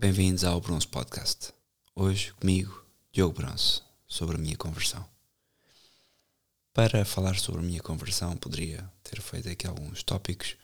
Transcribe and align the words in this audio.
Bem-vindos 0.00 0.44
ao 0.44 0.58
Bronze 0.62 0.88
Podcast. 0.88 1.52
Hoje 1.94 2.32
comigo, 2.32 2.86
Diogo 3.12 3.34
Bronze, 3.34 3.82
sobre 4.08 4.36
a 4.36 4.38
minha 4.38 4.56
conversão. 4.56 5.06
Para 6.72 7.04
falar 7.04 7.38
sobre 7.38 7.60
a 7.60 7.64
minha 7.64 7.82
conversão, 7.82 8.34
poderia 8.34 8.90
ter 9.02 9.20
feito 9.20 9.50
aqui 9.50 9.66
alguns 9.66 10.02
tópicos 10.02 10.56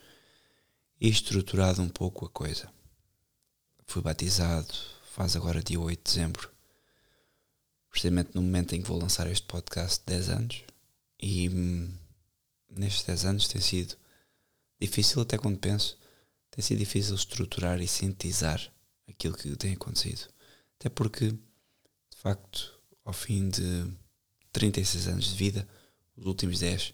e 0.99 1.07
estruturado 1.07 1.83
um 1.83 1.87
pouco 1.87 2.25
a 2.25 2.29
coisa. 2.29 2.67
Fui 3.85 4.01
batizado, 4.01 4.73
faz 5.13 5.35
agora 5.35 5.61
dia 5.61 5.79
8 5.79 5.99
de 5.99 6.15
dezembro, 6.15 6.51
precisamente 7.91 8.31
no 8.33 8.41
momento 8.41 8.73
em 8.73 8.81
que 8.81 8.87
vou 8.87 8.97
lançar 8.97 9.29
este 9.29 9.45
podcast, 9.45 10.01
10 10.03 10.29
anos, 10.29 10.63
e 11.21 11.47
hum, 11.47 11.93
nestes 12.71 13.03
10 13.03 13.25
anos 13.25 13.47
tem 13.47 13.61
sido 13.61 13.95
difícil, 14.81 15.21
até 15.21 15.37
quando 15.37 15.59
penso, 15.59 15.95
tem 16.49 16.63
sido 16.63 16.79
difícil 16.79 17.13
estruturar 17.13 17.79
e 17.79 17.87
sintetizar 17.87 18.75
aquilo 19.07 19.35
que 19.35 19.55
tem 19.55 19.73
acontecido. 19.73 20.27
Até 20.79 20.89
porque, 20.89 21.31
de 21.31 22.17
facto, 22.17 22.79
ao 23.03 23.13
fim 23.13 23.49
de 23.49 23.87
36 24.51 25.07
anos 25.07 25.25
de 25.25 25.35
vida, 25.35 25.67
os 26.15 26.25
últimos 26.25 26.59
10 26.59 26.93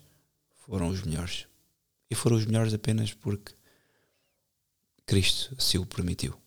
foram 0.66 0.90
os 0.90 1.02
melhores. 1.02 1.48
E 2.10 2.16
foram 2.16 2.38
os 2.38 2.46
melhores 2.46 2.74
apenas 2.74 3.14
porque 3.14 3.54
Cristo 5.06 5.56
assim 5.58 5.78
o 5.78 5.86
permitiu. 5.86 6.40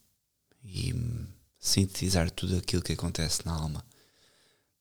E 0.62 0.92
hum, 0.94 1.26
sintetizar 1.58 2.30
tudo 2.30 2.56
aquilo 2.56 2.82
que 2.82 2.92
acontece 2.92 3.44
na 3.44 3.52
alma 3.52 3.84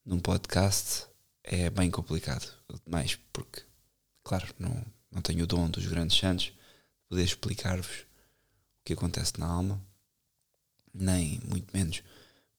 num 0.06 0.20
podcast 0.20 1.08
é 1.44 1.70
bem 1.70 1.90
complicado 1.90 2.48
demais, 2.86 3.18
porque, 3.34 3.64
claro, 4.24 4.54
não, 4.60 4.86
não 5.12 5.22
tenho 5.22 5.44
o 5.44 5.48
dom 5.48 5.70
dos 5.70 5.86
grandes 5.86 6.18
santos 6.18 6.46
de 6.46 6.54
poder 7.10 7.24
explicar-vos 7.24 8.02
o 8.80 8.84
que 8.86 8.94
acontece 8.94 9.40
na 9.40 9.48
alma, 9.48 9.82
nem 10.96 11.40
muito 11.48 11.76
menos 11.76 12.02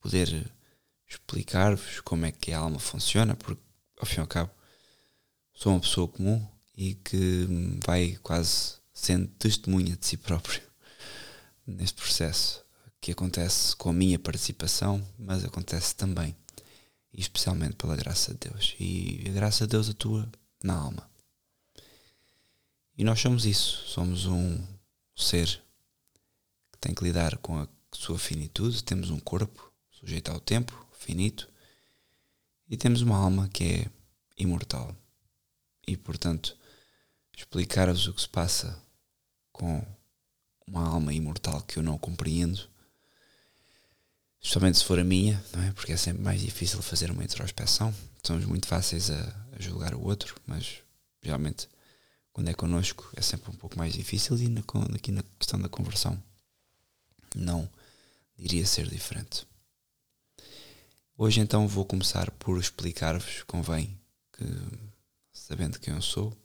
poder 0.00 0.50
explicar-vos 1.08 2.00
como 2.00 2.26
é 2.26 2.32
que 2.32 2.52
a 2.52 2.58
alma 2.58 2.78
funciona, 2.78 3.34
porque, 3.34 3.62
ao 3.98 4.06
fim 4.06 4.16
e 4.16 4.20
ao 4.20 4.26
cabo, 4.26 4.50
sou 5.54 5.72
uma 5.72 5.80
pessoa 5.80 6.08
comum 6.08 6.46
e 6.76 6.94
que 6.94 7.46
vai 7.84 8.18
quase 8.22 8.74
sendo 8.92 9.28
testemunha 9.38 9.96
de 9.96 10.06
si 10.06 10.16
próprio 10.16 10.62
neste 11.66 12.00
processo 12.00 12.64
que 13.00 13.12
acontece 13.12 13.76
com 13.76 13.90
a 13.90 13.92
minha 13.92 14.18
participação, 14.18 15.06
mas 15.18 15.44
acontece 15.44 15.94
também 15.94 16.36
e 17.12 17.20
especialmente 17.20 17.76
pela 17.76 17.96
graça 17.96 18.32
de 18.34 18.50
Deus. 18.50 18.74
E 18.78 19.24
a 19.28 19.32
graça 19.32 19.66
de 19.66 19.70
Deus 19.70 19.88
atua 19.88 20.28
na 20.62 20.74
alma. 20.74 21.08
E 22.98 23.04
nós 23.04 23.20
somos 23.20 23.44
isso, 23.46 23.86
somos 23.86 24.26
um 24.26 24.62
ser 25.14 25.46
que 26.72 26.78
tem 26.80 26.94
que 26.94 27.04
lidar 27.04 27.38
com 27.38 27.58
a 27.58 27.68
sua 27.96 28.18
finitude, 28.18 28.84
temos 28.84 29.10
um 29.10 29.18
corpo 29.18 29.72
sujeito 29.90 30.30
ao 30.30 30.40
tempo, 30.40 30.86
finito, 30.98 31.48
e 32.68 32.76
temos 32.76 33.02
uma 33.02 33.16
alma 33.16 33.48
que 33.48 33.64
é 33.64 33.86
imortal. 34.38 34.94
E 35.86 35.96
portanto, 35.96 36.56
explicar-vos 37.36 38.06
o 38.06 38.12
que 38.12 38.22
se 38.22 38.28
passa 38.28 38.80
com 39.52 39.84
uma 40.66 40.86
alma 40.86 41.12
imortal 41.12 41.62
que 41.62 41.78
eu 41.78 41.82
não 41.82 41.96
compreendo 41.96 42.68
especialmente 44.46 44.78
se 44.78 44.84
for 44.84 44.98
a 45.00 45.04
minha, 45.04 45.42
não 45.52 45.62
é? 45.64 45.72
Porque 45.72 45.92
é 45.92 45.96
sempre 45.96 46.22
mais 46.22 46.40
difícil 46.40 46.80
fazer 46.80 47.10
uma 47.10 47.24
introspeção. 47.24 47.92
Somos 48.22 48.44
muito 48.44 48.68
fáceis 48.68 49.10
a, 49.10 49.34
a 49.58 49.60
julgar 49.60 49.92
o 49.92 50.04
outro, 50.04 50.40
mas 50.46 50.82
realmente 51.20 51.68
quando 52.32 52.48
é 52.48 52.54
connosco 52.54 53.10
é 53.16 53.22
sempre 53.22 53.50
um 53.50 53.54
pouco 53.54 53.76
mais 53.76 53.92
difícil 53.92 54.36
e 54.38 54.48
na, 54.48 54.62
aqui 54.94 55.10
na 55.10 55.24
questão 55.38 55.58
da 55.58 55.68
conversão 55.68 56.22
não 57.34 57.68
diria 58.38 58.66
ser 58.66 58.88
diferente. 58.88 59.46
Hoje 61.16 61.40
então 61.40 61.66
vou 61.66 61.84
começar 61.84 62.30
por 62.32 62.58
explicar-vos, 62.60 63.42
convém 63.44 63.98
que 64.32 64.44
sabendo 65.32 65.78
quem 65.78 65.94
eu 65.94 66.02
sou, 66.02 66.36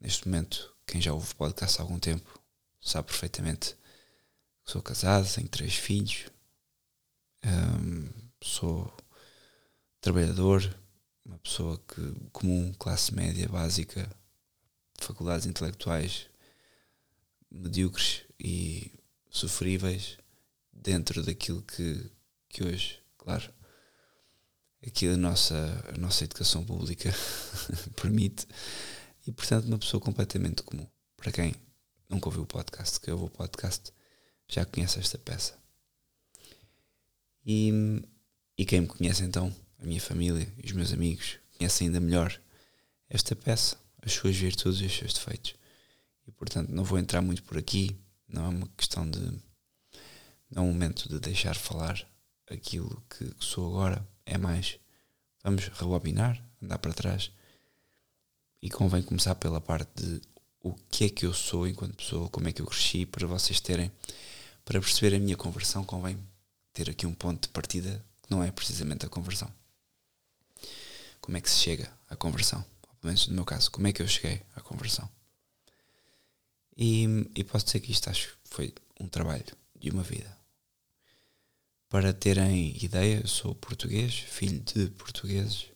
neste 0.00 0.26
momento 0.26 0.74
quem 0.86 1.00
já 1.00 1.12
ouve 1.12 1.34
podcast 1.34 1.78
há 1.78 1.84
algum 1.84 1.98
tempo 1.98 2.40
sabe 2.80 3.06
perfeitamente 3.06 3.76
que 4.64 4.72
sou 4.72 4.82
casado, 4.82 5.32
tenho 5.32 5.48
três 5.48 5.74
filhos, 5.74 6.26
um, 7.44 8.08
sou 8.42 8.92
trabalhador, 10.00 10.76
uma 11.24 11.38
pessoa 11.38 11.78
que, 11.78 12.28
comum, 12.32 12.72
classe 12.74 13.14
média, 13.14 13.48
básica, 13.48 14.10
faculdades 14.98 15.46
intelectuais 15.46 16.26
medíocres 17.50 18.22
e 18.38 18.90
sofríveis 19.30 20.18
dentro 20.82 21.22
daquilo 21.22 21.62
que, 21.62 22.10
que 22.48 22.64
hoje, 22.64 22.98
claro, 23.16 23.52
aqui 24.86 25.08
a 25.08 25.16
nossa, 25.16 25.84
a 25.94 25.98
nossa 25.98 26.24
educação 26.24 26.64
pública 26.64 27.10
permite 28.00 28.46
e 29.26 29.32
portanto 29.32 29.66
uma 29.66 29.78
pessoa 29.78 30.00
completamente 30.00 30.62
comum. 30.62 30.86
Para 31.16 31.30
quem 31.30 31.54
nunca 32.08 32.28
ouviu 32.28 32.42
o 32.42 32.46
podcast, 32.46 32.98
que 33.00 33.12
vou 33.12 33.26
o 33.26 33.30
podcast, 33.30 33.92
já 34.48 34.64
conhece 34.64 34.98
esta 34.98 35.18
peça. 35.18 35.56
E, 37.46 37.72
e 38.58 38.64
quem 38.64 38.82
me 38.82 38.86
conhece 38.86 39.22
então, 39.22 39.54
a 39.78 39.84
minha 39.84 40.00
família 40.00 40.52
e 40.62 40.66
os 40.66 40.72
meus 40.72 40.92
amigos, 40.92 41.38
conhecem 41.56 41.86
ainda 41.86 42.00
melhor 42.00 42.38
esta 43.08 43.36
peça, 43.36 43.76
as 44.02 44.12
suas 44.12 44.36
virtudes 44.36 44.80
e 44.80 44.86
os 44.86 44.96
seus 44.96 45.14
defeitos. 45.14 45.54
E 46.26 46.32
portanto 46.32 46.70
não 46.70 46.84
vou 46.84 46.98
entrar 46.98 47.22
muito 47.22 47.42
por 47.44 47.56
aqui, 47.56 47.96
não 48.28 48.46
é 48.46 48.48
uma 48.48 48.68
questão 48.76 49.08
de. 49.08 49.20
Não 50.54 50.64
é 50.64 50.66
um 50.66 50.72
momento 50.72 51.08
de 51.08 51.18
deixar 51.18 51.56
falar 51.56 52.06
aquilo 52.50 53.02
que 53.08 53.32
sou 53.40 53.68
agora, 53.68 54.06
é 54.26 54.36
mais. 54.36 54.78
Vamos 55.42 55.68
rebobinar, 55.68 56.42
andar 56.62 56.78
para 56.78 56.92
trás 56.92 57.32
e 58.60 58.70
convém 58.70 59.02
começar 59.02 59.34
pela 59.34 59.60
parte 59.60 59.90
de 59.94 60.20
o 60.60 60.74
que 60.90 61.06
é 61.06 61.08
que 61.08 61.26
eu 61.26 61.34
sou 61.34 61.66
enquanto 61.66 61.96
pessoa, 61.96 62.28
como 62.28 62.48
é 62.48 62.52
que 62.52 62.62
eu 62.62 62.66
cresci, 62.66 63.04
para 63.04 63.26
vocês 63.26 63.60
terem, 63.60 63.90
para 64.64 64.80
perceber 64.80 65.16
a 65.16 65.18
minha 65.18 65.36
conversão, 65.36 65.84
convém 65.84 66.16
ter 66.72 66.88
aqui 66.88 67.06
um 67.06 67.14
ponto 67.14 67.42
de 67.42 67.48
partida 67.48 68.04
que 68.22 68.30
não 68.30 68.44
é 68.44 68.52
precisamente 68.52 69.04
a 69.04 69.08
conversão. 69.08 69.52
Como 71.20 71.36
é 71.36 71.40
que 71.40 71.50
se 71.50 71.58
chega 71.58 71.90
à 72.08 72.14
conversão? 72.14 72.64
Pelo 72.82 72.98
menos 73.04 73.26
no 73.26 73.34
meu 73.34 73.44
caso, 73.44 73.70
como 73.70 73.86
é 73.86 73.92
que 73.92 74.02
eu 74.02 74.06
cheguei 74.06 74.42
à 74.54 74.60
conversão? 74.60 75.08
E, 76.76 77.06
e 77.34 77.42
posso 77.42 77.64
dizer 77.64 77.80
que 77.80 77.90
isto 77.90 78.08
acho 78.08 78.28
que 78.28 78.54
foi 78.54 78.74
um 79.00 79.08
trabalho 79.08 79.44
de 79.76 79.90
uma 79.90 80.02
vida. 80.02 80.41
Para 81.92 82.14
terem 82.14 82.74
ideia, 82.82 83.20
eu 83.20 83.28
sou 83.28 83.54
português, 83.54 84.14
filho 84.14 84.60
de 84.60 84.86
portugueses, 84.92 85.66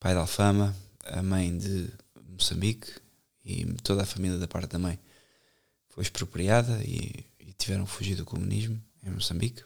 pai 0.00 0.12
de 0.12 0.18
Alfama, 0.18 0.74
a 1.04 1.22
mãe 1.22 1.56
de 1.56 1.88
Moçambique 2.30 2.92
e 3.44 3.64
toda 3.84 4.02
a 4.02 4.06
família 4.06 4.38
da 4.38 4.48
parte 4.48 4.72
da 4.72 4.78
mãe 4.80 4.98
foi 5.86 6.02
expropriada 6.02 6.82
e, 6.82 7.24
e 7.38 7.52
tiveram 7.52 7.86
fugido 7.86 8.24
do 8.24 8.26
comunismo 8.26 8.82
em 9.04 9.10
Moçambique 9.10 9.62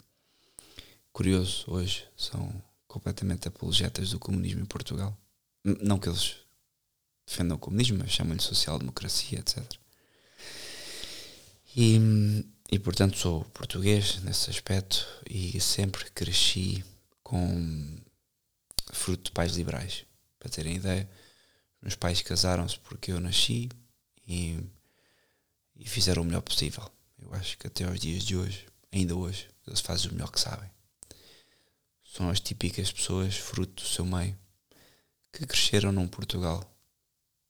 curioso 1.19 1.65
hoje 1.67 2.05
são 2.15 2.53
completamente 2.87 3.49
apologetas 3.49 4.11
do 4.11 4.19
comunismo 4.19 4.61
em 4.61 4.67
Portugal. 4.67 5.17
Não 5.65 5.99
que 5.99 6.11
eles 6.11 6.37
defendam 7.27 7.57
o 7.57 7.61
comunismo, 7.61 7.97
mas 8.01 8.11
chamam-lhe 8.11 8.43
social-democracia, 8.43 9.39
etc. 9.39 9.65
E, 11.75 11.99
e 12.71 12.79
portanto 12.79 13.19
sou 13.19 13.45
português 13.47 14.23
nesse 14.23 14.51
aspecto 14.51 15.07
e 15.29 15.61
sempre 15.61 16.11
cresci 16.11 16.85
com 17.23 17.99
fruto 18.93 19.25
de 19.25 19.31
pais 19.33 19.57
liberais. 19.57 20.05
Para 20.39 20.51
terem 20.51 20.77
ideia, 20.77 21.09
meus 21.83 21.95
pais 21.95 22.23
casaram-se 22.23 22.79
porque 22.81 23.13
eu 23.13 23.21
nasci 23.21 23.69
e, 24.27 24.61
e 25.77 25.89
fizeram 25.89 26.23
o 26.23 26.25
melhor 26.25 26.43
possível. 26.43 26.91
Eu 27.21 27.35
acho 27.35 27.59
que 27.59 27.67
até 27.67 27.85
aos 27.85 27.99
dias 27.99 28.23
de 28.23 28.37
hoje, 28.37 28.67
ainda 28.93 29.17
hoje, 29.17 29.49
eles 29.67 29.81
fazem 29.81 30.11
o 30.11 30.15
melhor 30.15 30.31
que 30.31 30.41
sabem 30.41 30.71
são 32.19 32.29
as 32.31 32.41
típicas 32.41 32.91
pessoas 32.91 33.37
fruto 33.37 33.83
do 33.83 33.89
seu 33.89 34.05
meio 34.05 34.37
que 35.33 35.47
cresceram 35.47 35.93
num 35.93 36.09
Portugal 36.09 36.65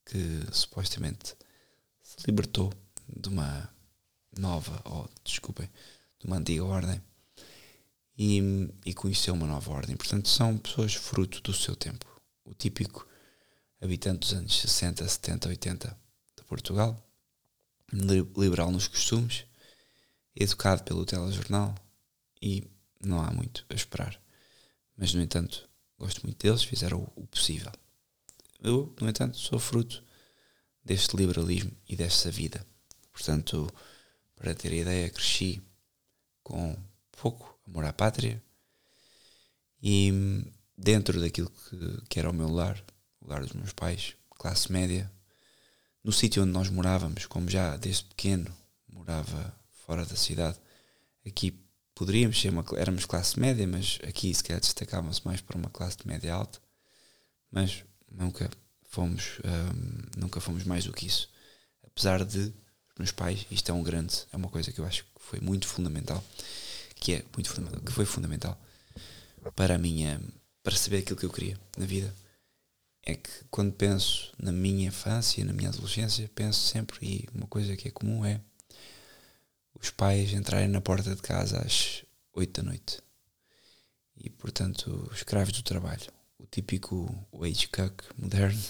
que 0.05 0.43
supostamente 0.53 1.35
se 2.03 2.17
libertou 2.27 2.73
de 3.09 3.29
uma 3.29 3.73
nova, 4.39 4.81
ou 4.85 5.09
desculpem, 5.25 5.69
de 6.19 6.27
uma 6.27 6.37
antiga 6.37 6.65
ordem 6.65 7.03
e, 8.17 8.41
e 8.85 8.95
conheceu 8.95 9.35
uma 9.35 9.47
nova 9.47 9.71
ordem. 9.71 9.97
Portanto, 9.97 10.29
são 10.29 10.59
pessoas 10.59 10.95
fruto 10.95 11.41
do 11.41 11.53
seu 11.53 11.77
tempo. 11.77 12.07
O 12.45 12.55
típico 12.55 13.07
habitante 13.81 14.21
dos 14.21 14.33
anos 14.33 14.61
60, 14.61 15.07
70, 15.07 15.49
80 15.49 15.99
de 16.37 16.45
Portugal, 16.45 17.01
liberal 18.37 18.71
nos 18.71 18.89
costumes, 18.89 19.45
educado 20.35 20.83
pelo 20.85 21.07
telejornal 21.07 21.75
e 22.43 22.65
não 23.01 23.21
há 23.21 23.31
muito 23.31 23.65
a 23.69 23.75
esperar. 23.75 24.21
Mas, 24.97 25.15
no 25.15 25.23
entanto, 25.23 25.69
gosto 25.99 26.23
muito 26.23 26.45
deles, 26.45 26.65
fizeram 26.65 27.11
o, 27.15 27.27
possível. 27.27 27.73
Eu, 28.61 28.93
no 29.01 29.09
entanto, 29.09 29.37
sou 29.37 29.59
fruto 29.59 30.03
deste 30.85 31.17
liberalismo 31.17 31.71
e 31.89 31.95
desta 31.95 32.31
vida. 32.31 32.67
Portanto, 33.13 33.73
para 34.39 34.55
ter 34.55 34.73
ideia, 34.73 35.11
cresci 35.11 35.61
com 36.43 36.77
pouco 37.11 37.59
amor 37.67 37.85
à 37.85 37.93
pátria 37.93 38.43
e 39.83 40.13
dentro 40.77 41.21
daquilo 41.21 41.51
que, 41.51 42.07
que 42.09 42.19
era 42.19 42.31
o 42.31 42.35
meu 42.35 42.49
lar, 42.49 42.83
o 43.21 43.29
lar 43.29 43.41
dos 43.41 43.53
meus 43.53 43.73
pais, 43.73 44.15
classe 44.31 44.71
média, 44.73 45.11
no 46.03 46.13
sítio 46.13 46.43
onde 46.43 46.53
nós 46.53 46.71
morávamos, 46.71 47.27
como 47.27 47.51
já 47.51 47.77
desde 47.77 48.05
pequeno 48.05 48.57
morava 48.89 49.55
fora 49.85 50.07
da 50.07 50.17
cidade, 50.17 50.59
aqui 51.27 51.61
poderíamos 51.95 52.41
ser 52.41 52.51
uma 52.51 52.65
éramos 52.77 53.05
classe 53.05 53.39
média, 53.39 53.67
mas 53.67 53.99
aqui 54.07 54.33
se 54.33 54.45
calhar 54.45 54.61
destacavam-se 54.61 55.25
mais 55.25 55.41
para 55.41 55.59
uma 55.59 55.69
classe 55.69 55.99
de 55.99 56.07
média 56.07 56.33
alta, 56.33 56.61
mas 57.51 57.85
nunca 58.11 58.49
fomos 58.85 59.41
hum, 59.45 60.09
nunca 60.17 60.41
fomos 60.41 60.65
mais 60.65 60.85
do 60.85 60.93
que 60.93 61.07
isso. 61.07 61.29
Apesar 61.83 62.25
de 62.25 62.53
os 62.99 63.05
meus 63.05 63.13
pais, 63.13 63.47
isto 63.49 63.71
é 63.71 63.75
um 63.75 63.83
grande, 63.83 64.27
é 64.33 64.37
uma 64.37 64.49
coisa 64.49 64.73
que 64.73 64.81
eu 64.81 64.85
acho 64.85 65.05
que 65.05 65.11
foi 65.21 65.39
muito 65.41 65.69
fundamental, 65.69 66.23
que 66.97 67.15
é 67.15 67.25
muito 67.33 67.49
fundamental, 67.49 67.81
que 67.81 67.93
foi 67.93 68.05
fundamental 68.05 68.61
para 69.55 69.77
a 69.77 69.79
minha 69.79 70.21
para 70.65 70.77
saber 70.77 70.99
aquilo 70.99 71.17
que 71.17 71.25
eu 71.25 71.31
queria 71.31 71.59
na 71.77 71.87
vida. 71.87 72.13
É 73.05 73.15
que 73.15 73.31
quando 73.51 73.73
penso 73.73 74.33
na 74.37 74.51
minha 74.51 74.89
infância, 74.89 75.45
na 75.45 75.53
minha 75.53 75.69
adolescência, 75.69 76.29
penso 76.35 76.61
sempre, 76.61 76.99
e 77.01 77.29
uma 77.33 77.47
coisa 77.47 77.77
que 77.77 77.87
é 77.87 77.91
comum 77.91 78.25
é 78.25 78.41
os 79.81 79.91
pais 79.91 80.33
entrarem 80.33 80.69
na 80.69 80.81
porta 80.81 81.15
de 81.15 81.23
casa 81.23 81.59
às 81.59 82.05
8 82.35 82.61
da 82.61 82.69
noite. 82.69 83.01
E, 84.17 84.29
portanto, 84.29 85.09
escravos 85.15 85.53
do 85.53 85.63
trabalho. 85.63 86.13
O 86.37 86.47
típico 86.47 87.09
wage 87.33 87.69
cuck 87.69 88.05
moderno 88.19 88.61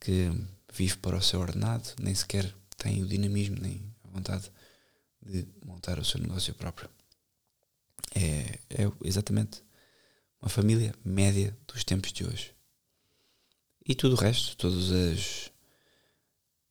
que 0.00 0.30
vive 0.74 0.96
para 0.96 1.16
o 1.16 1.22
seu 1.22 1.40
ordenado, 1.40 1.88
nem 2.00 2.14
sequer 2.14 2.52
tem 2.82 3.00
o 3.00 3.06
dinamismo 3.06 3.56
nem 3.60 3.80
a 4.02 4.08
vontade 4.08 4.50
de 5.24 5.46
montar 5.64 6.00
o 6.00 6.04
seu 6.04 6.20
negócio 6.20 6.52
próprio. 6.54 6.90
É, 8.14 8.58
é 8.70 8.92
exatamente 9.04 9.62
uma 10.40 10.48
família 10.48 10.92
média 11.04 11.56
dos 11.66 11.84
tempos 11.84 12.12
de 12.12 12.24
hoje. 12.24 12.52
E 13.86 13.94
tudo 13.94 14.16
o 14.16 14.18
resto, 14.18 14.56
todas 14.56 14.90
as 14.90 15.52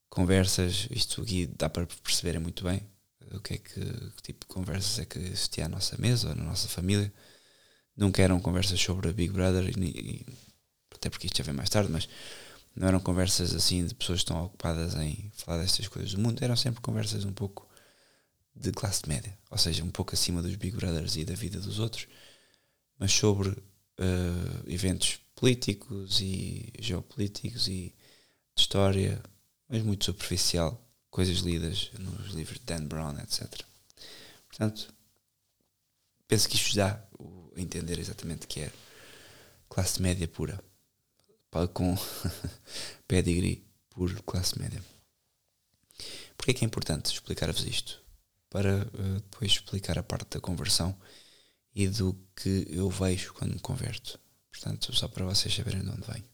conversas, 0.09 0.87
isto 0.91 1.21
aqui 1.21 1.47
dá 1.47 1.69
para 1.69 1.87
perceberem 2.03 2.41
muito 2.41 2.65
bem 2.65 2.85
o 3.33 3.39
que 3.39 3.53
é 3.53 3.57
que, 3.57 3.79
que 3.79 4.21
tipo 4.21 4.45
de 4.45 4.53
conversas 4.53 4.99
é 4.99 5.05
que 5.05 5.17
existia 5.17 5.65
à 5.65 5.69
nossa 5.69 5.95
mesa 5.97 6.29
ou 6.29 6.35
na 6.35 6.43
nossa 6.43 6.67
família. 6.67 7.11
Nunca 7.95 8.21
eram 8.21 8.41
conversas 8.41 8.81
sobre 8.81 9.09
a 9.09 9.13
Big 9.13 9.31
Brother, 9.31 9.69
e, 9.69 9.71
e, 9.81 10.25
até 10.93 11.09
porque 11.09 11.27
isto 11.27 11.37
já 11.37 11.43
vem 11.45 11.53
mais 11.53 11.69
tarde, 11.69 11.89
mas 11.89 12.09
não 12.75 12.87
eram 12.87 12.99
conversas 12.99 13.53
assim 13.53 13.85
de 13.85 13.93
pessoas 13.93 14.19
estão 14.19 14.45
ocupadas 14.45 14.95
em 14.95 15.31
falar 15.35 15.61
destas 15.61 15.87
coisas 15.87 16.13
do 16.13 16.21
mundo, 16.21 16.43
eram 16.43 16.55
sempre 16.55 16.81
conversas 16.81 17.25
um 17.25 17.33
pouco 17.33 17.67
de 18.55 18.71
classe 18.71 19.07
média, 19.07 19.37
ou 19.49 19.57
seja, 19.57 19.83
um 19.83 19.89
pouco 19.89 20.13
acima 20.13 20.41
dos 20.41 20.55
Big 20.55 20.75
Brothers 20.75 21.15
e 21.15 21.25
da 21.25 21.33
vida 21.33 21.59
dos 21.59 21.79
outros, 21.79 22.07
mas 22.97 23.11
sobre 23.11 23.49
uh, 23.49 24.63
eventos 24.67 25.19
políticos 25.35 26.19
e 26.21 26.71
geopolíticos 26.79 27.67
e 27.67 27.95
de 28.55 28.61
história, 28.61 29.21
mas 29.67 29.81
muito 29.81 30.05
superficial, 30.05 30.79
coisas 31.09 31.39
lidas 31.39 31.91
nos 31.97 32.33
livros 32.33 32.59
de 32.59 32.65
Dan 32.65 32.85
Brown, 32.85 33.17
etc. 33.19 33.47
Portanto, 34.47 34.93
penso 36.27 36.47
que 36.47 36.55
isto 36.55 36.75
dá 36.75 37.03
a 37.55 37.59
entender 37.59 37.99
exatamente 37.99 38.47
que 38.47 38.61
é 38.61 38.71
classe 39.69 40.01
média 40.01 40.27
pura, 40.27 40.61
com 41.73 41.95
pedigree 43.07 43.63
por 43.89 44.21
classe 44.23 44.57
média. 44.57 44.83
Porquê 46.37 46.51
é 46.51 46.53
que 46.53 46.65
é 46.65 46.67
importante 46.67 47.13
explicar-vos 47.13 47.63
isto? 47.65 48.01
Para 48.49 48.85
uh, 48.85 49.19
depois 49.21 49.51
explicar 49.51 49.97
a 49.99 50.03
parte 50.03 50.29
da 50.31 50.39
conversão 50.39 50.97
e 51.75 51.87
do 51.87 52.13
que 52.35 52.65
eu 52.69 52.89
vejo 52.89 53.33
quando 53.33 53.53
me 53.53 53.59
converto. 53.59 54.19
Portanto, 54.49 54.93
só 54.95 55.07
para 55.07 55.25
vocês 55.25 55.53
saberem 55.53 55.81
de 55.81 55.89
onde 55.89 56.07
venho. 56.07 56.25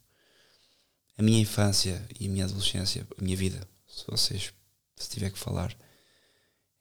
A 1.17 1.23
minha 1.23 1.39
infância 1.39 2.07
e 2.19 2.27
a 2.27 2.29
minha 2.29 2.45
adolescência, 2.45 3.05
a 3.17 3.21
minha 3.21 3.35
vida, 3.35 3.67
se 3.87 4.05
vocês 4.07 4.53
se 4.95 5.09
tiver 5.09 5.31
que 5.31 5.37
falar 5.37 5.75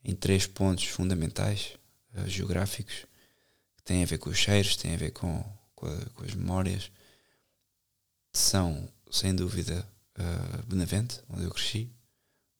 em 0.03 0.15
três 0.15 0.47
pontos 0.47 0.85
fundamentais 0.85 1.73
uh, 2.15 2.27
geográficos 2.27 3.05
que 3.75 3.83
têm 3.83 4.03
a 4.03 4.05
ver 4.07 4.19
com 4.19 4.29
os 4.29 4.37
cheiros, 4.37 4.75
têm 4.75 4.93
a 4.93 4.97
ver 4.97 5.11
com, 5.11 5.43
com, 5.75 5.87
a, 5.87 6.05
com 6.11 6.23
as 6.23 6.33
memórias, 6.33 6.91
são 8.37 8.87
sem 9.09 9.35
dúvida 9.35 9.85
uh, 10.17 10.63
Benavente, 10.67 11.19
onde 11.29 11.43
eu 11.43 11.51
cresci 11.51 11.91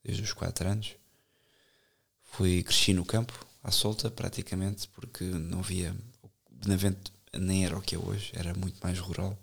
desde 0.04 0.24
os 0.24 0.34
quatro 0.34 0.68
anos. 0.68 0.96
Fui 2.24 2.64
cresci 2.64 2.94
no 2.94 3.06
campo, 3.06 3.46
à 3.64 3.72
solta 3.72 4.10
praticamente, 4.10 4.88
porque 4.90 5.24
não 5.24 5.60
havia 5.60 5.96
Benavente 6.50 7.14
nem 7.34 7.66
era 7.66 7.78
o 7.78 7.82
que 7.82 7.96
é 7.96 8.00
hoje, 8.00 8.32
era 8.34 8.54
muito 8.56 8.80
mais 8.82 8.98
rural. 8.98 9.38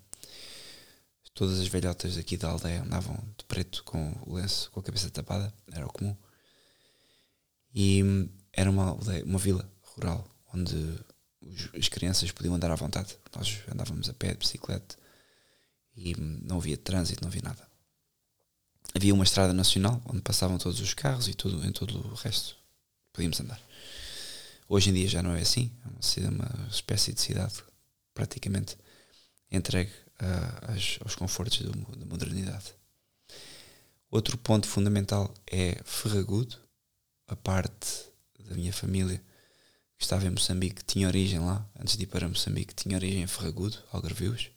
Todas 1.35 1.61
as 1.61 1.69
velhotas 1.69 2.17
aqui 2.17 2.37
da 2.37 2.51
aldeia 2.51 2.83
andavam 2.83 3.17
de 3.37 3.45
preto 3.45 3.83
com 3.85 4.13
o 4.27 4.35
lenço, 4.35 4.71
com 4.71 4.81
a 4.81 4.83
cabeça 4.83 5.11
tapada, 5.11 5.53
era 5.73 5.87
o 5.87 5.93
comum. 5.93 6.17
E 7.75 8.03
era 8.53 8.71
uma 8.71 8.91
aldeia, 8.91 9.25
uma 9.25 9.39
vila 9.39 9.69
rural, 9.83 10.29
onde 10.53 10.77
as 11.77 11.89
crianças 11.89 12.31
podiam 12.31 12.55
andar 12.55 12.71
à 12.71 12.77
vontade. 12.77 13.17
Nós 13.35 13.61
andávamos 13.71 14.09
a 14.09 14.15
pé, 14.15 14.33
de 14.33 14.39
bicicleta, 14.39 14.97
e 15.97 16.15
não 16.17 16.59
havia 16.59 16.77
trânsito, 16.77 17.23
não 17.23 17.29
havia 17.29 17.43
nada. 17.43 17.67
Havia 18.95 19.15
uma 19.15 19.25
estrada 19.25 19.53
nacional 19.53 20.01
onde 20.07 20.23
passavam 20.23 20.59
todos 20.59 20.81
os 20.81 20.95
carros 20.95 21.29
e 21.29 21.35
tudo, 21.35 21.65
em 21.67 21.73
todo 21.73 21.99
o 21.99 22.15
resto 22.15 22.57
podíamos 23.13 23.41
andar. 23.41 23.61
Hoje 24.69 24.91
em 24.91 24.95
dia 24.95 25.09
já 25.09 25.23
não 25.23 25.35
é 25.35 25.41
assim, 25.41 25.71
é 25.85 26.29
uma, 26.29 26.45
uma 26.45 26.69
espécie 26.69 27.13
de 27.13 27.21
cidade 27.21 27.55
praticamente 28.13 28.77
entregue 29.51 29.93
uh, 30.21 31.03
aos 31.03 31.15
confortos 31.15 31.61
do, 31.61 31.73
da 31.97 32.07
modernidade. 32.07 32.75
Outro 34.11 34.39
ponto 34.39 34.67
fundamental 34.69 35.33
é 35.47 35.81
Ferragudo, 35.85 36.57
a 37.27 37.35
parte 37.37 38.13
da 38.39 38.55
minha 38.55 38.73
família 38.73 39.19
que 39.97 40.05
estava 40.05 40.27
em 40.27 40.31
Moçambique, 40.31 40.77
que 40.77 40.85
tinha 40.85 41.09
origem 41.09 41.41
lá, 41.41 41.69
antes 41.79 41.97
de 41.97 42.05
ir 42.05 42.07
para 42.07 42.29
Moçambique, 42.29 42.75
tinha 42.75 42.97
origem 42.97 43.23
em 43.23 43.27
Ferragudo, 43.27 43.77
Algarvios. 43.93 44.51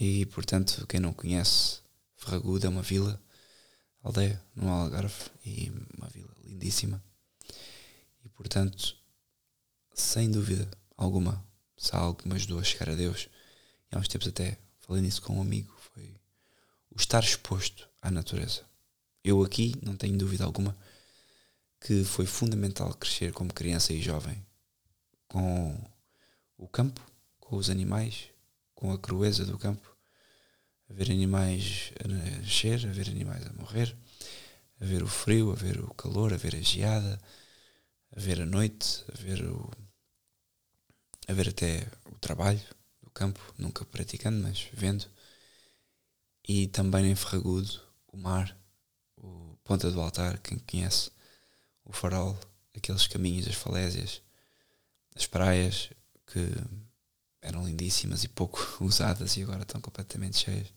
E, 0.00 0.24
portanto, 0.24 0.86
quem 0.86 0.98
não 0.98 1.12
conhece, 1.12 1.80
Ferragudo 2.16 2.66
é 2.66 2.70
uma 2.70 2.80
vila, 2.80 3.22
aldeia 4.02 4.42
no 4.56 4.66
Algarve, 4.66 5.30
e 5.44 5.70
uma 5.94 6.08
vila 6.08 6.34
lindíssima. 6.42 7.04
E, 8.24 8.28
portanto, 8.30 8.96
sem 9.92 10.30
dúvida 10.30 10.66
alguma, 10.96 11.44
se 11.76 11.94
há 11.94 11.98
algo 11.98 12.22
que 12.22 12.26
me 12.26 12.34
ajudou 12.34 12.58
a 12.58 12.64
chegar 12.64 12.88
a 12.88 12.94
Deus, 12.94 13.28
e 13.92 13.94
há 13.94 13.98
uns 13.98 14.08
tempos 14.08 14.28
até 14.28 14.56
falei 14.78 15.02
nisso 15.02 15.20
com 15.20 15.36
um 15.36 15.42
amigo, 15.42 15.70
foi 15.92 16.18
o 16.90 16.98
estar 16.98 17.22
exposto 17.22 17.86
à 18.00 18.10
natureza. 18.10 18.64
Eu 19.22 19.44
aqui 19.44 19.74
não 19.82 19.98
tenho 19.98 20.16
dúvida 20.16 20.44
alguma 20.44 20.74
que 21.78 22.04
foi 22.04 22.24
fundamental 22.24 22.94
crescer 22.94 23.34
como 23.34 23.52
criança 23.52 23.92
e 23.92 24.00
jovem 24.00 24.42
com 25.28 25.78
o 26.56 26.66
campo, 26.66 27.02
com 27.38 27.56
os 27.56 27.68
animais, 27.68 28.30
com 28.74 28.92
a 28.92 28.98
crueza 28.98 29.44
do 29.44 29.58
campo, 29.58 29.89
a 30.90 30.92
ver 30.92 31.10
animais 31.10 31.92
a 32.04 32.08
nascer, 32.08 32.84
a 32.86 32.92
ver 32.92 33.08
animais 33.08 33.46
a 33.46 33.52
morrer, 33.52 33.96
a 34.80 34.84
ver 34.84 35.02
o 35.02 35.06
frio, 35.06 35.52
a 35.52 35.54
ver 35.54 35.78
o 35.80 35.94
calor, 35.94 36.34
a 36.34 36.36
ver 36.36 36.56
a 36.56 36.60
geada, 36.60 37.20
a 38.16 38.20
ver 38.20 38.40
a 38.40 38.46
noite, 38.46 39.04
a 39.12 39.16
ver 39.16 39.44
o 39.44 39.70
a 41.28 41.32
ver 41.32 41.48
até 41.50 41.86
o 42.06 42.18
trabalho 42.18 42.60
do 43.00 43.10
campo, 43.10 43.40
nunca 43.56 43.84
praticando, 43.84 44.42
mas 44.42 44.68
vendo. 44.72 45.06
E 46.48 46.66
também 46.66 47.08
em 47.08 47.14
Ferragudo, 47.14 47.80
o 48.08 48.16
mar, 48.16 48.56
o 49.16 49.56
Ponta 49.62 49.88
do 49.92 50.00
Altar, 50.00 50.40
quem 50.40 50.58
conhece, 50.58 51.12
o 51.84 51.92
farol, 51.92 52.36
aqueles 52.76 53.06
caminhos, 53.06 53.46
as 53.46 53.54
falésias, 53.54 54.22
as 55.14 55.26
praias 55.26 55.90
que 56.26 56.40
eram 57.42 57.66
lindíssimas 57.66 58.24
e 58.24 58.28
pouco 58.28 58.60
usadas 58.84 59.36
e 59.36 59.42
agora 59.42 59.62
estão 59.62 59.80
completamente 59.80 60.38
cheias. 60.38 60.68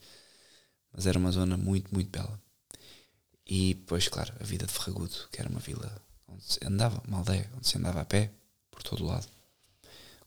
Mas 0.92 1.08
era 1.08 1.18
uma 1.18 1.32
zona 1.32 1.58
muito, 1.58 1.94
muito 1.94 2.10
bela. 2.10 2.40
E 3.46 3.74
depois, 3.74 4.08
claro, 4.08 4.34
a 4.40 4.44
vida 4.44 4.66
de 4.66 4.72
Ferragudo, 4.72 5.28
que 5.32 5.40
era 5.42 5.50
uma 5.50 5.60
vila 5.60 6.02
onde 6.28 6.44
se 6.44 6.60
andava, 6.66 7.02
uma 7.08 7.18
aldeia, 7.18 7.50
onde 7.56 7.68
se 7.68 7.78
andava 7.78 8.02
a 8.02 8.06
pé, 8.06 8.32
por 8.72 8.84
todo 8.84 9.04
o 9.04 9.08
lado 9.08 9.28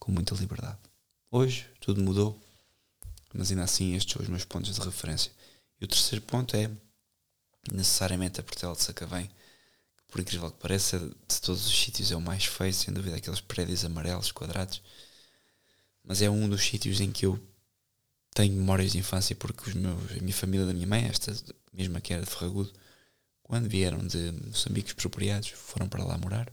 com 0.06 0.12
muita 0.12 0.36
liberdade. 0.36 0.78
Hoje 1.32 1.66
tudo 1.80 2.00
mudou, 2.00 2.40
mas 3.34 3.50
ainda 3.50 3.64
assim 3.64 3.96
estes 3.96 4.12
são 4.12 4.22
os 4.22 4.28
meus 4.28 4.44
pontos 4.44 4.72
de 4.72 4.80
referência. 4.80 5.32
E 5.80 5.84
o 5.84 5.88
terceiro 5.88 6.24
ponto 6.24 6.56
é 6.56 6.70
necessariamente 7.72 8.38
a 8.38 8.44
Portela 8.44 8.76
de 8.76 8.82
Sacavém, 8.82 9.26
que 9.26 10.04
por 10.06 10.20
incrível 10.20 10.50
que 10.52 10.60
pareça, 10.60 10.98
de 11.00 11.40
todos 11.40 11.66
os 11.66 11.76
sítios 11.76 12.12
é 12.12 12.16
o 12.16 12.20
mais 12.20 12.44
feio, 12.44 12.72
sem 12.72 12.94
dúvida, 12.94 13.16
aqueles 13.16 13.40
prédios 13.40 13.84
amarelos, 13.84 14.30
quadrados. 14.30 14.80
Mas 16.06 16.22
é 16.22 16.30
um 16.30 16.48
dos 16.48 16.64
sítios 16.64 17.00
em 17.00 17.10
que 17.10 17.26
eu 17.26 17.38
tenho 18.32 18.54
memórias 18.54 18.92
de 18.92 18.98
infância 18.98 19.34
porque 19.34 19.68
os 19.68 19.74
meus, 19.74 20.12
a 20.12 20.20
minha 20.22 20.32
família 20.32 20.64
da 20.64 20.72
minha 20.72 20.86
mãe, 20.86 21.04
esta 21.06 21.34
mesma 21.72 22.00
que 22.00 22.14
era 22.14 22.22
de 22.22 22.30
Ferragudo, 22.30 22.72
quando 23.42 23.68
vieram 23.68 24.06
de 24.06 24.32
Moçambique 24.46 24.90
expropriados, 24.90 25.48
foram 25.50 25.88
para 25.88 26.04
lá 26.04 26.16
morar 26.18 26.50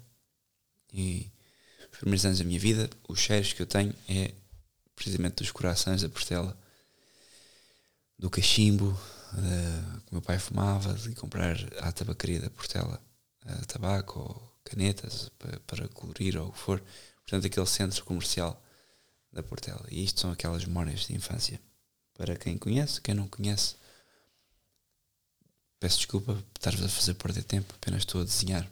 E 0.91 1.31
os 1.91 1.99
primeiros 1.99 2.25
anos 2.25 2.39
da 2.39 2.45
minha 2.45 2.59
vida, 2.59 2.89
os 3.07 3.19
cheiros 3.19 3.53
que 3.53 3.61
eu 3.61 3.67
tenho 3.67 3.93
é 4.09 4.33
precisamente 4.95 5.35
dos 5.35 5.51
corações 5.51 6.01
da 6.01 6.09
Portela, 6.09 6.57
do 8.17 8.29
cachimbo, 8.29 8.97
que 10.05 10.11
o 10.11 10.15
meu 10.15 10.21
pai 10.21 10.39
fumava, 10.39 10.93
de 10.93 11.13
comprar 11.15 11.57
à 11.79 11.91
tabacaria 11.91 12.39
da 12.39 12.49
Portela 12.49 13.01
tabaco 13.67 14.19
ou 14.19 14.57
canetas 14.63 15.29
para, 15.37 15.59
para 15.61 15.87
colorir 15.89 16.37
ou 16.37 16.47
o 16.47 16.51
que 16.51 16.59
for. 16.59 16.81
Portanto, 17.23 17.47
aquele 17.47 17.65
centro 17.65 18.03
comercial 18.05 18.62
da 19.33 19.43
Portela. 19.43 19.85
E 19.89 20.03
isto 20.03 20.21
são 20.21 20.31
aquelas 20.31 20.63
memórias 20.65 21.07
de 21.07 21.15
infância. 21.15 21.59
Para 22.13 22.35
quem 22.37 22.57
conhece, 22.57 23.01
quem 23.01 23.15
não 23.15 23.27
conhece, 23.27 23.75
peço 25.79 25.97
desculpa 25.97 26.35
por 26.35 26.59
estar-vos 26.59 26.85
a 26.85 26.89
fazer 26.89 27.15
perder 27.15 27.43
tempo, 27.43 27.73
apenas 27.75 28.01
estou 28.01 28.21
a 28.21 28.23
desenhar 28.23 28.69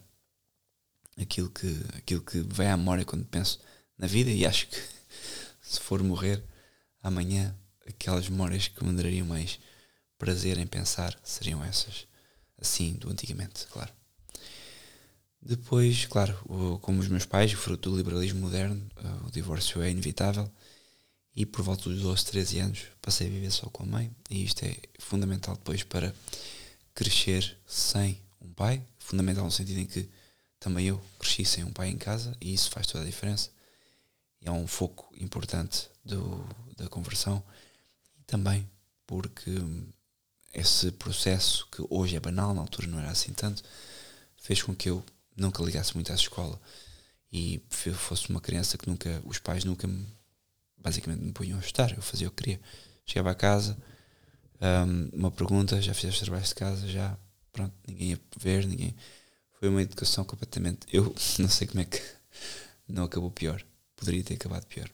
aquilo 1.20 1.50
que, 1.50 1.68
aquilo 1.98 2.22
que 2.22 2.40
vem 2.42 2.68
à 2.68 2.78
memória 2.78 3.04
quando 3.04 3.26
penso 3.26 3.60
na 3.98 4.08
vida 4.08 4.30
e 4.32 4.46
acho 4.46 4.68
que 4.68 4.78
se 5.62 5.80
for 5.80 6.02
morrer 6.04 6.44
amanhã, 7.02 7.56
aquelas 7.88 8.30
memórias 8.30 8.68
que 8.68 8.84
me 8.84 8.96
dariam 8.96 9.26
mais 9.26 9.60
prazer 10.18 10.58
em 10.58 10.68
pensar 10.68 11.20
seriam 11.24 11.64
essas, 11.64 12.08
assim, 12.60 12.94
do 12.94 13.10
antigamente, 13.10 13.66
claro. 13.68 13.92
Depois, 15.42 16.06
claro, 16.06 16.38
como 16.82 17.00
os 17.00 17.08
meus 17.08 17.26
pais, 17.26 17.52
fruto 17.54 17.90
do 17.90 17.98
liberalismo 17.98 18.40
moderno, 18.42 18.80
eh, 18.98 19.28
o 19.28 19.32
divórcio 19.32 19.82
é 19.82 19.90
inevitável 19.90 20.50
e 21.36 21.46
por 21.46 21.64
volta 21.64 21.90
dos 21.90 22.02
12, 22.02 22.26
13 22.26 22.60
anos 22.60 22.80
passei 23.02 23.28
a 23.28 23.30
viver 23.30 23.52
só 23.52 23.68
com 23.70 23.84
a 23.84 23.86
mãe 23.88 24.16
e 24.30 24.44
isto 24.44 24.64
é 24.64 24.78
fundamental 25.00 25.56
depois 25.56 25.82
para 25.84 26.14
crescer 26.94 27.58
sem 27.66 28.22
um 28.40 28.54
pai, 28.54 28.84
fundamental 29.00 29.46
no 29.46 29.52
sentido 29.52 29.80
em 29.80 29.88
que 29.88 30.08
também 30.60 30.86
eu 30.88 31.02
cresci 31.18 31.44
sem 31.44 31.64
um 31.64 31.72
pai 31.72 31.90
em 31.90 31.98
casa 31.98 32.38
e 32.40 32.54
isso 32.54 32.70
faz 32.70 32.86
toda 32.86 33.04
a 33.04 33.08
diferença. 33.08 33.50
É 34.42 34.52
um 34.52 34.68
foco 34.68 35.12
importante 35.20 35.90
do, 36.06 36.46
da 36.78 36.88
conversão 36.88 37.44
e 38.20 38.24
também 38.24 38.70
porque 39.08 39.52
esse 40.54 40.92
processo 40.92 41.68
que 41.72 41.84
hoje 41.90 42.16
é 42.16 42.20
banal, 42.20 42.54
na 42.54 42.62
altura 42.62 42.88
não 42.88 43.00
era 43.00 43.10
assim 43.10 43.34
tanto, 43.34 43.64
fez 44.38 44.62
com 44.62 44.76
que 44.76 44.90
eu 44.90 45.04
nunca 45.36 45.64
ligasse 45.64 45.94
muito 45.96 46.12
à 46.12 46.16
escola 46.16 46.60
e 47.32 47.62
fosse 47.70 48.30
uma 48.30 48.42
criança 48.42 48.78
que 48.78 48.88
nunca, 48.88 49.22
os 49.26 49.40
pais 49.40 49.64
nunca 49.64 49.88
me, 49.88 50.06
basicamente 50.78 51.22
me 51.22 51.32
punham 51.32 51.58
a 51.58 51.62
estudar, 51.62 51.94
eu 51.96 52.02
fazia 52.02 52.28
o 52.28 52.32
que 52.32 52.44
queria. 52.44 52.62
Chegava 53.06 53.32
a 53.32 53.36
casa, 53.36 53.78
um, 54.62 55.10
uma 55.18 55.32
pergunta, 55.32 55.82
já 55.82 55.94
fizeste 55.94 56.24
trabalho 56.24 56.46
de 56.46 56.56
casa, 56.56 56.88
já, 56.88 57.18
pronto, 57.52 57.74
ninguém 57.88 58.12
ia 58.12 58.20
ver, 58.38 58.66
ninguém. 58.66 58.96
Foi 59.54 59.70
uma 59.70 59.82
educação 59.82 60.26
completamente. 60.26 60.86
Eu 60.92 61.16
não 61.40 61.50
sei 61.50 61.68
como 61.68 61.82
é 61.82 61.86
que 61.86 62.02
não 62.88 63.06
acabou 63.06 63.32
pior. 63.32 63.64
Poderia 63.96 64.24
ter 64.24 64.34
acabado 64.34 64.66
pior. 64.66 64.90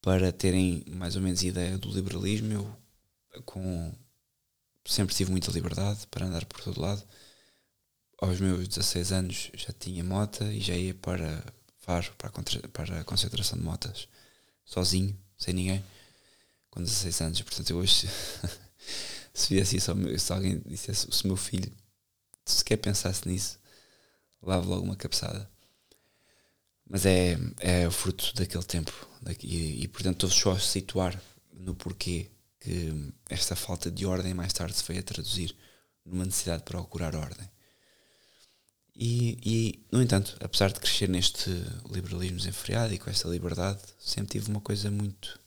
Para 0.00 0.32
terem 0.32 0.84
mais 0.88 1.16
ou 1.16 1.22
menos 1.22 1.42
ideia 1.42 1.76
do 1.76 1.90
liberalismo, 1.90 2.52
eu 2.52 3.42
com, 3.44 3.92
sempre 4.84 5.14
tive 5.14 5.30
muita 5.30 5.50
liberdade 5.50 6.06
para 6.06 6.26
andar 6.26 6.44
por 6.46 6.60
todo 6.62 6.80
lado 6.80 7.04
aos 8.20 8.40
meus 8.40 8.68
16 8.68 9.12
anos 9.12 9.50
já 9.54 9.72
tinha 9.72 10.04
moto 10.04 10.44
e 10.44 10.60
já 10.60 10.74
ia 10.74 10.94
para 10.94 11.42
Faro, 11.78 12.12
para 12.18 12.28
a, 12.28 12.68
para 12.68 13.00
a 13.00 13.04
concentração 13.04 13.58
de 13.58 13.64
motas, 13.64 14.06
sozinho, 14.64 15.18
sem 15.38 15.54
ninguém, 15.54 15.84
com 16.70 16.82
16 16.82 17.20
anos. 17.22 17.42
Portanto, 17.42 17.70
eu 17.70 17.78
hoje, 17.78 18.06
se 19.32 19.54
viesse 19.54 19.76
isso, 19.76 19.92
se 20.18 20.32
alguém 20.32 20.60
dissesse, 20.66 21.08
se 21.10 21.24
o 21.24 21.28
meu 21.28 21.36
filho 21.36 21.72
sequer 22.44 22.76
pensasse 22.76 23.26
nisso, 23.26 23.58
lavo 24.42 24.68
logo 24.68 24.82
uma 24.82 24.94
cabeçada. 24.94 25.50
Mas 26.88 27.06
é, 27.06 27.38
é 27.58 27.88
o 27.88 27.90
fruto 27.90 28.34
daquele 28.34 28.64
tempo. 28.64 28.92
E, 29.42 29.82
e 29.82 29.88
portanto, 29.88 30.26
estou 30.26 30.30
só 30.30 30.58
a 30.58 30.60
situar 30.60 31.20
no 31.52 31.74
porquê 31.74 32.28
que 32.58 33.12
esta 33.28 33.56
falta 33.56 33.90
de 33.90 34.04
ordem 34.04 34.34
mais 34.34 34.52
tarde 34.52 34.76
se 34.76 34.84
veio 34.84 35.00
a 35.00 35.02
traduzir 35.02 35.56
numa 36.04 36.24
necessidade 36.26 36.58
de 36.58 36.64
procurar 36.66 37.16
ordem. 37.16 37.48
E, 39.02 39.38
e, 39.42 39.86
no 39.90 40.02
entanto, 40.02 40.36
apesar 40.40 40.70
de 40.70 40.78
crescer 40.78 41.08
neste 41.08 41.48
liberalismo 41.90 42.36
desenfreado 42.36 42.92
e 42.92 42.98
com 42.98 43.08
esta 43.08 43.26
liberdade, 43.30 43.80
sempre 43.98 44.32
tive 44.32 44.50
uma 44.50 44.60
coisa 44.60 44.90
muito 44.90 45.40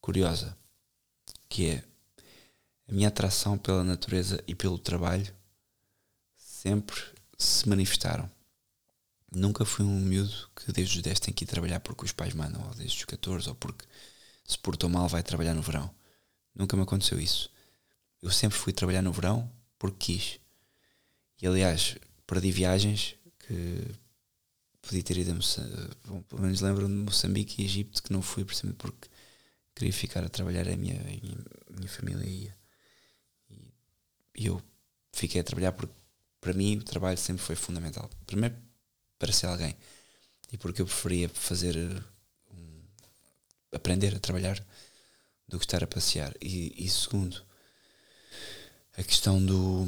curiosa, 0.00 0.58
que 1.48 1.68
é 1.68 1.84
a 2.88 2.92
minha 2.92 3.06
atração 3.06 3.56
pela 3.56 3.84
natureza 3.84 4.42
e 4.48 4.54
pelo 4.56 4.80
trabalho 4.80 5.32
sempre 6.36 7.00
se 7.38 7.68
manifestaram. 7.68 8.28
Nunca 9.32 9.64
fui 9.64 9.86
um 9.86 10.00
miúdo 10.00 10.50
que 10.56 10.72
desde 10.72 10.96
os 10.96 11.02
10 11.02 11.20
tem 11.20 11.32
que 11.32 11.44
ir 11.44 11.46
trabalhar 11.46 11.78
porque 11.78 12.04
os 12.04 12.10
pais 12.10 12.34
mandam, 12.34 12.66
ou 12.66 12.74
desde 12.74 12.98
os 12.98 13.04
14, 13.04 13.48
ou 13.48 13.54
porque 13.54 13.84
se 14.44 14.58
portou 14.58 14.90
mal 14.90 15.06
vai 15.06 15.22
trabalhar 15.22 15.54
no 15.54 15.62
verão. 15.62 15.88
Nunca 16.52 16.76
me 16.76 16.82
aconteceu 16.82 17.20
isso. 17.20 17.48
Eu 18.20 18.32
sempre 18.32 18.58
fui 18.58 18.72
trabalhar 18.72 19.02
no 19.02 19.12
verão 19.12 19.48
porque 19.78 20.14
quis. 20.14 20.40
E 21.40 21.46
aliás, 21.46 21.96
perdi 22.32 22.50
viagens 22.50 23.14
que 23.40 23.84
podia 24.80 25.02
ter 25.02 25.18
ido 25.18 25.32
a 25.32 25.34
Moçambique, 25.34 25.96
pelo 26.30 26.40
menos 26.40 26.62
lembro-me 26.62 26.96
de 26.96 27.02
Moçambique 27.02 27.60
e 27.60 27.66
Egito 27.66 28.02
que 28.02 28.10
não 28.10 28.22
fui 28.22 28.42
precisamente 28.42 28.78
porque 28.78 29.06
queria 29.74 29.92
ficar 29.92 30.24
a 30.24 30.30
trabalhar 30.30 30.66
a 30.66 30.74
minha, 30.74 30.98
a 30.98 31.04
minha, 31.04 31.38
a 31.68 31.76
minha 31.76 31.88
família 31.88 32.26
ia. 32.26 32.56
E, 33.50 33.74
e 34.34 34.46
eu 34.46 34.62
fiquei 35.12 35.42
a 35.42 35.44
trabalhar 35.44 35.72
porque 35.72 35.92
para 36.40 36.54
mim 36.54 36.78
o 36.78 36.82
trabalho 36.82 37.18
sempre 37.18 37.42
foi 37.42 37.54
fundamental. 37.54 38.08
Primeiro 38.26 38.56
para 39.18 39.30
ser 39.30 39.46
alguém 39.46 39.76
e 40.50 40.56
porque 40.56 40.80
eu 40.80 40.86
preferia 40.86 41.28
fazer 41.28 41.76
um, 42.50 42.82
aprender 43.72 44.14
a 44.16 44.18
trabalhar 44.18 44.58
do 45.46 45.58
que 45.58 45.66
estar 45.66 45.84
a 45.84 45.86
passear. 45.86 46.34
E, 46.40 46.72
e 46.82 46.88
segundo, 46.88 47.44
a 48.96 49.02
questão 49.02 49.44
do 49.44 49.86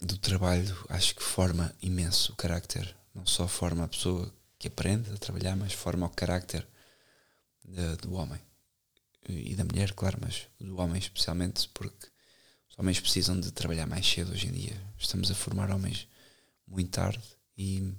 do 0.00 0.16
trabalho 0.16 0.76
acho 0.88 1.14
que 1.14 1.22
forma 1.22 1.74
imenso 1.82 2.32
o 2.32 2.36
carácter. 2.36 2.96
Não 3.14 3.26
só 3.26 3.46
forma 3.46 3.84
a 3.84 3.88
pessoa 3.88 4.32
que 4.58 4.68
aprende 4.68 5.10
a 5.10 5.16
trabalhar, 5.16 5.56
mas 5.56 5.72
forma 5.72 6.06
o 6.06 6.10
carácter 6.10 6.66
de, 7.64 7.96
do 7.96 8.14
homem. 8.14 8.40
E 9.28 9.54
da 9.54 9.64
mulher, 9.64 9.92
claro, 9.92 10.18
mas 10.20 10.46
do 10.58 10.78
homem 10.78 10.98
especialmente, 10.98 11.68
porque 11.74 12.06
os 12.68 12.78
homens 12.78 13.00
precisam 13.00 13.38
de 13.38 13.50
trabalhar 13.52 13.86
mais 13.86 14.06
cedo 14.06 14.32
hoje 14.32 14.48
em 14.48 14.52
dia. 14.52 14.82
Estamos 14.98 15.30
a 15.30 15.34
formar 15.34 15.70
homens 15.70 16.08
muito 16.66 16.90
tarde 16.90 17.22
e 17.56 17.92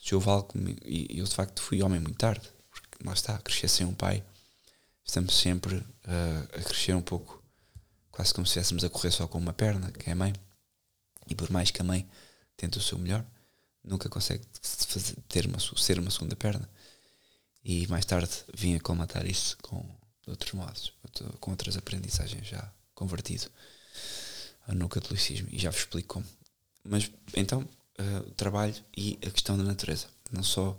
se 0.00 0.14
houve 0.14 0.28
algo 0.28 0.52
e 0.84 1.18
eu 1.18 1.24
de 1.24 1.34
facto 1.34 1.62
fui 1.62 1.82
homem 1.82 2.00
muito 2.00 2.18
tarde, 2.18 2.48
porque 2.70 3.04
lá 3.04 3.12
está, 3.12 3.38
crescer 3.38 3.68
sem 3.68 3.86
um 3.86 3.94
pai, 3.94 4.24
estamos 5.04 5.34
sempre 5.34 5.76
uh, 5.76 6.58
a 6.58 6.62
crescer 6.62 6.94
um 6.94 7.02
pouco, 7.02 7.42
quase 8.10 8.34
como 8.34 8.46
se 8.46 8.58
estivéssemos 8.58 8.82
a 8.82 8.90
correr 8.90 9.12
só 9.12 9.28
com 9.28 9.38
uma 9.38 9.52
perna, 9.52 9.92
que 9.92 10.10
é 10.10 10.12
a 10.12 10.16
mãe. 10.16 10.32
E 11.32 11.34
por 11.34 11.50
mais 11.50 11.70
que 11.70 11.80
a 11.80 11.84
mãe 11.84 12.06
tente 12.58 12.76
o 12.76 12.82
seu 12.82 12.98
melhor, 12.98 13.24
nunca 13.82 14.06
consegue 14.06 14.44
fazer, 14.60 15.16
ter 15.26 15.46
uma, 15.46 15.58
ser 15.58 15.98
uma 15.98 16.10
segunda 16.10 16.36
perna. 16.36 16.68
E 17.64 17.86
mais 17.86 18.04
tarde 18.04 18.30
vim 18.54 18.74
a 18.74 18.80
colmatar 18.80 19.26
isso 19.26 19.56
com 19.62 19.82
outros 20.26 20.52
modos, 20.52 20.92
com 21.40 21.50
outras 21.50 21.78
aprendizagens 21.78 22.46
já 22.46 22.70
convertido 22.94 23.50
no 24.68 24.90
catolicismo. 24.90 25.48
E 25.50 25.58
já 25.58 25.70
vos 25.70 25.80
explico 25.80 26.16
como. 26.16 26.26
Mas 26.84 27.10
então, 27.34 27.62
uh, 27.62 28.28
o 28.28 28.32
trabalho 28.32 28.74
e 28.94 29.18
a 29.26 29.30
questão 29.30 29.56
da 29.56 29.64
natureza. 29.64 30.08
Não 30.30 30.42
só 30.42 30.78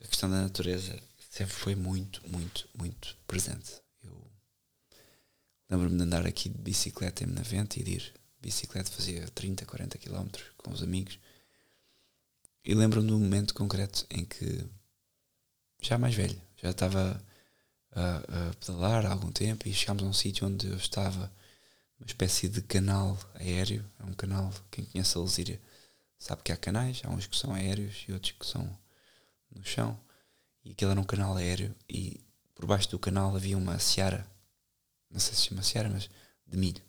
a 0.00 0.08
questão 0.08 0.28
da 0.28 0.42
natureza 0.42 1.00
sempre 1.30 1.54
foi 1.54 1.76
muito, 1.76 2.20
muito, 2.28 2.68
muito 2.74 3.16
presente. 3.28 3.80
Eu 4.02 4.28
lembro-me 5.70 5.96
de 5.96 6.02
andar 6.02 6.26
aqui 6.26 6.48
de 6.48 6.58
bicicleta 6.58 7.22
em 7.22 7.28
Benavente 7.28 7.78
e 7.78 7.84
de 7.84 7.90
ir 7.92 8.18
bicicleta, 8.40 8.90
fazia 8.90 9.26
30, 9.30 9.66
40 9.66 9.98
km 9.98 10.28
com 10.56 10.70
os 10.70 10.82
amigos. 10.82 11.18
E 12.64 12.74
lembro-me 12.74 13.08
de 13.08 13.14
um 13.14 13.18
momento 13.18 13.54
concreto 13.54 14.06
em 14.10 14.24
que, 14.24 14.64
já 15.80 15.98
mais 15.98 16.14
velho, 16.14 16.40
já 16.56 16.70
estava 16.70 17.22
a, 17.92 18.16
a 18.16 18.54
pedalar 18.54 19.06
há 19.06 19.12
algum 19.12 19.32
tempo 19.32 19.66
e 19.66 19.72
chegámos 19.72 20.02
a 20.02 20.06
um 20.06 20.12
sítio 20.12 20.46
onde 20.46 20.66
eu 20.66 20.76
estava, 20.76 21.32
uma 21.98 22.06
espécie 22.06 22.48
de 22.48 22.62
canal 22.62 23.18
aéreo. 23.34 23.84
É 23.98 24.04
um 24.04 24.14
canal, 24.14 24.52
quem 24.70 24.84
conhece 24.84 25.16
a 25.16 25.20
Lesíria 25.20 25.60
sabe 26.18 26.42
que 26.42 26.52
há 26.52 26.56
canais, 26.56 27.00
há 27.04 27.10
uns 27.10 27.26
que 27.26 27.36
são 27.36 27.54
aéreos 27.54 28.04
e 28.08 28.12
outros 28.12 28.32
que 28.32 28.46
são 28.46 28.78
no 29.50 29.64
chão. 29.64 29.98
E 30.64 30.72
aquele 30.72 30.90
era 30.90 31.00
um 31.00 31.04
canal 31.04 31.36
aéreo 31.36 31.74
e 31.88 32.20
por 32.54 32.66
baixo 32.66 32.90
do 32.90 32.98
canal 32.98 33.34
havia 33.34 33.56
uma 33.56 33.78
seara, 33.78 34.26
não 35.10 35.20
sei 35.20 35.34
se 35.34 35.42
chama 35.42 35.62
seara, 35.62 35.88
mas 35.88 36.10
de 36.46 36.56
milho. 36.56 36.87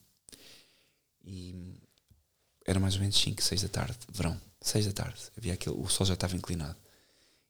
E 1.32 1.80
era 2.66 2.80
mais 2.80 2.96
ou 2.96 3.02
menos 3.02 3.18
5, 3.18 3.40
6 3.42 3.62
da 3.62 3.70
tarde, 3.70 3.98
verão, 4.12 4.40
6 4.62 4.88
da 4.88 4.92
tarde. 4.92 5.22
Havia 5.38 5.54
aquele, 5.54 5.76
o 5.76 5.88
sol 5.88 6.08
já 6.08 6.16
estava 6.16 6.36
inclinado 6.36 6.78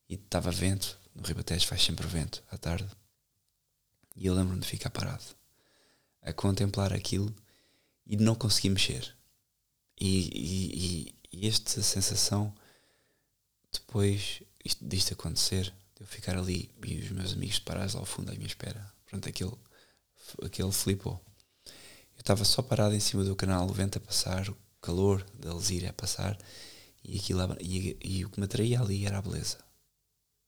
e 0.09 0.15
estava 0.15 0.51
vento. 0.51 0.99
No 1.15 1.23
Ribatejo 1.23 1.65
faz 1.65 1.81
sempre 1.81 2.05
vento 2.05 2.43
à 2.51 2.57
tarde. 2.57 2.89
E 4.17 4.25
eu 4.25 4.33
lembro-me 4.33 4.59
de 4.59 4.67
ficar 4.67 4.89
parado 4.89 5.23
a 6.21 6.33
contemplar 6.33 6.91
aquilo 6.91 7.33
e 8.05 8.17
não 8.17 8.35
conseguir 8.35 8.69
mexer. 8.69 9.15
E, 9.97 10.29
e, 10.33 11.15
e, 11.31 11.47
esta 11.47 11.81
sensação 11.81 12.53
depois 13.71 14.41
isto, 14.63 14.85
disto 14.85 15.13
acontecer, 15.13 15.73
de 15.95 16.01
eu 16.01 16.07
ficar 16.07 16.37
ali 16.37 16.69
e 16.85 16.99
os 16.99 17.11
meus 17.11 17.33
amigos 17.33 17.59
parados 17.59 17.93
lá 17.93 18.01
ao 18.01 18.05
fundo 18.05 18.29
à 18.29 18.35
minha 18.35 18.47
espera, 18.47 18.93
pronto, 19.05 19.29
aquele, 19.29 19.57
aquele 20.43 20.71
flipou. 20.71 21.23
Eu 22.19 22.21
estava 22.21 22.43
só 22.43 22.61
parado 22.61 22.93
em 22.93 22.99
cima 22.99 23.23
do 23.23 23.33
canal, 23.33 23.65
o 23.65 23.73
vento 23.73 23.97
a 23.97 24.01
passar, 24.01 24.49
o 24.49 24.57
calor 24.81 25.25
da 25.39 25.51
Alzira 25.51 25.89
a 25.89 25.93
passar, 25.93 26.37
e, 27.01 27.17
aquilo, 27.17 27.39
e, 27.61 27.97
e 28.03 28.25
o 28.25 28.29
que 28.29 28.41
me 28.41 28.45
atraía 28.45 28.81
ali 28.81 29.05
era 29.05 29.19
a 29.19 29.21
beleza 29.21 29.57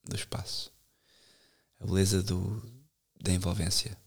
do 0.03 0.13
espaço, 0.13 0.69
a 1.79 1.85
beleza 1.85 2.21
do, 2.21 2.61
da 3.21 3.31
envolvência 3.31 3.97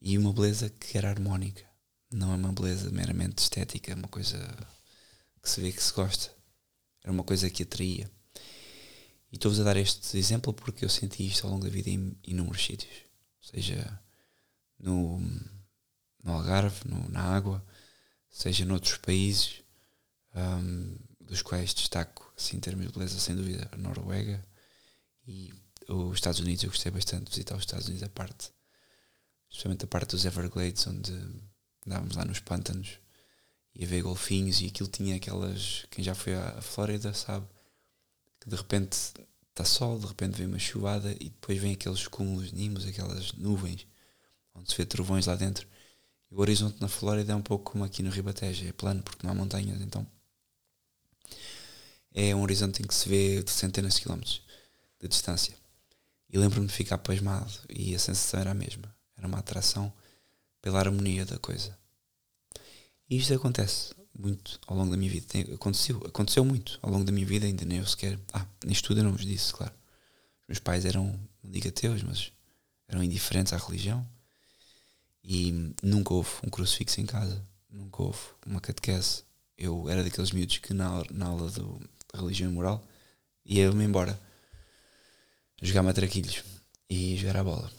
e 0.00 0.16
uma 0.16 0.32
beleza 0.32 0.70
que 0.70 0.96
era 0.96 1.10
harmónica, 1.10 1.62
não 2.10 2.32
é 2.32 2.36
uma 2.36 2.52
beleza 2.54 2.90
meramente 2.90 3.42
estética, 3.42 3.92
é 3.92 3.94
uma 3.94 4.08
coisa 4.08 4.38
que 5.42 5.50
se 5.50 5.60
vê 5.60 5.72
que 5.72 5.82
se 5.82 5.92
gosta, 5.92 6.34
era 7.02 7.12
uma 7.12 7.22
coisa 7.22 7.50
que 7.50 7.64
atraía. 7.64 8.10
E 9.30 9.36
estou-vos 9.36 9.60
a 9.60 9.64
dar 9.64 9.76
este 9.76 10.16
exemplo 10.16 10.54
porque 10.54 10.86
eu 10.86 10.88
senti 10.88 11.26
isto 11.26 11.46
ao 11.46 11.52
longo 11.52 11.64
da 11.66 11.70
vida 11.70 11.90
em 11.90 12.16
inúmeros 12.24 12.64
sítios, 12.64 12.94
seja 13.42 14.00
no, 14.78 15.20
no 16.24 16.32
Algarve, 16.32 16.80
no, 16.86 17.08
na 17.10 17.22
água, 17.22 17.64
seja 18.30 18.64
noutros 18.64 18.96
países, 18.96 19.62
um, 20.34 20.96
dos 21.20 21.42
quais 21.42 21.72
destaco, 21.74 22.32
assim, 22.36 22.56
em 22.56 22.60
termos 22.60 22.86
de 22.86 22.92
beleza, 22.92 23.18
sem 23.20 23.36
dúvida, 23.36 23.68
a 23.70 23.76
Noruega 23.76 24.44
e 25.26 25.52
os 25.88 26.14
Estados 26.14 26.40
Unidos. 26.40 26.64
Eu 26.64 26.70
gostei 26.70 26.90
bastante 26.90 27.24
de 27.24 27.30
visitar 27.30 27.54
os 27.54 27.62
Estados 27.62 27.86
Unidos, 27.86 28.02
a 28.02 28.08
parte, 28.08 28.50
especialmente 29.50 29.84
a 29.84 29.88
parte 29.88 30.10
dos 30.10 30.24
Everglades, 30.24 30.86
onde 30.86 31.12
andávamos 31.86 32.16
lá 32.16 32.24
nos 32.24 32.40
pântanos 32.40 32.98
e 33.74 33.84
a 33.84 33.86
ver 33.86 34.02
golfinhos 34.02 34.60
e 34.60 34.66
aquilo 34.66 34.88
tinha 34.88 35.16
aquelas. 35.16 35.86
Quem 35.90 36.02
já 36.02 36.14
foi 36.14 36.34
à 36.34 36.60
Flórida 36.62 37.12
sabe 37.12 37.46
que 38.40 38.48
de 38.48 38.56
repente 38.56 38.96
está 39.50 39.64
sol, 39.64 39.98
de 39.98 40.06
repente 40.06 40.36
vem 40.36 40.46
uma 40.46 40.58
chuvada 40.58 41.12
e 41.12 41.30
depois 41.30 41.58
vem 41.58 41.72
aqueles 41.72 42.06
cúmulos 42.08 42.50
de 42.50 42.56
nimos, 42.56 42.86
aquelas 42.86 43.32
nuvens, 43.32 43.86
onde 44.54 44.70
se 44.70 44.76
vê 44.76 44.84
trovões 44.84 45.26
lá 45.26 45.36
dentro. 45.36 45.66
O 46.34 46.40
horizonte 46.40 46.80
na 46.80 46.88
Flórida 46.88 47.32
é 47.32 47.36
um 47.36 47.42
pouco 47.42 47.70
como 47.70 47.84
aqui 47.84 48.02
no 48.02 48.10
Ribatejo, 48.10 48.66
é 48.66 48.72
plano 48.72 49.00
porque 49.04 49.24
não 49.24 49.30
há 49.32 49.34
montanhas, 49.36 49.80
então 49.80 50.04
é 52.12 52.34
um 52.34 52.42
horizonte 52.42 52.82
em 52.82 52.86
que 52.86 52.94
se 52.94 53.08
vê 53.08 53.40
de 53.40 53.52
centenas 53.52 53.94
de 53.94 54.02
quilómetros 54.02 54.42
de 55.00 55.06
distância. 55.06 55.54
E 56.28 56.36
lembro-me 56.36 56.66
de 56.66 56.72
ficar 56.72 56.98
pasmado 56.98 57.52
e 57.68 57.94
a 57.94 57.98
sensação 58.00 58.40
era 58.40 58.50
a 58.50 58.54
mesma. 58.54 58.92
Era 59.16 59.28
uma 59.28 59.38
atração 59.38 59.92
pela 60.60 60.80
harmonia 60.80 61.24
da 61.24 61.38
coisa. 61.38 61.78
E 63.08 63.16
isto 63.16 63.32
acontece 63.32 63.94
muito 64.18 64.58
ao 64.66 64.76
longo 64.76 64.90
da 64.90 64.96
minha 64.96 65.12
vida. 65.12 65.54
Aconteceu, 65.54 66.02
aconteceu 66.04 66.44
muito 66.44 66.80
ao 66.82 66.90
longo 66.90 67.04
da 67.04 67.12
minha 67.12 67.26
vida, 67.26 67.46
ainda 67.46 67.64
nem 67.64 67.78
eu 67.78 67.86
sequer. 67.86 68.18
Ah, 68.32 68.44
nisto 68.64 68.88
tudo 68.88 68.98
eu 68.98 69.04
não 69.04 69.12
vos 69.12 69.24
disse, 69.24 69.52
claro. 69.52 69.72
Os 70.42 70.48
meus 70.48 70.58
pais 70.58 70.84
eram, 70.84 71.04
não 71.44 71.50
digo 71.52 71.68
ateus, 71.68 72.02
mas 72.02 72.32
eram 72.88 73.04
indiferentes 73.04 73.52
à 73.52 73.56
religião. 73.56 74.04
E 75.24 75.72
nunca 75.82 76.12
houve 76.12 76.30
um 76.44 76.50
crucifixo 76.50 77.00
em 77.00 77.06
casa, 77.06 77.42
nunca 77.70 78.02
houve 78.02 78.20
uma 78.46 78.60
catequese. 78.60 79.24
Eu 79.56 79.88
era 79.88 80.04
daqueles 80.04 80.32
miúdos 80.32 80.58
que 80.58 80.74
na, 80.74 81.02
na 81.10 81.26
aula 81.26 81.50
do, 81.50 81.80
religião 82.14 82.50
e 82.50 82.54
moral 82.54 82.86
ia-me 83.44 83.84
embora 83.84 84.18
jogar 85.62 85.82
matraquilhos 85.82 86.42
e 86.88 87.16
jogar 87.16 87.38
a 87.38 87.44
bola. 87.44 87.72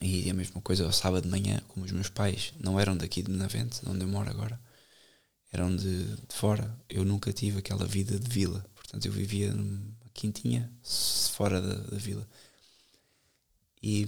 E 0.00 0.28
a 0.28 0.34
mesma 0.34 0.60
coisa 0.60 0.84
ao 0.84 0.92
sábado 0.92 1.24
de 1.24 1.28
manhã, 1.28 1.60
como 1.68 1.86
os 1.86 1.92
meus 1.92 2.08
pais 2.08 2.52
não 2.58 2.78
eram 2.78 2.96
daqui 2.96 3.22
de 3.22 3.30
Navente, 3.30 3.80
onde 3.86 4.02
eu 4.02 4.08
moro 4.08 4.28
agora, 4.30 4.60
eram 5.52 5.74
de, 5.74 6.04
de 6.04 6.34
fora. 6.34 6.76
Eu 6.88 7.04
nunca 7.04 7.32
tive 7.32 7.58
aquela 7.58 7.86
vida 7.86 8.18
de 8.18 8.28
vila. 8.28 8.64
Portanto, 8.74 9.06
eu 9.06 9.12
vivia 9.12 9.52
numa 9.52 9.94
quintinha 10.12 10.72
fora 10.82 11.60
da, 11.60 11.74
da 11.74 11.96
vila. 11.96 12.26
E, 13.82 14.06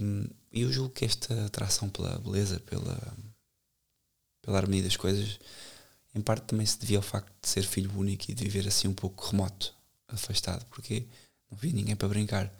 eu 0.51 0.71
julgo 0.71 0.93
que 0.93 1.03
esta 1.03 1.45
atração 1.45 1.89
pela 1.89 2.17
beleza, 2.19 2.59
pela, 2.61 3.17
pela 4.41 4.57
harmonia 4.57 4.83
das 4.83 4.95
coisas, 4.95 5.37
em 6.13 6.21
parte 6.21 6.45
também 6.45 6.65
se 6.65 6.79
devia 6.79 6.97
ao 6.97 7.03
facto 7.03 7.33
de 7.41 7.49
ser 7.49 7.63
filho 7.63 7.91
único 7.97 8.31
e 8.31 8.33
de 8.33 8.43
viver 8.45 8.67
assim 8.67 8.87
um 8.87 8.93
pouco 8.93 9.27
remoto, 9.29 9.75
afastado, 10.07 10.65
porque 10.67 11.05
não 11.51 11.57
havia 11.57 11.73
ninguém 11.73 11.95
para 11.95 12.07
brincar. 12.07 12.53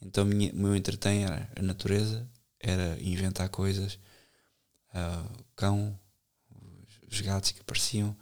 Então 0.00 0.24
o 0.24 0.26
meu 0.26 0.74
entretém 0.74 1.24
era 1.24 1.48
a 1.54 1.62
natureza, 1.62 2.28
era 2.58 3.00
inventar 3.00 3.48
coisas, 3.48 3.98
uh, 4.94 5.40
o 5.40 5.44
cão, 5.54 5.98
os 7.08 7.20
gatos 7.20 7.52
que 7.52 7.60
apareciam 7.60 8.16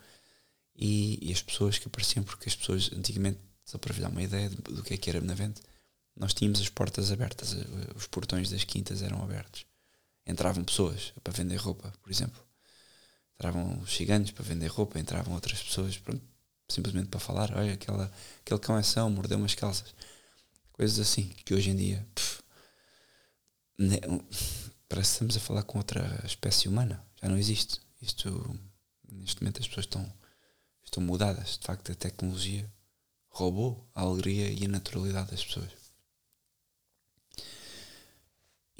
e, 0.76 1.18
e, 1.22 1.33
as 1.33 1.42
pessoas 1.42 1.78
que 1.78 1.87
apareciam, 1.87 2.24
porque 2.24 2.48
as 2.48 2.56
pessoas 2.56 2.90
antigamente, 2.92 3.38
só 3.64 3.78
para 3.78 3.92
vos 3.92 4.02
dar 4.02 4.09
uma 4.11 4.22
ideia 4.22 4.50
do 4.50 4.83
que 4.83 4.94
é 4.94 4.96
que 4.96 5.09
era 5.09 5.20
Benavente, 5.20 5.62
nós 6.20 6.35
tínhamos 6.35 6.61
as 6.61 6.68
portas 6.68 7.11
abertas, 7.11 7.56
os 7.96 8.06
portões 8.06 8.50
das 8.50 8.62
quintas 8.62 9.02
eram 9.02 9.22
abertos. 9.22 9.64
Entravam 10.26 10.62
pessoas 10.62 11.14
para 11.24 11.33
vender 11.33 11.56
roupa, 11.56 11.90
por 12.02 12.12
exemplo. 12.12 12.38
Entravam 13.35 13.83
gigantes 13.87 14.30
para 14.30 14.44
vender 14.44 14.66
roupa, 14.66 15.00
entravam 15.00 15.33
outras 15.33 15.62
pessoas 15.62 15.96
pronto, 15.96 16.22
simplesmente 16.68 17.09
para 17.09 17.18
falar, 17.18 17.56
olha, 17.56 17.72
aquela, 17.72 18.12
aquele 18.42 18.61
cão 18.61 18.76
é 18.76 18.83
são, 18.83 19.09
mordeu 19.09 19.38
umas 19.38 19.54
calças. 19.54 19.94
Coisas 20.72 20.98
assim, 20.98 21.24
que 21.42 21.54
hoje 21.54 21.70
em 21.70 21.76
dia 21.76 22.06
pff, 22.14 22.42
parece 24.87 25.09
que 25.09 25.14
estamos 25.14 25.37
a 25.38 25.40
falar 25.40 25.62
com 25.62 25.78
outra 25.78 26.22
espécie 26.26 26.68
humana. 26.68 27.02
Já 27.22 27.30
não 27.30 27.38
existe. 27.38 27.80
Isto 28.02 28.61
neste 29.11 29.42
momento 29.42 29.61
as 29.61 29.66
pessoas 29.66 29.87
estão, 29.87 30.12
estão 30.85 31.02
mudadas. 31.02 31.59
De 31.59 31.64
facto, 31.64 31.90
a 31.90 31.94
tecnologia 31.94 32.70
roubou 33.30 33.88
a 33.94 34.02
alegria 34.02 34.50
e 34.50 34.66
a 34.66 34.68
naturalidade 34.68 35.30
das 35.30 35.42
pessoas. 35.42 35.79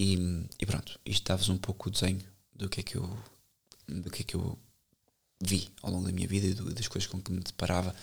E, 0.03 0.17
e 0.59 0.65
pronto, 0.65 0.99
isto 1.05 1.29
dá-vos 1.29 1.51
um 1.51 1.59
pouco 1.59 1.91
o 1.91 1.93
desenho 1.93 2.25
do 2.55 2.71
que 2.71 2.81
é 2.81 2.83
que 2.83 2.97
eu 2.97 3.07
do 3.87 4.11
que 4.11 4.23
é 4.23 4.25
que 4.25 4.35
eu 4.35 4.59
vi 5.39 5.71
ao 5.83 5.91
longo 5.91 6.07
da 6.07 6.13
minha 6.13 6.27
vida 6.27 6.47
e 6.47 6.55
do, 6.55 6.73
das 6.73 6.89
coisas 6.89 7.07
com 7.07 7.21
que 7.21 7.31
me 7.31 7.41
deparava 7.41 7.95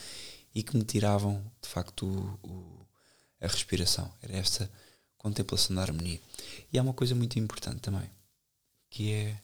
e 0.54 0.62
que 0.62 0.78
me 0.78 0.84
tiravam 0.84 1.44
de 1.60 1.68
facto 1.68 2.06
o, 2.06 2.48
o, 2.48 2.88
a 3.42 3.48
respiração. 3.48 4.14
Era 4.22 4.38
esta 4.38 4.72
contemplação 5.18 5.76
da 5.76 5.82
harmonia. 5.82 6.22
E 6.72 6.78
há 6.78 6.84
uma 6.84 6.94
coisa 6.94 7.16
muito 7.16 7.40
importante 7.40 7.80
também, 7.80 8.08
que 8.92 9.12
é 9.12 9.42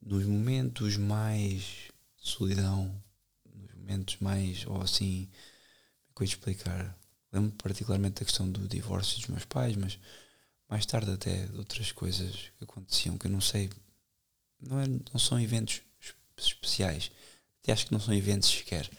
nos 0.00 0.24
momentos 0.24 0.96
mais 0.96 1.90
solidão, 2.16 2.94
nos 3.44 3.74
momentos 3.74 4.18
mais, 4.20 4.64
ou 4.68 4.80
assim, 4.80 5.28
como 6.14 6.24
é 6.24 6.28
explicar? 6.28 6.96
Lembro 7.32 7.56
particularmente 7.60 8.20
da 8.20 8.24
questão 8.24 8.48
do 8.48 8.68
divórcio 8.68 9.18
dos 9.18 9.26
meus 9.26 9.44
pais, 9.44 9.74
mas 9.74 9.98
mais 10.68 10.86
tarde 10.86 11.10
até 11.10 11.46
de 11.46 11.56
outras 11.56 11.92
coisas 11.92 12.50
que 12.58 12.64
aconteciam 12.64 13.18
que 13.18 13.26
eu 13.26 13.30
não 13.30 13.40
sei, 13.40 13.70
não, 14.60 14.80
é, 14.80 14.86
não 14.86 15.18
são 15.18 15.40
eventos 15.40 15.82
especiais, 16.36 17.10
até 17.62 17.72
acho 17.72 17.86
que 17.86 17.92
não 17.92 18.00
são 18.00 18.14
eventos 18.14 18.50
sequer. 18.50 18.90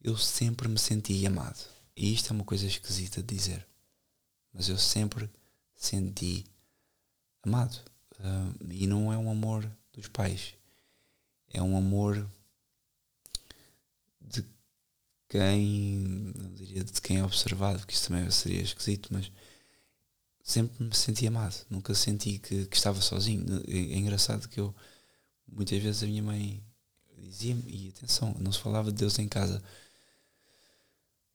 Eu 0.00 0.16
sempre 0.16 0.68
me 0.68 0.78
senti 0.78 1.26
amado. 1.26 1.64
E 1.96 2.12
isto 2.12 2.32
é 2.32 2.32
uma 2.32 2.44
coisa 2.44 2.66
esquisita 2.66 3.22
de 3.22 3.34
dizer. 3.34 3.66
Mas 4.52 4.68
eu 4.68 4.78
sempre 4.78 5.28
senti 5.74 6.44
amado. 7.42 7.80
Uh, 8.18 8.72
e 8.72 8.86
não 8.86 9.12
é 9.12 9.18
um 9.18 9.30
amor 9.30 9.68
dos 9.92 10.08
pais, 10.08 10.54
é 11.52 11.62
um 11.62 11.76
amor 11.76 12.28
de 14.20 14.44
quem, 15.28 16.32
não 16.36 16.52
diria 16.52 16.82
de 16.82 17.00
quem 17.00 17.18
é 17.18 17.24
observado, 17.24 17.78
porque 17.78 17.94
isso 17.94 18.08
também 18.08 18.28
seria 18.30 18.60
esquisito, 18.60 19.08
mas 19.12 19.30
sempre 20.48 20.82
me 20.82 20.94
senti 20.94 21.26
amado, 21.26 21.54
nunca 21.68 21.94
senti 21.94 22.38
que, 22.38 22.64
que 22.66 22.76
estava 22.76 23.00
sozinho. 23.02 23.44
É, 23.68 23.76
é 23.76 23.98
engraçado 23.98 24.48
que 24.48 24.58
eu, 24.58 24.74
muitas 25.46 25.80
vezes, 25.80 26.02
a 26.02 26.06
minha 26.06 26.22
mãe 26.22 26.64
dizia-me, 27.18 27.62
e 27.66 27.88
atenção, 27.90 28.34
não 28.40 28.50
se 28.50 28.58
falava 28.58 28.90
de 28.90 28.96
Deus 28.96 29.18
em 29.18 29.28
casa, 29.28 29.62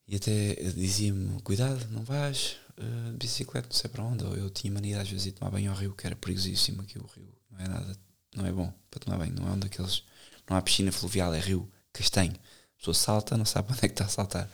e 0.07 0.15
até 0.15 0.55
dizia-me: 0.55 1.39
cuidado, 1.43 1.87
não 1.91 2.03
vais 2.03 2.57
uh, 2.77 3.11
de 3.11 3.17
bicicleta, 3.27 3.67
não 3.69 3.75
sei 3.75 3.89
para 3.89 4.03
onde. 4.03 4.23
Eu 4.23 4.49
tinha 4.49 4.73
mania 4.73 4.99
às 4.99 5.07
vezes 5.07 5.25
de 5.25 5.31
tomar 5.31 5.51
banho 5.51 5.71
ao 5.71 5.77
rio, 5.77 5.93
que 5.93 6.07
era 6.07 6.15
perigosíssimo 6.15 6.81
aqui 6.81 6.97
o 6.97 7.05
rio. 7.05 7.31
Não 7.51 7.59
é 7.59 7.67
nada, 7.67 7.97
não 8.35 8.45
é 8.47 8.51
bom 8.51 8.73
para 8.89 8.99
tomar 8.99 9.17
banho. 9.17 9.35
Não 9.35 9.47
é 9.47 9.51
um 9.51 9.59
daqueles. 9.59 10.03
Não 10.49 10.57
há 10.57 10.61
piscina 10.61 10.91
fluvial, 10.91 11.33
é 11.33 11.39
rio 11.39 11.71
castanho. 11.93 12.33
A 12.33 12.77
pessoa 12.79 12.95
salta, 12.95 13.37
não 13.37 13.45
sabe 13.45 13.71
onde 13.71 13.85
é 13.85 13.87
que 13.87 13.93
está 13.93 14.05
a 14.05 14.09
saltar. 14.09 14.49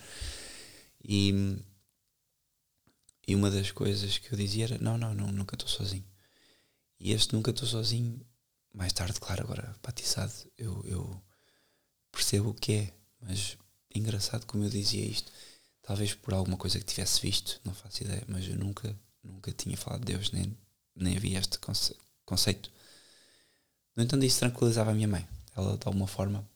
E, 1.03 1.57
e 3.29 3.35
uma 3.35 3.51
das 3.51 3.69
coisas 3.71 4.17
que 4.17 4.33
eu 4.33 4.37
dizia 4.37 4.63
era: 4.65 4.77
não, 4.79 4.97
não, 4.97 5.13
não 5.13 5.31
nunca 5.31 5.53
estou 5.55 5.69
sozinho. 5.69 6.03
E 6.99 7.11
este 7.11 7.33
nunca 7.33 7.51
estou 7.51 7.67
sozinho, 7.67 8.19
mais 8.73 8.91
tarde, 8.91 9.19
claro, 9.19 9.43
agora 9.43 9.75
batizado, 9.83 10.33
eu, 10.57 10.83
eu 10.83 11.21
percebo 12.11 12.49
o 12.49 12.53
que 12.55 12.73
é, 12.73 12.93
mas 13.21 13.55
engraçado 13.93 14.47
como 14.47 14.63
eu 14.63 14.69
dizia 14.69 15.05
isto. 15.05 15.31
Talvez 15.83 16.15
por 16.15 16.33
alguma 16.33 16.57
coisa 16.57 16.79
que 16.79 16.85
tivesse 16.85 17.21
visto, 17.21 17.61
não 17.63 17.73
faço 17.73 18.03
ideia, 18.03 18.23
mas 18.27 18.47
eu 18.47 18.55
nunca, 18.55 18.99
nunca 19.23 19.51
tinha 19.51 19.77
falado 19.77 20.03
de 20.03 20.13
Deus, 20.13 20.31
nem, 20.31 20.57
nem 20.95 21.15
havia 21.15 21.37
este 21.37 21.59
conce 21.59 21.95
conceito. 22.25 22.71
No 23.95 24.03
entanto, 24.03 24.25
isso 24.25 24.39
tranquilizava 24.39 24.89
a 24.89 24.93
minha 24.93 25.07
mãe. 25.07 25.27
Ela, 25.55 25.77
de 25.77 25.87
alguma 25.87 26.07
forma, 26.07 26.47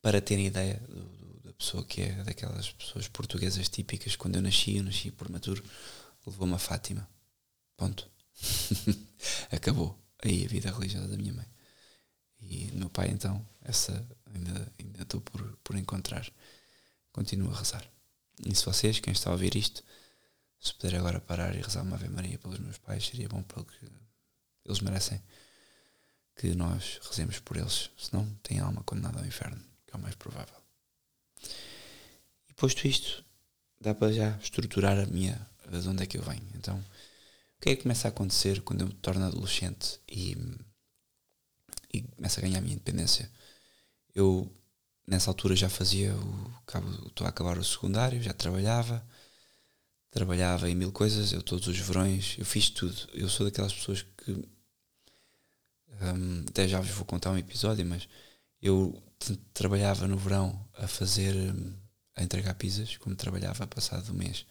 para 0.00 0.20
terem 0.20 0.46
ideia 0.46 0.80
do, 0.88 1.25
pessoa 1.56 1.84
que 1.84 2.02
é 2.02 2.24
daquelas 2.24 2.70
pessoas 2.72 3.08
portuguesas 3.08 3.68
típicas. 3.68 4.16
Quando 4.16 4.36
eu 4.36 4.42
nasci, 4.42 4.76
eu 4.76 4.84
nasci 4.84 5.10
por 5.10 5.28
maturo, 5.28 5.62
levou-me 6.26 6.54
a 6.54 6.58
Fátima. 6.58 7.08
Ponto. 7.76 8.08
Acabou 9.50 9.98
aí 10.22 10.44
a 10.44 10.48
vida 10.48 10.70
religiosa 10.70 11.08
da 11.08 11.16
minha 11.16 11.32
mãe. 11.32 11.46
E 12.40 12.70
meu 12.72 12.88
pai, 12.90 13.08
então, 13.10 13.46
essa 13.62 14.06
ainda, 14.32 14.72
ainda 14.78 15.02
estou 15.02 15.20
por, 15.20 15.56
por 15.64 15.76
encontrar. 15.76 16.30
Continuo 17.12 17.52
a 17.52 17.58
rezar. 17.58 17.84
E 18.44 18.54
se 18.54 18.64
vocês, 18.64 19.00
quem 19.00 19.12
está 19.12 19.30
a 19.30 19.32
ouvir 19.32 19.56
isto, 19.56 19.82
se 20.60 20.74
puder 20.74 20.96
agora 20.96 21.20
parar 21.20 21.54
e 21.54 21.62
rezar 21.62 21.82
uma 21.82 21.96
Ave 21.96 22.08
Maria 22.08 22.38
pelos 22.38 22.58
meus 22.58 22.78
pais, 22.78 23.06
seria 23.06 23.28
bom 23.28 23.42
porque 23.42 23.86
eles 24.64 24.80
merecem 24.80 25.22
que 26.36 26.54
nós 26.54 27.00
rezemos 27.08 27.38
por 27.40 27.56
eles. 27.56 27.90
Senão, 27.96 28.28
tem 28.42 28.58
alma 28.58 28.82
condenada 28.84 29.20
ao 29.20 29.26
inferno, 29.26 29.62
que 29.86 29.94
é 29.94 29.98
o 29.98 30.02
mais 30.02 30.14
provável. 30.14 30.65
E 32.48 32.54
posto 32.54 32.86
isto, 32.86 33.24
dá 33.80 33.94
para 33.94 34.12
já 34.12 34.36
estruturar 34.42 34.98
a 34.98 35.06
minha, 35.06 35.46
de 35.70 35.88
onde 35.88 36.02
é 36.02 36.06
que 36.06 36.18
eu 36.18 36.22
venho. 36.22 36.46
Então, 36.54 36.78
o 36.78 37.60
que 37.60 37.70
é 37.70 37.76
que 37.76 37.82
começa 37.82 38.08
a 38.08 38.10
acontecer 38.10 38.62
quando 38.62 38.82
eu 38.82 38.88
me 38.88 38.94
torno 38.94 39.24
adolescente 39.24 40.00
e, 40.08 40.36
e 41.92 42.02
começo 42.02 42.38
a 42.38 42.42
ganhar 42.42 42.58
a 42.58 42.60
minha 42.60 42.74
independência? 42.74 43.30
Eu, 44.14 44.50
nessa 45.06 45.30
altura, 45.30 45.56
já 45.56 45.68
fazia 45.68 46.14
o. 46.14 46.56
Estou 47.06 47.26
a 47.26 47.30
acabar 47.30 47.58
o 47.58 47.64
secundário, 47.64 48.22
já 48.22 48.32
trabalhava, 48.32 49.06
trabalhava 50.10 50.68
em 50.68 50.74
mil 50.74 50.92
coisas, 50.92 51.32
eu 51.32 51.42
todos 51.42 51.68
os 51.68 51.78
verões, 51.78 52.36
eu 52.38 52.44
fiz 52.44 52.70
tudo. 52.70 52.96
Eu 53.12 53.28
sou 53.28 53.46
daquelas 53.46 53.72
pessoas 53.72 54.02
que. 54.02 54.32
Um, 56.02 56.44
até 56.48 56.68
já 56.68 56.80
vos 56.80 56.90
vou 56.90 57.06
contar 57.06 57.30
um 57.30 57.38
episódio, 57.38 57.84
mas 57.86 58.06
eu 58.60 59.02
trabalhava 59.52 60.06
no 60.06 60.16
verão 60.16 60.66
a 60.74 60.86
fazer. 60.86 61.34
a 62.14 62.22
entregar 62.22 62.54
pizzas, 62.54 62.96
como 62.96 63.14
trabalhava 63.14 63.66
passado 63.66 64.12
um 64.12 64.16
mês 64.16 64.46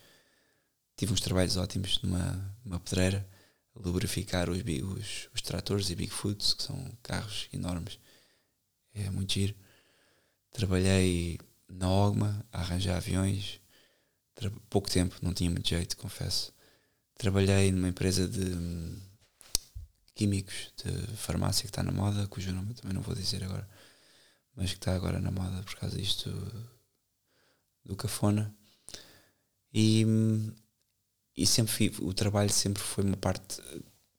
tive 0.96 1.14
uns 1.14 1.22
trabalhos 1.22 1.58
ótimos 1.58 2.02
numa, 2.02 2.58
numa 2.64 2.80
pedreira, 2.80 3.28
a 3.76 3.80
lubrificar 3.80 4.50
os, 4.50 4.58
os, 4.60 5.30
os 5.34 5.42
tratores 5.42 5.90
e 5.90 5.96
Bigfoots, 5.96 6.54
que 6.54 6.64
são 6.64 6.98
carros 7.04 7.50
enormes. 7.52 8.00
É 8.94 9.10
muito 9.10 9.34
giro. 9.34 9.56
Trabalhei 10.52 11.38
na 11.68 11.90
Ogma 11.90 12.46
a 12.52 12.62
arranjar 12.62 12.98
aviões. 12.98 13.60
Tra 14.34 14.50
pouco 14.70 14.90
tempo, 14.90 15.16
não 15.22 15.34
tinha 15.34 15.50
muito 15.50 15.68
jeito, 15.68 15.98
confesso. 15.98 16.54
Trabalhei 17.18 17.72
numa 17.72 17.90
empresa 17.90 18.28
de 18.28 18.56
hum, 18.56 19.00
químicos 20.14 20.74
de 20.78 21.16
farmácia 21.18 21.64
que 21.64 21.70
está 21.70 21.84
na 21.84 21.92
moda, 21.92 22.28
cujo 22.28 22.52
nome 22.54 22.72
eu 22.72 22.76
também 22.76 22.94
não 22.94 23.02
vou 23.02 23.16
dizer 23.16 23.44
agora, 23.44 23.68
mas 24.56 24.72
que 24.72 24.78
está 24.78 24.96
agora 24.96 25.20
na 25.20 25.32
moda 25.32 25.64
por 25.64 25.76
causa 25.76 25.98
disto 25.98 26.30
do 27.84 27.96
cafona. 27.96 28.54
E 29.74 30.06
e 31.36 31.46
sempre 31.46 31.74
fui, 31.74 32.08
o 32.08 32.14
trabalho 32.14 32.50
sempre 32.50 32.82
foi 32.82 33.04
uma 33.04 33.18
parte 33.18 33.62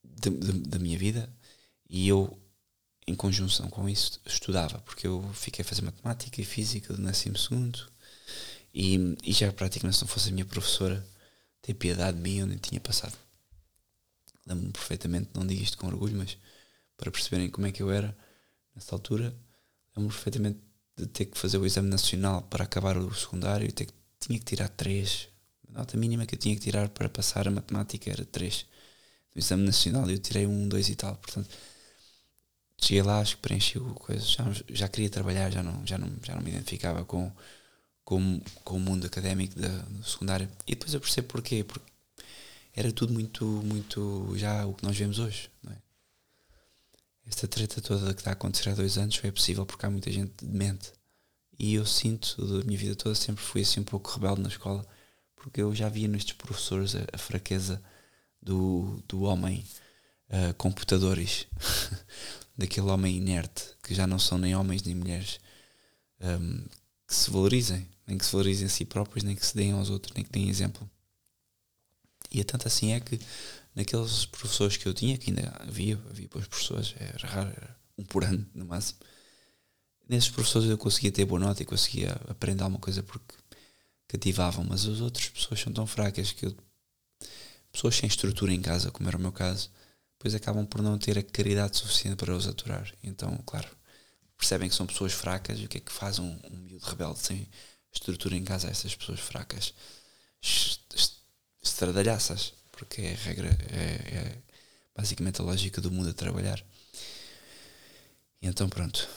de, 0.04 0.30
de, 0.30 0.52
da 0.68 0.78
minha 0.78 0.98
vida. 0.98 1.32
E 1.88 2.08
eu 2.08 2.38
em 3.06 3.14
conjunção 3.14 3.70
com 3.70 3.88
isso 3.88 4.20
estudava 4.26 4.80
porque 4.80 5.06
eu 5.06 5.22
fiquei 5.32 5.62
a 5.62 5.64
fazer 5.64 5.82
matemática 5.82 6.40
e 6.40 6.44
física 6.44 6.92
do 6.92 7.00
12 7.00 7.32
e, 8.74 9.16
e 9.22 9.32
já 9.32 9.52
praticamente 9.52 9.96
se 9.96 10.02
não 10.02 10.08
fosse 10.08 10.28
a 10.28 10.32
minha 10.32 10.44
professora 10.44 11.06
ter 11.62 11.74
piedade 11.74 12.16
de 12.16 12.22
mim 12.22 12.38
eu 12.38 12.46
nem 12.48 12.58
tinha 12.58 12.80
passado. 12.80 13.16
Lembro-me 14.44 14.72
perfeitamente 14.72 15.30
não 15.34 15.46
digo 15.46 15.62
isto 15.62 15.78
com 15.78 15.86
orgulho 15.86 16.16
mas 16.16 16.36
para 16.96 17.10
perceberem 17.12 17.48
como 17.48 17.68
é 17.68 17.72
que 17.72 17.80
eu 17.80 17.92
era 17.92 18.16
nessa 18.74 18.94
altura 18.96 19.32
lembro-me 19.96 20.08
perfeitamente 20.08 20.60
de 20.96 21.06
ter 21.06 21.26
que 21.26 21.38
fazer 21.38 21.58
o 21.58 21.66
exame 21.66 21.88
nacional 21.88 22.42
para 22.42 22.64
acabar 22.64 22.96
o 22.96 23.14
secundário 23.14 23.68
e 23.68 23.72
tinha 23.72 24.38
que 24.38 24.44
tirar 24.44 24.68
três 24.68 25.28
a 25.76 25.80
nota 25.80 25.96
mínima 25.96 26.26
que 26.26 26.34
eu 26.34 26.38
tinha 26.38 26.54
que 26.54 26.62
tirar 26.62 26.88
para 26.88 27.08
passar 27.08 27.46
a 27.46 27.50
matemática 27.50 28.10
era 28.10 28.24
3. 28.24 28.66
No 29.34 29.40
exame 29.40 29.64
nacional 29.64 30.08
eu 30.10 30.18
tirei 30.18 30.46
um, 30.46 30.68
2 30.68 30.88
e 30.88 30.96
tal. 30.96 31.16
Portanto, 31.16 31.48
cheguei 32.78 33.02
lá, 33.02 33.20
acho 33.20 33.36
que 33.36 33.42
preenchi 33.42 33.78
o 33.78 33.94
coisa. 33.94 34.24
Já, 34.24 34.44
já 34.70 34.88
queria 34.88 35.10
trabalhar, 35.10 35.50
já 35.50 35.62
não, 35.62 35.86
já 35.86 35.98
não, 35.98 36.10
já 36.22 36.34
não 36.34 36.42
me 36.42 36.50
identificava 36.50 37.04
com, 37.04 37.30
com, 38.04 38.40
com 38.64 38.76
o 38.76 38.80
mundo 38.80 39.06
académico 39.06 39.58
da, 39.58 39.68
do 39.68 40.04
secundário. 40.04 40.48
E 40.66 40.74
depois 40.74 40.94
eu 40.94 41.00
percebo 41.00 41.28
porquê. 41.28 41.64
Porque 41.64 41.86
era 42.74 42.92
tudo 42.92 43.12
muito, 43.12 43.44
muito 43.44 44.32
já 44.36 44.66
o 44.66 44.74
que 44.74 44.84
nós 44.84 44.96
vemos 44.96 45.18
hoje. 45.18 45.50
Não 45.62 45.72
é? 45.72 45.76
Esta 47.26 47.48
treta 47.48 47.80
toda 47.80 48.14
que 48.14 48.20
está 48.20 48.30
a 48.30 48.34
acontecer 48.34 48.70
há 48.70 48.74
dois 48.74 48.96
anos 48.96 49.16
foi 49.16 49.32
possível 49.32 49.66
porque 49.66 49.84
há 49.84 49.90
muita 49.90 50.10
gente 50.10 50.44
demente. 50.44 50.92
E 51.58 51.74
eu 51.74 51.84
sinto, 51.84 52.44
da 52.46 52.64
minha 52.64 52.78
vida 52.78 52.94
toda, 52.94 53.14
sempre 53.14 53.42
fui 53.42 53.62
assim 53.62 53.80
um 53.80 53.84
pouco 53.84 54.10
rebelde 54.10 54.42
na 54.42 54.48
escola 54.48 54.86
porque 55.34 55.62
eu 55.62 55.72
já 55.74 55.88
via 55.88 56.08
nestes 56.08 56.34
professores 56.34 56.96
a, 56.96 57.06
a 57.12 57.18
fraqueza 57.18 57.80
do, 58.42 59.00
do 59.06 59.22
homem 59.22 59.64
uh, 60.28 60.52
computadores, 60.54 61.46
daquele 62.58 62.88
homem 62.88 63.16
inerte, 63.16 63.62
que 63.80 63.94
já 63.94 64.06
não 64.06 64.18
são 64.18 64.38
nem 64.38 64.56
homens 64.56 64.82
nem 64.82 64.94
mulheres, 64.94 65.38
um, 66.20 66.26
ehm, 66.26 66.64
que 67.06 67.14
se 67.14 67.30
valorizem, 67.30 67.88
nem 68.06 68.18
que 68.18 68.24
se 68.24 68.32
valorizem 68.32 68.66
a 68.66 68.68
si 68.68 68.84
próprios, 68.84 69.22
nem 69.22 69.36
que 69.36 69.46
se 69.46 69.54
deem 69.54 69.72
aos 69.72 69.88
outros, 69.88 70.12
nem 70.14 70.24
que 70.24 70.32
deem 70.32 70.48
exemplo. 70.48 70.88
E 72.30 72.40
é 72.40 72.44
tanto 72.44 72.66
assim 72.66 72.92
é 72.92 72.98
que 72.98 73.20
naqueles 73.76 74.24
professores 74.26 74.76
que 74.76 74.86
eu 74.88 74.94
tinha, 74.94 75.18
que 75.18 75.30
ainda 75.30 75.54
havia, 75.60 76.00
havia 76.10 76.28
boas 76.28 76.48
professores, 76.48 76.94
era 76.98 77.28
raro, 77.28 77.50
era 77.50 77.76
um 77.98 78.04
por 78.04 78.24
ano 78.24 78.44
no 78.54 78.64
máximo, 78.64 78.98
nesses 80.08 80.30
professores 80.30 80.68
eu 80.68 80.78
conseguia 80.78 81.12
ter 81.12 81.24
boa 81.24 81.38
nota 81.38 81.62
e 81.62 81.66
conseguia 81.66 82.12
aprender 82.28 82.62
alguma 82.62 82.80
coisa 82.80 83.02
porque 83.02 83.34
cativavam, 84.08 84.64
mas 84.64 84.86
as 84.86 85.00
outras 85.00 85.28
pessoas 85.28 85.60
são 85.60 85.72
tão 85.72 85.86
fracas 85.86 86.32
que 86.32 86.46
eu, 86.46 86.56
pessoas 87.70 87.96
sem 87.96 88.08
estrutura 88.08 88.52
em 88.52 88.62
casa, 88.62 88.90
como 88.90 89.08
era 89.08 89.16
o 89.16 89.20
meu 89.20 89.32
caso, 89.32 89.70
depois 90.18 90.34
acabam 90.34 90.64
por 90.66 90.80
não 90.80 90.98
ter 90.98 91.18
a 91.18 91.22
caridade 91.22 91.76
suficiente 91.76 92.16
para 92.16 92.34
os 92.34 92.46
aturar. 92.46 92.90
Então, 93.02 93.36
claro, 93.44 93.68
percebem 94.38 94.68
que 94.68 94.74
são 94.74 94.86
pessoas 94.86 95.12
fracas 95.12 95.58
e 95.58 95.66
o 95.66 95.68
que 95.68 95.78
é 95.78 95.80
que 95.80 95.92
faz 95.92 96.18
um, 96.18 96.38
um 96.50 96.56
miúdo 96.56 96.86
rebelde 96.86 97.18
sem 97.20 97.48
estrutura 97.92 98.36
em 98.36 98.44
casa 98.44 98.68
a 98.68 98.70
essas 98.70 98.94
pessoas 98.94 99.20
fracas? 99.20 99.74
Estradalhaças, 101.62 102.54
porque 102.76 103.02
é 103.02 103.12
a 103.12 103.16
regra, 103.16 103.48
é, 103.72 104.16
é 104.16 104.38
basicamente 104.94 105.40
a 105.40 105.44
lógica 105.44 105.80
do 105.80 105.90
mundo 105.90 106.10
a 106.10 106.14
trabalhar. 106.14 106.62
E 108.40 108.46
então 108.46 108.68
pronto, 108.68 109.08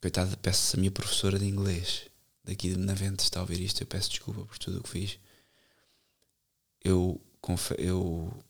coitada, 0.00 0.36
peço-se 0.36 0.76
a 0.76 0.78
minha 0.78 0.90
professora 0.90 1.38
de 1.38 1.44
inglês 1.44 2.06
daqui 2.44 2.70
de 2.70 2.76
Benavente 2.76 3.24
está 3.24 3.40
a 3.40 3.42
ouvir 3.42 3.60
isto, 3.60 3.82
eu 3.82 3.86
peço 3.86 4.10
desculpa 4.10 4.46
por 4.46 4.56
tudo 4.56 4.78
o 4.78 4.82
que 4.82 4.88
fiz. 4.88 5.18
Eu, 6.82 7.20
eu 7.76 8.44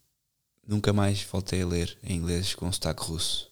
nunca 0.67 0.93
mais 0.93 1.23
voltei 1.23 1.63
a 1.63 1.67
ler 1.67 1.99
em 2.03 2.17
inglês 2.17 2.55
com 2.55 2.71
sotaque 2.71 3.03
russo. 3.03 3.51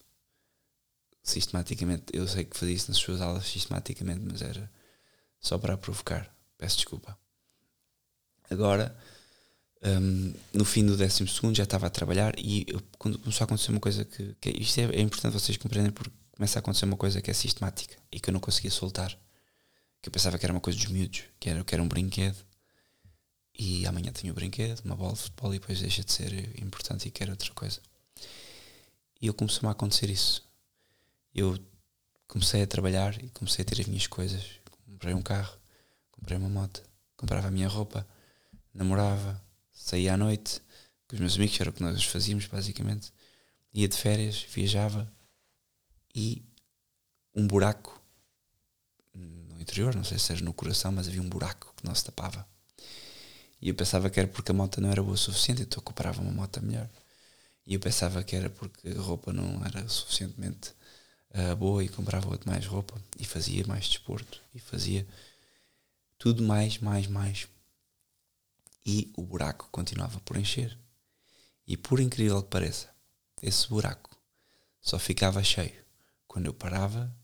Sistematicamente, 1.22 2.04
eu 2.12 2.28
sei 2.28 2.44
que 2.44 2.56
fazia 2.56 2.74
isso 2.74 2.90
nas 2.90 2.98
suas 2.98 3.22
aulas 3.22 3.46
sistematicamente, 3.46 4.20
mas 4.20 4.42
era 4.42 4.70
só 5.40 5.56
para 5.56 5.78
provocar. 5.78 6.30
Peço 6.58 6.76
desculpa. 6.76 7.18
Agora, 8.50 8.94
um, 9.84 10.34
no 10.52 10.64
fim 10.64 10.84
do 10.84 10.96
décimo 10.96 11.28
segundo 11.28 11.56
já 11.56 11.64
estava 11.64 11.86
a 11.86 11.90
trabalhar 11.90 12.34
e 12.38 12.66
quando 12.98 13.18
começou 13.18 13.44
a 13.44 13.46
acontecer 13.46 13.70
uma 13.70 13.80
coisa 13.80 14.04
que, 14.04 14.34
que 14.40 14.50
isto 14.50 14.78
é, 14.80 14.84
é 14.84 15.00
importante 15.00 15.32
vocês 15.32 15.56
compreenderem 15.58 15.92
porque 15.92 16.12
começa 16.32 16.58
a 16.58 16.60
acontecer 16.60 16.86
uma 16.86 16.96
coisa 16.96 17.20
que 17.20 17.30
é 17.30 17.34
sistemática 17.34 17.96
e 18.10 18.18
que 18.18 18.30
eu 18.30 18.32
não 18.32 18.40
conseguia 18.40 18.70
soltar 18.70 19.16
que 20.04 20.08
eu 20.08 20.12
pensava 20.12 20.38
que 20.38 20.44
era 20.44 20.52
uma 20.52 20.60
coisa 20.60 20.78
dos 20.78 20.88
miúdos, 20.88 21.22
que 21.40 21.48
era, 21.48 21.64
que 21.64 21.74
era 21.74 21.82
um 21.82 21.88
brinquedo. 21.88 22.36
E 23.58 23.86
amanhã 23.86 24.12
tenho 24.12 24.32
o 24.32 24.32
um 24.32 24.34
brinquedo, 24.34 24.80
uma 24.84 24.94
bola 24.94 25.14
de 25.14 25.20
futebol, 25.20 25.54
e 25.54 25.58
depois 25.58 25.80
deixa 25.80 26.04
de 26.04 26.12
ser 26.12 26.62
importante 26.62 27.08
e 27.08 27.10
quero 27.10 27.30
outra 27.30 27.50
coisa. 27.54 27.80
E 29.18 29.26
eu 29.26 29.32
comecei 29.32 29.66
a 29.66 29.72
acontecer 29.72 30.10
isso. 30.10 30.46
Eu 31.34 31.58
comecei 32.28 32.62
a 32.62 32.66
trabalhar 32.66 33.16
e 33.24 33.30
comecei 33.30 33.62
a 33.62 33.64
ter 33.64 33.80
as 33.80 33.86
minhas 33.86 34.06
coisas. 34.06 34.60
Comprei 34.84 35.14
um 35.14 35.22
carro, 35.22 35.56
comprei 36.12 36.36
uma 36.36 36.50
moto, 36.50 36.82
comprava 37.16 37.48
a 37.48 37.50
minha 37.50 37.68
roupa, 37.68 38.06
namorava, 38.74 39.42
saía 39.74 40.14
à 40.14 40.16
noite 40.16 40.62
com 41.06 41.16
os 41.16 41.20
meus 41.20 41.36
amigos, 41.36 41.60
era 41.60 41.70
o 41.70 41.72
que 41.72 41.82
nós 41.82 42.02
fazíamos 42.04 42.46
basicamente. 42.46 43.12
Ia 43.74 43.88
de 43.88 43.96
férias, 43.96 44.46
viajava 44.50 45.12
e 46.14 46.42
um 47.34 47.46
buraco 47.46 48.00
interior, 49.64 49.94
não 49.94 50.04
sei 50.04 50.18
se 50.18 50.32
era 50.32 50.42
no 50.42 50.52
coração, 50.52 50.92
mas 50.92 51.08
havia 51.08 51.20
um 51.20 51.28
buraco 51.28 51.72
que 51.76 51.84
não 51.84 51.94
se 51.94 52.04
tapava. 52.04 52.46
E 53.60 53.68
eu 53.68 53.74
pensava 53.74 54.10
que 54.10 54.20
era 54.20 54.28
porque 54.28 54.50
a 54.50 54.54
moto 54.54 54.80
não 54.80 54.90
era 54.90 55.02
boa 55.02 55.14
o 55.14 55.18
suficiente, 55.18 55.62
então 55.62 55.78
eu 55.78 55.82
comprava 55.82 56.20
uma 56.20 56.30
moto 56.30 56.62
melhor. 56.62 56.88
E 57.66 57.74
eu 57.74 57.80
pensava 57.80 58.22
que 58.22 58.36
era 58.36 58.50
porque 58.50 58.88
a 58.88 59.00
roupa 59.00 59.32
não 59.32 59.64
era 59.64 59.88
suficientemente 59.88 60.72
uh, 61.30 61.56
boa 61.56 61.82
e 61.82 61.88
comprava 61.88 62.28
outra 62.28 62.50
mais 62.50 62.66
roupa 62.66 62.94
e 63.18 63.24
fazia 63.24 63.66
mais 63.66 63.88
desporto 63.88 64.40
e 64.54 64.58
fazia 64.60 65.06
tudo 66.18 66.42
mais, 66.42 66.78
mais, 66.78 67.06
mais. 67.06 67.48
E 68.84 69.12
o 69.16 69.22
buraco 69.22 69.68
continuava 69.70 70.20
por 70.20 70.36
encher. 70.36 70.78
E 71.66 71.76
por 71.76 72.00
incrível 72.00 72.42
que 72.42 72.50
pareça, 72.50 72.90
esse 73.42 73.68
buraco 73.68 74.10
só 74.80 74.98
ficava 74.98 75.42
cheio 75.42 75.82
quando 76.26 76.46
eu 76.46 76.54
parava 76.54 77.14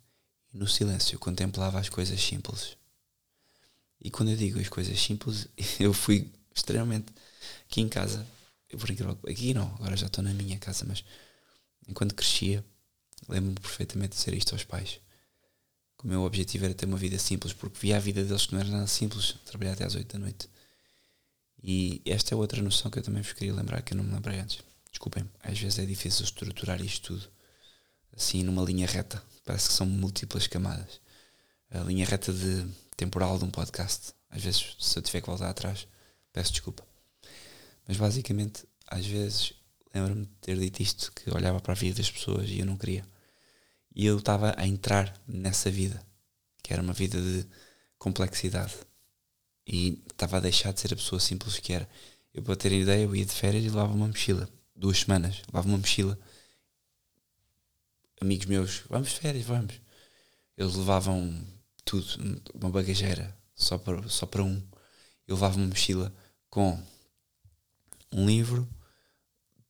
e 0.52 0.56
no 0.56 0.66
silêncio 0.66 1.18
contemplava 1.18 1.78
as 1.78 1.88
coisas 1.88 2.20
simples. 2.20 2.76
E 4.00 4.10
quando 4.10 4.30
eu 4.30 4.36
digo 4.36 4.58
as 4.58 4.68
coisas 4.68 4.98
simples, 4.98 5.46
eu 5.78 5.92
fui 5.92 6.32
extremamente 6.54 7.12
aqui 7.66 7.80
em 7.80 7.88
casa, 7.88 8.26
por 8.70 8.90
incrível 8.90 9.18
aqui 9.28 9.52
não, 9.52 9.74
agora 9.74 9.96
já 9.96 10.06
estou 10.06 10.24
na 10.24 10.32
minha 10.32 10.58
casa, 10.58 10.84
mas 10.86 11.04
enquanto 11.86 12.14
crescia, 12.14 12.64
lembro-me 13.28 13.60
perfeitamente 13.60 14.12
de 14.12 14.18
dizer 14.18 14.34
isto 14.34 14.54
aos 14.54 14.64
pais. 14.64 15.00
Que 15.98 16.06
o 16.06 16.08
meu 16.08 16.22
objetivo 16.22 16.64
era 16.64 16.74
ter 16.74 16.86
uma 16.86 16.96
vida 16.96 17.18
simples, 17.18 17.52
porque 17.52 17.78
via 17.78 17.96
a 17.96 18.00
vida 18.00 18.24
deles 18.24 18.46
que 18.46 18.54
não 18.54 18.60
era 18.60 18.70
nada 18.70 18.86
simples, 18.86 19.36
trabalhar 19.44 19.72
até 19.72 19.84
às 19.84 19.94
8 19.94 20.10
da 20.10 20.18
noite. 20.18 20.48
E 21.62 22.00
esta 22.04 22.34
é 22.34 22.36
outra 22.36 22.62
noção 22.62 22.90
que 22.90 22.98
eu 22.98 23.02
também 23.02 23.22
vos 23.22 23.32
queria 23.32 23.54
lembrar, 23.54 23.82
que 23.82 23.92
eu 23.92 23.96
não 23.96 24.04
me 24.04 24.12
lembrei 24.12 24.38
antes. 24.38 24.60
Desculpem, 24.90 25.28
às 25.42 25.58
vezes 25.58 25.78
é 25.78 25.86
difícil 25.86 26.24
estruturar 26.24 26.80
isto 26.80 27.14
tudo 27.14 27.40
assim 28.20 28.42
numa 28.42 28.62
linha 28.62 28.86
reta. 28.86 29.22
Parece 29.44 29.68
que 29.68 29.74
são 29.74 29.86
múltiplas 29.86 30.46
camadas. 30.46 31.00
A 31.70 31.78
linha 31.80 32.04
reta 32.04 32.32
de 32.32 32.66
temporal 32.96 33.38
de 33.38 33.44
um 33.44 33.50
podcast. 33.50 34.12
Às 34.28 34.42
vezes, 34.42 34.76
se 34.78 34.98
eu 34.98 35.02
tiver 35.02 35.20
que 35.20 35.26
voltar 35.26 35.48
atrás, 35.48 35.86
peço 36.32 36.52
desculpa. 36.52 36.86
Mas 37.88 37.96
basicamente, 37.96 38.64
às 38.86 39.06
vezes, 39.06 39.54
lembro-me 39.94 40.26
de 40.26 40.32
ter 40.40 40.58
dito 40.58 40.82
isto, 40.82 41.12
que 41.12 41.30
olhava 41.30 41.60
para 41.60 41.72
a 41.72 41.76
vida 41.76 41.96
das 41.96 42.10
pessoas 42.10 42.48
e 42.48 42.60
eu 42.60 42.66
não 42.66 42.76
queria. 42.76 43.04
E 43.94 44.06
eu 44.06 44.18
estava 44.18 44.54
a 44.56 44.66
entrar 44.66 45.20
nessa 45.26 45.70
vida, 45.70 46.00
que 46.62 46.72
era 46.72 46.82
uma 46.82 46.92
vida 46.92 47.20
de 47.20 47.46
complexidade. 47.98 48.74
E 49.72 50.02
estava 50.10 50.38
a 50.38 50.40
deixar 50.40 50.72
de 50.72 50.80
ser 50.80 50.92
a 50.92 50.96
pessoa 50.96 51.20
simples 51.20 51.60
que 51.60 51.72
era. 51.72 51.88
Eu, 52.34 52.42
para 52.42 52.56
ter 52.56 52.72
ideia, 52.72 53.04
eu 53.04 53.14
ia 53.14 53.24
de 53.24 53.30
férias 53.30 53.62
e 53.62 53.68
levava 53.68 53.92
uma 53.92 54.08
mochila. 54.08 54.48
Duas 54.74 54.98
semanas, 54.98 55.42
levava 55.46 55.68
uma 55.68 55.78
mochila. 55.78 56.18
Amigos 58.20 58.46
meus, 58.46 58.82
vamos 58.88 59.10
de 59.10 59.20
férias, 59.20 59.44
vamos. 59.44 59.80
Eles 60.56 60.74
levavam 60.74 61.46
tudo, 61.84 62.04
uma 62.52 62.68
bagageira, 62.68 63.36
só 63.54 63.78
para, 63.78 64.08
só 64.08 64.26
para 64.26 64.42
um. 64.42 64.60
Eu 65.28 65.36
levava 65.36 65.56
uma 65.56 65.68
mochila 65.68 66.12
com 66.48 66.76
um 68.12 68.26
livro, 68.26 68.68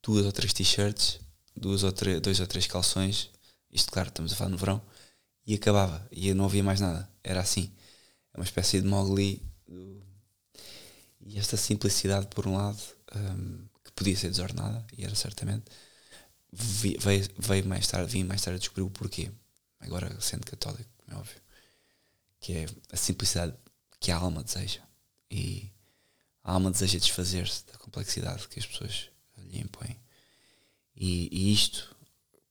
duas 0.02 0.24
ou 0.24 0.32
três 0.32 0.54
t-shirts, 0.54 1.20
duas 1.54 1.82
ou 1.82 1.92
dois 2.22 2.40
ou 2.40 2.46
três 2.46 2.66
calções, 2.66 3.28
isto 3.70 3.92
claro, 3.92 4.08
estamos 4.08 4.32
a 4.32 4.36
falar 4.36 4.50
no 4.50 4.56
verão, 4.56 4.80
e 5.46 5.54
acabava, 5.54 6.08
e 6.10 6.32
não 6.32 6.46
havia 6.46 6.64
mais 6.64 6.80
nada. 6.80 7.08
Era 7.22 7.40
assim. 7.40 7.70
É 8.32 8.38
uma 8.38 8.44
espécie 8.44 8.80
de 8.80 8.88
Mowgli. 8.88 9.49
E 9.70 11.38
esta 11.38 11.56
simplicidade, 11.56 12.26
por 12.28 12.46
um 12.46 12.56
lado, 12.56 12.80
um, 13.14 13.66
que 13.84 13.92
podia 13.92 14.16
ser 14.16 14.30
desordenada, 14.30 14.86
e 14.96 15.04
era 15.04 15.14
certamente, 15.14 15.64
veio, 16.52 17.28
veio 17.38 17.66
mais 17.66 17.86
tarde, 17.86 18.10
vim 18.10 18.24
mais 18.24 18.40
tarde 18.42 18.56
a 18.56 18.58
descobrir 18.58 18.82
o 18.82 18.90
porquê. 18.90 19.30
Agora, 19.78 20.20
sendo 20.20 20.44
católico, 20.44 20.90
é 21.08 21.14
óbvio. 21.14 21.40
Que 22.40 22.52
é 22.52 22.66
a 22.90 22.96
simplicidade 22.96 23.54
que 23.98 24.10
a 24.10 24.16
alma 24.16 24.42
deseja. 24.42 24.80
E 25.30 25.70
a 26.42 26.52
alma 26.52 26.70
deseja 26.70 26.98
desfazer-se 26.98 27.66
da 27.66 27.78
complexidade 27.78 28.48
que 28.48 28.58
as 28.58 28.66
pessoas 28.66 29.10
lhe 29.36 29.60
impõem. 29.60 29.96
E, 30.96 31.28
e, 31.30 31.52
isto 31.52 31.96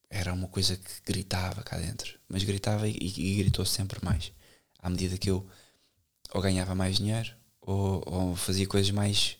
era 0.09 0.33
uma 0.33 0.47
coisa 0.47 0.75
que 0.75 1.01
gritava 1.05 1.63
cá 1.63 1.77
dentro. 1.77 2.19
Mas 2.27 2.43
gritava 2.43 2.87
e, 2.87 2.95
e, 2.95 3.35
gritou 3.37 3.65
sempre 3.65 4.03
mais. 4.03 4.31
À 4.79 4.89
medida 4.89 5.17
que 5.17 5.29
eu 5.29 5.47
ou 6.33 6.41
ganhava 6.41 6.75
mais 6.75 6.97
dinheiro 6.97 7.33
ou, 7.61 8.03
ou 8.05 8.35
fazia 8.35 8.67
coisas 8.67 8.91
mais 8.91 9.37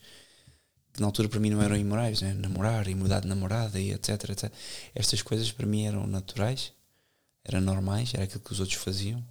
que 0.93 1.02
na 1.02 1.08
altura 1.08 1.30
para 1.30 1.39
mim 1.39 1.49
não 1.49 1.62
eram 1.62 1.75
imorais, 1.75 2.21
né? 2.21 2.34
namorar 2.34 2.88
e 2.88 2.95
mudar 2.95 3.21
de 3.21 3.28
namorada 3.28 3.80
e 3.80 3.91
etc, 3.91 4.30
etc. 4.30 4.52
Estas 4.93 5.21
coisas 5.21 5.52
para 5.52 5.65
mim 5.65 5.86
eram 5.86 6.06
naturais, 6.08 6.73
eram 7.43 7.62
normais, 7.62 8.13
era 8.13 8.23
aquilo 8.23 8.41
que 8.41 8.52
os 8.52 8.60
outros 8.60 8.78
faziam. 8.78 9.23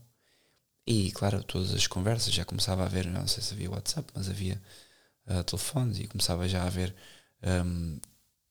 E 0.86 1.12
claro, 1.12 1.42
todas 1.44 1.74
as 1.74 1.86
conversas 1.86 2.32
já 2.32 2.44
começava 2.44 2.82
a 2.82 2.86
haver, 2.86 3.06
não 3.06 3.26
sei 3.26 3.42
se 3.42 3.52
havia 3.54 3.70
WhatsApp, 3.70 4.10
mas 4.14 4.28
havia 4.28 4.60
uh, 5.26 5.44
telefones 5.44 5.98
e 5.98 6.06
começava 6.06 6.48
já 6.48 6.62
a 6.62 6.66
haver 6.66 6.94
um, 7.42 7.98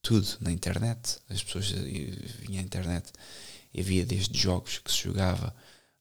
tudo 0.01 0.27
na 0.41 0.51
internet. 0.51 1.17
As 1.29 1.43
pessoas 1.43 1.71
vinham 1.71 2.59
à 2.59 2.63
internet 2.63 3.11
e 3.73 3.81
havia 3.81 4.05
desde 4.05 4.37
jogos 4.37 4.77
que 4.77 4.91
se 4.91 5.03
jogava 5.03 5.53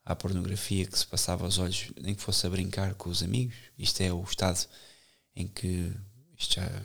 à 0.06 0.16
pornografia 0.16 0.86
que 0.86 0.98
se 0.98 1.06
passava 1.06 1.44
aos 1.44 1.58
olhos, 1.58 1.90
nem 2.00 2.14
que 2.14 2.22
fosse 2.22 2.46
a 2.46 2.50
brincar 2.50 2.94
com 2.94 3.10
os 3.10 3.22
amigos. 3.22 3.54
Isto 3.78 4.00
é 4.00 4.10
o 4.10 4.22
estado 4.22 4.66
em 5.34 5.46
que 5.46 5.92
isto 6.38 6.54
já. 6.54 6.84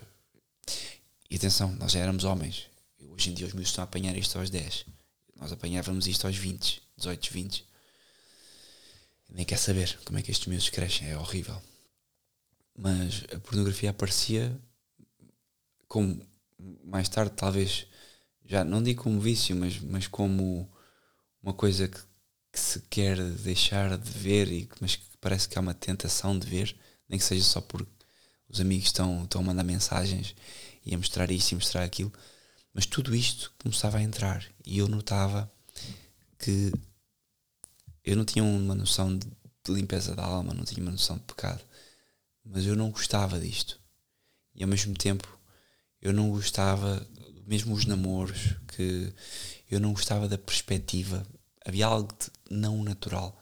E 1.30 1.36
atenção, 1.36 1.72
nós 1.76 1.92
já 1.92 2.00
éramos 2.00 2.24
homens. 2.24 2.66
Hoje 3.08 3.30
em 3.30 3.34
dia 3.34 3.46
os 3.46 3.54
meus 3.54 3.68
estão 3.68 3.82
a 3.82 3.86
apanhar 3.86 4.14
isto 4.16 4.38
aos 4.38 4.50
10. 4.50 4.84
Nós 5.36 5.52
apanhávamos 5.52 6.06
isto 6.06 6.26
aos 6.26 6.36
20, 6.36 6.82
18, 6.98 7.32
20. 7.32 7.66
Nem 9.30 9.46
quer 9.46 9.56
saber 9.56 9.98
como 10.04 10.18
é 10.18 10.22
que 10.22 10.30
estes 10.30 10.48
meus 10.48 10.68
crescem, 10.68 11.08
é 11.08 11.16
horrível 11.16 11.62
mas 12.76 13.24
a 13.34 13.38
pornografia 13.38 13.90
aparecia 13.90 14.58
como 15.86 16.20
mais 16.84 17.08
tarde 17.08 17.32
talvez 17.36 17.86
já 18.44 18.64
não 18.64 18.82
digo 18.82 19.02
como 19.02 19.20
vício 19.20 19.54
mas, 19.54 19.78
mas 19.80 20.06
como 20.06 20.70
uma 21.42 21.52
coisa 21.52 21.88
que, 21.88 21.98
que 22.52 22.60
se 22.60 22.80
quer 22.90 23.18
deixar 23.18 23.96
de 23.96 24.10
ver 24.10 24.50
e 24.50 24.68
mas 24.80 24.96
que 24.96 25.04
parece 25.20 25.48
que 25.48 25.58
há 25.58 25.60
uma 25.60 25.74
tentação 25.74 26.38
de 26.38 26.46
ver 26.46 26.76
nem 27.08 27.18
que 27.18 27.24
seja 27.24 27.44
só 27.44 27.60
porque 27.60 27.90
os 28.48 28.60
amigos 28.60 28.86
estão, 28.86 29.24
estão 29.24 29.40
a 29.40 29.44
mandar 29.44 29.64
mensagens 29.64 30.34
e 30.84 30.94
a 30.94 30.98
mostrar 30.98 31.30
isto 31.30 31.52
e 31.52 31.54
mostrar 31.54 31.82
aquilo 31.82 32.12
mas 32.74 32.86
tudo 32.86 33.14
isto 33.14 33.52
começava 33.58 33.98
a 33.98 34.02
entrar 34.02 34.44
e 34.64 34.78
eu 34.78 34.88
notava 34.88 35.50
que 36.38 36.72
eu 38.04 38.16
não 38.16 38.24
tinha 38.24 38.44
uma 38.44 38.74
noção 38.74 39.16
de, 39.16 39.26
limpeza 39.68 40.16
da 40.16 40.24
alma, 40.24 40.52
não 40.52 40.64
tinha 40.64 40.82
uma 40.82 40.90
noção 40.90 41.16
de 41.16 41.22
pecado 41.22 41.62
mas 42.44 42.66
eu 42.66 42.76
não 42.76 42.90
gostava 42.90 43.38
disto. 43.38 43.78
E 44.54 44.62
ao 44.62 44.68
mesmo 44.68 44.94
tempo 44.94 45.38
eu 46.00 46.12
não 46.12 46.30
gostava, 46.30 47.06
mesmo 47.46 47.74
os 47.74 47.84
namoros, 47.84 48.56
que 48.68 49.12
eu 49.70 49.80
não 49.80 49.92
gostava 49.92 50.28
da 50.28 50.36
perspectiva. 50.36 51.24
Havia 51.64 51.86
algo 51.86 52.12
de 52.12 52.30
não 52.54 52.82
natural 52.82 53.38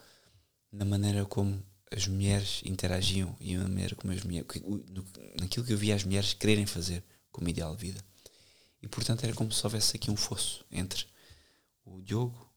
na 0.73 0.85
maneira 0.85 1.25
como 1.25 1.63
as 1.91 2.07
mulheres 2.07 2.61
interagiam 2.65 3.37
e 3.41 3.57
na 3.57 3.65
maneira 3.65 3.97
como 3.97 4.13
as 4.13 4.23
mulheres, 4.23 4.47
naquilo 5.41 5.67
que 5.67 5.73
eu 5.73 5.79
via 5.79 5.95
as 5.95 6.05
mulheres 6.05 6.33
quererem 6.33 6.67
fazer 6.67 7.03
como 7.33 7.49
ideal 7.49 7.75
de 7.75 7.83
vida. 7.83 8.05
E 8.81 8.89
portanto 8.89 9.25
era 9.25 9.35
como 9.35 9.53
se 9.53 9.65
houvesse 9.67 9.97
aqui 9.97 10.11
um 10.11 10.17
fosso 10.17 10.65
entre 10.71 11.07
o 11.85 12.01
Diogo, 12.01 12.49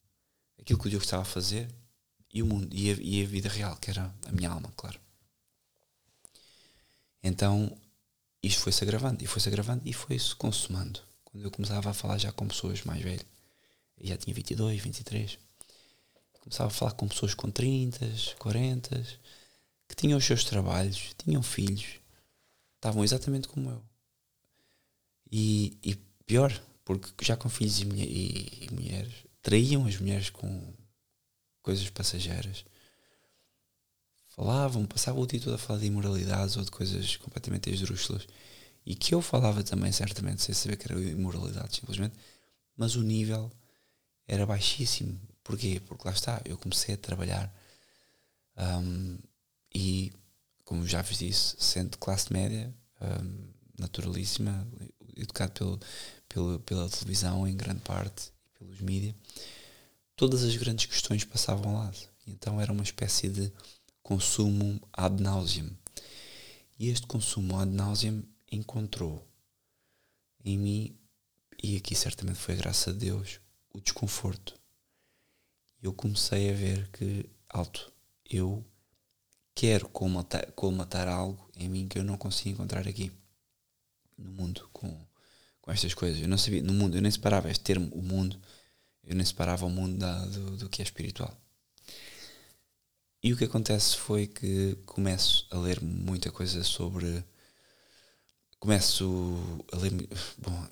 aquilo 0.60 0.80
que 0.80 0.88
o 0.88 0.90
Diogo 0.90 1.04
estava 1.04 1.24
a 1.24 1.26
fazer 1.26 1.68
e 2.32 2.42
o 2.42 2.46
mundo 2.46 2.70
e 2.72 2.92
a, 2.92 2.96
e 3.00 3.24
a 3.24 3.28
vida 3.28 3.50
real, 3.50 3.76
que 3.78 3.90
era 3.90 4.14
a 4.28 4.32
minha 4.32 4.50
alma, 4.50 4.72
claro. 4.76 5.00
Então 7.22 7.76
isto 8.42 8.62
foi-se 8.62 8.84
agravando 8.84 9.24
e 9.24 9.28
foi-se 9.28 9.48
agravando 9.48 9.82
e 9.86 9.94
foi-se 9.94 10.36
consumando. 10.36 11.00
Quando 11.24 11.44
eu 11.44 11.52
começava 11.52 11.90
a 11.90 11.94
falar 11.94 12.18
já 12.18 12.32
com 12.32 12.48
pessoas 12.48 12.84
mais 12.84 13.02
velhas, 13.02 13.26
eu 13.98 14.08
já 14.08 14.18
tinha 14.18 14.34
22, 14.34 14.82
23, 14.82 15.40
começava 16.44 16.68
a 16.68 16.74
falar 16.74 16.92
com 16.92 17.08
pessoas 17.08 17.34
com 17.34 17.50
30, 17.50 18.06
40, 18.38 19.04
que 19.88 19.96
tinham 19.96 20.18
os 20.18 20.26
seus 20.26 20.44
trabalhos, 20.44 21.14
tinham 21.18 21.42
filhos, 21.42 22.00
estavam 22.76 23.04
exatamente 23.04 23.48
como 23.48 23.70
eu. 23.70 23.84
E, 25.32 25.78
e 25.82 25.96
pior, 26.26 26.54
porque 26.86 27.26
já 27.26 27.36
com 27.36 27.50
filhos 27.50 27.80
e, 27.80 27.86
e, 27.86 28.66
e 28.66 28.74
mulheres, 28.74 29.14
traíam 29.42 29.86
as 29.86 29.98
mulheres 29.98 30.30
com 30.30 30.74
coisas 31.62 31.90
passageiras 31.90 32.66
falavam, 34.36 34.86
passavam 34.86 35.22
o 35.22 35.28
todo 35.28 35.54
a 35.54 35.58
falar 35.58 35.80
de 35.80 35.86
imoralidades 35.86 36.58
ou 36.58 36.64
de 36.64 36.72
coisas 36.72 37.16
completamente 37.18 37.70
esdrúxulas 37.70 38.28
e 38.86 38.96
que 38.96 39.14
eu 39.14 39.22
falava 39.22 39.64
também, 39.64 39.92
certamente, 39.92 40.42
sem 40.42 40.54
saber 40.54 40.76
que 40.76 40.92
era 40.92 41.00
imoralidade, 41.00 41.76
simplesmente, 41.76 42.16
mas 42.76 42.96
o 42.96 43.04
nível 43.04 43.52
era 44.28 44.46
baixíssimo. 44.46 45.20
Porquê? 45.44 45.82
Porque 45.86 46.08
lá 46.08 46.14
está, 46.14 46.42
eu 46.46 46.58
comecei 46.58 46.96
a 46.96 46.98
trabalhar 46.98 47.54
um, 48.58 49.18
e, 49.74 50.12
como 50.64 50.88
já 50.88 51.02
vos 51.02 51.18
disse, 51.18 51.56
sendo 51.60 51.98
classe 51.98 52.32
média, 52.32 52.74
um, 53.02 53.52
naturalíssima, 53.78 54.68
educado 55.16 55.52
pelo, 55.54 55.80
pelo, 56.30 56.60
pela 56.60 56.90
televisão 56.90 57.48
em 57.48 57.56
grande 57.56 57.82
parte 57.82 58.32
pelos 58.58 58.80
mídias, 58.80 59.16
todas 60.16 60.44
as 60.44 60.56
grandes 60.56 60.86
questões 60.86 61.24
passavam 61.24 61.76
lá. 61.76 61.92
Então 62.26 62.62
era 62.62 62.72
uma 62.72 62.84
espécie 62.84 63.28
de 63.30 63.52
consumo 64.02 64.80
ad 64.94 65.22
nauseam. 65.22 65.70
E 66.80 66.90
este 66.90 67.06
consumo 67.08 67.60
ad 67.60 67.72
nauseam 67.72 68.24
encontrou 68.52 69.28
em 70.46 70.58
mim, 70.58 70.98
e 71.62 71.78
aqui 71.78 71.96
certamente 71.96 72.38
foi 72.38 72.56
a 72.56 72.92
Deus, 72.92 73.40
o 73.74 73.80
desconforto. 73.80 74.63
Eu 75.84 75.92
comecei 75.92 76.50
a 76.50 76.54
ver 76.54 76.88
que, 76.92 77.30
alto, 77.50 77.92
eu 78.30 78.66
quero 79.54 79.90
colmatar, 79.90 81.10
algo 81.10 81.52
em 81.58 81.68
mim 81.68 81.90
que 81.90 82.00
eu 82.00 82.06
não 82.06 82.18
consigo 82.18 82.52
encontrar 82.52 82.88
aqui 82.88 83.12
no 84.18 84.32
mundo 84.32 84.70
com, 84.72 84.98
com 85.62 85.72
estas 85.74 85.94
coisas. 85.94 86.22
Eu 86.22 86.30
não 86.30 86.38
sabia, 86.38 86.64
no 86.64 86.74
mundo, 86.74 86.96
eu 86.96 87.02
nem 87.02 87.12
separava 87.12 87.52
este 87.52 87.66
termo, 87.66 87.94
o 87.94 88.02
mundo, 88.02 88.40
eu 89.04 89.14
nem 89.14 89.26
separava 89.26 89.66
o 89.66 89.70
mundo 89.70 89.98
da, 89.98 90.26
do, 90.26 90.56
do 90.56 90.70
que 90.70 90.82
é 90.82 90.86
espiritual. 90.86 91.38
E 93.22 93.34
o 93.34 93.38
que 93.38 93.44
acontece 93.44 93.98
foi 93.98 94.26
que 94.28 94.78
começo 94.86 95.46
a 95.52 95.58
ler 95.58 95.82
muita 95.82 96.32
coisa 96.32 96.64
sobre. 96.64 97.26
Começo 98.58 99.66
a 99.74 99.78
ler. 99.78 99.92
Bom, 100.38 100.68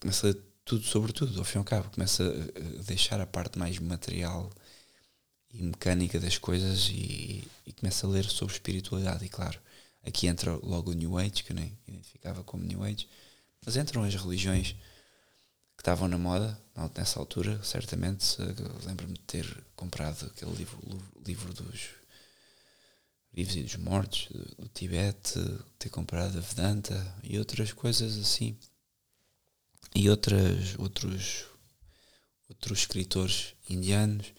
começo 0.00 0.26
a 0.26 0.30
ler 0.30 0.51
tudo 0.72 0.84
sobre 0.86 1.12
tudo, 1.12 1.38
ao 1.38 1.44
fim 1.44 1.58
e 1.58 1.60
ao 1.60 1.64
cabo. 1.64 1.90
Começo 1.90 2.22
a 2.22 2.82
deixar 2.84 3.20
a 3.20 3.26
parte 3.26 3.58
mais 3.58 3.78
material 3.78 4.50
e 5.52 5.62
mecânica 5.62 6.18
das 6.18 6.38
coisas 6.38 6.88
e, 6.88 7.46
e 7.66 7.72
começo 7.74 8.06
a 8.06 8.08
ler 8.08 8.24
sobre 8.24 8.54
espiritualidade. 8.54 9.22
E 9.22 9.28
claro, 9.28 9.60
aqui 10.02 10.28
entra 10.28 10.56
logo 10.62 10.92
o 10.92 10.94
New 10.94 11.18
Age, 11.18 11.44
que 11.44 11.52
eu 11.52 11.56
nem 11.56 11.76
identificava 11.86 12.42
como 12.42 12.64
New 12.64 12.82
Age, 12.82 13.06
mas 13.62 13.76
entram 13.76 14.02
as 14.02 14.14
religiões 14.14 14.72
que 15.76 15.82
estavam 15.82 16.08
na 16.08 16.16
moda 16.16 16.58
nessa 16.96 17.20
altura, 17.20 17.62
certamente. 17.62 18.38
Lembro-me 18.86 19.12
de 19.12 19.20
ter 19.20 19.64
comprado 19.76 20.24
aquele 20.24 20.52
livro, 20.52 20.80
livro 21.26 21.52
dos 21.52 21.90
vivos 23.30 23.56
e 23.56 23.62
dos 23.62 23.76
mortos, 23.76 24.28
do, 24.30 24.62
do 24.62 24.68
Tibete, 24.68 25.38
ter 25.78 25.90
comprado 25.90 26.38
a 26.38 26.40
Vedanta 26.40 27.14
e 27.22 27.38
outras 27.38 27.74
coisas 27.74 28.18
assim. 28.18 28.56
E 29.94 30.08
outras, 30.08 30.78
outros, 30.78 31.44
outros 32.48 32.80
escritores 32.80 33.54
indianos 33.68 34.32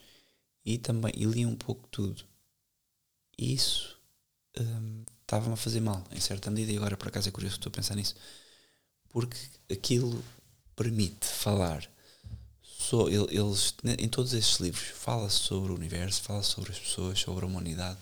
e 0.66 0.78
também 0.78 1.12
e 1.16 1.26
li 1.26 1.46
um 1.46 1.56
pouco 1.56 1.88
tudo. 1.90 2.24
E 3.38 3.54
isso 3.54 3.98
hum, 4.60 5.04
estava-me 5.22 5.54
a 5.54 5.58
fazer 5.58 5.82
mal, 5.82 6.04
em 6.12 6.20
certa 6.20 6.50
medida, 6.50 6.72
e 6.72 6.78
agora 6.78 6.98
por 6.98 7.08
acaso 7.08 7.30
é 7.30 7.32
curioso 7.32 7.56
que 7.56 7.60
estou 7.60 7.72
a 7.72 7.76
pensar 7.76 7.96
nisso, 7.96 8.16
porque 9.10 9.38
aquilo 9.72 10.24
permite 10.76 11.26
falar. 11.26 11.90
So, 12.62 13.08
eles, 13.10 13.74
em 13.98 14.10
todos 14.10 14.34
esses 14.34 14.58
livros, 14.60 14.84
fala-se 14.84 15.38
sobre 15.38 15.72
o 15.72 15.76
universo, 15.76 16.22
fala 16.22 16.44
sobre 16.44 16.72
as 16.72 16.80
pessoas, 16.80 17.20
sobre 17.20 17.46
a 17.46 17.48
humanidade, 17.48 17.98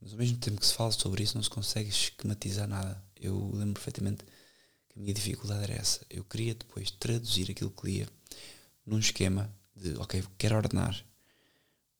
mas 0.00 0.12
ao 0.12 0.18
mesmo 0.18 0.36
tempo 0.38 0.60
que 0.60 0.66
se 0.66 0.74
fala 0.74 0.92
sobre 0.92 1.22
isso, 1.22 1.36
não 1.36 1.42
se 1.42 1.50
consegue 1.50 1.88
esquematizar 1.88 2.68
nada. 2.68 3.02
Eu 3.20 3.50
lembro 3.52 3.74
perfeitamente 3.74 4.24
a 4.98 5.00
minha 5.00 5.14
dificuldade 5.14 5.62
era 5.62 5.74
essa. 5.74 6.04
Eu 6.10 6.24
queria 6.24 6.54
depois 6.54 6.90
traduzir 6.90 7.50
aquilo 7.50 7.70
que 7.70 7.86
lia 7.86 8.08
num 8.84 8.98
esquema 8.98 9.52
de, 9.74 9.96
ok, 9.96 10.24
quero 10.36 10.56
ordenar 10.56 11.04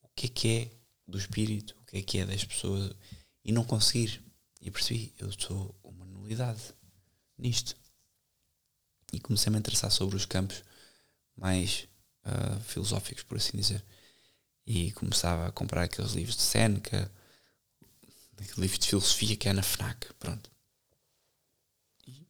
o 0.03 0.09
que 0.17 0.27
é 0.27 0.29
que 0.29 0.49
é 0.49 0.71
do 1.07 1.17
espírito, 1.17 1.77
o 1.81 1.85
que 1.85 1.99
é 1.99 2.03
que 2.03 2.19
é 2.19 2.27
das 2.27 2.45
pessoas, 2.45 2.93
e 3.45 3.53
não 3.53 3.63
conseguir. 3.63 4.21
E 4.61 4.71
percebi, 4.71 5.15
eu 5.19 5.31
sou 5.33 5.79
uma 5.85 6.05
nulidade 6.05 6.61
nisto 7.39 7.77
e 9.13 9.21
comecei 9.21 9.49
a 9.49 9.53
me 9.53 9.59
interessar 9.59 9.93
sobre 9.93 10.17
os 10.17 10.27
campos 10.27 10.65
mais 11.37 11.87
uh, 12.27 12.61
filosóficos, 12.65 13.23
por 13.23 13.37
assim 13.39 13.57
dizer. 13.57 13.83
E 14.67 14.91
começava 14.93 15.47
a 15.47 15.53
comprar 15.53 15.85
aqueles 15.85 16.13
livros 16.13 16.37
de 16.37 16.43
Seneca, 16.43 17.11
livros 18.57 18.81
de 18.81 18.89
filosofia 18.89 19.37
que 19.37 19.49
é 19.49 19.53
na 19.53 19.63
FNAC, 19.63 20.13
pronto. 20.15 20.51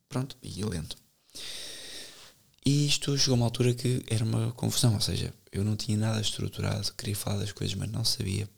Pronto, 0.09 0.37
e 0.42 0.64
lento. 0.64 0.97
E 2.64 2.87
isto 2.87 3.16
chegou 3.16 3.35
a 3.35 3.37
uma 3.37 3.47
altura 3.47 3.75
que 3.75 4.05
era 4.09 4.25
uma 4.25 4.53
confusão, 4.53 4.94
ou 4.94 5.01
seja, 5.01 5.33
eu 5.53 5.64
não 5.64 5.77
tinha 5.77 5.97
nada 5.97 6.21
estruturado, 6.21 6.92
queria 6.94 7.16
falar 7.16 7.38
das 7.38 7.53
coisas, 7.53 7.75
mas 7.75 7.90
não 7.90 8.05
sabia. 8.05 8.49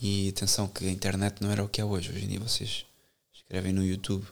E 0.00 0.28
atenção 0.28 0.68
que 0.68 0.86
a 0.86 0.90
internet 0.90 1.42
não 1.42 1.50
era 1.50 1.64
o 1.64 1.68
que 1.68 1.80
é 1.80 1.84
hoje. 1.84 2.10
Hoje 2.10 2.24
em 2.24 2.28
dia 2.28 2.40
vocês 2.40 2.84
escrevem 3.32 3.72
no 3.72 3.84
YouTube 3.84 4.26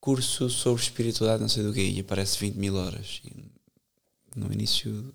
curso 0.00 0.50
sobre 0.50 0.82
espiritualidade, 0.82 1.42
não 1.42 1.48
sei 1.48 1.62
do 1.62 1.72
quê, 1.72 1.88
e 1.88 2.00
aparece 2.00 2.38
20 2.38 2.56
mil 2.56 2.74
horas. 2.74 3.20
E 3.24 3.52
no 4.34 4.52
início 4.52 4.90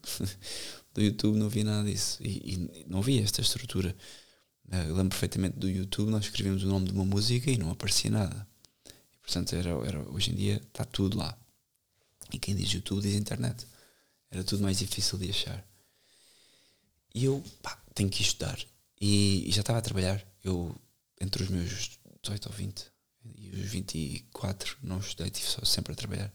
do 0.93 1.01
YouTube 1.01 1.37
não 1.37 1.49
vi 1.49 1.63
nada 1.63 1.89
disso. 1.89 2.23
E, 2.23 2.53
e 2.53 2.85
não 2.87 3.01
vi 3.01 3.19
esta 3.19 3.41
estrutura. 3.41 3.95
Eu 4.71 4.95
lembro 4.95 5.09
perfeitamente 5.09 5.57
do 5.57 5.69
YouTube, 5.69 6.09
nós 6.09 6.25
escrevíamos 6.25 6.63
o 6.63 6.67
nome 6.67 6.85
de 6.87 6.93
uma 6.93 7.05
música 7.05 7.51
e 7.51 7.57
não 7.57 7.71
aparecia 7.71 8.11
nada. 8.11 8.47
Portanto, 9.27 9.53
era, 9.53 9.69
era, 9.85 9.99
hoje 10.09 10.31
em 10.31 10.35
dia 10.35 10.55
está 10.55 10.85
tudo 10.85 11.17
lá. 11.17 11.37
E 12.31 12.39
quem 12.39 12.55
diz 12.55 12.71
YouTube 12.71 13.01
diz 13.01 13.13
internet. 13.13 13.67
Era 14.31 14.43
tudo 14.43 14.63
mais 14.63 14.79
difícil 14.79 15.19
de 15.19 15.29
achar. 15.29 15.63
E 17.13 17.25
eu 17.25 17.43
pá, 17.61 17.79
tenho 17.93 18.09
que 18.09 18.21
estudar. 18.21 18.57
E, 18.99 19.47
e 19.47 19.51
já 19.51 19.61
estava 19.61 19.79
a 19.79 19.81
trabalhar. 19.81 20.25
Eu, 20.41 20.73
entre 21.19 21.43
os 21.43 21.49
meus 21.49 21.99
18 22.23 22.45
ou 22.47 22.55
20, 22.55 22.85
e 23.35 23.49
os 23.49 23.69
24 23.69 24.77
não 24.81 24.99
estudei, 24.99 25.27
estive 25.27 25.47
só 25.47 25.65
sempre 25.65 25.91
a 25.91 25.95
trabalhar. 25.95 26.33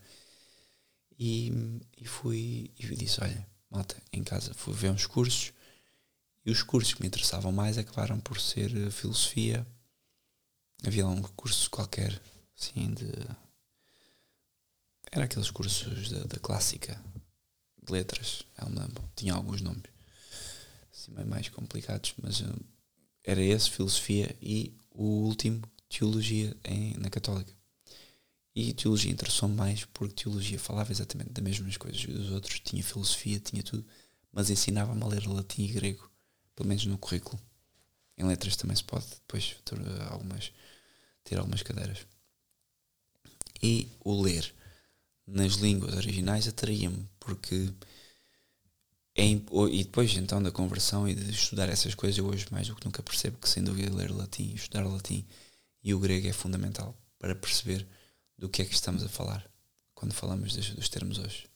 E, 1.18 1.50
e 1.96 2.04
fui 2.04 2.70
e 2.78 2.96
disse: 2.96 3.22
Olha, 3.22 3.46
malta, 3.70 3.96
em 4.12 4.22
casa 4.22 4.52
fui 4.52 4.74
ver 4.74 4.90
uns 4.90 5.06
cursos 5.06 5.52
e 6.44 6.50
os 6.50 6.62
cursos 6.62 6.92
que 6.92 7.00
me 7.00 7.08
interessavam 7.08 7.52
mais 7.52 7.78
acabaram 7.78 8.20
por 8.20 8.38
ser 8.40 8.76
eh, 8.76 8.90
filosofia. 8.90 9.66
Havia 10.84 11.06
lá 11.06 11.12
um 11.12 11.22
curso 11.22 11.70
qualquer, 11.70 12.20
assim, 12.62 12.94
de. 12.94 13.10
Era 15.10 15.24
aqueles 15.24 15.50
cursos 15.50 16.10
da, 16.10 16.24
da 16.24 16.38
clássica, 16.38 16.98
de 17.82 17.92
letras. 17.92 18.44
Tinha 19.16 19.34
alguns 19.34 19.60
nomes, 19.60 19.82
assim, 20.92 21.12
mais 21.26 21.48
complicados, 21.48 22.14
mas 22.22 22.40
uh, 22.40 22.64
era 23.24 23.42
esse, 23.42 23.70
filosofia, 23.70 24.34
e 24.40 24.74
o 24.90 25.26
último 25.26 25.62
teologia 25.88 26.56
em, 26.64 26.94
na 26.96 27.10
Católica. 27.10 27.52
E 28.54 28.72
teologia 28.74 29.10
interessou-me 29.10 29.54
mais 29.54 29.84
porque 29.86 30.24
teologia 30.24 30.58
falava 30.58 30.92
exatamente 30.92 31.30
das 31.30 31.44
mesmas 31.44 31.76
coisas 31.76 32.04
dos 32.04 32.30
outros, 32.30 32.60
tinha 32.60 32.82
filosofia, 32.82 33.40
tinha 33.40 33.62
tudo, 33.62 33.84
mas 34.30 34.50
ensinava-me 34.50 35.02
a 35.02 35.06
ler 35.06 35.26
latim 35.26 35.64
e 35.64 35.68
grego, 35.68 36.10
pelo 36.54 36.68
menos 36.68 36.84
no 36.86 36.98
currículo. 36.98 37.40
Em 38.16 38.24
letras 38.24 38.56
também 38.56 38.76
se 38.76 38.84
pode 38.84 39.06
depois 39.06 39.56
ter 39.64 39.78
algumas, 40.10 40.52
ter 41.24 41.38
algumas 41.38 41.62
cadeiras. 41.62 42.06
E 43.62 43.88
o 44.00 44.20
ler 44.20 44.52
nas 45.26 45.54
línguas 45.54 45.94
originais 45.94 46.48
atraía-me, 46.48 47.08
porque 47.20 47.72
é, 49.14 49.24
e 49.26 49.84
depois 49.84 50.14
então 50.16 50.42
da 50.42 50.50
conversão 50.50 51.06
e 51.06 51.14
de 51.14 51.30
estudar 51.30 51.68
essas 51.68 51.94
coisas, 51.94 52.18
eu 52.18 52.26
hoje 52.26 52.46
mais 52.50 52.68
do 52.68 52.74
que 52.74 52.84
nunca 52.84 53.02
percebo 53.02 53.38
que 53.38 53.48
sem 53.48 53.62
dúvida 53.62 53.94
ler 53.94 54.10
latim, 54.10 54.54
estudar 54.54 54.84
latim 54.86 55.24
e 55.84 55.92
o 55.92 55.98
grego 55.98 56.26
é 56.26 56.32
fundamental 56.32 56.96
para 57.18 57.34
perceber 57.34 57.86
do 58.38 58.48
que 58.48 58.62
é 58.62 58.64
que 58.64 58.74
estamos 58.74 59.04
a 59.04 59.08
falar 59.08 59.46
quando 59.94 60.14
falamos 60.14 60.56
dos, 60.56 60.70
dos 60.70 60.88
termos 60.88 61.18
hoje. 61.18 61.46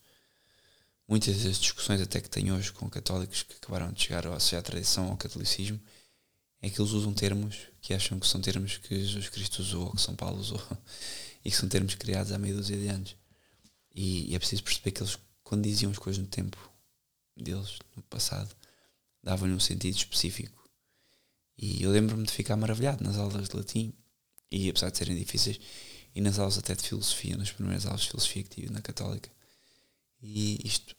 Muitas 1.09 1.43
das 1.43 1.59
discussões 1.59 2.01
até 2.01 2.21
que 2.21 2.29
tenho 2.29 2.55
hoje 2.55 2.73
com 2.73 2.91
católicos 2.91 3.43
que 3.43 3.55
acabaram 3.55 3.93
de 3.93 4.03
chegar 4.03 4.27
à 4.27 4.37
à 4.37 4.63
tradição 4.63 5.09
ao 5.09 5.17
catolicismo 5.17 5.81
é 6.61 6.69
que 6.69 6.81
eles 6.81 6.93
usam 6.93 7.13
termos 7.13 7.57
que 7.81 7.95
acham 7.95 8.19
que 8.21 8.27
são 8.27 8.41
termos 8.41 8.77
que 8.77 8.95
Jesus 8.99 9.29
Cristo 9.29 9.61
usou 9.61 9.87
ou 9.87 9.93
que 9.93 10.03
São 10.03 10.15
Paulo 10.15 10.39
usou 10.39 10.61
e 11.47 11.51
que 11.51 11.57
são 11.57 11.69
termos 11.69 11.95
criados 11.95 12.33
há 12.33 12.39
meia 12.39 12.55
dúzia 12.55 12.77
de 12.77 12.89
anos. 12.89 13.15
E, 13.95 14.33
e 14.33 14.35
é 14.35 14.39
preciso 14.39 14.65
perceber 14.65 14.91
que 14.91 15.01
eles, 15.01 15.17
quando 15.45 15.63
diziam 15.63 15.93
as 15.93 15.99
coisas 15.99 16.21
no 16.21 16.27
tempo 16.27 16.59
deles, 17.37 17.79
no 17.95 18.03
passado, 18.03 18.53
davam-lhe 19.23 19.55
um 19.55 19.61
sentido 19.61 19.97
específico. 19.97 20.69
E 21.57 21.81
eu 21.85 21.93
lembro-me 21.93 22.27
de 22.27 22.33
ficar 22.33 22.57
maravilhado 22.57 23.05
nas 23.05 23.17
aulas 23.17 23.49
de 23.49 23.57
latim 23.57 23.95
e 24.51 24.69
apesar 24.69 24.91
de 24.91 24.99
serem 24.99 25.17
difíceis, 25.17 25.61
e 26.17 26.21
nas 26.21 26.37
aulas 26.41 26.59
até 26.59 26.75
de 26.75 26.83
filosofia, 26.83 27.37
nas 27.37 27.53
primeiras 27.53 27.87
aulas 27.87 28.01
de 28.01 28.09
filosofia 28.09 28.43
que 28.43 28.51
tive 28.51 28.73
na 28.73 28.83
Católica. 28.83 29.31
E 30.21 30.59
isto, 30.67 30.97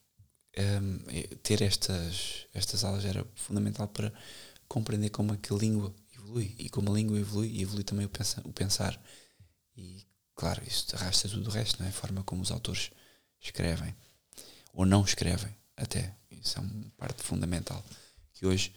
um, 0.58 1.00
é, 1.10 1.24
ter 1.44 1.62
estas, 1.62 2.48
estas 2.54 2.86
aulas 2.86 3.04
era 3.04 3.28
fundamental 3.36 3.90
para 3.90 4.14
compreender 4.66 5.10
como 5.10 5.34
é 5.34 5.38
que 5.38 5.52
a 5.52 5.58
língua 5.58 5.94
evolui 6.16 6.56
e 6.58 6.70
como 6.70 6.90
a 6.90 6.96
língua 6.96 7.20
evolui, 7.20 7.62
evolui 7.62 7.84
também 7.84 8.06
o, 8.06 8.10
pensa, 8.10 8.42
o 8.46 8.54
pensar. 8.54 8.98
E 9.76 10.07
claro, 10.38 10.64
isso 10.66 10.96
arrasta 10.96 11.28
tudo 11.28 11.50
o 11.50 11.52
resto, 11.52 11.80
não 11.80 11.88
é? 11.88 11.90
A 11.90 11.94
forma 11.94 12.24
como 12.24 12.42
os 12.42 12.52
autores 12.52 12.92
escrevem 13.42 13.94
ou 14.72 14.86
não 14.86 15.04
escrevem, 15.04 15.54
até. 15.76 16.16
Isso 16.32 16.58
é 16.60 16.62
uma 16.62 16.90
parte 16.96 17.24
fundamental 17.24 17.84
que 18.32 18.46
hoje 18.46 18.74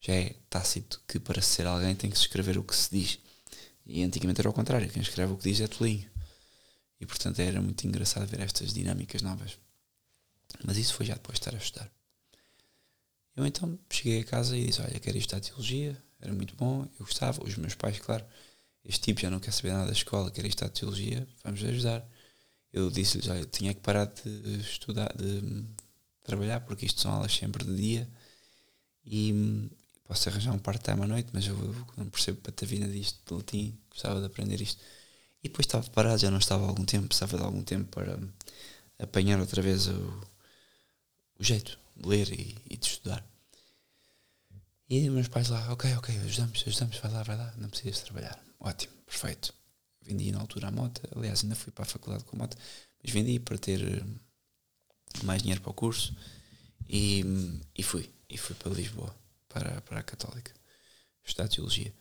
já 0.00 0.14
é 0.14 0.34
tácito 0.50 1.00
que 1.06 1.20
para 1.20 1.40
ser 1.40 1.66
alguém 1.66 1.94
tem 1.94 2.10
que 2.10 2.16
se 2.16 2.22
escrever 2.22 2.58
o 2.58 2.64
que 2.64 2.74
se 2.74 2.90
diz 2.90 3.18
e 3.86 4.02
antigamente 4.02 4.40
era 4.40 4.48
ao 4.48 4.52
contrário, 4.52 4.90
quem 4.90 5.00
escreve 5.00 5.32
o 5.32 5.36
que 5.36 5.48
diz 5.48 5.60
é 5.60 5.68
tolinho. 5.68 6.10
E 7.00 7.06
portanto 7.06 7.38
era 7.38 7.60
muito 7.60 7.86
engraçado 7.86 8.26
ver 8.26 8.40
estas 8.40 8.74
dinâmicas 8.74 9.22
novas. 9.22 9.58
Mas 10.64 10.76
isso 10.76 10.94
foi 10.94 11.06
já 11.06 11.14
depois 11.14 11.38
de 11.38 11.40
estar 11.40 11.54
a 11.54 11.58
estudar. 11.58 11.90
Eu 13.36 13.46
então 13.46 13.78
cheguei 13.90 14.20
a 14.20 14.24
casa 14.24 14.56
e 14.56 14.66
disse: 14.66 14.80
Olha, 14.80 14.98
quero 14.98 15.16
estudar 15.18 15.40
teologia, 15.40 16.02
era 16.18 16.32
muito 16.32 16.56
bom, 16.56 16.88
eu 16.98 17.04
gostava. 17.04 17.44
Os 17.44 17.54
meus 17.56 17.74
pais, 17.74 17.98
claro, 18.00 18.24
este 18.88 19.00
tipo 19.00 19.20
já 19.20 19.30
não 19.30 19.40
quer 19.40 19.52
saber 19.52 19.72
nada 19.72 19.86
da 19.86 19.92
escola, 19.92 20.30
quer 20.30 20.44
estudar 20.46 20.70
teologia, 20.70 21.26
vamos 21.44 21.62
ajudar. 21.62 22.06
Eu 22.72 22.90
disse-lhes: 22.90 23.28
Olha, 23.28 23.44
tinha 23.46 23.74
que 23.74 23.80
parar 23.80 24.06
de 24.06 24.60
estudar, 24.60 25.12
de 25.16 25.64
trabalhar, 26.22 26.60
porque 26.60 26.86
isto 26.86 27.00
são 27.00 27.12
aulas 27.12 27.34
sempre 27.34 27.64
de 27.64 27.76
dia 27.76 28.08
e 29.04 29.70
posso 30.04 30.28
arranjar 30.28 30.52
um 30.52 30.58
part-time 30.58 31.02
à 31.02 31.06
noite, 31.06 31.30
mas 31.32 31.46
eu, 31.46 31.56
não 31.96 32.08
percebo 32.10 32.40
patavina 32.40 32.88
disto 32.88 33.20
de 33.26 33.34
latim, 33.34 33.78
gostava 33.90 34.20
de 34.20 34.26
aprender 34.26 34.60
isto. 34.60 34.80
E 35.42 35.48
depois 35.48 35.66
estava 35.66 35.88
parado, 35.90 36.18
já 36.18 36.30
não 36.30 36.38
estava 36.38 36.64
há 36.64 36.68
algum 36.68 36.84
tempo, 36.84 37.08
precisava 37.08 37.36
de 37.36 37.44
algum 37.44 37.62
tempo 37.62 37.88
para 37.90 38.18
apanhar 38.98 39.38
outra 39.40 39.62
vez 39.62 39.88
o, 39.88 40.20
o 41.38 41.44
jeito 41.44 41.78
de 41.96 42.08
ler 42.08 42.32
e, 42.32 42.56
e, 42.70 42.76
de 42.76 42.86
estudar. 42.86 43.24
E 44.88 45.08
meus 45.10 45.28
pais 45.28 45.48
lá, 45.48 45.72
ok, 45.72 45.94
ok, 45.96 46.16
ajudamos, 46.18 46.64
ajudamos, 46.66 46.98
vai 46.98 47.10
lá, 47.10 47.22
vai 47.22 47.36
lá, 47.36 47.54
não 47.58 47.68
precisas 47.68 48.00
trabalhar. 48.02 48.45
Ótimo, 48.58 48.94
perfeito. 49.04 49.54
Vendi 50.02 50.30
na 50.30 50.40
altura 50.40 50.68
a 50.68 50.70
moto, 50.70 51.02
aliás, 51.16 51.42
ainda 51.42 51.56
fui 51.56 51.72
para 51.72 51.84
a 51.84 51.88
faculdade 51.88 52.24
com 52.24 52.36
a 52.36 52.38
moto, 52.40 52.56
mas 53.02 53.12
vendi 53.12 53.38
para 53.40 53.58
ter 53.58 53.82
eh, 53.82 54.04
mais 55.24 55.42
dinheiro 55.42 55.60
para 55.60 55.70
o 55.70 55.74
curso 55.74 56.14
e, 56.88 57.24
e 57.76 57.82
fui. 57.82 58.08
E 58.28 58.36
fui 58.36 58.54
para 58.56 58.72
Lisboa, 58.72 59.14
para, 59.48 59.80
para 59.82 60.00
a 60.00 60.02
Católica, 60.02 60.52
estudar 61.24 61.48
Teologia. 61.48 61.92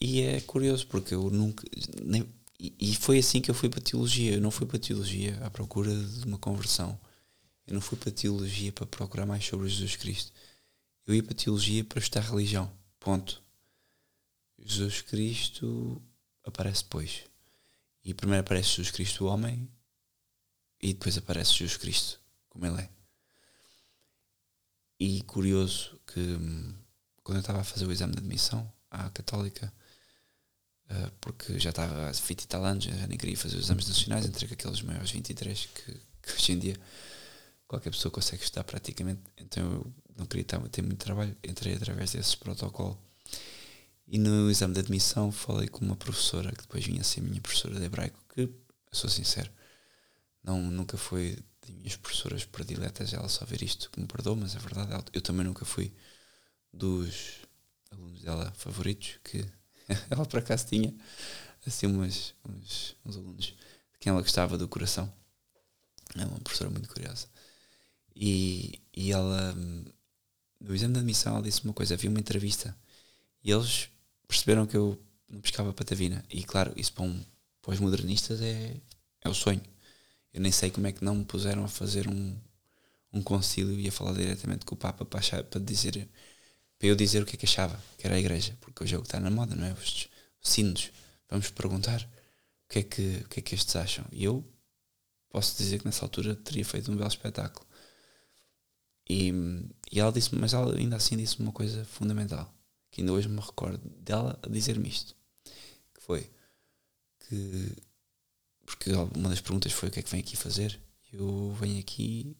E 0.00 0.20
é 0.22 0.40
curioso 0.40 0.86
porque 0.86 1.14
eu 1.14 1.28
nunca. 1.30 1.64
Nem, 2.02 2.26
e, 2.58 2.94
foi 2.96 3.18
assim 3.18 3.40
que 3.40 3.50
eu 3.50 3.54
fui 3.54 3.68
para 3.68 3.80
a 3.80 3.82
Teologia. 3.82 4.34
Eu 4.34 4.40
não 4.40 4.50
fui 4.50 4.66
para 4.66 4.76
a 4.76 4.80
Teologia 4.80 5.38
à 5.44 5.50
procura 5.50 5.94
de 5.94 6.24
uma 6.24 6.38
conversão. 6.38 6.98
Eu 7.66 7.74
não 7.74 7.80
fui 7.80 7.98
para 7.98 8.08
a 8.08 8.12
Teologia 8.12 8.72
para 8.72 8.86
procurar 8.86 9.26
mais 9.26 9.44
sobre 9.44 9.68
Jesus 9.68 9.96
Cristo. 9.96 10.32
Eu 11.06 11.14
ia 11.14 11.22
para 11.22 11.32
a 11.32 11.36
Teologia 11.36 11.84
para 11.84 11.98
estudar 11.98 12.22
religião. 12.22 12.70
Ponto. 12.98 13.42
Jesus 14.68 15.02
Cristo 15.02 16.02
aparece 16.44 16.84
depois. 16.84 17.24
E 18.04 18.14
primeiro 18.14 18.40
aparece 18.40 18.68
Jesus 18.68 18.90
Cristo, 18.90 19.24
o 19.24 19.28
homem, 19.28 19.68
e 20.80 20.92
depois 20.92 21.16
aparece 21.18 21.54
Jesus 21.54 21.76
Cristo, 21.76 22.20
como 22.48 22.66
ele 22.66 22.82
é. 22.82 22.90
E 25.00 25.22
curioso 25.22 26.00
que 26.06 26.20
hum, 26.20 26.74
quando 27.22 27.38
eu 27.38 27.40
estava 27.40 27.60
a 27.60 27.64
fazer 27.64 27.86
o 27.86 27.92
exame 27.92 28.14
de 28.14 28.18
admissão 28.18 28.72
à 28.90 29.08
Católica, 29.10 29.72
uh, 30.90 31.10
porque 31.20 31.58
já 31.58 31.70
estava 31.70 32.08
há 32.08 32.12
20 32.12 32.42
e 32.42 32.48
tal 32.48 32.64
anos, 32.64 32.84
já 32.84 33.06
nem 33.06 33.18
queria 33.18 33.36
fazer 33.36 33.56
os 33.56 33.64
exames 33.64 33.86
nacionais, 33.86 34.26
entre 34.26 34.52
aqueles 34.52 34.82
maiores 34.82 35.10
23 35.10 35.66
que, 35.66 36.00
que 36.22 36.32
hoje 36.32 36.52
em 36.52 36.58
dia 36.58 36.76
qualquer 37.66 37.90
pessoa 37.90 38.10
consegue 38.10 38.42
estudar 38.42 38.64
praticamente. 38.64 39.20
Então 39.36 39.62
eu 39.62 39.94
não 40.16 40.26
queria 40.26 40.44
ter 40.44 40.82
muito 40.82 40.96
trabalho, 40.96 41.36
entrei 41.44 41.74
através 41.74 42.12
desse 42.12 42.36
protocolo. 42.36 42.98
E 44.10 44.18
no 44.18 44.50
exame 44.50 44.72
de 44.72 44.80
admissão 44.80 45.30
falei 45.30 45.68
com 45.68 45.84
uma 45.84 45.94
professora 45.96 46.50
que 46.50 46.62
depois 46.62 46.84
vinha 46.84 47.02
a 47.02 47.04
ser 47.04 47.20
minha 47.20 47.40
professora 47.42 47.78
de 47.78 47.84
hebraico, 47.84 48.18
que, 48.34 48.50
sou 48.90 49.10
sincero, 49.10 49.50
não, 50.42 50.62
nunca 50.62 50.96
foi 50.96 51.36
de 51.66 51.72
minhas 51.72 51.96
professoras 51.96 52.46
prediletas, 52.46 53.12
ela 53.12 53.28
só 53.28 53.44
ver 53.44 53.62
isto 53.62 53.90
que 53.90 54.00
me 54.00 54.06
perdoa, 54.06 54.34
mas 54.34 54.56
é 54.56 54.58
verdade, 54.58 55.04
eu 55.12 55.20
também 55.20 55.44
nunca 55.44 55.66
fui 55.66 55.92
dos 56.72 57.42
alunos 57.90 58.22
dela 58.22 58.50
favoritos, 58.56 59.20
que 59.22 59.44
ela 60.08 60.24
por 60.24 60.38
acaso 60.38 60.66
tinha 60.66 60.94
assim 61.66 61.86
umas, 61.86 62.34
uns, 62.48 62.96
uns 63.04 63.16
alunos 63.16 63.44
de 63.44 63.56
quem 64.00 64.10
ela 64.10 64.22
gostava 64.22 64.56
do 64.56 64.66
coração. 64.66 65.12
É 66.16 66.24
uma 66.24 66.40
professora 66.40 66.70
muito 66.70 66.88
curiosa. 66.88 67.28
E, 68.16 68.80
e 68.96 69.12
ela, 69.12 69.54
no 70.58 70.74
exame 70.74 70.94
de 70.94 71.00
admissão, 71.00 71.34
ela 71.34 71.42
disse 71.42 71.62
uma 71.62 71.74
coisa: 71.74 71.92
havia 71.92 72.08
uma 72.08 72.18
entrevista 72.18 72.74
e 73.44 73.50
eles 73.50 73.90
perceberam 74.28 74.66
que 74.66 74.76
eu 74.76 74.96
não 75.28 75.40
pescava 75.40 75.72
patavina. 75.72 76.24
E 76.30 76.44
claro, 76.44 76.72
isso 76.76 76.92
para, 76.92 77.04
um, 77.04 77.24
para 77.62 77.72
os 77.72 77.80
modernistas 77.80 78.40
é, 78.40 78.76
é 79.22 79.28
o 79.28 79.34
sonho. 79.34 79.62
Eu 80.32 80.40
nem 80.40 80.52
sei 80.52 80.70
como 80.70 80.86
é 80.86 80.92
que 80.92 81.04
não 81.04 81.16
me 81.16 81.24
puseram 81.24 81.64
a 81.64 81.68
fazer 81.68 82.08
um, 82.08 82.36
um 83.12 83.22
concílio 83.22 83.78
e 83.80 83.88
a 83.88 83.92
falar 83.92 84.12
diretamente 84.12 84.64
com 84.66 84.74
o 84.74 84.78
Papa 84.78 85.04
para, 85.04 85.18
achar, 85.18 85.42
para 85.42 85.60
dizer 85.60 86.08
para 86.78 86.88
eu 86.88 86.94
dizer 86.94 87.22
o 87.22 87.26
que 87.26 87.34
é 87.34 87.38
que 87.38 87.46
achava, 87.46 87.82
que 87.96 88.06
era 88.06 88.14
a 88.16 88.20
igreja, 88.20 88.56
porque 88.60 88.84
hoje 88.84 88.94
é 88.94 88.98
o 88.98 89.02
que 89.02 89.08
está 89.08 89.18
na 89.18 89.30
moda, 89.30 89.54
não 89.56 89.66
é? 89.66 89.72
Os, 89.72 90.08
os 90.40 90.50
sinos. 90.50 90.92
Vamos 91.28 91.50
perguntar 91.50 92.00
o 92.02 92.68
que, 92.68 92.78
é 92.78 92.82
que, 92.82 93.22
o 93.24 93.28
que 93.28 93.40
é 93.40 93.42
que 93.42 93.54
estes 93.54 93.74
acham. 93.74 94.04
E 94.12 94.24
eu 94.24 94.44
posso 95.28 95.56
dizer 95.56 95.80
que 95.80 95.86
nessa 95.86 96.04
altura 96.04 96.36
teria 96.36 96.64
feito 96.64 96.90
um 96.90 96.96
belo 96.96 97.08
espetáculo. 97.08 97.66
E, 99.10 99.32
e 99.90 99.98
ela 99.98 100.12
disse 100.12 100.34
mas 100.34 100.52
ela 100.52 100.76
ainda 100.76 100.96
assim 100.96 101.16
disse 101.16 101.40
uma 101.40 101.50
coisa 101.50 101.84
fundamental, 101.84 102.52
que 102.98 103.02
ainda 103.02 103.12
hoje 103.12 103.28
me 103.28 103.40
recordo 103.40 103.78
dela 104.00 104.36
a 104.42 104.48
dizer-me 104.48 104.88
isto, 104.88 105.14
que 105.94 106.02
foi 106.02 106.28
que 107.20 107.76
porque 108.66 108.92
uma 108.92 109.28
das 109.28 109.40
perguntas 109.40 109.70
foi 109.72 109.88
o 109.88 109.92
que 109.92 110.00
é 110.00 110.02
que 110.02 110.10
vem 110.10 110.20
aqui 110.20 110.36
fazer? 110.36 110.78
Eu 111.12 111.52
venho 111.60 111.78
aqui 111.78 112.36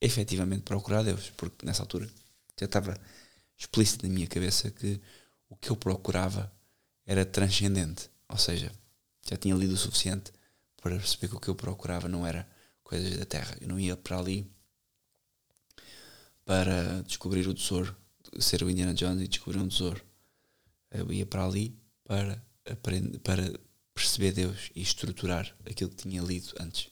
efetivamente 0.00 0.62
procurar 0.62 1.02
Deus, 1.02 1.30
porque 1.30 1.64
nessa 1.64 1.82
altura 1.82 2.06
já 2.60 2.66
estava 2.66 3.00
explícito 3.56 4.06
na 4.06 4.12
minha 4.12 4.26
cabeça 4.26 4.70
que 4.70 5.00
o 5.48 5.56
que 5.56 5.70
eu 5.70 5.76
procurava 5.76 6.52
era 7.06 7.24
transcendente, 7.24 8.10
ou 8.28 8.36
seja, 8.36 8.70
já 9.26 9.38
tinha 9.38 9.54
lido 9.54 9.72
o 9.72 9.78
suficiente 9.78 10.32
para 10.82 10.96
perceber 10.96 11.28
que 11.28 11.36
o 11.36 11.40
que 11.40 11.48
eu 11.48 11.54
procurava 11.54 12.08
não 12.08 12.26
era 12.26 12.46
coisas 12.82 13.16
da 13.16 13.24
terra, 13.24 13.56
eu 13.58 13.68
não 13.68 13.80
ia 13.80 13.96
para 13.96 14.18
ali 14.18 14.52
para 16.44 17.02
descobrir 17.02 17.48
o 17.48 17.54
tesouro, 17.54 17.96
ser 18.40 18.62
o 18.62 18.70
Indiana 18.70 18.94
Jones 18.94 19.22
e 19.22 19.28
descobrir 19.28 19.58
um 19.58 19.68
tesouro. 19.68 20.02
Eu 20.90 21.12
ia 21.12 21.26
para 21.26 21.44
ali 21.44 21.76
para 22.04 22.42
aprender, 22.70 23.18
para 23.20 23.52
perceber 23.94 24.32
Deus 24.32 24.70
e 24.74 24.82
estruturar 24.82 25.54
aquilo 25.64 25.90
que 25.90 26.08
tinha 26.08 26.22
lido 26.22 26.52
antes. 26.60 26.88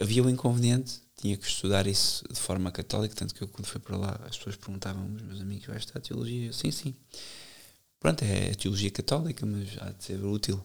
Havia 0.00 0.22
um 0.22 0.30
inconveniente, 0.30 1.00
tinha 1.16 1.36
que 1.36 1.46
estudar 1.46 1.86
isso 1.86 2.24
de 2.32 2.40
forma 2.40 2.72
católica, 2.72 3.14
tanto 3.14 3.34
que 3.34 3.42
eu 3.42 3.48
quando 3.48 3.66
fui 3.66 3.80
para 3.80 3.96
lá 3.96 4.20
as 4.24 4.38
pessoas 4.38 4.56
perguntavam, 4.56 5.04
os 5.14 5.22
meus 5.22 5.40
amigos, 5.40 5.66
vai 5.66 5.76
estudar 5.76 6.00
teologia? 6.00 6.46
Eu, 6.46 6.52
sim, 6.52 6.70
sim. 6.70 6.94
Pronto, 7.98 8.22
é 8.24 8.54
teologia 8.54 8.90
católica, 8.90 9.44
mas 9.44 9.76
há 9.78 9.90
de 9.90 10.02
ser 10.02 10.24
útil. 10.24 10.64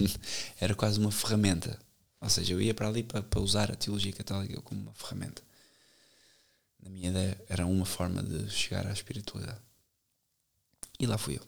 Era 0.58 0.74
quase 0.74 0.98
uma 0.98 1.12
ferramenta. 1.12 1.78
Ou 2.18 2.30
seja, 2.30 2.54
eu 2.54 2.62
ia 2.62 2.72
para 2.72 2.88
ali 2.88 3.02
para, 3.02 3.22
para 3.22 3.40
usar 3.40 3.70
a 3.70 3.76
teologia 3.76 4.12
católica 4.12 4.58
como 4.62 4.80
uma 4.80 4.94
ferramenta 4.94 5.42
na 6.82 6.90
minha 6.90 7.10
ideia, 7.10 7.40
era 7.48 7.66
uma 7.66 7.84
forma 7.84 8.22
de 8.22 8.50
chegar 8.50 8.86
à 8.86 8.92
espiritualidade. 8.92 9.60
E 10.98 11.06
lá 11.06 11.16
fui 11.16 11.36
eu. 11.36 11.46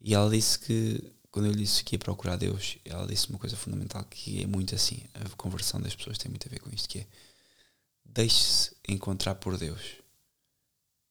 E 0.00 0.14
ela 0.14 0.30
disse 0.30 0.58
que, 0.58 1.02
quando 1.30 1.46
eu 1.46 1.52
lhe 1.52 1.58
disse 1.58 1.82
que 1.82 1.96
ia 1.96 1.98
procurar 1.98 2.36
Deus, 2.36 2.78
ela 2.84 3.06
disse 3.06 3.28
uma 3.28 3.38
coisa 3.38 3.56
fundamental 3.56 4.04
que 4.04 4.42
é 4.42 4.46
muito 4.46 4.74
assim: 4.74 5.02
a 5.14 5.28
conversão 5.36 5.80
das 5.80 5.94
pessoas 5.94 6.18
tem 6.18 6.30
muito 6.30 6.46
a 6.46 6.50
ver 6.50 6.60
com 6.60 6.70
isto, 6.70 6.88
que 6.88 7.00
é 7.00 7.06
deixe-se 8.04 8.74
encontrar 8.88 9.34
por 9.36 9.58
Deus. 9.58 9.80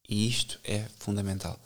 E 0.10 0.28
isto 0.28 0.60
é 0.64 0.88
fundamental. 1.00 1.60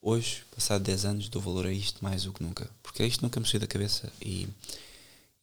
Hoje, 0.00 0.44
passado 0.54 0.82
10 0.84 1.04
anos, 1.04 1.28
dou 1.28 1.40
valor 1.40 1.66
a 1.66 1.72
isto 1.72 2.02
mais 2.02 2.24
do 2.24 2.32
que 2.32 2.42
nunca. 2.42 2.68
Porque 2.82 3.04
isto 3.04 3.22
nunca 3.22 3.40
me 3.40 3.46
saiu 3.46 3.60
da 3.60 3.66
cabeça 3.66 4.12
e, 4.20 4.48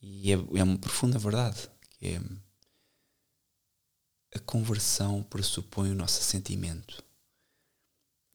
e 0.00 0.32
é, 0.32 0.34
é 0.34 0.62
uma 0.62 0.78
profunda 0.78 1.18
verdade. 1.18 1.68
Que 1.98 2.08
é, 2.08 2.20
a 4.34 4.38
conversão 4.40 5.22
pressupõe 5.22 5.90
o 5.90 5.94
nosso 5.94 6.22
sentimento. 6.22 7.04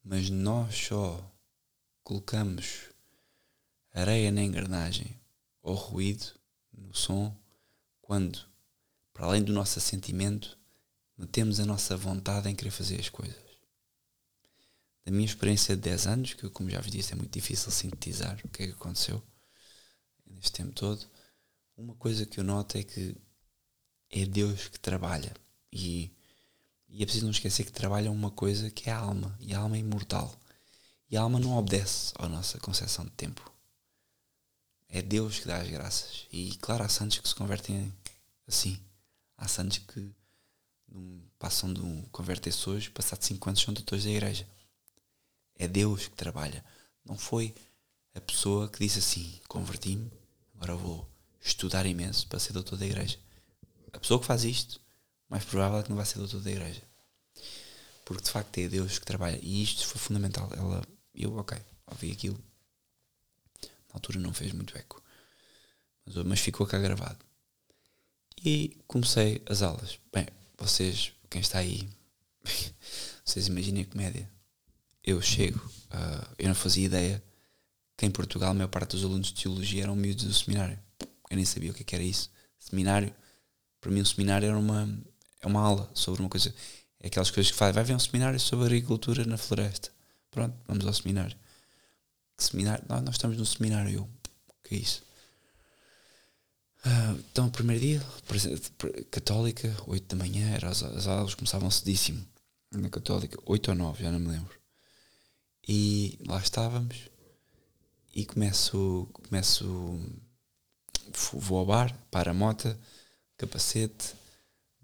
Mas 0.04 0.30
nós 0.30 0.76
só 0.76 1.32
colocamos 2.04 2.90
areia 3.92 4.32
na 4.32 4.44
engrenagem 4.44 5.20
ou 5.62 5.74
ruído 5.74 6.34
no 6.72 6.94
som 6.94 7.36
quando, 8.00 8.40
para 9.12 9.26
além 9.26 9.44
do 9.44 9.52
nosso 9.52 9.82
sentimento, 9.82 10.58
metemos 11.18 11.60
a 11.60 11.66
nossa 11.66 11.98
vontade 11.98 12.48
em 12.48 12.56
querer 12.56 12.72
fazer 12.72 13.00
as 13.00 13.10
coisas. 13.10 13.48
Da 15.04 15.12
minha 15.12 15.26
experiência 15.26 15.76
de 15.76 15.82
10 15.82 16.08
anos, 16.08 16.34
que 16.36 16.50
como 16.50 16.70
já 16.70 16.80
vos 16.80 16.92
disse 16.92 17.14
é 17.14 17.16
muito 17.16 17.34
difícil 17.34 17.72
sintetizar 17.72 18.40
o 18.46 18.50
que 18.50 18.64
é 18.64 18.68
que 18.68 18.74
aconteceu 18.74 19.22
neste 20.28 20.52
tempo 20.52 20.74
todo, 20.74 21.10
uma 21.76 21.96
coisa 21.96 22.26
que 22.26 22.40
eu 22.40 22.44
noto 22.44 22.78
é 22.78 22.84
que 22.84 23.16
é 24.12 24.26
Deus 24.26 24.68
que 24.68 24.80
trabalha 24.80 25.34
e, 25.72 26.12
e 26.88 27.02
é 27.02 27.06
preciso 27.06 27.26
não 27.26 27.32
esquecer 27.32 27.66
que 27.66 27.72
trabalha 27.72 28.12
uma 28.12 28.32
coisa 28.32 28.70
que 28.72 28.90
é 28.90 28.94
a 28.94 28.98
alma, 28.98 29.36
e 29.40 29.54
a 29.54 29.60
alma 29.60 29.76
é 29.76 29.80
imortal. 29.80 30.34
E 31.10 31.16
a 31.18 31.22
alma 31.22 31.40
não 31.40 31.58
obedece 31.58 32.14
à 32.18 32.28
nossa 32.28 32.60
concepção 32.60 33.06
de 33.06 33.12
tempo. 33.12 33.52
É 34.90 35.02
Deus 35.02 35.40
que 35.40 35.48
dá 35.48 35.58
as 35.58 35.70
graças. 35.70 36.28
E 36.32 36.56
claro, 36.58 36.84
há 36.84 36.90
santos 36.90 37.20
que 37.20 37.28
se 37.28 37.36
convertem 37.36 37.94
assim. 38.48 38.80
Há 39.38 39.48
santos 39.48 39.80
que 39.80 40.12
passam 41.38 41.74
de 41.74 41.82
um 41.82 42.02
converter-se 42.12 42.70
hoje, 42.70 42.90
passado 42.90 43.22
5 43.22 43.50
anos 43.50 43.62
são 43.62 43.74
doutores 43.74 44.06
da 44.06 44.10
igreja. 44.10 44.48
É 45.56 45.68
Deus 45.68 46.08
que 46.08 46.16
trabalha. 46.16 46.64
Não 47.06 47.18
foi 47.18 47.54
a 48.16 48.22
pessoa 48.22 48.68
que 48.70 48.80
disse 48.80 49.00
assim, 49.00 49.40
converti-me, 49.48 50.12
agora 50.56 50.76
vou 50.76 51.08
estudar 51.40 51.86
imenso 51.86 52.28
para 52.28 52.40
ser 52.40 52.54
doutor 52.54 52.78
da 52.78 52.86
igreja. 52.86 53.20
A 53.94 54.00
pessoa 54.00 54.20
que 54.20 54.26
faz 54.26 54.44
isto 54.44 54.82
mais 55.30 55.44
provável 55.46 55.80
é 55.80 55.84
que 55.84 55.90
não 55.90 55.98
vai 55.98 56.06
ser 56.06 56.20
doutor 56.20 56.42
da 56.42 56.52
igreja. 56.52 56.82
Porque 58.06 58.24
de 58.24 58.32
facto 58.32 58.58
é 58.58 58.68
Deus 58.68 59.00
que 59.00 59.06
trabalha. 59.06 59.38
E 59.42 59.62
isto 59.62 59.86
foi 59.86 60.00
fundamental. 60.00 60.50
Ela, 60.56 60.82
eu, 61.14 61.36
ok, 61.36 61.58
ouvi 61.88 62.12
aquilo. 62.12 62.42
Na 63.62 63.96
altura 63.96 64.20
não 64.20 64.34
fez 64.34 64.54
muito 64.54 64.78
eco. 64.78 65.04
Mas, 66.06 66.16
mas 66.16 66.40
ficou 66.40 66.66
cá 66.66 66.80
gravado. 66.80 67.20
E 68.44 68.78
comecei 68.88 69.42
as 69.46 69.62
aulas. 69.62 70.00
Bem, 70.14 70.28
vocês, 70.58 71.12
quem 71.30 71.42
está 71.42 71.60
aí, 71.60 71.90
vocês 73.26 73.48
imaginem 73.48 73.84
a 73.84 73.86
comédia. 73.86 74.30
Eu 75.04 75.22
chego, 75.22 75.60
uh, 75.60 76.36
eu 76.38 76.48
não 76.48 76.56
fazia 76.56 76.86
ideia 76.86 77.24
que 77.98 78.06
em 78.06 78.12
Portugal 78.12 78.52
a 78.52 78.54
maior 78.54 78.68
parte 78.68 78.92
dos 78.92 79.04
alunos 79.04 79.28
de 79.28 79.42
teologia 79.42 79.84
eram 79.84 79.96
miúdos 79.96 80.26
do 80.26 80.34
seminário. 80.34 80.80
Eu 81.30 81.36
nem 81.36 81.46
sabia 81.46 81.72
o 81.72 81.74
que, 81.74 81.82
é 81.82 81.86
que 81.86 81.96
era 81.96 82.04
isso. 82.04 82.32
Seminário, 82.60 83.14
para 83.82 83.92
mim, 83.92 84.02
o 84.02 84.06
seminário 84.06 84.48
era 84.48 84.58
uma, 84.58 84.88
é 85.42 85.48
uma 85.48 85.62
aula 85.62 85.90
sobre 85.94 86.22
uma 86.22 86.30
coisa. 86.30 86.54
É 87.00 87.08
aquelas 87.08 87.30
coisas 87.30 87.52
que 87.52 87.58
faz, 87.58 87.74
vai 87.74 87.84
ver 87.84 87.96
um 87.96 88.00
seminário 88.00 88.40
sobre 88.40 88.66
agricultura 88.66 89.26
na 89.26 89.38
floresta. 89.38 89.92
Pronto, 90.32 90.56
vamos 90.68 90.86
ao 90.86 90.94
seminário. 90.94 91.38
Que 92.36 92.44
seminário? 92.44 92.84
Nós, 92.88 93.02
nós 93.04 93.16
estamos 93.16 93.38
no 93.38 93.46
seminário. 93.46 93.92
Eu, 93.92 94.10
que 94.64 94.76
é 94.76 94.78
isso? 94.80 95.04
Uh, 96.86 97.24
então, 97.32 97.50
primeiro 97.50 97.82
dia, 97.82 98.04
católica, 99.12 99.76
8 99.88 100.16
da 100.16 100.24
manhã, 100.24 100.50
era, 100.54 100.70
as, 100.70 100.84
as 100.84 101.08
aulas 101.08 101.36
começavam 101.36 101.70
cedíssimo. 101.70 102.26
Na 102.72 102.90
católica, 102.90 103.38
8 103.46 103.70
ou 103.70 103.76
9, 103.76 104.04
já 104.04 104.12
não 104.12 104.20
me 104.20 104.28
lembro. 104.28 104.56
E 105.68 106.18
lá 106.26 106.40
estávamos. 106.40 107.10
E 108.16 108.26
começo, 108.26 109.08
começo 109.12 110.00
vou 111.34 111.60
ao 111.60 111.66
bar, 111.66 111.98
para 112.12 112.32
a 112.32 112.34
mota, 112.34 112.78
capacete, 113.38 114.14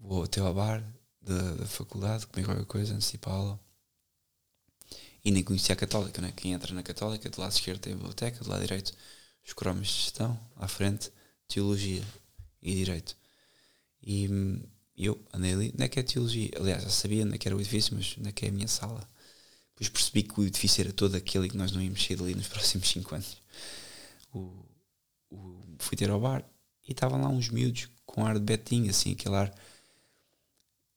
vou 0.04 0.22
até 0.24 0.40
ao 0.40 0.54
bar 0.54 0.84
da, 1.20 1.54
da 1.54 1.66
faculdade, 1.66 2.26
comer 2.26 2.44
qualquer 2.44 2.66
coisa, 2.66 2.94
antecipá-la. 2.94 3.58
E 5.24 5.30
nem 5.30 5.42
conhecia 5.42 5.72
a 5.72 5.76
Católica, 5.76 6.20
né? 6.20 6.32
Quem 6.36 6.52
entra 6.52 6.74
na 6.74 6.82
Católica, 6.82 7.30
do 7.30 7.40
lado 7.40 7.52
esquerdo 7.52 7.80
tem 7.80 7.94
a 7.94 7.96
biblioteca, 7.96 8.44
do 8.44 8.50
lado 8.50 8.60
direito 8.60 8.92
os 9.46 9.52
cromes 9.52 9.88
de 9.88 9.94
gestão, 9.94 10.38
à 10.56 10.66
frente, 10.66 11.10
teologia 11.46 12.02
e 12.62 12.74
direito. 12.74 13.16
E 14.02 14.28
eu 14.96 15.20
andei 15.32 15.52
ali, 15.52 15.74
não 15.76 15.84
é 15.84 15.88
que 15.88 16.00
é 16.00 16.02
teologia, 16.02 16.50
aliás, 16.56 16.82
já 16.82 16.90
sabia 16.90 17.24
onde 17.24 17.34
é 17.34 17.38
que 17.38 17.46
era 17.46 17.56
o 17.56 17.60
edifício, 17.60 17.94
mas 17.94 18.16
onde 18.18 18.28
é 18.28 18.32
que 18.32 18.46
é 18.46 18.48
a 18.48 18.52
minha 18.52 18.68
sala. 18.68 19.06
Depois 19.70 19.88
percebi 19.88 20.22
que 20.22 20.40
o 20.40 20.44
edifício 20.44 20.82
era 20.82 20.92
todo 20.92 21.14
aquele 21.16 21.48
que 21.48 21.56
nós 21.56 21.72
não 21.72 21.82
íamos 21.82 22.02
sair 22.02 22.16
dali 22.16 22.34
nos 22.34 22.48
próximos 22.48 22.88
5 22.88 23.14
anos. 23.14 23.36
O, 24.32 24.64
o, 25.30 25.76
fui 25.78 25.96
ter 25.96 26.10
ao 26.10 26.20
bar 26.20 26.44
e 26.88 26.92
estavam 26.92 27.20
lá 27.20 27.28
uns 27.28 27.48
miúdos 27.48 27.88
com 28.06 28.24
ar 28.24 28.34
de 28.34 28.44
betinho, 28.44 28.90
assim, 28.90 29.12
aquele 29.12 29.34
ar 29.34 29.54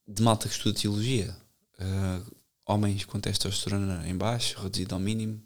de 0.08 0.22
malta 0.22 0.48
que 0.48 0.56
estuda 0.56 0.80
teologia. 0.80 1.36
Uh, 1.80 2.38
homens 2.66 3.06
com 3.06 3.20
testosterona 3.20 4.08
em 4.08 4.16
baixo, 4.16 4.60
reduzido 4.60 4.96
ao 4.96 5.00
mínimo, 5.00 5.42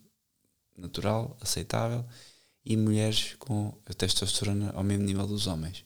natural, 0.78 1.38
aceitável, 1.42 2.06
e 2.64 2.78
mulheres 2.78 3.36
com 3.40 3.74
a 3.86 3.94
testosterona 3.94 4.72
ao 4.72 4.84
mesmo 4.84 5.06
nível 5.06 5.26
dos 5.28 5.48
homens. 5.48 5.84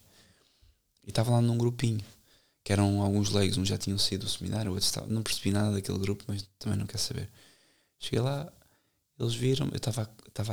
E 1.03 1.09
estavam 1.09 1.35
lá 1.35 1.41
num 1.41 1.57
grupinho, 1.57 2.03
que 2.63 2.73
eram 2.73 3.01
alguns 3.01 3.29
leigos, 3.29 3.57
uns 3.57 3.67
já 3.67 3.77
tinham 3.77 3.97
saído 3.97 4.25
do 4.25 4.31
seminário, 4.31 4.71
outros 4.71 4.87
estavam, 4.87 5.09
não 5.09 5.23
percebi 5.23 5.51
nada 5.51 5.71
daquele 5.71 5.99
grupo, 5.99 6.23
mas 6.27 6.47
também 6.57 6.77
não 6.77 6.87
quero 6.87 6.99
saber. 6.99 7.29
Cheguei 7.99 8.19
lá, 8.19 8.51
eles 9.19 9.35
viram, 9.35 9.67
eu 9.67 9.77
estava 9.77 10.03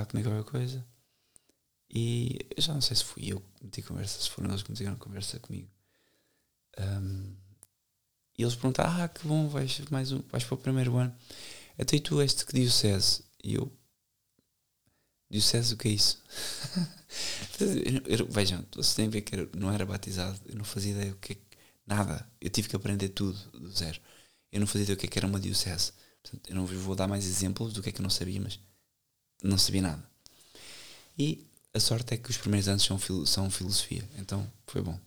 a 0.03 0.07
comer 0.07 0.23
qualquer 0.23 0.45
coisa, 0.45 0.85
e 1.91 2.39
eu 2.57 2.63
já 2.63 2.73
não 2.73 2.81
sei 2.81 2.97
se 2.97 3.05
fui 3.05 3.33
eu 3.33 3.41
que 3.41 3.65
meti 3.65 3.83
conversa, 3.83 4.21
se 4.21 4.31
foram 4.31 4.51
eles 4.51 4.63
que 4.63 4.71
metiam 4.71 4.97
conversa 4.97 5.39
comigo. 5.41 5.69
Um, 6.79 7.37
e 8.43 8.45
eles 8.45 8.57
perguntaram: 8.57 9.03
Ah, 9.03 9.09
que 9.09 9.27
bom, 9.27 9.49
vais, 9.49 9.79
mais 9.89 10.11
um, 10.11 10.21
vais 10.31 10.43
para 10.43 10.55
o 10.55 10.59
primeiro 10.59 10.97
ano. 10.97 11.15
Até 11.79 11.99
tu 12.01 12.21
és 12.21 12.35
de 12.35 12.45
que 12.45 12.53
diocese? 12.53 13.23
E 13.43 13.55
eu: 13.55 13.73
Diocese, 15.31 15.75
o 15.75 15.77
que 15.77 15.89
é 15.89 15.93
isso? 15.93 16.21
vejam, 18.29 18.67
vocês 18.75 18.95
têm 18.95 19.07
a 19.07 19.11
ver 19.11 19.23
que 19.23 19.37
eu 19.37 19.49
não 19.57 19.73
era 19.73 19.87
batizado, 19.87 20.39
eu 20.47 20.57
não 20.57 20.65
fazia 20.65 20.91
ideia 20.93 21.13
o 21.13 21.17
que 21.17 21.35
é 21.35 21.37
nada. 21.87 22.29
Eu 22.41 22.51
tive 22.51 22.69
que 22.69 22.75
aprender 22.75 23.11
tudo 23.11 23.39
do 23.53 23.71
zero. 23.71 24.01
Eu 24.51 24.59
não 24.59 24.67
fazia 24.67 24.83
ideia 24.83 24.97
o 24.97 24.99
que 24.99 25.07
é 25.07 25.09
que 25.09 25.19
era 25.19 25.27
uma 25.27 25.39
diocese. 25.39 25.93
Portanto, 26.23 26.51
eu 26.51 26.57
não 26.57 26.67
vou 26.67 26.97
dar 26.97 27.07
mais 27.07 27.25
exemplos 27.25 27.73
do 27.73 27.83
que 27.83 27.91
é 27.91 27.93
que 27.93 28.01
eu 28.01 28.03
não 28.03 28.11
sabia, 28.11 28.41
mas 28.41 28.59
não 29.43 29.57
sabia 29.57 29.83
nada. 29.83 30.05
E 31.17 31.47
a 31.73 31.79
sorte 31.79 32.15
é 32.15 32.17
que 32.17 32.31
os 32.31 32.37
primeiros 32.37 32.69
anos 32.69 32.83
são, 32.83 32.99
são 33.25 33.51
filosofia, 33.51 34.09
então 34.19 34.51
foi 34.67 34.83
bom. 34.83 34.99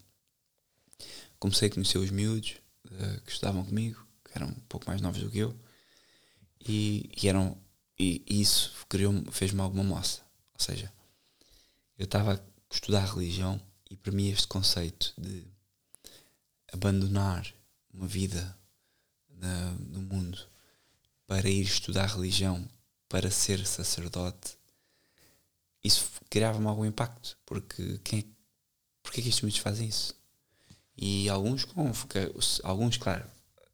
Comecei 1.38 1.67
a 1.67 1.71
conhecer 1.71 1.97
os 1.97 2.09
miúdos 2.09 2.55
uh, 2.91 3.21
que 3.21 3.31
estudavam 3.31 3.65
comigo, 3.65 4.05
que 4.23 4.38
eram 4.38 4.47
um 4.47 4.59
pouco 4.69 4.88
mais 4.88 5.01
novos 5.01 5.21
do 5.21 5.29
que 5.29 5.39
eu, 5.39 5.57
e, 6.67 7.09
e 7.21 7.27
eram 7.27 7.57
e, 7.97 8.23
isso 8.27 8.73
fez-me 9.31 9.61
alguma 9.61 9.83
moça. 9.83 10.21
Ou 10.53 10.59
seja, 10.59 10.91
eu 11.97 12.05
estava 12.05 12.36
a 12.36 12.73
estudar 12.73 13.05
religião 13.05 13.61
e 13.89 13.95
para 13.95 14.11
mim 14.11 14.29
este 14.29 14.47
conceito 14.47 15.13
de 15.17 15.45
abandonar 16.73 17.53
uma 17.93 18.07
vida 18.07 18.57
na, 19.29 19.71
no 19.71 20.01
mundo 20.01 20.39
para 21.27 21.49
ir 21.49 21.61
estudar 21.61 22.07
religião, 22.07 22.67
para 23.07 23.31
ser 23.31 23.65
sacerdote, 23.65 24.57
isso 25.83 26.09
criava-me 26.29 26.67
algum 26.67 26.86
impacto, 26.86 27.38
porque 27.45 27.99
quem, 27.99 28.25
porque 29.01 29.19
é 29.19 29.23
que 29.23 29.29
estes 29.29 29.43
miúdos 29.43 29.59
fazem 29.59 29.88
isso? 29.88 30.15
E 30.98 31.28
alguns, 31.30 31.66
com, 31.66 31.91
alguns, 32.64 32.98
claro, 32.98 33.26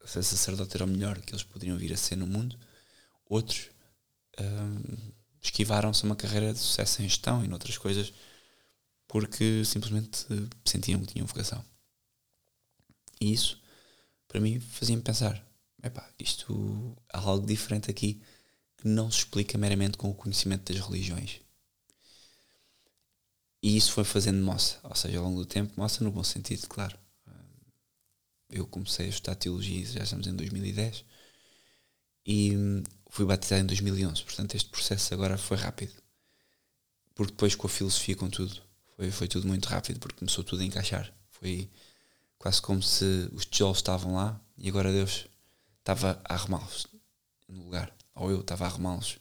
ser 0.04 0.22
sacerdote 0.22 0.76
era 0.76 0.84
o 0.84 0.88
melhor 0.88 1.20
que 1.20 1.32
eles 1.32 1.44
poderiam 1.44 1.76
vir 1.76 1.92
a 1.92 1.96
ser 1.96 2.16
no 2.16 2.26
mundo, 2.26 2.58
outros 3.28 3.70
um, 4.40 5.12
esquivaram-se 5.40 6.04
uma 6.04 6.16
carreira 6.16 6.52
de 6.52 6.58
sucesso 6.58 7.02
em 7.02 7.08
gestão 7.08 7.44
e 7.44 7.48
noutras 7.48 7.78
coisas 7.78 8.12
porque 9.06 9.62
simplesmente 9.64 10.26
sentiam 10.64 11.00
que 11.00 11.12
tinham 11.12 11.26
vocação. 11.26 11.62
E 13.20 13.32
isso, 13.32 13.60
para 14.26 14.40
mim, 14.40 14.58
fazia-me 14.58 15.02
pensar: 15.02 15.44
epá, 15.82 16.08
isto 16.18 16.96
há 17.12 17.18
algo 17.18 17.46
diferente 17.46 17.90
aqui 17.90 18.22
que 18.78 18.88
não 18.88 19.10
se 19.10 19.18
explica 19.18 19.58
meramente 19.58 19.98
com 19.98 20.10
o 20.10 20.14
conhecimento 20.14 20.72
das 20.72 20.82
religiões. 20.82 21.40
E 23.62 23.76
isso 23.76 23.92
foi 23.92 24.02
fazendo 24.02 24.42
moça, 24.42 24.80
ou 24.82 24.94
seja, 24.96 25.18
ao 25.18 25.24
longo 25.24 25.40
do 25.40 25.46
tempo, 25.46 25.72
moça 25.76 26.02
no 26.02 26.10
bom 26.10 26.24
sentido, 26.24 26.66
claro. 26.66 26.98
Eu 28.52 28.66
comecei 28.66 29.06
a 29.06 29.08
estudar 29.08 29.34
teologia, 29.34 29.84
já 29.86 30.04
estamos 30.04 30.26
em 30.26 30.36
2010, 30.36 31.04
e 32.26 32.52
fui 33.10 33.24
batizado 33.24 33.62
em 33.62 33.66
2011, 33.66 34.22
portanto 34.22 34.54
este 34.54 34.70
processo 34.70 35.12
agora 35.14 35.36
foi 35.36 35.56
rápido. 35.56 35.92
Porque 37.14 37.32
depois 37.32 37.54
com 37.54 37.66
a 37.66 37.70
filosofia, 37.70 38.16
com 38.16 38.30
tudo, 38.30 38.62
foi, 38.96 39.10
foi 39.10 39.28
tudo 39.28 39.46
muito 39.48 39.66
rápido, 39.66 39.98
porque 39.98 40.18
começou 40.18 40.44
tudo 40.44 40.62
a 40.62 40.64
encaixar. 40.64 41.12
Foi 41.30 41.68
quase 42.38 42.60
como 42.62 42.82
se 42.82 43.28
os 43.32 43.44
tijolos 43.44 43.78
estavam 43.78 44.14
lá 44.14 44.40
e 44.56 44.68
agora 44.68 44.92
Deus 44.92 45.26
estava 45.78 46.20
a 46.24 46.34
arrumá-los 46.34 46.86
no 47.48 47.64
lugar. 47.64 47.94
Ou 48.14 48.30
eu 48.30 48.40
estava 48.40 48.64
a 48.64 48.68
arrumá-los. 48.68 49.18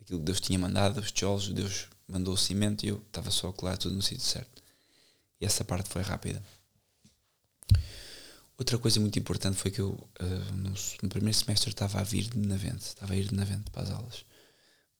Aquilo 0.00 0.18
que 0.18 0.24
Deus 0.26 0.40
tinha 0.40 0.58
mandado, 0.58 1.00
os 1.00 1.10
tijolos, 1.10 1.48
Deus 1.48 1.88
mandou 2.06 2.34
o 2.34 2.38
cimento 2.38 2.84
e 2.84 2.88
eu 2.88 2.98
estava 3.06 3.30
só 3.30 3.48
a 3.48 3.52
colar 3.52 3.76
tudo 3.76 3.94
no 3.94 4.02
sítio 4.02 4.24
certo. 4.24 4.62
E 5.40 5.46
essa 5.46 5.64
parte 5.64 5.88
foi 5.88 6.02
rápida. 6.02 6.42
Outra 8.56 8.78
coisa 8.78 9.00
muito 9.00 9.18
importante 9.18 9.56
foi 9.56 9.70
que 9.70 9.80
eu, 9.80 9.90
uh, 9.90 10.54
no, 10.54 10.70
no, 11.02 11.08
primeiro 11.08 11.36
semestre, 11.36 11.70
estava 11.70 12.00
a 12.00 12.04
vir 12.04 12.28
de 12.28 12.38
Navente, 12.38 12.86
estava 12.86 13.12
a 13.12 13.16
ir 13.16 13.28
de 13.28 13.34
Navente 13.34 13.70
para 13.70 13.82
as 13.82 13.90
aulas. 13.90 14.24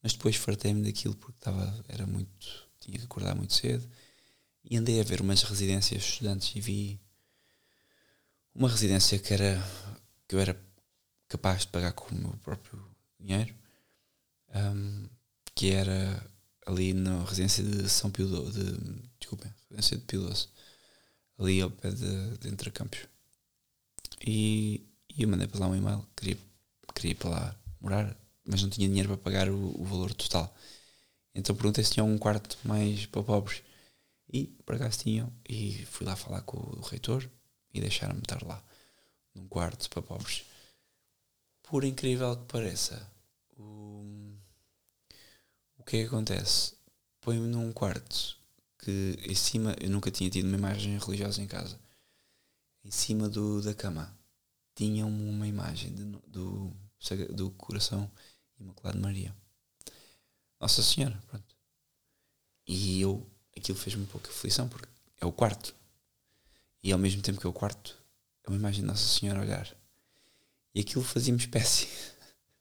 Mas 0.03 0.13
depois 0.13 0.37
fartei-me 0.37 0.83
daquilo 0.83 1.15
porque 1.15 1.39
estava, 1.39 1.85
era 1.89 2.07
muito, 2.07 2.69
tinha 2.81 2.99
que 2.99 3.05
acordar 3.05 3.35
muito 3.35 3.55
cedo. 3.55 3.89
E 4.65 4.77
andei 4.77 5.01
a 5.01 5.05
ver 5.05 5.21
umas 5.21 5.43
residências 5.43 6.03
de 6.03 6.09
estudantes 6.09 6.55
e 6.57 6.61
vi 6.61 7.01
uma 8.55 8.69
residência 8.69 9.19
que 9.19 9.33
era 9.33 9.63
que 10.27 10.35
eu 10.35 10.41
era 10.41 10.59
capaz 11.29 11.63
de 11.63 11.69
pagar 11.69 11.93
com 11.93 12.15
o 12.15 12.19
meu 12.19 12.37
próprio 12.39 12.83
dinheiro, 13.21 13.55
um, 14.55 15.09
que 15.55 15.71
era 15.71 16.25
ali 16.67 16.95
na 16.95 17.25
residência 17.25 17.63
de 17.63 17.89
São 17.89 18.11
Pio 18.11 18.27
de, 18.51 18.73
desculpem, 19.19 19.53
residência 19.71 19.97
de 19.99 20.05
Pio 20.05 20.23
Doce, 20.23 20.49
ali 21.39 21.61
ao 21.61 21.71
pé 21.71 21.91
de, 21.91 22.39
de 22.39 22.49
Entre 22.49 22.71
Campos. 22.71 23.01
E, 24.25 24.87
e 25.14 25.22
eu 25.22 25.29
mandei 25.29 25.47
para 25.47 25.61
lá 25.61 25.68
um 25.68 25.77
e-mail, 25.77 26.07
queria, 26.16 26.39
queria 26.95 27.12
ir 27.12 27.14
para 27.16 27.31
lá 27.31 27.57
morar, 27.81 28.16
mas 28.45 28.62
não 28.62 28.70
tinha 28.70 28.89
dinheiro 28.89 29.09
para 29.11 29.18
pagar 29.18 29.49
o, 29.51 29.81
o 29.81 29.85
valor 29.85 30.14
total. 30.14 30.55
Então 31.35 31.55
perguntei 31.55 31.85
se 31.85 31.93
tinha 31.93 32.05
um 32.05 32.16
quarto 32.16 32.57
mais 32.64 33.07
para 33.07 33.22
pobres. 33.22 33.62
E 34.33 34.47
por 34.64 34.77
acaso 34.77 34.99
tinham. 35.01 35.33
E 35.49 35.85
fui 35.87 36.07
lá 36.07 36.16
falar 36.16 36.43
com 36.43 36.57
o 36.57 36.81
reitor 36.81 37.29
e 37.72 37.81
deixaram-me 37.81 38.20
estar 38.20 38.43
lá, 38.45 38.62
num 39.35 39.47
quarto 39.49 39.91
para 39.91 40.03
pobres. 40.03 40.45
Por 41.62 41.85
incrível 41.85 42.37
que 42.37 42.45
pareça, 42.45 43.11
o 45.85 45.87
que 45.87 45.99
é 45.99 46.01
que 46.01 46.07
acontece? 46.07 46.75
Põe-me 47.20 47.47
num 47.47 47.72
quarto 47.72 48.39
que 48.79 49.18
em 49.22 49.35
cima, 49.35 49.77
eu 49.81 49.91
nunca 49.91 50.11
tinha 50.11 50.31
tido 50.31 50.47
uma 50.47 50.57
imagem 50.57 50.99
religiosa 50.99 51.43
em 51.43 51.47
casa. 51.47 51.79
Em 52.85 52.91
cima 52.91 53.28
do, 53.28 53.62
da 53.62 53.74
cama 53.74 54.16
tinha 54.74 55.07
uma 55.07 55.47
imagem 55.47 55.95
de, 55.95 56.05
do, 56.05 56.72
do 57.35 57.51
coração 57.53 58.11
Imaculado 58.59 58.99
de 58.99 59.03
Maria. 59.03 59.37
Nossa 60.61 60.82
Senhora, 60.82 61.20
pronto. 61.26 61.57
E 62.66 63.01
eu, 63.01 63.26
aquilo 63.57 63.76
fez-me 63.76 64.03
um 64.03 64.07
pouco 64.07 64.28
aflição, 64.28 64.68
porque 64.68 64.89
é 65.20 65.26
o 65.26 65.32
quarto. 65.32 65.74
E 66.82 66.93
ao 66.93 66.99
mesmo 66.99 67.22
tempo 67.22 67.41
que 67.41 67.47
é 67.47 67.51
o 67.51 67.53
quarto, 67.53 67.99
é 68.45 68.51
uma 68.51 68.57
imagem 68.57 68.80
de 68.80 68.87
Nossa 68.87 69.07
Senhora 69.07 69.41
olhar. 69.41 69.74
E 70.74 70.80
aquilo 70.80 71.05
fazia-me 71.05 71.39
espécie. 71.39 71.89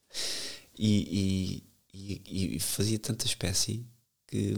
e, 0.78 1.63
e, 1.93 2.55
e, 2.55 2.59
fazia 2.59 2.99
tanta 2.99 3.26
espécie 3.26 3.86
que, 4.28 4.53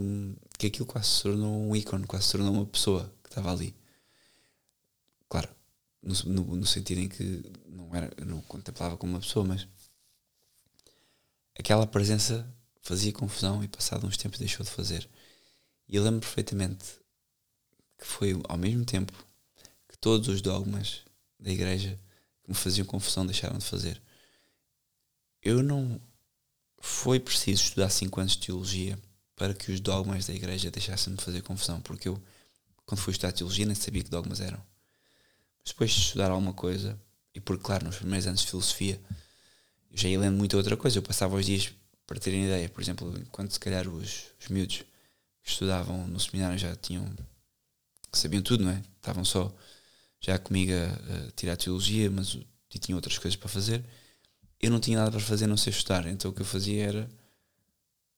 que 0.58 0.66
aquilo 0.66 0.86
quase 0.86 1.08
se 1.08 1.22
tornou 1.22 1.68
um 1.68 1.76
ícone, 1.76 2.06
quase 2.06 2.26
se 2.26 2.32
tornou 2.32 2.52
uma 2.52 2.66
pessoa 2.66 3.12
que 3.22 3.30
estava 3.30 3.52
ali. 3.52 3.74
Claro, 5.28 5.54
no, 6.06 6.14
no, 6.32 6.56
no, 6.56 6.66
sentido 6.66 7.00
em 7.00 7.08
que 7.08 7.42
não, 7.68 7.94
era, 7.94 8.10
não 8.24 8.40
contemplava 8.42 8.96
como 8.96 9.12
uma 9.12 9.20
pessoa, 9.20 9.44
mas 9.44 9.66
aquela 11.58 11.86
presença 11.86 12.48
fazia 12.80 13.12
confusão 13.12 13.64
e 13.64 13.68
passado 13.68 14.06
uns 14.06 14.16
tempos 14.16 14.38
deixou 14.38 14.64
de 14.64 14.70
fazer. 14.70 15.08
E 15.88 15.96
eu 15.96 16.04
lembro 16.04 16.20
perfeitamente 16.20 16.84
que 17.98 18.06
foi 18.06 18.40
ao 18.48 18.56
mesmo 18.56 18.84
tempo 18.84 19.12
que 19.88 19.98
todos 19.98 20.28
os 20.28 20.40
dogmas 20.40 21.02
da 21.40 21.50
igreja 21.50 21.98
que 22.44 22.50
me 22.50 22.56
faziam 22.56 22.86
confusão 22.86 23.26
deixaram 23.26 23.58
de 23.58 23.64
fazer. 23.64 24.00
Eu 25.42 25.62
não. 25.62 26.00
Foi 26.78 27.18
preciso 27.18 27.64
estudar 27.64 27.90
5 27.90 28.20
anos 28.20 28.32
de 28.32 28.46
teologia 28.46 28.98
para 29.34 29.54
que 29.54 29.72
os 29.72 29.80
dogmas 29.80 30.26
da 30.26 30.34
igreja 30.34 30.70
deixassem 30.70 31.14
de 31.14 31.24
fazer 31.24 31.42
confusão, 31.42 31.80
porque 31.80 32.08
eu, 32.08 32.22
quando 32.84 33.00
fui 33.00 33.12
estudar 33.12 33.32
teologia, 33.32 33.66
nem 33.66 33.74
sabia 33.74 34.04
que 34.04 34.10
dogmas 34.10 34.40
eram. 34.40 34.62
Mas 35.66 35.72
depois 35.72 35.90
de 35.90 35.98
estudar 35.98 36.30
alguma 36.30 36.52
coisa, 36.52 36.96
e 37.34 37.40
porque, 37.40 37.64
claro, 37.64 37.84
nos 37.84 37.96
primeiros 37.96 38.24
anos 38.28 38.42
de 38.42 38.46
filosofia, 38.46 39.00
eu 39.90 39.98
já 39.98 40.08
ia 40.08 40.20
lendo 40.20 40.36
muita 40.36 40.56
outra 40.56 40.76
coisa, 40.76 40.98
eu 40.98 41.02
passava 41.02 41.34
os 41.34 41.44
dias 41.44 41.72
para 42.06 42.20
terem 42.20 42.44
ideia, 42.44 42.68
por 42.68 42.80
exemplo, 42.80 43.12
enquanto 43.18 43.50
se 43.50 43.58
calhar 43.58 43.88
os, 43.88 44.26
os 44.40 44.48
miúdos 44.48 44.84
que 45.42 45.50
estudavam 45.50 46.06
no 46.06 46.20
seminário 46.20 46.56
já 46.56 46.76
tinham, 46.76 47.04
sabiam 48.12 48.42
tudo, 48.42 48.62
não 48.62 48.70
é? 48.70 48.80
Estavam 48.96 49.24
só 49.24 49.52
já 50.20 50.38
comigo 50.38 50.70
a, 50.72 51.26
a 51.26 51.30
tirar 51.32 51.56
teologia, 51.56 52.08
mas 52.12 52.38
e 52.88 52.94
outras 52.94 53.18
coisas 53.18 53.36
para 53.36 53.48
fazer. 53.48 53.82
Eu 54.60 54.70
não 54.70 54.78
tinha 54.78 54.98
nada 54.98 55.10
para 55.10 55.20
fazer, 55.20 55.46
não 55.46 55.56
sei 55.56 55.72
estudar, 55.72 56.06
então 56.06 56.30
o 56.30 56.34
que 56.34 56.42
eu 56.42 56.46
fazia 56.46 56.84
era 56.84 57.10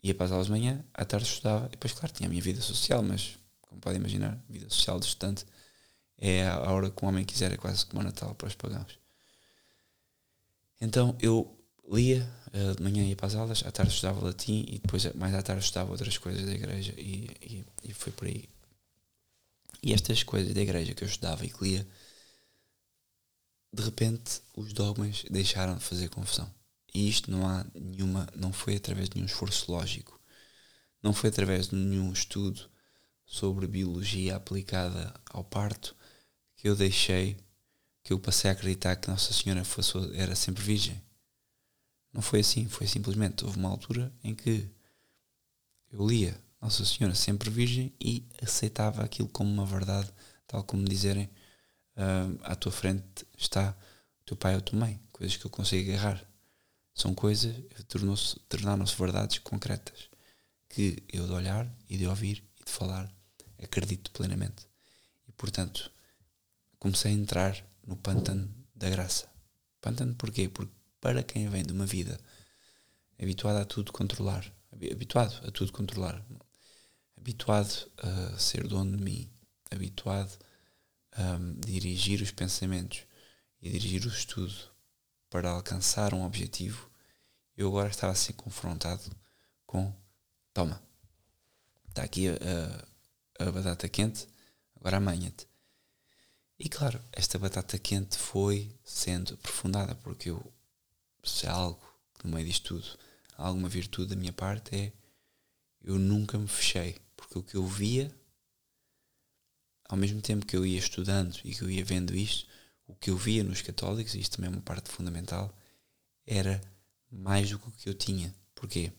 ia 0.02 0.14
para 0.14 0.26
as 0.26 0.32
aulas 0.32 0.46
de 0.48 0.52
manhã, 0.52 0.84
à 0.92 1.04
tarde 1.04 1.26
estudava, 1.26 1.66
e 1.66 1.70
depois, 1.70 1.92
claro, 1.92 2.12
tinha 2.12 2.28
a 2.28 2.30
minha 2.30 2.42
vida 2.42 2.60
social, 2.60 3.02
mas, 3.02 3.38
como 3.62 3.80
podem 3.80 3.98
imaginar, 3.98 4.38
vida 4.48 4.68
social 4.68 5.00
de 5.00 5.06
estudante 5.06 5.46
é 6.18 6.46
a 6.46 6.70
hora 6.72 6.90
que 6.90 7.04
um 7.04 7.08
homem 7.08 7.24
quiser, 7.24 7.52
é 7.52 7.56
quase 7.56 7.86
como 7.86 8.02
o 8.02 8.04
Natal 8.04 8.34
para 8.34 8.48
os 8.48 8.54
pagãos. 8.54 8.98
Então 10.80 11.16
eu 11.20 11.56
lia, 11.90 12.28
uh, 12.48 12.74
de 12.74 12.82
manhã 12.82 13.04
ia 13.04 13.16
para 13.16 13.26
as 13.26 13.34
aulas, 13.34 13.62
à 13.64 13.70
tarde 13.70 13.92
estudava 13.92 14.24
latim 14.24 14.64
e 14.68 14.78
depois 14.78 15.04
mais 15.14 15.34
à 15.34 15.42
tarde 15.42 15.64
estudava 15.64 15.92
outras 15.92 16.18
coisas 16.18 16.44
da 16.44 16.52
igreja 16.52 16.92
e, 16.96 17.30
e, 17.40 17.64
e 17.84 17.94
foi 17.94 18.12
por 18.12 18.26
aí. 18.26 18.48
E 19.82 19.92
estas 19.92 20.22
coisas 20.22 20.52
da 20.52 20.60
igreja 20.60 20.92
que 20.92 21.04
eu 21.04 21.08
estudava 21.08 21.44
e 21.44 21.50
que 21.50 21.64
lia, 21.64 21.86
de 23.72 23.82
repente 23.82 24.42
os 24.56 24.72
dogmas 24.72 25.24
deixaram 25.30 25.76
de 25.76 25.84
fazer 25.84 26.08
confusão. 26.08 26.52
E 26.92 27.08
isto 27.08 27.30
não 27.30 27.46
há 27.46 27.64
nenhuma, 27.74 28.28
não 28.34 28.52
foi 28.52 28.76
através 28.76 29.08
de 29.08 29.16
nenhum 29.16 29.26
esforço 29.26 29.70
lógico, 29.70 30.20
não 31.02 31.12
foi 31.12 31.30
através 31.30 31.68
de 31.68 31.76
nenhum 31.76 32.12
estudo 32.12 32.68
sobre 33.24 33.66
biologia 33.66 34.36
aplicada 34.36 35.14
ao 35.30 35.44
parto 35.44 35.94
que 36.58 36.68
eu 36.68 36.76
deixei, 36.76 37.36
que 38.02 38.12
eu 38.12 38.18
passei 38.18 38.50
a 38.50 38.52
acreditar 38.52 38.96
que 38.96 39.08
Nossa 39.08 39.32
Senhora 39.32 39.64
fosse, 39.64 39.92
era 40.14 40.34
sempre 40.34 40.62
virgem. 40.62 41.00
Não 42.12 42.20
foi 42.20 42.40
assim, 42.40 42.68
foi 42.68 42.86
simplesmente 42.86 43.44
houve 43.44 43.58
uma 43.58 43.68
altura 43.68 44.12
em 44.24 44.34
que 44.34 44.68
eu 45.92 46.06
lia 46.06 46.38
Nossa 46.60 46.84
Senhora 46.84 47.14
sempre 47.14 47.48
virgem 47.48 47.94
e 48.00 48.26
aceitava 48.42 49.04
aquilo 49.04 49.28
como 49.28 49.50
uma 49.50 49.64
verdade, 49.64 50.12
tal 50.48 50.64
como 50.64 50.84
dizerem 50.84 51.30
uh, 51.96 52.38
à 52.42 52.56
tua 52.56 52.72
frente 52.72 53.24
está 53.36 53.76
o 54.20 54.24
teu 54.24 54.36
pai 54.36 54.54
ou 54.54 54.58
a 54.58 54.62
tua 54.62 54.78
mãe, 54.78 55.00
coisas 55.12 55.36
que 55.36 55.46
eu 55.46 55.50
consigo 55.50 55.90
agarrar. 55.90 56.22
São 56.92 57.14
coisas, 57.14 57.54
tornaram-se 58.48 58.96
verdades 58.96 59.38
concretas 59.38 60.10
que 60.68 61.04
eu 61.08 61.24
de 61.24 61.32
olhar 61.32 61.72
e 61.88 61.96
de 61.96 62.08
ouvir 62.08 62.42
e 62.60 62.64
de 62.64 62.72
falar 62.72 63.08
acredito 63.62 64.10
plenamente. 64.10 64.66
E 65.28 65.32
portanto, 65.32 65.92
comecei 66.78 67.12
a 67.12 67.14
entrar 67.14 67.64
no 67.86 67.96
pântano 67.96 68.52
da 68.74 68.88
graça. 68.88 69.28
Pântano 69.80 70.14
porquê? 70.14 70.48
Porque 70.48 70.72
para 71.00 71.22
quem 71.22 71.48
vem 71.48 71.62
de 71.62 71.72
uma 71.72 71.86
vida 71.86 72.18
habituada 73.20 73.62
a 73.62 73.64
tudo 73.64 73.92
controlar, 73.92 74.44
habituado 74.72 75.46
a 75.46 75.50
tudo 75.50 75.72
controlar, 75.72 76.24
habituado 77.16 77.90
a 77.98 78.38
ser 78.38 78.66
dono 78.66 78.96
de 78.96 79.02
mim, 79.02 79.30
habituado 79.70 80.32
a 81.12 81.38
dirigir 81.66 82.22
os 82.22 82.30
pensamentos 82.30 83.00
e 83.60 83.70
dirigir 83.70 84.04
o 84.04 84.08
estudo 84.08 84.54
para 85.28 85.50
alcançar 85.50 86.14
um 86.14 86.24
objetivo, 86.24 86.90
eu 87.56 87.68
agora 87.68 87.88
estava 87.88 88.12
assim 88.12 88.32
confrontado 88.32 89.10
com 89.66 89.92
toma, 90.54 90.80
está 91.88 92.04
aqui 92.04 92.28
a, 92.28 93.44
a, 93.44 93.48
a 93.48 93.52
batata 93.52 93.88
quente, 93.88 94.28
agora 94.76 94.98
amanha-te. 94.98 95.47
E 96.58 96.68
claro, 96.68 97.00
esta 97.12 97.38
batata 97.38 97.78
quente 97.78 98.18
foi 98.18 98.74
sendo 98.84 99.34
aprofundada 99.34 99.94
porque 99.96 100.30
eu 100.30 100.52
se 101.22 101.46
há 101.46 101.52
algo 101.52 101.80
no 102.24 102.32
meio 102.32 102.46
disto 102.46 102.74
tudo, 102.74 102.98
alguma 103.36 103.68
virtude 103.68 104.10
da 104.10 104.16
minha 104.16 104.32
parte 104.32 104.74
é 104.74 104.92
eu 105.82 105.98
nunca 105.98 106.36
me 106.36 106.48
fechei, 106.48 106.96
porque 107.16 107.38
o 107.38 107.42
que 107.42 107.54
eu 107.54 107.64
via, 107.64 108.12
ao 109.88 109.96
mesmo 109.96 110.20
tempo 110.20 110.44
que 110.44 110.56
eu 110.56 110.66
ia 110.66 110.78
estudando 110.78 111.38
e 111.44 111.54
que 111.54 111.62
eu 111.62 111.70
ia 111.70 111.84
vendo 111.84 112.14
isto, 112.14 112.48
o 112.86 112.94
que 112.94 113.10
eu 113.10 113.16
via 113.16 113.44
nos 113.44 113.62
católicos, 113.62 114.14
e 114.14 114.20
isto 114.20 114.36
também 114.36 114.50
é 114.50 114.54
uma 114.54 114.62
parte 114.62 114.90
fundamental, 114.90 115.54
era 116.26 116.60
mais 117.10 117.50
do 117.50 117.58
que 117.58 117.68
o 117.68 117.72
que 117.72 117.88
eu 117.88 117.94
tinha. 117.94 118.34
Porquê? 118.54 118.92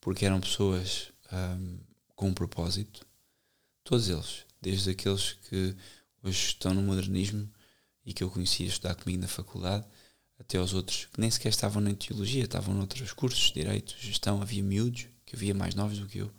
Porque 0.00 0.26
eram 0.26 0.40
pessoas 0.40 1.12
hum, 1.32 1.78
com 2.14 2.28
um 2.28 2.34
propósito, 2.34 3.06
todos 3.82 4.08
eles, 4.08 4.44
desde 4.60 4.90
aqueles 4.90 5.32
que 5.48 5.74
hoje 6.22 6.46
estão 6.46 6.72
no 6.74 6.82
modernismo 6.82 7.50
e 8.04 8.12
que 8.12 8.22
eu 8.22 8.30
conhecia 8.30 8.66
estudar 8.66 8.94
comigo 8.94 9.20
na 9.22 9.28
faculdade, 9.28 9.86
até 10.38 10.58
aos 10.58 10.74
outros 10.74 11.06
que 11.06 11.20
nem 11.20 11.30
sequer 11.30 11.50
estavam 11.50 11.80
na 11.80 11.94
teologia, 11.94 12.44
estavam 12.44 12.74
noutros 12.74 13.12
cursos, 13.12 13.52
direito, 13.52 13.96
gestão, 13.98 14.42
havia 14.42 14.62
miúdos, 14.62 15.06
que 15.24 15.36
havia 15.36 15.54
mais 15.54 15.74
novos 15.74 15.98
do 15.98 16.06
que 16.06 16.18
eu, 16.18 16.32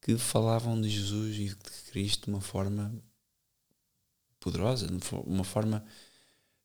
que 0.00 0.18
falavam 0.18 0.80
de 0.80 0.90
Jesus 0.90 1.36
e 1.36 1.48
de 1.48 1.56
Cristo 1.90 2.26
de 2.26 2.30
uma 2.30 2.40
forma 2.40 2.92
poderosa, 4.40 4.86
de 4.86 4.98
uma 5.26 5.44
forma 5.44 5.84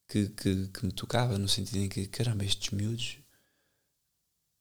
que, 0.08 0.30
que, 0.30 0.68
que 0.68 0.86
me 0.86 0.92
tocava, 0.92 1.38
no 1.38 1.48
sentido 1.48 1.78
em 1.78 1.90
que, 1.90 2.08
caramba, 2.08 2.44
estes 2.44 2.72
miúdos 2.72 3.20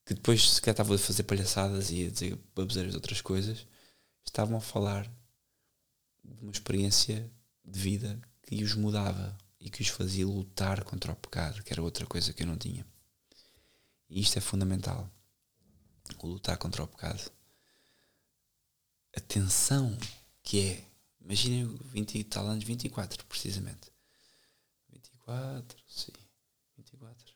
que 0.04 0.14
depois 0.14 0.50
sequer 0.50 0.70
estavam 0.70 0.94
a 0.94 0.98
fazer 0.98 1.24
palhaçadas 1.24 1.90
e 1.90 2.06
a 2.06 2.10
dizer 2.10 2.38
baboseiras 2.54 2.92
de 2.92 2.96
outras 2.96 3.20
coisas, 3.20 3.66
estavam 4.24 4.58
a 4.58 4.60
falar 4.60 5.10
de 6.34 6.42
uma 6.42 6.52
experiência 6.52 7.30
de 7.64 7.78
vida 7.78 8.20
que 8.42 8.62
os 8.62 8.74
mudava, 8.74 9.36
e 9.66 9.70
que 9.70 9.82
os 9.82 9.88
fazia 9.88 10.24
lutar 10.24 10.84
contra 10.84 11.10
o 11.10 11.16
pecado, 11.16 11.60
que 11.64 11.72
era 11.72 11.82
outra 11.82 12.06
coisa 12.06 12.32
que 12.32 12.44
eu 12.44 12.46
não 12.46 12.56
tinha. 12.56 12.86
E 14.08 14.20
isto 14.20 14.38
é 14.38 14.40
fundamental. 14.40 15.10
O 16.20 16.26
lutar 16.28 16.56
contra 16.56 16.84
o 16.84 16.86
pecado. 16.86 17.32
A 19.16 19.20
tensão 19.20 19.98
que 20.40 20.60
é. 20.60 20.84
Imaginem 21.20 21.66
20 21.66 22.16
e 22.16 22.22
tal 22.22 22.46
anos, 22.46 22.62
24 22.62 23.24
precisamente. 23.26 23.90
24, 24.90 25.82
sim. 25.88 26.12
24. 26.76 27.34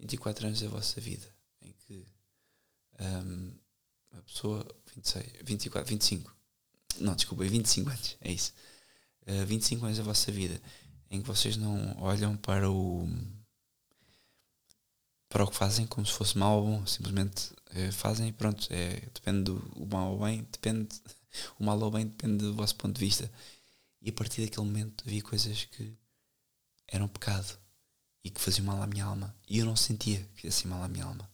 24 0.00 0.46
anos 0.48 0.60
da 0.60 0.68
vossa 0.68 1.00
vida 1.00 1.32
em 1.62 1.72
que 1.72 2.04
um, 2.98 3.56
a 4.10 4.22
pessoa. 4.22 4.66
26, 4.96 5.42
24, 5.44 5.88
25. 5.88 6.36
Não, 7.00 7.14
desculpa, 7.14 7.44
25 7.44 7.90
anos, 7.90 8.16
é 8.20 8.32
isso 8.32 8.52
uh, 9.26 9.42
eh, 9.42 9.44
25 9.44 9.84
anos 9.84 9.98
da 9.98 10.04
vossa 10.04 10.30
vida 10.30 10.60
em 11.10 11.20
que 11.20 11.26
vocês 11.26 11.56
não 11.56 11.96
olham 12.00 12.36
para 12.36 12.70
o 12.70 13.08
para 15.28 15.44
o 15.44 15.48
que 15.48 15.56
fazem 15.56 15.86
como 15.86 16.06
se 16.06 16.12
fosse 16.12 16.38
mal 16.38 16.58
ou 16.58 16.66
bom, 16.66 16.86
simplesmente 16.86 17.52
uh, 17.52 17.92
fazem 17.92 18.28
e 18.28 18.32
pronto, 18.32 18.68
é, 18.70 19.00
depende 19.12 19.44
do 19.44 19.86
mal 19.90 20.12
ou 20.12 20.20
bem, 20.20 20.46
depende 20.52 20.88
o 21.58 21.64
mal 21.64 21.78
ou 21.80 21.90
bem 21.90 22.06
depende 22.06 22.38
do 22.38 22.54
vosso 22.54 22.76
ponto 22.76 22.94
de 22.98 23.04
vista. 23.04 23.30
E 24.00 24.10
a 24.10 24.12
partir 24.12 24.42
daquele 24.44 24.66
momento 24.66 25.02
havia 25.06 25.22
coisas 25.22 25.64
que 25.64 25.92
eram 26.86 27.08
pecado 27.08 27.58
e 28.22 28.30
que 28.30 28.40
faziam 28.40 28.66
mal 28.66 28.80
à 28.82 28.86
minha 28.86 29.04
alma. 29.04 29.34
E 29.48 29.58
eu 29.58 29.66
não 29.66 29.74
sentia 29.74 30.20
que 30.34 30.42
fizesse 30.42 30.68
mal 30.68 30.82
à 30.82 30.88
minha 30.88 31.04
alma. 31.04 31.28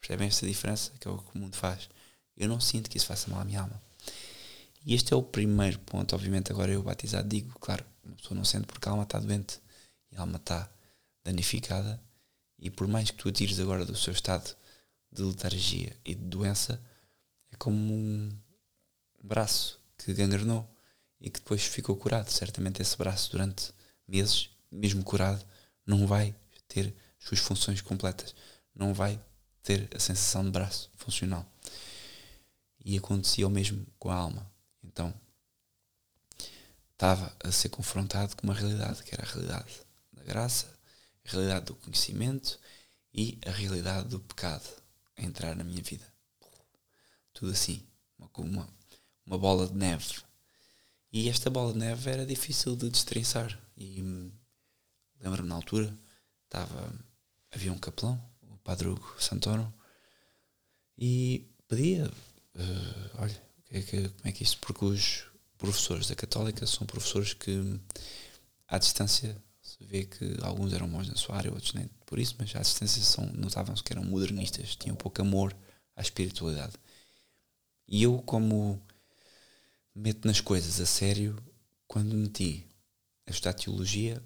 Percebem 0.00 0.28
esta 0.28 0.46
diferença 0.46 0.92
que 0.98 1.06
é 1.06 1.10
o 1.10 1.18
que 1.18 1.36
o 1.36 1.38
mundo 1.38 1.56
faz? 1.56 1.88
Eu 2.36 2.48
não 2.48 2.58
sinto 2.58 2.88
que 2.88 2.96
isso 2.96 3.06
faça 3.06 3.30
mal 3.30 3.40
à 3.40 3.44
minha 3.44 3.60
alma. 3.60 3.80
E 4.88 4.94
este 4.94 5.12
é 5.12 5.16
o 5.16 5.22
primeiro 5.22 5.78
ponto. 5.80 6.14
Obviamente, 6.14 6.50
agora 6.50 6.72
eu 6.72 6.82
batizado 6.82 7.28
digo, 7.28 7.58
claro, 7.58 7.84
uma 8.02 8.16
pessoa 8.16 8.34
não 8.34 8.42
sente 8.42 8.66
porque 8.66 8.88
a 8.88 8.92
alma 8.92 9.02
está 9.02 9.18
doente 9.18 9.60
e 10.10 10.16
a 10.16 10.22
alma 10.22 10.38
está 10.38 10.66
danificada. 11.22 12.02
E 12.58 12.70
por 12.70 12.88
mais 12.88 13.10
que 13.10 13.18
tu 13.18 13.30
tires 13.30 13.60
agora 13.60 13.84
do 13.84 13.94
seu 13.94 14.14
estado 14.14 14.56
de 15.12 15.20
letargia 15.20 15.94
e 16.06 16.14
de 16.14 16.24
doença, 16.24 16.82
é 17.52 17.56
como 17.56 17.92
um 17.92 18.30
braço 19.22 19.78
que 19.98 20.14
gangrenou 20.14 20.66
e 21.20 21.28
que 21.28 21.38
depois 21.38 21.62
ficou 21.66 21.94
curado. 21.94 22.30
Certamente 22.30 22.80
esse 22.80 22.96
braço, 22.96 23.30
durante 23.30 23.74
meses, 24.06 24.48
mesmo 24.72 25.04
curado, 25.04 25.44
não 25.84 26.06
vai 26.06 26.34
ter 26.66 26.96
as 27.20 27.28
suas 27.28 27.40
funções 27.40 27.82
completas. 27.82 28.34
Não 28.74 28.94
vai 28.94 29.20
ter 29.62 29.86
a 29.94 29.98
sensação 29.98 30.42
de 30.44 30.50
braço 30.50 30.90
funcional. 30.96 31.44
E 32.82 32.96
acontecia 32.96 33.46
o 33.46 33.50
mesmo 33.50 33.86
com 33.98 34.08
a 34.08 34.14
alma. 34.14 34.57
Então, 34.98 35.14
estava 36.92 37.32
a 37.44 37.52
ser 37.52 37.68
confrontado 37.68 38.34
com 38.34 38.48
uma 38.48 38.54
realidade, 38.54 39.04
que 39.04 39.14
era 39.14 39.22
a 39.22 39.32
realidade 39.32 39.80
da 40.12 40.24
graça, 40.24 40.66
a 41.24 41.30
realidade 41.30 41.66
do 41.66 41.76
conhecimento 41.76 42.58
e 43.14 43.38
a 43.46 43.50
realidade 43.52 44.08
do 44.08 44.18
pecado 44.18 44.68
a 45.16 45.22
entrar 45.22 45.54
na 45.54 45.62
minha 45.62 45.80
vida. 45.80 46.04
Tudo 47.32 47.52
assim, 47.52 47.86
uma, 48.18 48.68
uma 49.24 49.38
bola 49.38 49.68
de 49.68 49.74
neve. 49.74 50.20
E 51.12 51.28
esta 51.28 51.48
bola 51.48 51.72
de 51.72 51.78
neve 51.78 52.10
era 52.10 52.26
difícil 52.26 52.74
de 52.74 52.90
destrinçar. 52.90 53.56
E 53.76 54.02
hum, 54.02 54.32
lembro-me 55.20 55.48
na 55.48 55.54
altura, 55.54 55.96
estava, 56.44 56.92
havia 57.52 57.72
um 57.72 57.78
capelão, 57.78 58.20
o 58.42 58.58
Padre 58.58 58.88
Hugo 58.88 59.14
Santoro, 59.20 59.72
e 60.98 61.48
pedia, 61.68 62.08
uh, 62.08 63.22
olha, 63.22 63.47
que, 63.68 63.82
que, 63.82 64.08
como 64.08 64.28
é 64.28 64.32
que 64.32 64.42
é 64.42 64.44
isto? 64.44 64.58
Porque 64.60 64.84
os 64.84 65.24
professores 65.56 66.08
da 66.08 66.14
Católica 66.14 66.66
são 66.66 66.86
professores 66.86 67.34
que, 67.34 67.78
à 68.66 68.78
distância, 68.78 69.36
se 69.62 69.84
vê 69.84 70.04
que 70.04 70.36
alguns 70.42 70.72
eram 70.72 70.88
bons 70.88 71.08
na 71.08 71.16
sua 71.16 71.36
área, 71.36 71.52
outros 71.52 71.74
nem 71.74 71.88
por 72.06 72.18
isso, 72.18 72.36
mas 72.38 72.54
à 72.56 72.60
distância 72.60 73.26
notavam-se 73.34 73.82
que 73.82 73.92
eram 73.92 74.04
modernistas, 74.04 74.76
tinham 74.76 74.96
pouco 74.96 75.20
amor 75.20 75.54
à 75.94 76.00
espiritualidade. 76.00 76.74
E 77.86 78.02
eu, 78.02 78.18
como 78.22 78.80
meto 79.94 80.26
nas 80.26 80.40
coisas 80.40 80.80
a 80.80 80.86
sério, 80.86 81.36
quando 81.86 82.14
meti 82.14 82.66
a 83.26 83.30
estudar 83.30 83.54
teologia, 83.54 84.22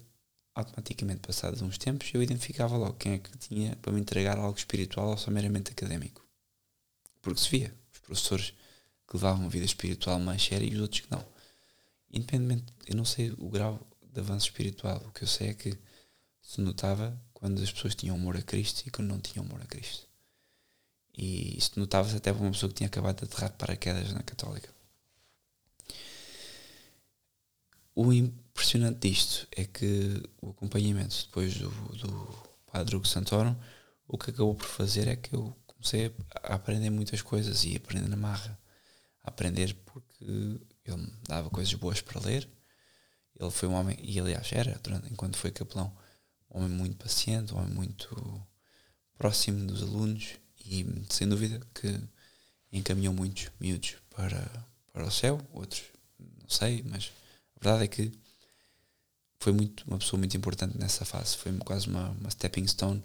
automaticamente, 0.55 1.21
passados 1.21 1.61
uns 1.61 1.77
tempos, 1.77 2.09
eu 2.13 2.21
identificava 2.21 2.77
logo 2.77 2.93
quem 2.93 3.13
é 3.13 3.17
que 3.17 3.37
tinha 3.37 3.75
para 3.77 3.91
me 3.91 3.99
entregar 3.99 4.37
algo 4.37 4.57
espiritual 4.57 5.09
ou 5.09 5.17
só 5.17 5.31
meramente 5.31 5.71
académico. 5.71 6.23
Porque 7.21 7.39
se 7.41 7.49
via, 7.49 7.73
os 7.91 7.99
professores 7.99 8.53
que 9.13 9.17
levavam 9.17 9.47
vida 9.47 9.65
espiritual 9.65 10.19
mais 10.19 10.43
séria 10.43 10.65
e 10.65 10.73
os 10.73 10.81
outros 10.81 11.01
que 11.01 11.11
não. 11.11 11.23
Independentemente, 12.11 12.73
eu 12.87 12.95
não 12.95 13.05
sei 13.05 13.31
o 13.37 13.47
grau 13.47 13.79
de 14.11 14.19
avanço 14.19 14.47
espiritual, 14.47 14.97
o 15.05 15.11
que 15.11 15.23
eu 15.23 15.27
sei 15.27 15.49
é 15.49 15.53
que 15.53 15.77
se 16.41 16.59
notava 16.59 17.19
quando 17.31 17.61
as 17.61 17.71
pessoas 17.71 17.93
tinham 17.93 18.15
amor 18.15 18.35
a 18.35 18.41
Cristo 18.41 18.83
e 18.87 18.89
quando 18.89 19.09
não 19.09 19.19
tinham 19.19 19.45
amor 19.45 19.61
a 19.61 19.65
Cristo. 19.65 20.07
E 21.15 21.55
isto 21.57 21.79
notava-se 21.79 22.15
até 22.15 22.33
para 22.33 22.41
uma 22.41 22.51
pessoa 22.51 22.69
que 22.69 22.75
tinha 22.75 22.87
acabado 22.87 23.19
de 23.19 23.25
aterrar 23.25 23.51
de 23.51 23.57
paraquedas 23.57 24.11
na 24.13 24.23
Católica. 24.23 24.69
O 27.95 28.11
impressionante 28.11 29.07
disto 29.07 29.47
é 29.51 29.65
que 29.65 30.23
o 30.41 30.49
acompanhamento 30.49 31.15
depois 31.27 31.55
do, 31.55 31.69
do 31.69 32.43
Padre 32.71 32.95
Hugo 32.95 33.05
Santoro, 33.05 33.55
o 34.07 34.17
que 34.17 34.31
acabou 34.31 34.55
por 34.55 34.65
fazer 34.65 35.07
é 35.07 35.15
que 35.15 35.35
eu 35.35 35.55
comecei 35.67 36.11
a 36.43 36.55
aprender 36.55 36.89
muitas 36.89 37.21
coisas 37.21 37.63
e 37.63 37.75
aprender 37.75 38.09
na 38.09 38.17
marra. 38.17 38.62
A 39.23 39.29
aprender 39.29 39.73
porque 39.85 40.25
ele 40.85 40.97
me 40.97 41.13
dava 41.27 41.49
coisas 41.49 41.73
boas 41.73 42.01
para 42.01 42.19
ler. 42.19 42.47
Ele 43.39 43.51
foi 43.51 43.67
um 43.67 43.73
homem, 43.73 43.97
e 44.01 44.19
aliás 44.19 44.51
era, 44.51 44.79
durante, 44.83 45.11
enquanto 45.11 45.37
foi 45.37 45.51
capelão, 45.51 45.95
um 46.51 46.59
homem 46.59 46.69
muito 46.69 46.97
paciente, 46.97 47.53
um 47.53 47.57
homem 47.57 47.73
muito 47.73 48.47
próximo 49.17 49.65
dos 49.65 49.81
alunos 49.81 50.35
e 50.65 50.85
sem 51.09 51.27
dúvida 51.27 51.59
que 51.73 51.99
encaminhou 52.71 53.13
muitos 53.13 53.49
miúdos 53.59 53.95
para, 54.09 54.67
para 54.91 55.05
o 55.05 55.11
céu, 55.11 55.39
outros 55.51 55.83
não 56.19 56.49
sei, 56.49 56.83
mas 56.83 57.11
a 57.55 57.63
verdade 57.63 57.85
é 57.85 57.87
que 57.87 58.11
foi 59.39 59.51
muito, 59.51 59.83
uma 59.87 59.97
pessoa 59.97 60.17
muito 60.17 60.37
importante 60.37 60.77
nessa 60.77 61.03
fase. 61.05 61.35
Foi 61.37 61.51
quase 61.59 61.87
uma, 61.87 62.09
uma 62.09 62.29
stepping 62.29 62.67
stone 62.67 63.03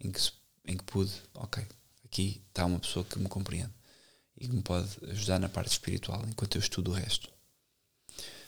em 0.00 0.10
que, 0.10 0.20
em 0.64 0.76
que 0.76 0.84
pude, 0.84 1.12
ok, 1.34 1.64
aqui 2.04 2.42
está 2.48 2.64
uma 2.64 2.80
pessoa 2.80 3.04
que 3.04 3.18
me 3.18 3.28
compreende 3.28 3.75
e 4.38 4.48
que 4.48 4.54
me 4.54 4.62
pode 4.62 4.88
ajudar 5.10 5.38
na 5.38 5.48
parte 5.48 5.70
espiritual 5.70 6.24
enquanto 6.28 6.56
eu 6.56 6.60
estudo 6.60 6.90
o 6.90 6.94
resto. 6.94 7.30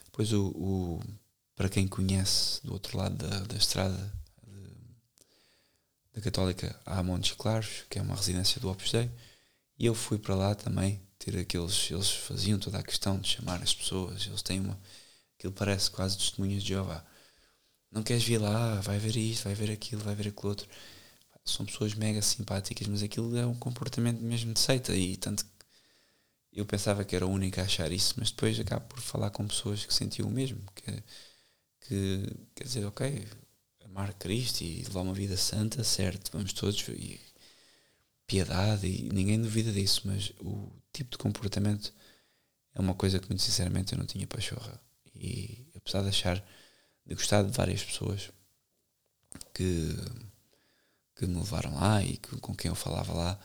Depois, 0.07 0.33
o, 0.33 0.49
o 0.49 1.03
para 1.55 1.69
quem 1.69 1.89
conhece 1.89 2.65
do 2.65 2.73
outro 2.73 2.97
lado 2.97 3.17
da, 3.17 3.41
da 3.41 3.57
estrada 3.57 4.13
da 6.19 6.21
Católica 6.21 6.79
a 6.85 7.01
Montes 7.03 7.33
Claros, 7.33 7.85
que 7.89 7.99
é 7.99 8.03
uma 8.03 8.17
residência 8.17 8.61
do 8.61 8.69
Opus 8.69 8.91
Dei, 8.91 9.09
e 9.79 9.87
eu 9.87 9.95
fui 9.95 10.19
para 10.19 10.35
lá 10.35 10.55
também 10.55 11.01
ter 11.19 11.39
aqueles. 11.39 11.91
Eles 11.91 12.11
faziam 12.11 12.59
toda 12.59 12.79
a 12.79 12.83
questão 12.83 13.19
de 13.21 13.29
chamar 13.29 13.63
as 13.63 13.73
pessoas, 13.73 14.27
eles 14.27 14.43
têm 14.43 14.61
uma. 14.61 14.79
aquilo 15.39 15.53
parece 15.53 15.91
quase 15.91 16.19
testemunhas 16.19 16.63
de 16.63 16.71
Jeová. 16.71 17.05
Não 17.91 18.03
queres 18.03 18.25
vir 18.25 18.39
lá, 18.39 18.81
vai 18.81 18.99
ver 18.99 19.17
isto, 19.17 19.45
vai 19.45 19.55
ver 19.55 19.71
aquilo, 19.71 20.03
vai 20.03 20.15
ver 20.15 20.29
aquilo 20.29 20.49
outro. 20.49 20.69
São 21.45 21.65
pessoas 21.65 21.95
mega 21.95 22.21
simpáticas, 22.21 22.87
mas 22.89 23.03
aquilo 23.03 23.37
é 23.37 23.47
um 23.47 23.55
comportamento 23.55 24.21
mesmo 24.21 24.53
de 24.53 24.61
seita, 24.61 24.95
e 24.95 25.17
tanto 25.17 25.45
que 25.45 25.51
eu 26.53 26.67
pensava 26.67 27.05
que 27.05 27.15
era 27.17 27.27
o 27.27 27.31
único 27.31 27.61
a 27.61 27.65
achar 27.65 27.93
isso, 27.93 28.15
mas 28.19 28.31
depois 28.31 28.59
acabo 28.61 28.87
por 28.87 29.01
falar 29.01 29.31
com 29.31 29.47
pessoas 29.47 29.85
que 29.85 29.95
sentiam 29.95 30.29
o 30.29 30.33
mesmo. 30.33 30.61
Que, 30.75 31.03
que 31.81 32.37
quer 32.55 32.65
dizer, 32.65 32.85
ok, 32.87 33.27
amar 33.85 34.15
Cristo 34.15 34.63
e 34.63 34.83
levar 34.85 35.03
uma 35.03 35.15
vida 35.15 35.37
santa, 35.37 35.85
certo, 35.85 36.31
vamos 36.33 36.53
todos, 36.53 36.81
e 36.89 37.21
piedade, 38.27 38.87
e 38.87 39.09
ninguém 39.13 39.41
duvida 39.41 39.73
disso, 39.73 40.03
mas 40.05 40.33
o 40.41 40.71
tipo 40.93 41.13
de 41.13 41.19
comportamento 41.19 41.93
é 42.75 42.81
uma 42.81 42.95
coisa 42.95 43.19
que, 43.19 43.29
muito 43.29 43.43
sinceramente, 43.43 43.93
eu 43.93 43.99
não 43.99 44.07
tinha 44.07 44.27
pachorra. 44.27 44.81
E 45.15 45.67
apesar 45.75 46.03
de 46.03 46.09
achar, 46.09 46.45
de 47.07 47.15
gostar 47.15 47.43
de 47.43 47.51
várias 47.51 47.83
pessoas 47.83 48.31
que, 49.55 49.97
que 51.17 51.27
me 51.27 51.37
levaram 51.37 51.75
lá 51.75 52.03
e 52.03 52.17
que, 52.17 52.37
com 52.41 52.55
quem 52.55 52.69
eu 52.69 52.75
falava 52.75 53.13
lá, 53.13 53.41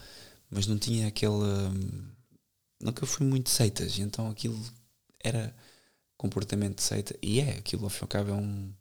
mas 0.49 0.67
não 0.67 0.77
tinha 0.77 1.07
aquele. 1.07 2.12
Nunca 2.83 3.05
fui 3.05 3.25
muito 3.25 3.49
seitas, 3.49 3.97
então 3.97 4.29
aquilo 4.29 4.59
era 5.17 5.55
comportamento 6.17 6.75
de 6.77 6.83
seita, 6.83 7.17
e 7.21 7.39
é, 7.39 7.51
aquilo 7.57 7.85
ao 7.85 7.89
fim 7.89 8.01
e 8.01 8.03
ao 8.03 8.07
cabo 8.09 8.31
é 8.31 8.33
um 8.33 8.73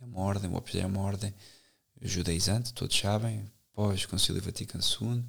é 0.00 0.04
uma 0.04 0.20
ordem, 0.20 0.54
o 0.54 0.60
Dei 0.60 0.82
é 0.82 0.86
uma 0.86 1.00
ordem 1.00 1.34
judaizante, 2.02 2.74
todos 2.74 2.96
sabem, 2.96 3.50
pós-Concílio 3.72 4.42
Vaticano 4.42 4.84
II, 4.84 5.24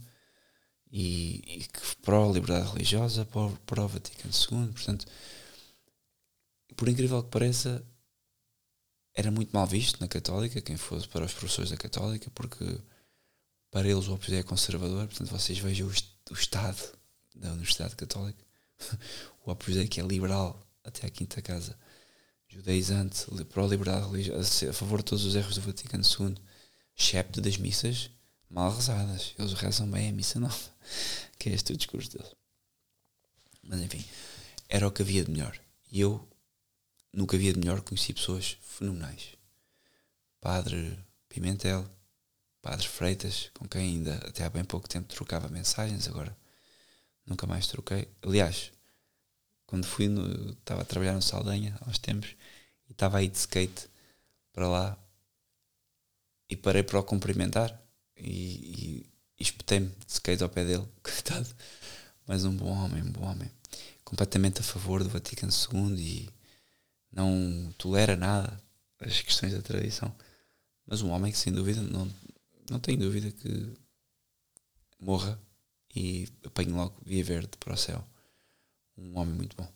e, 0.92 1.42
e 1.48 1.60
que 1.66 1.96
pró-liberdade 2.02 2.72
religiosa, 2.72 3.26
pró-Vaticano 3.66 4.34
II, 4.34 4.74
portanto, 4.74 5.06
por 6.76 6.90
incrível 6.90 7.24
que 7.24 7.30
pareça, 7.30 7.84
era 9.14 9.32
muito 9.32 9.52
mal 9.52 9.66
visto 9.66 10.00
na 10.02 10.10
Católica, 10.10 10.62
quem 10.62 10.76
fosse 10.76 11.08
para 11.08 11.26
os 11.26 11.34
professores 11.34 11.72
da 11.72 11.78
Católica, 11.78 12.30
porque 12.32 12.66
para 13.72 13.88
eles 13.88 14.10
o 14.10 14.18
Dei 14.18 14.40
é 14.40 14.44
conservador, 14.44 15.08
portanto 15.08 15.30
vocês 15.30 15.58
vejam 15.58 15.88
o, 15.88 15.92
o 16.32 16.34
Estado 16.34 16.99
da 17.36 17.52
Universidade 17.52 17.96
Católica, 17.96 18.44
o 19.46 19.52
Opus 19.52 19.76
que 19.90 20.00
é 20.00 20.04
liberal 20.04 20.60
até 20.84 21.08
à 21.08 21.10
quinta 21.10 21.42
casa, 21.42 21.78
judaizante, 22.48 23.26
religiosa, 23.30 24.70
a 24.70 24.74
favor 24.74 25.00
de 25.00 25.06
todos 25.06 25.26
os 25.26 25.36
erros 25.36 25.56
do 25.56 25.62
Vaticano 25.62 26.04
II, 26.04 26.36
excepto 26.98 27.40
das 27.42 27.58
missas 27.58 28.10
mal 28.50 28.74
rezadas. 28.76 29.34
Eles 29.38 29.54
rezam 29.54 29.90
bem 29.90 30.10
a 30.10 30.12
missa 30.12 30.40
nova, 30.40 30.58
que 31.38 31.50
é 31.50 31.54
este 31.54 31.74
o 31.74 31.78
discurso 31.78 32.12
deles. 32.12 32.36
Mas 33.62 33.82
enfim, 33.82 34.04
era 34.68 34.88
o 34.88 34.92
que 34.92 35.02
havia 35.02 35.24
de 35.24 35.32
melhor. 35.32 35.60
E 35.92 36.02
eu, 36.02 36.28
nunca 37.14 37.36
havia 37.36 37.54
de 37.54 37.60
melhor, 37.60 37.82
conheci 37.82 38.14
pessoas 38.14 38.58
fenomenais. 38.62 39.36
Padre 40.42 40.98
Pimentel, 41.28 41.86
Padre 42.62 42.88
Freitas, 42.88 43.52
com 43.54 43.68
quem 43.68 43.82
ainda 43.82 44.16
até 44.28 44.44
há 44.44 44.50
bem 44.50 44.64
pouco 44.64 44.90
tempo 44.90 45.14
trocava 45.14 45.48
mensagens, 45.50 46.08
agora 46.08 46.36
nunca 47.30 47.48
mais 47.48 47.68
troquei. 47.68 48.08
Aliás, 48.22 48.72
quando 49.66 49.86
fui, 49.86 50.08
no, 50.08 50.52
estava 50.52 50.82
a 50.82 50.86
trabalhar 50.86 51.14
no 51.14 51.22
Saldanha 51.22 51.78
há 51.80 51.90
uns 51.90 52.00
tempos 52.00 52.36
e 52.90 52.92
estava 52.92 53.20
aí 53.20 53.28
de 53.28 53.38
skate 53.38 53.88
para 54.52 54.68
lá 54.68 54.98
e 56.50 56.58
parei 56.58 56.82
para 56.82 57.00
o 57.00 57.04
cumprimentar 57.04 57.80
e, 58.18 58.30
e, 58.30 59.06
e 59.40 59.44
espetei-me 59.44 59.88
de 59.88 60.12
skate 60.12 60.44
ao 60.44 60.50
pé 60.50 60.66
dele, 60.66 60.88
coitado. 61.04 61.48
Mas 62.26 62.44
um 62.44 62.56
bom 62.56 62.72
homem, 62.72 63.04
um 63.04 63.12
bom 63.12 63.26
homem. 63.26 63.50
Completamente 64.04 64.60
a 64.60 64.64
favor 64.64 65.04
do 65.04 65.10
Vaticano 65.10 65.52
II 65.52 65.96
e 66.00 66.30
não 67.12 67.72
tolera 67.78 68.16
nada 68.16 68.60
as 69.00 69.22
questões 69.22 69.54
da 69.54 69.62
tradição. 69.62 70.14
Mas 70.86 71.02
um 71.02 71.12
homem 71.12 71.32
que 71.32 71.38
sem 71.38 71.54
dúvida 71.54 71.82
não, 71.82 72.12
não 72.70 72.80
tem 72.80 72.98
dúvida 72.98 73.32
que 73.32 73.72
morra 75.00 75.40
e 75.96 76.28
apanhe 76.46 76.72
logo 76.72 76.96
via 77.06 77.24
verde 77.24 77.58
para 77.60 77.74
o 77.74 77.78
céu 77.78 78.06
um 79.00 79.18
homem 79.18 79.36
muito 79.36 79.56
bom. 79.56 79.68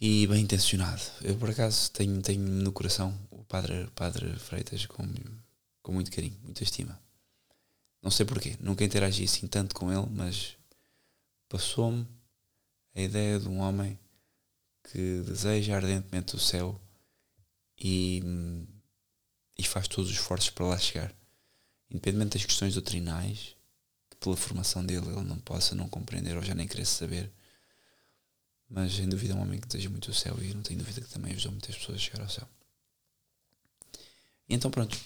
E 0.00 0.26
bem 0.26 0.42
intencionado. 0.42 1.02
Eu 1.22 1.36
por 1.36 1.50
acaso 1.50 1.90
tenho, 1.90 2.20
tenho 2.20 2.40
no 2.40 2.72
coração 2.72 3.16
o 3.30 3.44
padre, 3.44 3.88
padre 3.94 4.34
Freitas 4.38 4.84
com, 4.86 5.06
com 5.82 5.92
muito 5.92 6.10
carinho, 6.10 6.38
muita 6.42 6.62
estima. 6.62 7.00
Não 8.02 8.10
sei 8.10 8.26
porquê, 8.26 8.56
nunca 8.60 8.84
interagi 8.84 9.24
assim 9.24 9.46
tanto 9.46 9.74
com 9.74 9.90
ele, 9.90 10.06
mas 10.10 10.56
passou-me 11.48 12.06
a 12.94 13.00
ideia 13.00 13.38
de 13.40 13.48
um 13.48 13.58
homem 13.58 13.98
que 14.84 15.22
deseja 15.22 15.76
ardentemente 15.76 16.36
o 16.36 16.38
céu 16.38 16.80
e, 17.78 18.22
e 19.58 19.64
faz 19.64 19.88
todos 19.88 20.10
os 20.10 20.16
esforços 20.16 20.50
para 20.50 20.66
lá 20.66 20.78
chegar. 20.78 21.12
Independentemente 21.90 22.38
das 22.38 22.44
questões 22.44 22.74
doutrinais, 22.74 23.55
pela 24.20 24.36
formação 24.36 24.84
dele 24.84 25.06
ele 25.08 25.22
não 25.22 25.38
possa 25.38 25.74
não 25.74 25.88
compreender 25.88 26.36
ou 26.36 26.42
já 26.42 26.54
nem 26.54 26.66
querer 26.68 26.86
saber. 26.86 27.30
mas 28.68 28.94
sem 28.94 29.08
dúvida 29.08 29.34
é 29.34 29.36
um 29.36 29.42
homem 29.42 29.60
que 29.60 29.68
deseja 29.68 29.90
muito 29.90 30.10
o 30.10 30.14
céu 30.14 30.36
e 30.42 30.54
não 30.54 30.62
tenho 30.62 30.78
dúvida 30.78 31.00
que 31.00 31.12
também 31.12 31.32
ajudou 31.32 31.52
muitas 31.52 31.76
pessoas 31.76 31.98
a 31.98 32.00
chegar 32.00 32.22
ao 32.22 32.28
céu. 32.28 32.48
E 34.48 34.54
então 34.54 34.70
pronto, 34.70 34.96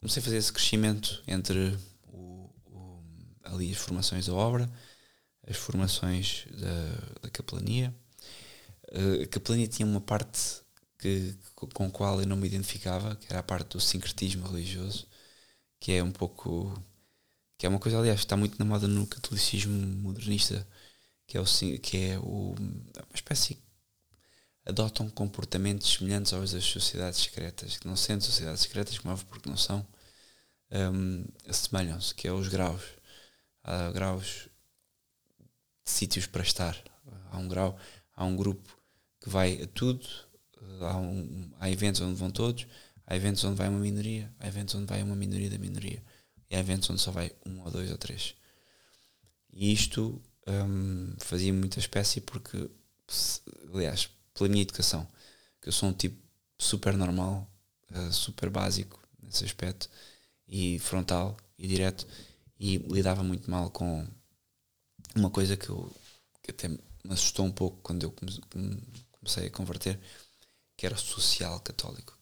comecei 0.00 0.20
a 0.20 0.24
fazer 0.24 0.36
esse 0.36 0.52
crescimento 0.52 1.22
entre 1.26 1.76
o, 2.12 2.50
o, 2.66 3.02
ali 3.44 3.72
as 3.72 3.78
formações 3.78 4.26
da 4.26 4.34
obra, 4.34 4.70
as 5.46 5.56
formações 5.56 6.46
da, 6.52 7.20
da 7.22 7.30
capelania. 7.30 7.94
Uh, 8.92 9.22
a 9.24 9.26
capelania 9.26 9.68
tinha 9.68 9.86
uma 9.86 10.00
parte 10.00 10.62
que, 10.98 11.36
com 11.54 11.86
a 11.86 11.90
qual 11.90 12.20
eu 12.20 12.26
não 12.26 12.36
me 12.36 12.46
identificava, 12.46 13.16
que 13.16 13.26
era 13.30 13.40
a 13.40 13.42
parte 13.42 13.70
do 13.70 13.80
sincretismo 13.80 14.46
religioso, 14.46 15.06
que 15.80 15.92
é 15.92 16.02
um 16.02 16.12
pouco. 16.12 16.72
Que 17.58 17.66
é 17.66 17.68
uma 17.68 17.80
coisa, 17.80 17.98
aliás, 17.98 18.20
que 18.20 18.26
está 18.26 18.36
muito 18.36 18.56
na 18.58 18.64
moda 18.64 18.86
no 18.86 19.06
catolicismo 19.06 19.74
modernista, 20.00 20.66
que 21.26 21.36
é 21.36 21.40
o. 21.40 21.44
Que 21.82 21.96
é 22.10 22.18
o 22.18 22.54
uma 22.54 23.14
espécie. 23.14 23.58
adotam 24.64 25.10
comportamentos 25.10 25.92
semelhantes 25.94 26.32
aos 26.32 26.52
das 26.52 26.64
sociedades 26.64 27.20
secretas, 27.20 27.76
que 27.76 27.88
não 27.88 27.96
sendo 27.96 28.22
sociedades 28.22 28.62
secretas, 28.62 28.98
como 28.98 29.14
é 29.14 29.16
porque 29.28 29.48
não 29.50 29.56
são, 29.56 29.84
um, 30.70 31.24
assemelham-se, 31.48 32.14
que 32.14 32.28
é 32.28 32.32
os 32.32 32.48
graus. 32.48 32.82
Há 33.64 33.90
graus 33.90 34.48
de 35.84 35.90
sítios 35.90 36.26
para 36.26 36.42
estar. 36.42 36.76
Há 37.30 37.38
um 37.38 37.48
grau, 37.48 37.78
há 38.14 38.24
um 38.24 38.36
grupo 38.36 38.78
que 39.20 39.28
vai 39.28 39.62
a 39.62 39.66
tudo, 39.66 40.06
há, 40.80 40.96
um, 40.96 41.50
há 41.58 41.70
eventos 41.70 42.00
onde 42.00 42.14
vão 42.14 42.30
todos, 42.30 42.66
há 43.06 43.16
eventos 43.16 43.42
onde 43.44 43.56
vai 43.56 43.68
uma 43.68 43.80
minoria, 43.80 44.32
há 44.38 44.46
eventos 44.46 44.74
onde 44.74 44.86
vai 44.86 45.02
uma 45.02 45.16
minoria 45.16 45.50
da 45.50 45.58
minoria, 45.58 46.02
e 46.50 46.56
há 46.56 46.60
eventos 46.60 46.88
onde 46.90 47.00
só 47.00 47.10
vai 47.10 47.32
um 47.46 47.62
ou 47.62 47.70
dois 47.70 47.90
ou 47.90 47.98
três. 47.98 48.34
E 49.52 49.72
isto 49.72 50.20
um, 50.46 51.14
fazia 51.18 51.52
muita 51.52 51.78
espécie 51.78 52.20
porque, 52.20 52.70
aliás, 53.72 54.08
pela 54.34 54.48
minha 54.48 54.62
educação, 54.62 55.06
que 55.60 55.68
eu 55.68 55.72
sou 55.72 55.88
um 55.88 55.92
tipo 55.92 56.16
super 56.58 56.96
normal, 56.96 57.50
uh, 57.90 58.12
super 58.12 58.50
básico 58.50 59.00
nesse 59.22 59.44
aspecto, 59.44 59.88
e 60.46 60.78
frontal 60.78 61.36
e 61.58 61.66
direto, 61.68 62.06
e 62.58 62.78
lidava 62.78 63.22
muito 63.22 63.50
mal 63.50 63.70
com 63.70 64.06
uma 65.14 65.30
coisa 65.30 65.56
que, 65.56 65.68
eu, 65.68 65.92
que 66.42 66.50
até 66.50 66.68
me 66.68 66.78
assustou 67.10 67.44
um 67.44 67.52
pouco 67.52 67.78
quando 67.82 68.04
eu 68.04 68.14
comecei 69.12 69.46
a 69.46 69.50
converter, 69.50 69.98
que 70.76 70.86
era 70.86 70.94
o 70.94 70.98
social 70.98 71.60
católico, 71.60 72.16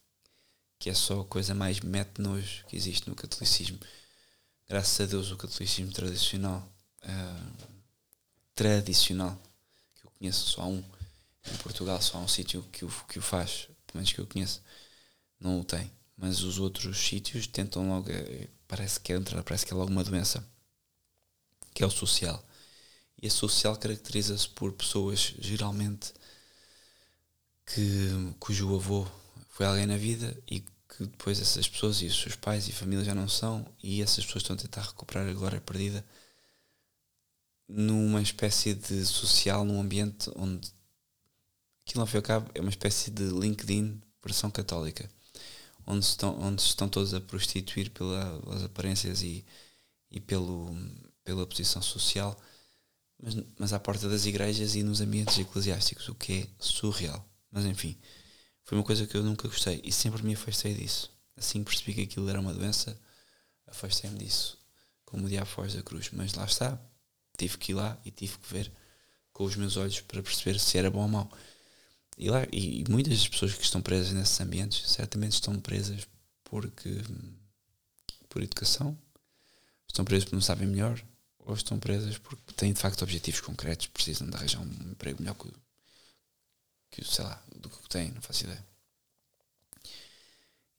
que 0.78 0.90
é 0.90 0.94
só 0.94 1.20
a 1.20 1.24
coisa 1.24 1.54
mais 1.54 1.80
mete 1.80 2.20
nojo 2.20 2.64
que 2.66 2.76
existe 2.76 3.08
no 3.08 3.14
catolicismo. 3.14 3.78
Graças 4.68 5.00
a 5.00 5.06
Deus 5.06 5.30
o 5.30 5.36
catolicismo 5.36 5.92
tradicional, 5.92 6.68
uh, 7.04 7.66
tradicional, 8.52 9.40
que 9.94 10.04
eu 10.04 10.10
conheço 10.18 10.48
só 10.48 10.62
há 10.62 10.66
um, 10.66 10.82
em 11.52 11.56
Portugal 11.58 12.02
só 12.02 12.18
há 12.18 12.20
um 12.20 12.26
sítio 12.26 12.64
que 12.72 12.84
o, 12.84 12.88
que 13.08 13.20
o 13.20 13.22
faz, 13.22 13.68
pelo 13.86 13.98
menos 13.98 14.12
que 14.12 14.18
eu 14.18 14.26
conheço, 14.26 14.60
não 15.38 15.60
o 15.60 15.64
tem. 15.64 15.88
Mas 16.16 16.40
os 16.40 16.58
outros 16.58 16.98
sítios 16.98 17.46
tentam 17.46 17.88
logo, 17.88 18.10
eh, 18.10 18.48
parece 18.66 18.98
que 18.98 19.12
é 19.12 19.16
entrar, 19.16 19.40
parece 19.44 19.64
que 19.64 19.72
é 19.72 19.76
logo 19.76 19.92
uma 19.92 20.02
doença, 20.02 20.44
que 21.72 21.84
é 21.84 21.86
o 21.86 21.90
social. 21.90 22.44
E 23.22 23.28
a 23.28 23.30
social 23.30 23.76
caracteriza-se 23.76 24.48
por 24.48 24.72
pessoas 24.72 25.32
geralmente 25.38 26.12
que, 27.66 28.34
cujo 28.40 28.74
avô 28.74 29.06
foi 29.50 29.64
alguém 29.64 29.86
na 29.86 29.96
vida 29.96 30.36
e 30.50 30.64
que 30.96 31.04
depois 31.06 31.40
essas 31.40 31.68
pessoas 31.68 32.00
e 32.00 32.06
os 32.06 32.20
seus 32.20 32.36
pais 32.36 32.68
e 32.68 32.72
família 32.72 33.04
já 33.04 33.14
não 33.14 33.28
são 33.28 33.66
e 33.82 34.02
essas 34.02 34.24
pessoas 34.24 34.42
estão 34.42 34.56
a 34.56 34.58
tentar 34.58 34.82
recuperar 34.82 35.28
a 35.28 35.32
glória 35.32 35.60
perdida 35.60 36.04
numa 37.68 38.22
espécie 38.22 38.74
de 38.74 39.04
social, 39.04 39.64
num 39.64 39.80
ambiente 39.80 40.30
onde 40.36 40.70
aquilo 41.86 42.02
ao 42.02 42.06
fim 42.06 42.16
e 42.16 42.18
ao 42.18 42.22
cabo 42.22 42.50
é 42.54 42.60
uma 42.60 42.70
espécie 42.70 43.10
de 43.10 43.24
LinkedIn 43.24 44.00
versão 44.22 44.50
católica 44.50 45.10
onde 45.86 46.04
se 46.04 46.12
estão, 46.12 46.40
onde 46.40 46.62
se 46.62 46.68
estão 46.68 46.88
todos 46.88 47.14
a 47.14 47.20
prostituir 47.20 47.90
pelas 47.90 48.62
aparências 48.64 49.22
e, 49.22 49.44
e 50.10 50.20
pelo, 50.20 50.74
pela 51.24 51.46
posição 51.46 51.82
social 51.82 52.36
mas, 53.22 53.34
mas 53.58 53.72
à 53.72 53.78
porta 53.78 54.08
das 54.08 54.26
igrejas 54.26 54.74
e 54.74 54.82
nos 54.82 55.00
ambientes 55.00 55.38
eclesiásticos, 55.38 56.08
o 56.08 56.14
que 56.14 56.40
é 56.40 56.48
surreal. 56.58 57.26
Mas 57.50 57.64
enfim, 57.64 57.96
foi 58.66 58.76
uma 58.76 58.84
coisa 58.84 59.06
que 59.06 59.16
eu 59.16 59.22
nunca 59.22 59.46
gostei 59.46 59.80
e 59.84 59.92
sempre 59.92 60.24
me 60.24 60.34
afastei 60.34 60.74
disso. 60.74 61.10
Assim 61.36 61.62
percebi 61.62 61.94
que 61.94 62.02
aquilo 62.02 62.28
era 62.28 62.40
uma 62.40 62.52
doença, 62.52 63.00
afastei-me 63.64 64.18
disso, 64.18 64.58
como 65.04 65.24
o 65.24 65.28
diabo 65.28 65.46
foge 65.46 65.76
da 65.76 65.84
cruz. 65.84 66.10
Mas 66.12 66.34
lá 66.34 66.44
está, 66.44 66.76
tive 67.38 67.58
que 67.58 67.70
ir 67.70 67.76
lá 67.76 67.96
e 68.04 68.10
tive 68.10 68.36
que 68.36 68.52
ver 68.52 68.72
com 69.32 69.44
os 69.44 69.54
meus 69.54 69.76
olhos 69.76 70.00
para 70.00 70.20
perceber 70.20 70.58
se 70.58 70.76
era 70.76 70.90
bom 70.90 71.02
ou 71.02 71.08
mau. 71.08 71.30
E, 72.18 72.28
lá, 72.28 72.44
e, 72.52 72.80
e 72.80 72.84
muitas 72.90 73.16
das 73.16 73.28
pessoas 73.28 73.54
que 73.54 73.62
estão 73.62 73.80
presas 73.80 74.12
nesses 74.12 74.40
ambientes 74.40 74.90
certamente 74.90 75.34
estão 75.34 75.60
presas 75.60 76.04
porque 76.42 76.90
por 78.28 78.42
educação, 78.42 78.98
estão 79.86 80.04
presas 80.04 80.24
porque 80.24 80.36
não 80.36 80.42
sabem 80.42 80.66
melhor, 80.66 81.00
ou 81.38 81.54
estão 81.54 81.78
presas 81.78 82.18
porque 82.18 82.52
têm 82.54 82.72
de 82.72 82.80
facto 82.80 83.02
objetivos 83.02 83.40
concretos, 83.40 83.86
precisam 83.86 84.28
de 84.28 84.34
arranjar 84.34 84.60
um 84.60 84.90
emprego 84.90 85.22
melhor 85.22 85.36
que, 85.36 85.52
que 86.90 87.04
sei 87.04 87.24
lá, 87.24 87.42
do 87.56 87.68
que 87.68 87.88
têm, 87.88 88.10
não 88.12 88.22
faço 88.22 88.44
ideia. 88.44 88.66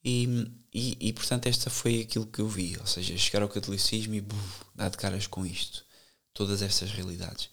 E, 0.03 0.26
e, 0.74 1.10
e, 1.10 1.14
portanto 1.14 1.47
esta 1.47 1.70
foi 1.70 2.01
aquilo 2.01 2.28
que 2.28 2.39
eu 2.39 2.47
vi, 2.47 2.78
ou 2.80 2.88
seja, 2.88 3.18
chegar 3.18 3.41
ao 3.41 3.49
catolicismo 3.49 4.14
e 4.14 4.22
buf, 4.22 4.64
dar 4.74 4.89
de 4.89 4.97
caras 4.97 5.28
com 5.28 5.45
isto, 5.45 5.86
todas 6.34 6.62
estas 6.62 6.91
realidades. 6.91 7.49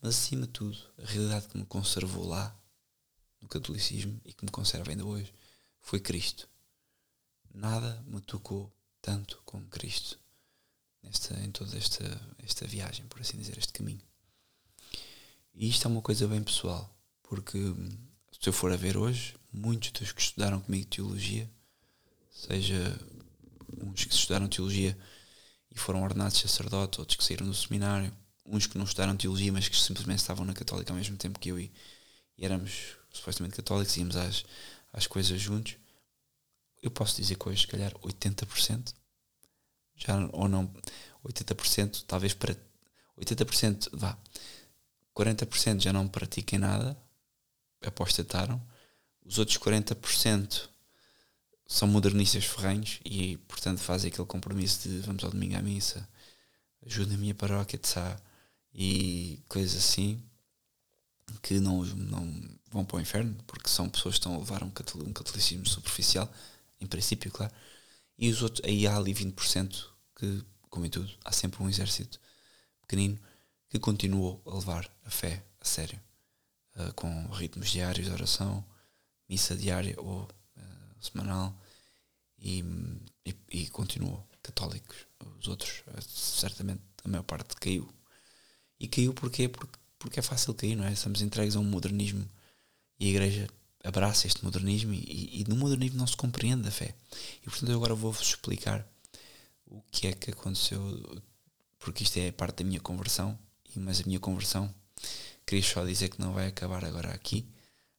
Mas 0.00 0.16
acima 0.16 0.46
de 0.46 0.52
tudo, 0.52 0.76
a 0.98 1.06
realidade 1.06 1.48
que 1.48 1.56
me 1.56 1.64
conservou 1.64 2.26
lá, 2.26 2.54
no 3.40 3.48
catolicismo, 3.48 4.20
e 4.24 4.32
que 4.32 4.44
me 4.44 4.50
conserva 4.50 4.90
ainda 4.90 5.04
hoje, 5.04 5.32
foi 5.80 6.00
Cristo. 6.00 6.48
Nada 7.54 8.02
me 8.06 8.20
tocou 8.20 8.72
tanto 9.00 9.40
como 9.44 9.66
Cristo 9.68 10.18
nesta, 11.02 11.38
em 11.40 11.50
toda 11.52 11.76
esta, 11.76 12.04
esta 12.42 12.66
viagem, 12.66 13.06
por 13.06 13.20
assim 13.20 13.36
dizer, 13.36 13.56
este 13.58 13.72
caminho. 13.72 14.02
E 15.54 15.68
isto 15.68 15.86
é 15.86 15.90
uma 15.90 16.02
coisa 16.02 16.26
bem 16.26 16.42
pessoal, 16.42 16.93
porque 17.28 17.58
se 18.40 18.48
eu 18.48 18.52
for 18.52 18.72
a 18.72 18.76
ver 18.76 18.96
hoje, 18.96 19.34
muitos 19.52 19.90
dos 19.90 20.12
que 20.12 20.20
estudaram 20.20 20.60
comigo 20.60 20.86
teologia, 20.86 21.50
seja 22.30 22.98
uns 23.82 24.04
que 24.04 24.14
estudaram 24.14 24.48
teologia 24.48 24.96
e 25.70 25.78
foram 25.78 26.02
ordenados 26.02 26.38
sacerdotes, 26.38 26.98
outros 26.98 27.16
que 27.16 27.24
saíram 27.24 27.46
do 27.46 27.54
seminário, 27.54 28.12
uns 28.46 28.66
que 28.66 28.76
não 28.76 28.84
estudaram 28.84 29.16
teologia, 29.16 29.52
mas 29.52 29.68
que 29.68 29.76
simplesmente 29.76 30.18
estavam 30.18 30.44
na 30.44 30.54
católica 30.54 30.92
ao 30.92 30.96
mesmo 30.96 31.16
tempo 31.16 31.38
que 31.38 31.48
eu 31.48 31.58
e, 31.58 31.72
e 32.36 32.44
éramos 32.44 32.96
supostamente 33.10 33.56
católicos, 33.56 33.96
íamos 33.96 34.16
às, 34.16 34.44
às 34.92 35.06
coisas 35.06 35.40
juntos. 35.40 35.76
Eu 36.82 36.90
posso 36.90 37.16
dizer 37.16 37.36
que 37.36 37.48
hoje, 37.48 37.62
se 37.62 37.66
calhar, 37.66 37.92
80% 38.00 38.94
já 39.96 40.28
ou 40.32 40.48
não 40.48 40.70
80%, 41.24 42.04
talvez 42.06 42.34
para 42.34 42.56
80% 43.18 43.88
vá. 43.92 44.18
40% 45.14 45.80
já 45.80 45.92
não 45.92 46.08
pratiquem 46.08 46.58
nada, 46.58 46.96
apostataram. 47.88 48.60
Os 49.24 49.38
outros 49.38 49.58
40% 49.58 50.68
são 51.66 51.88
modernistas 51.88 52.44
ferranhos 52.44 53.00
e, 53.04 53.36
portanto, 53.48 53.78
fazem 53.78 54.08
aquele 54.10 54.26
compromisso 54.26 54.88
de 54.88 55.00
vamos 55.00 55.24
ao 55.24 55.30
domingo 55.30 55.56
à 55.56 55.62
missa, 55.62 56.06
ajuda 56.86 57.14
a 57.14 57.18
minha 57.18 57.34
paróquia 57.34 57.78
de 57.78 57.88
Sá. 57.88 58.20
E 58.74 59.40
coisas 59.48 59.76
assim 59.76 60.20
que 61.40 61.60
não, 61.60 61.84
não 61.84 62.58
vão 62.70 62.84
para 62.84 62.96
o 62.96 63.00
inferno 63.00 63.36
porque 63.46 63.68
são 63.68 63.88
pessoas 63.88 64.14
que 64.14 64.20
estão 64.20 64.34
a 64.34 64.38
levar 64.38 64.62
um 64.62 64.70
catolicismo 64.70 65.66
superficial, 65.66 66.30
em 66.80 66.86
princípio, 66.86 67.30
claro. 67.30 67.52
E 68.18 68.30
os 68.30 68.42
outros, 68.42 68.64
aí 68.64 68.86
há 68.86 68.96
ali 68.96 69.14
20% 69.14 69.84
que, 70.16 70.44
como 70.68 70.86
em 70.86 70.90
tudo, 70.90 71.10
há 71.24 71.32
sempre 71.32 71.62
um 71.62 71.68
exército 71.68 72.20
pequenino 72.82 73.18
que 73.68 73.78
continuou 73.78 74.42
a 74.46 74.54
levar 74.54 74.90
a 75.04 75.10
fé 75.10 75.44
a 75.60 75.64
sério, 75.64 76.00
uh, 76.76 76.92
com 76.94 77.26
ritmos 77.28 77.70
diários 77.70 78.06
de 78.06 78.12
oração, 78.12 78.64
missa 79.28 79.56
diária 79.56 79.94
ou 79.98 80.22
uh, 80.22 81.04
semanal, 81.04 81.58
e, 82.38 82.62
e, 83.24 83.34
e, 83.50 83.68
continuou 83.68 84.26
católicos. 84.42 85.06
Os 85.40 85.48
outros, 85.48 85.82
uh, 85.88 86.02
certamente, 86.02 86.82
a 87.04 87.08
maior 87.08 87.22
parte 87.22 87.56
caiu. 87.56 87.88
E 88.78 88.88
caiu 88.88 89.14
porquê? 89.14 89.48
Porque, 89.48 89.78
porque 89.98 90.20
é 90.20 90.22
fácil 90.22 90.54
cair, 90.54 90.76
não 90.76 90.84
é? 90.84 90.92
Estamos 90.92 91.22
entregues 91.22 91.56
a 91.56 91.60
um 91.60 91.64
modernismo 91.64 92.28
e 92.98 93.06
a 93.06 93.08
igreja 93.08 93.48
abraça 93.82 94.26
este 94.26 94.42
modernismo 94.42 94.92
e, 94.94 95.40
e, 95.40 95.44
no 95.46 95.56
modernismo 95.56 95.98
não 95.98 96.06
se 96.06 96.16
compreende 96.16 96.66
a 96.66 96.70
fé. 96.70 96.94
E 97.42 97.44
portanto 97.44 97.70
eu 97.70 97.76
agora 97.76 97.94
vou-vos 97.94 98.22
explicar 98.22 98.86
o 99.66 99.82
que 99.90 100.06
é 100.06 100.12
que 100.12 100.30
aconteceu, 100.30 101.22
porque 101.78 102.02
isto 102.02 102.18
é 102.18 102.32
parte 102.32 102.62
da 102.62 102.64
minha 102.64 102.80
conversão, 102.80 103.38
mas 103.76 104.00
a 104.00 104.04
minha 104.04 104.20
conversão, 104.20 104.72
queria 105.46 105.64
só 105.64 105.84
dizer 105.84 106.08
que 106.08 106.20
não 106.20 106.32
vai 106.32 106.48
acabar 106.48 106.84
agora 106.84 107.12
aqui, 107.12 107.46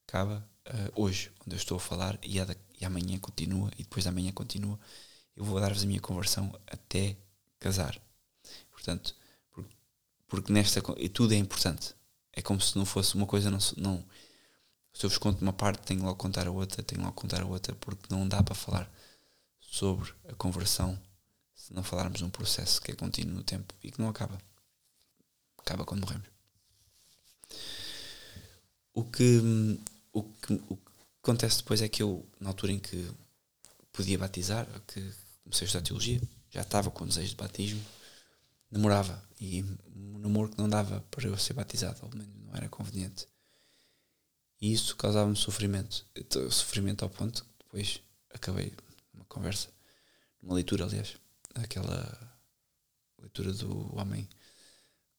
acaba 0.08 0.48
uh, 0.68 1.02
hoje, 1.02 1.32
onde 1.42 1.56
eu 1.56 1.60
estou 1.60 1.78
a 1.78 1.80
falar, 1.80 2.18
e, 2.24 2.40
a, 2.40 2.48
e 2.80 2.86
amanhã 2.86 3.18
continua, 3.20 3.72
e 3.78 3.84
depois 3.84 4.06
da 4.06 4.12
manhã 4.12 4.32
continua. 4.32 4.80
Eu 5.36 5.44
vou 5.44 5.60
dar-vos 5.60 5.84
a 5.84 5.86
minha 5.86 6.00
conversão 6.00 6.54
até 6.68 7.18
casar. 7.60 8.00
Portanto, 8.72 9.16
porque, 9.52 9.76
porque 10.28 10.54
nesta. 10.54 10.82
E 10.98 11.10
tudo 11.10 11.34
é 11.34 11.38
importante. 11.38 11.94
é 12.34 12.42
como 12.42 12.62
se 12.62 12.78
não 12.78 12.86
fosse 12.86 13.16
uma 13.16 13.26
coisa, 13.26 13.52
não, 13.52 13.60
não 13.78 14.06
se 14.96 15.06
eu 15.06 15.10
vos 15.10 15.18
conto 15.18 15.42
uma 15.42 15.52
parte, 15.54 15.84
tenho 15.84 16.04
logo 16.04 16.16
contar 16.16 16.48
a 16.48 16.52
outra, 16.52 16.82
tenho 16.82 17.02
logo 17.02 17.14
contar 17.14 17.42
a 17.42 17.46
outra, 17.46 17.76
porque 17.76 18.08
não 18.10 18.28
dá 18.28 18.42
para 18.42 18.56
falar 18.56 18.90
sobre 19.60 20.14
a 20.30 20.34
conversão 20.36 20.98
se 21.54 21.74
não 21.74 21.84
falarmos 21.84 22.20
de 22.20 22.26
um 22.26 22.30
processo 22.30 22.82
que 22.82 22.92
é 22.92 22.96
contínuo 22.96 23.36
no 23.36 23.44
tempo 23.44 23.74
e 23.84 23.92
que 23.92 24.00
não 24.00 24.08
acaba. 24.08 24.38
Acaba 25.58 25.84
quando 25.84 26.02
morremos. 26.02 26.35
O 28.96 29.04
que, 29.04 29.42
o 30.14 30.24
que, 30.24 30.54
o 30.54 30.78
que 30.78 30.92
acontece 31.22 31.58
depois 31.58 31.82
é 31.82 31.90
que 31.90 32.02
eu, 32.02 32.26
na 32.40 32.50
altura 32.50 32.72
em 32.72 32.80
que 32.80 33.12
podia 33.92 34.18
batizar, 34.18 34.66
que 34.88 35.02
comecei 35.44 35.66
a 35.66 35.68
estudar 35.68 35.84
teologia, 35.84 36.22
já 36.50 36.62
estava 36.62 36.90
com 36.90 37.06
desejo 37.06 37.32
de 37.32 37.36
batismo, 37.36 37.84
namorava. 38.72 39.22
E 39.40 39.64
um 39.94 40.18
namoro 40.20 40.50
que 40.50 40.58
não 40.58 40.70
dava 40.70 41.02
para 41.12 41.28
eu 41.28 41.38
ser 41.38 41.54
batizado, 41.54 42.00
ao 42.04 42.10
menos 42.10 42.34
não 42.46 42.56
era 42.56 42.70
conveniente. 42.70 43.28
E 44.62 44.72
isso 44.72 44.96
causava-me 44.96 45.36
sofrimento. 45.36 46.06
Sofrimento 46.50 47.04
ao 47.04 47.10
ponto 47.10 47.44
que 47.44 47.66
depois 47.66 48.00
acabei 48.34 48.74
uma 49.14 49.26
conversa, 49.26 49.68
uma 50.42 50.56
leitura, 50.56 50.86
aliás, 50.86 51.18
aquela 51.54 52.34
leitura 53.20 53.52
do 53.52 53.94
homem 54.00 54.26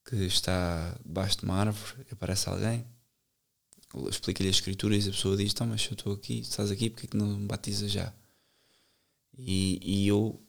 que 0.03 0.15
está 0.15 0.97
debaixo 1.05 1.37
de 1.37 1.43
uma 1.43 1.59
árvore 1.59 2.07
aparece 2.11 2.49
alguém, 2.49 2.83
explica-lhe 4.09 4.49
a 4.49 4.51
escritura 4.51 4.95
e 4.95 4.99
a 4.99 5.11
pessoa 5.11 5.37
diz, 5.37 5.51
então, 5.51 5.67
mas 5.67 5.85
eu 5.85 5.93
estou 5.93 6.13
aqui, 6.13 6.39
estás 6.39 6.71
aqui, 6.71 6.89
porque 6.89 7.07
é 7.07 7.09
que 7.09 7.17
não 7.17 7.37
me 7.37 7.47
batiza 7.47 7.87
já? 7.87 8.13
E, 9.37 9.79
e 9.81 10.07
eu, 10.07 10.41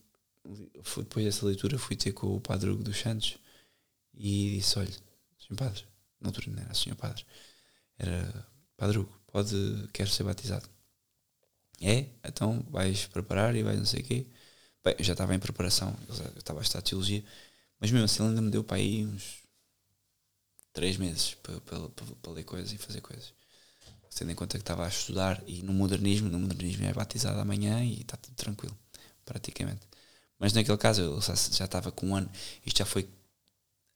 depois 0.97 1.25
dessa 1.25 1.45
leitura, 1.45 1.77
fui 1.77 1.95
ter 1.95 2.11
com 2.11 2.35
o 2.35 2.41
padre 2.41 2.69
Hugo 2.69 2.83
dos 2.83 2.97
Santos 2.97 3.37
e 4.13 4.57
disse, 4.57 4.77
olha, 4.79 4.91
senhor 4.91 5.57
padre, 5.57 5.83
na 6.19 6.29
altura 6.29 6.51
não 6.51 6.63
era 6.63 6.73
senhor 6.73 6.95
padre, 6.95 7.25
era 7.97 8.47
padre 8.75 8.99
Hugo, 8.99 9.21
pode, 9.27 9.55
quero 9.93 10.09
ser 10.09 10.23
batizado. 10.23 10.67
É? 11.81 12.07
Então 12.25 12.65
vais 12.69 13.05
preparar 13.05 13.55
e 13.55 13.63
vais 13.63 13.77
não 13.77 13.85
sei 13.85 14.01
o 14.01 14.03
quê. 14.03 14.27
Bem, 14.83 14.95
eu 14.97 15.03
já 15.03 15.13
estava 15.13 15.33
em 15.33 15.39
preparação, 15.39 15.97
eu 16.07 16.13
estava 16.37 16.59
a 16.59 16.61
estudar 16.61 16.81
teologia, 16.81 17.23
mas 17.79 17.91
mesmo 17.91 18.05
assim 18.05 18.21
ele 18.23 18.29
ainda 18.29 18.41
me 18.41 18.51
deu 18.51 18.63
para 18.63 18.77
aí 18.77 19.05
uns 19.05 19.43
três 20.73 20.97
meses 20.97 21.35
para, 21.35 21.59
para, 21.61 21.89
para, 22.21 22.31
ler 22.31 22.43
coisas 22.43 22.71
e 22.71 22.77
fazer 22.77 23.01
coisas. 23.01 23.33
Tendo 24.15 24.31
em 24.31 24.35
conta 24.35 24.57
que 24.57 24.63
estava 24.63 24.85
a 24.85 24.89
estudar 24.89 25.41
e 25.47 25.61
no 25.61 25.71
modernismo, 25.71 26.29
no 26.29 26.39
modernismo 26.39 26.85
é 26.85 26.93
batizado 26.93 27.39
amanhã 27.39 27.83
e 27.83 28.01
está 28.01 28.17
tudo 28.17 28.35
tranquilo, 28.35 28.77
praticamente. 29.23 29.81
Mas 30.37 30.51
naquele 30.51 30.77
caso 30.77 31.01
eu 31.01 31.21
já 31.21 31.33
estava 31.65 31.91
com 31.91 32.07
um 32.07 32.15
ano, 32.15 32.29
isto 32.65 32.79
já 32.79 32.85
foi 32.85 33.09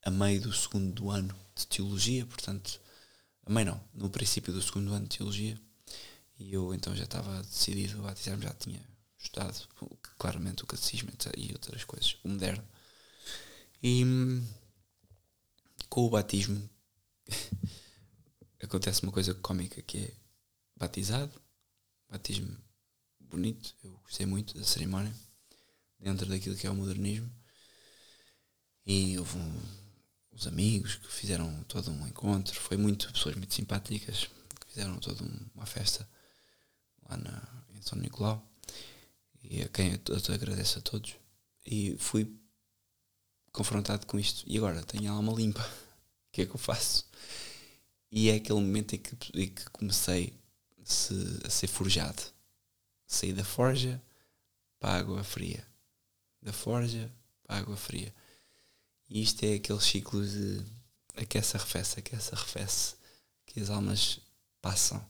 a 0.02 0.10
meio 0.10 0.40
do 0.40 0.52
segundo 0.52 1.10
ano 1.10 1.34
de 1.54 1.66
teologia, 1.66 2.24
portanto, 2.26 2.80
a 3.44 3.50
meio 3.50 3.66
não, 3.66 3.80
no 3.92 4.08
princípio 4.08 4.52
do 4.52 4.62
segundo 4.62 4.92
ano 4.94 5.06
de 5.06 5.18
teologia, 5.18 5.58
e 6.38 6.52
eu 6.52 6.74
então 6.74 6.94
já 6.94 7.04
estava 7.04 7.42
decidido 7.42 7.98
a 8.00 8.02
batizar-me, 8.02 8.44
já 8.44 8.52
tinha 8.54 8.80
estudado 9.18 9.68
claramente 10.18 10.64
o 10.64 10.66
catecismo 10.66 11.10
e 11.36 11.52
outras 11.52 11.84
coisas, 11.84 12.16
o 12.22 12.28
moderno. 12.28 12.64
E 13.82 14.04
com 15.94 16.06
o 16.06 16.10
batismo 16.10 16.68
acontece 18.60 19.04
uma 19.04 19.12
coisa 19.12 19.32
cómica 19.32 19.80
que 19.80 19.98
é 19.98 20.12
batizado, 20.74 21.40
batismo 22.10 22.52
bonito, 23.20 23.72
eu 23.84 23.92
gostei 24.02 24.26
muito 24.26 24.58
da 24.58 24.64
cerimónia, 24.64 25.14
dentro 26.00 26.26
daquilo 26.26 26.56
que 26.56 26.66
é 26.66 26.70
o 26.70 26.74
modernismo. 26.74 27.30
E 28.84 29.16
houve 29.20 29.38
um, 29.38 29.62
uns 30.32 30.48
amigos 30.48 30.96
que 30.96 31.06
fizeram 31.06 31.62
todo 31.68 31.92
um 31.92 32.08
encontro, 32.08 32.58
foi 32.60 32.76
muito, 32.76 33.12
pessoas 33.12 33.36
muito 33.36 33.54
simpáticas, 33.54 34.28
que 34.60 34.70
fizeram 34.70 34.98
toda 34.98 35.22
uma 35.54 35.64
festa 35.64 36.08
lá 37.08 37.16
na, 37.16 37.64
em 37.72 37.82
São 37.82 37.96
Nicolau 37.96 38.44
e 39.44 39.62
a 39.62 39.68
quem 39.68 39.92
eu, 39.92 40.00
eu 40.08 40.34
agradeço 40.34 40.80
a 40.80 40.82
todos. 40.82 41.14
E 41.64 41.96
fui 42.00 42.36
confrontado 43.52 44.06
com 44.06 44.18
isto. 44.18 44.42
E 44.44 44.58
agora 44.58 44.82
tenho 44.82 45.08
a 45.08 45.14
alma 45.14 45.32
limpa. 45.32 45.83
Que 46.34 46.42
é 46.42 46.46
que 46.46 46.50
eu 46.50 46.58
faço? 46.58 47.08
E 48.10 48.28
é 48.28 48.34
aquele 48.34 48.58
momento 48.58 48.96
em 48.96 48.98
que, 48.98 49.16
em 49.40 49.48
que 49.48 49.70
comecei 49.70 50.34
se, 50.82 51.14
a 51.44 51.48
ser 51.48 51.68
forjado. 51.68 52.20
Saí 53.06 53.32
da 53.32 53.44
forja 53.44 54.02
para 54.80 54.94
a 54.94 54.98
água 54.98 55.22
fria. 55.22 55.64
Da 56.42 56.52
forja 56.52 57.08
para 57.44 57.54
a 57.54 57.58
água 57.60 57.76
fria. 57.76 58.12
E 59.08 59.22
isto 59.22 59.44
é 59.44 59.54
aquele 59.54 59.80
ciclo 59.80 60.26
de 60.26 60.60
aquece, 61.14 61.56
arrefece, 61.56 62.00
aquece, 62.00 62.34
arrefece, 62.34 62.96
que 63.46 63.60
as 63.60 63.70
almas 63.70 64.18
passam. 64.60 65.08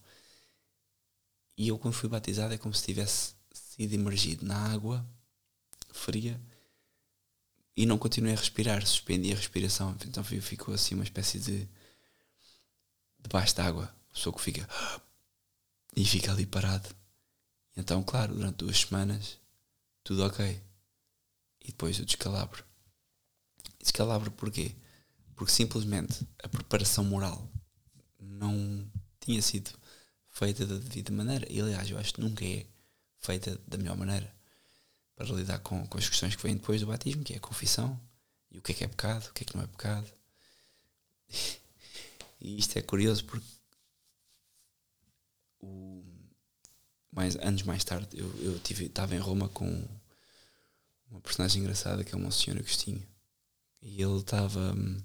E 1.56 1.68
eu, 1.68 1.78
quando 1.78 1.94
fui 1.94 2.10
batizado, 2.10 2.52
é 2.52 2.58
como 2.58 2.74
se 2.74 2.84
tivesse 2.84 3.32
sido 3.50 3.94
imergido 3.94 4.44
na 4.44 4.74
água 4.74 5.02
fria 5.90 6.38
e 7.76 7.86
não 7.86 7.98
continuei 7.98 8.34
a 8.34 8.38
respirar, 8.38 8.86
suspendi 8.86 9.32
a 9.32 9.36
respiração. 9.36 9.96
Então 10.06 10.22
ficou 10.22 10.74
assim 10.74 10.94
uma 10.94 11.04
espécie 11.04 11.38
de 11.38 11.68
debaixo 13.18 13.56
d'água, 13.56 13.84
a 13.84 14.14
pessoa 14.14 14.34
que 14.34 14.40
fica 14.42 14.68
e 15.96 16.04
fica 16.04 16.32
ali 16.32 16.46
parado. 16.46 16.88
Então, 17.76 18.02
claro, 18.02 18.34
durante 18.34 18.56
duas 18.58 18.80
semanas 18.80 19.38
tudo 20.02 20.24
ok. 20.24 20.62
E 21.60 21.68
depois 21.68 21.98
o 21.98 22.04
descalabro. 22.04 22.64
Descalabro 23.80 24.30
porquê? 24.30 24.76
Porque 25.34 25.52
simplesmente 25.52 26.26
a 26.42 26.48
preparação 26.48 27.04
moral 27.04 27.50
não 28.20 28.86
tinha 29.18 29.40
sido 29.40 29.70
feita 30.28 30.66
da 30.66 30.76
devida 30.76 31.10
maneira. 31.12 31.50
E 31.50 31.60
aliás, 31.60 31.90
eu 31.90 31.98
acho 31.98 32.14
que 32.14 32.20
nunca 32.20 32.44
é 32.44 32.66
feita 33.18 33.58
da 33.66 33.78
melhor 33.78 33.96
maneira 33.96 34.33
para 35.16 35.26
lidar 35.26 35.58
com, 35.60 35.86
com 35.86 35.98
as 35.98 36.08
questões 36.08 36.34
que 36.34 36.42
vêm 36.42 36.56
depois 36.56 36.80
do 36.80 36.86
batismo, 36.86 37.22
que 37.22 37.34
é 37.34 37.36
a 37.36 37.40
confissão, 37.40 37.98
e 38.50 38.58
o 38.58 38.62
que 38.62 38.72
é 38.72 38.74
que 38.74 38.84
é 38.84 38.88
pecado, 38.88 39.28
o 39.28 39.32
que 39.32 39.44
é 39.44 39.46
que 39.46 39.56
não 39.56 39.64
é 39.64 39.66
pecado. 39.66 40.10
E 42.40 42.58
isto 42.58 42.78
é 42.78 42.82
curioso 42.82 43.24
porque 43.24 43.46
o, 45.60 46.04
mais, 47.10 47.36
anos 47.36 47.62
mais 47.62 47.82
tarde 47.84 48.06
eu, 48.12 48.26
eu 48.42 48.58
tive, 48.58 48.84
estava 48.84 49.14
em 49.14 49.18
Roma 49.18 49.48
com 49.48 49.66
uma 51.10 51.20
personagem 51.22 51.62
engraçada 51.62 52.04
que 52.04 52.14
é 52.14 52.18
o 52.18 52.20
Monsenhor 52.20 52.58
Agostinho. 52.58 53.02
E 53.80 54.02
ele 54.02 54.18
estava 54.18 54.74
hum, 54.74 55.00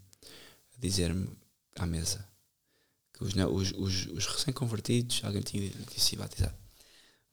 a 0.76 0.80
dizer-me 0.82 1.30
à 1.78 1.86
mesa 1.86 2.28
que 3.14 3.24
os, 3.24 3.34
os, 3.36 3.72
os, 3.72 4.06
os 4.08 4.26
recém-convertidos, 4.26 5.22
alguém 5.24 5.42
tinha 5.42 5.70
disse 5.94 6.16
batizado, 6.16 6.56
os 6.56 6.59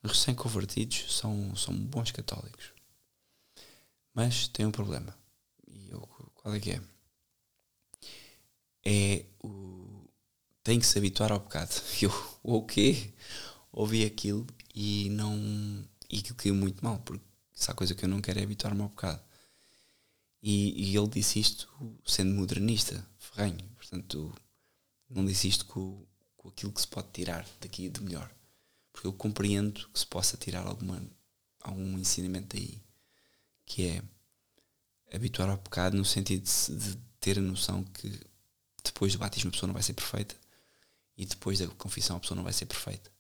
recém-convertidos 0.07 1.17
são, 1.17 1.55
são 1.57 1.75
bons 1.75 2.11
católicos. 2.11 2.73
Mas 4.15 4.49
tem 4.49 4.67
um 4.67 4.73
problema. 4.73 5.17
E 5.67 5.91
eu, 5.91 6.01
qual 6.35 6.55
é 6.55 6.61
que 6.61 6.73
é? 6.73 6.81
É 8.85 9.27
o. 9.43 10.09
Tem 10.63 10.81
que 10.81 10.87
se 10.87 10.99
habituar 10.99 11.33
ao 11.33 11.41
pecado. 11.41 11.71
Eu, 12.01 12.11
o 12.43 12.65
quê? 12.65 13.13
Ouvi 13.73 14.05
aquilo 14.05 14.47
e 14.75 15.09
não. 15.11 15.37
E 16.11 16.19
aquilo 16.19 16.37
caiu 16.37 16.55
muito 16.55 16.85
mal, 16.85 16.99
porque 17.01 17.25
se 17.53 17.71
há 17.71 17.75
coisa 17.75 17.95
que 17.95 18.05
eu 18.05 18.09
não 18.09 18.21
quero 18.21 18.39
é 18.39 18.43
habituar-me 18.43 18.83
ao 18.83 18.91
pecado. 18.91 19.23
E, 20.43 20.91
e, 20.91 20.97
ele 20.97 21.09
disse 21.09 21.41
isto 21.41 21.69
sendo 22.05 22.35
modernista, 22.35 23.05
ferrenho. 23.19 23.69
Portanto, 23.77 24.33
não 25.11 25.25
disse 25.27 25.49
isto 25.49 25.67
com, 25.67 26.07
com 26.37 26.49
aquilo 26.49 26.73
que 26.73 26.81
se 26.81 26.87
pode 26.89 27.09
tirar 27.13 27.47
daqui 27.61 27.89
de 27.89 28.01
melhor 28.03 28.31
porque 28.97 29.07
eu 29.07 29.13
compreendo 29.13 29.87
que 29.91 29.99
se 29.99 30.07
possa 30.07 30.39
tirar 30.39 30.67
alguma, 30.67 31.07
algum 31.61 31.99
ensinamento 31.99 32.57
daí, 32.57 32.83
que 33.67 33.89
é 33.89 34.03
habituar 35.15 35.51
ao 35.51 35.59
pecado 35.59 35.95
no 35.99 36.05
sentido 36.05 36.43
de, 36.43 36.79
de 36.79 36.97
ter 37.21 37.39
a 37.39 37.43
noção 37.43 37.85
que 37.85 38.19
depois 38.83 39.13
do 39.13 39.19
batismo 39.19 39.49
a 39.49 39.53
pessoa 39.53 39.67
não 39.67 39.75
vai 39.75 39.83
ser 39.83 39.93
perfeita 39.93 40.35
e 41.15 41.27
depois 41.27 41.59
da 41.59 41.69
confissão 41.69 42.17
a 42.17 42.21
pessoa 42.21 42.37
não 42.37 42.43
vai 42.43 42.55
ser 42.55 42.65
perfeita. 42.65 43.13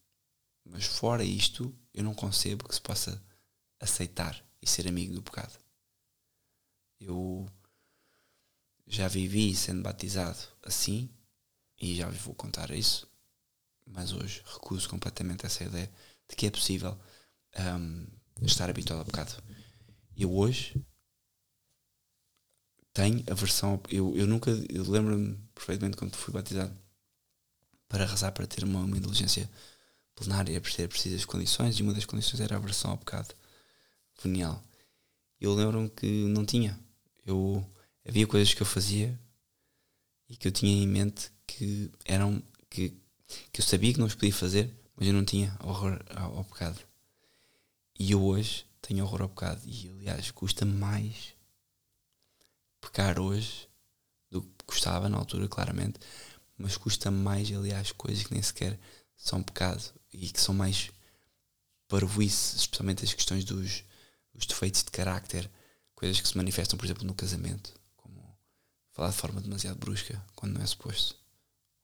Mas 0.64 0.87
fora 0.87 1.22
isto, 1.22 1.74
eu 1.93 2.03
não 2.03 2.14
concebo 2.14 2.66
que 2.66 2.74
se 2.74 2.81
possa 2.81 3.22
aceitar 3.79 4.43
e 4.62 4.66
ser 4.66 4.89
amigo 4.89 5.12
do 5.12 5.22
pecado. 5.22 5.59
Eu 6.99 7.47
já 8.87 9.09
vivi 9.09 9.55
sendo 9.55 9.83
batizado 9.83 10.39
assim 10.62 11.11
e 11.79 11.95
já 11.95 12.09
vos 12.09 12.20
vou 12.22 12.35
contar 12.35 12.70
isso 12.70 13.07
mas 13.87 14.12
hoje 14.12 14.43
recuso 14.47 14.89
completamente 14.89 15.47
essa 15.47 15.64
ideia 15.64 15.91
de 16.28 16.37
que 16.37 16.47
é 16.47 16.51
possível 16.51 16.99
um, 17.59 18.07
estar 18.43 18.68
habituado 18.68 19.01
ao 19.01 19.05
pecado. 19.05 19.43
Eu 20.16 20.34
hoje 20.34 20.74
tenho 22.93 23.22
a 23.30 23.34
versão. 23.34 23.80
Eu, 23.89 24.16
eu 24.16 24.26
nunca. 24.26 24.51
Eu 24.68 24.89
lembro-me 24.91 25.37
perfeitamente 25.55 25.97
quando 25.97 26.16
fui 26.16 26.32
batizado 26.32 26.76
para 27.89 28.07
rezar 28.07 28.32
para 28.32 28.47
ter 28.47 28.64
uma, 28.64 28.80
uma 28.80 28.97
inteligência 28.97 29.49
plenária, 30.14 30.61
para 30.61 30.72
ter 30.72 30.89
precisas 30.89 31.24
condições, 31.24 31.78
e 31.78 31.82
uma 31.82 31.93
das 31.93 32.07
condições 32.07 32.41
era 32.41 32.57
a 32.57 32.59
versão 32.59 32.91
ao 32.93 32.99
pecado 32.99 33.34
venial. 34.22 34.62
Eu 35.41 35.55
lembro-me 35.55 35.91
que 35.91 36.24
não 36.26 36.45
tinha. 36.45 36.78
Eu, 37.24 37.64
havia 38.07 38.26
coisas 38.26 38.55
que 38.55 38.62
eu 38.62 38.66
fazia 38.66 39.18
e 40.28 40.37
que 40.37 40.49
eu 40.49 40.53
tinha 40.53 40.72
em 40.72 40.87
mente 40.87 41.30
que 41.47 41.91
eram 42.05 42.43
que, 42.70 42.97
que 43.53 43.61
eu 43.61 43.64
sabia 43.64 43.93
que 43.93 43.99
não 43.99 44.07
os 44.07 44.14
podia 44.14 44.33
fazer, 44.33 44.72
mas 44.97 45.09
eu 45.09 45.14
não 45.14 45.24
tinha 45.24 45.57
horror 45.62 46.03
ao, 46.14 46.45
pecado. 46.45 46.79
E 47.99 48.12
eu 48.12 48.22
hoje 48.22 48.66
tenho 48.81 49.05
horror 49.05 49.22
ao 49.22 49.29
pecado. 49.29 49.62
E 49.64 49.89
aliás, 49.91 50.31
custa 50.31 50.64
mais 50.64 51.35
pecar 52.81 53.18
hoje 53.18 53.68
do 54.31 54.43
que 54.43 54.64
custava 54.64 55.09
na 55.09 55.18
altura, 55.18 55.49
claramente. 55.49 55.99
Mas 56.57 56.77
custa 56.77 57.11
mais, 57.11 57.51
aliás, 57.53 57.93
coisas 57.93 58.24
que 58.24 58.33
nem 58.33 58.43
sequer 58.43 58.79
são 59.16 59.43
pecado 59.43 59.83
e 60.12 60.29
que 60.31 60.41
são 60.41 60.55
mais 60.55 60.91
parvoíce, 61.89 62.57
especialmente 62.57 63.05
as 63.05 63.12
questões 63.12 63.45
dos, 63.45 63.85
dos 64.33 64.47
defeitos 64.47 64.83
de 64.83 64.91
carácter, 64.91 65.51
coisas 65.95 66.20
que 66.20 66.29
se 66.29 66.37
manifestam, 66.37 66.79
por 66.79 66.85
exemplo, 66.85 67.07
no 67.07 67.14
casamento, 67.14 67.74
como 67.97 68.37
falar 68.93 69.11
de 69.11 69.16
forma 69.16 69.41
demasiado 69.41 69.79
brusca 69.79 70.22
quando 70.35 70.55
não 70.55 70.62
é 70.62 70.66
suposto. 70.66 71.16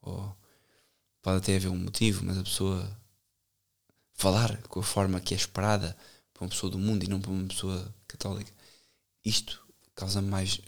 Ou 0.00 0.34
pode 1.22 1.38
até 1.38 1.56
haver 1.56 1.68
um 1.68 1.76
motivo, 1.76 2.24
mas 2.24 2.36
a 2.36 2.42
pessoa 2.42 3.00
falar 4.14 4.60
com 4.62 4.80
a 4.80 4.82
forma 4.82 5.20
que 5.20 5.34
é 5.34 5.36
esperada 5.36 5.96
para 6.34 6.44
uma 6.44 6.50
pessoa 6.50 6.70
do 6.70 6.78
mundo 6.78 7.04
e 7.04 7.08
não 7.08 7.20
para 7.20 7.30
uma 7.30 7.46
pessoa 7.48 7.94
católica, 8.06 8.52
isto 9.24 9.64
causa 9.94 10.20
mais 10.20 10.60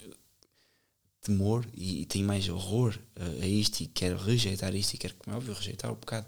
temor 1.20 1.66
e, 1.74 2.02
e 2.02 2.06
tenho 2.06 2.26
mais 2.26 2.48
horror 2.48 2.98
a, 3.16 3.44
a, 3.44 3.46
isto 3.46 3.80
e 3.80 3.86
quero 3.86 4.16
rejeitar 4.16 4.74
isto 4.74 4.94
e 4.94 4.98
quero, 4.98 5.14
como 5.14 5.34
é 5.34 5.38
óbvio, 5.38 5.54
rejeitar 5.54 5.90
o 5.90 5.96
pecado 5.96 6.26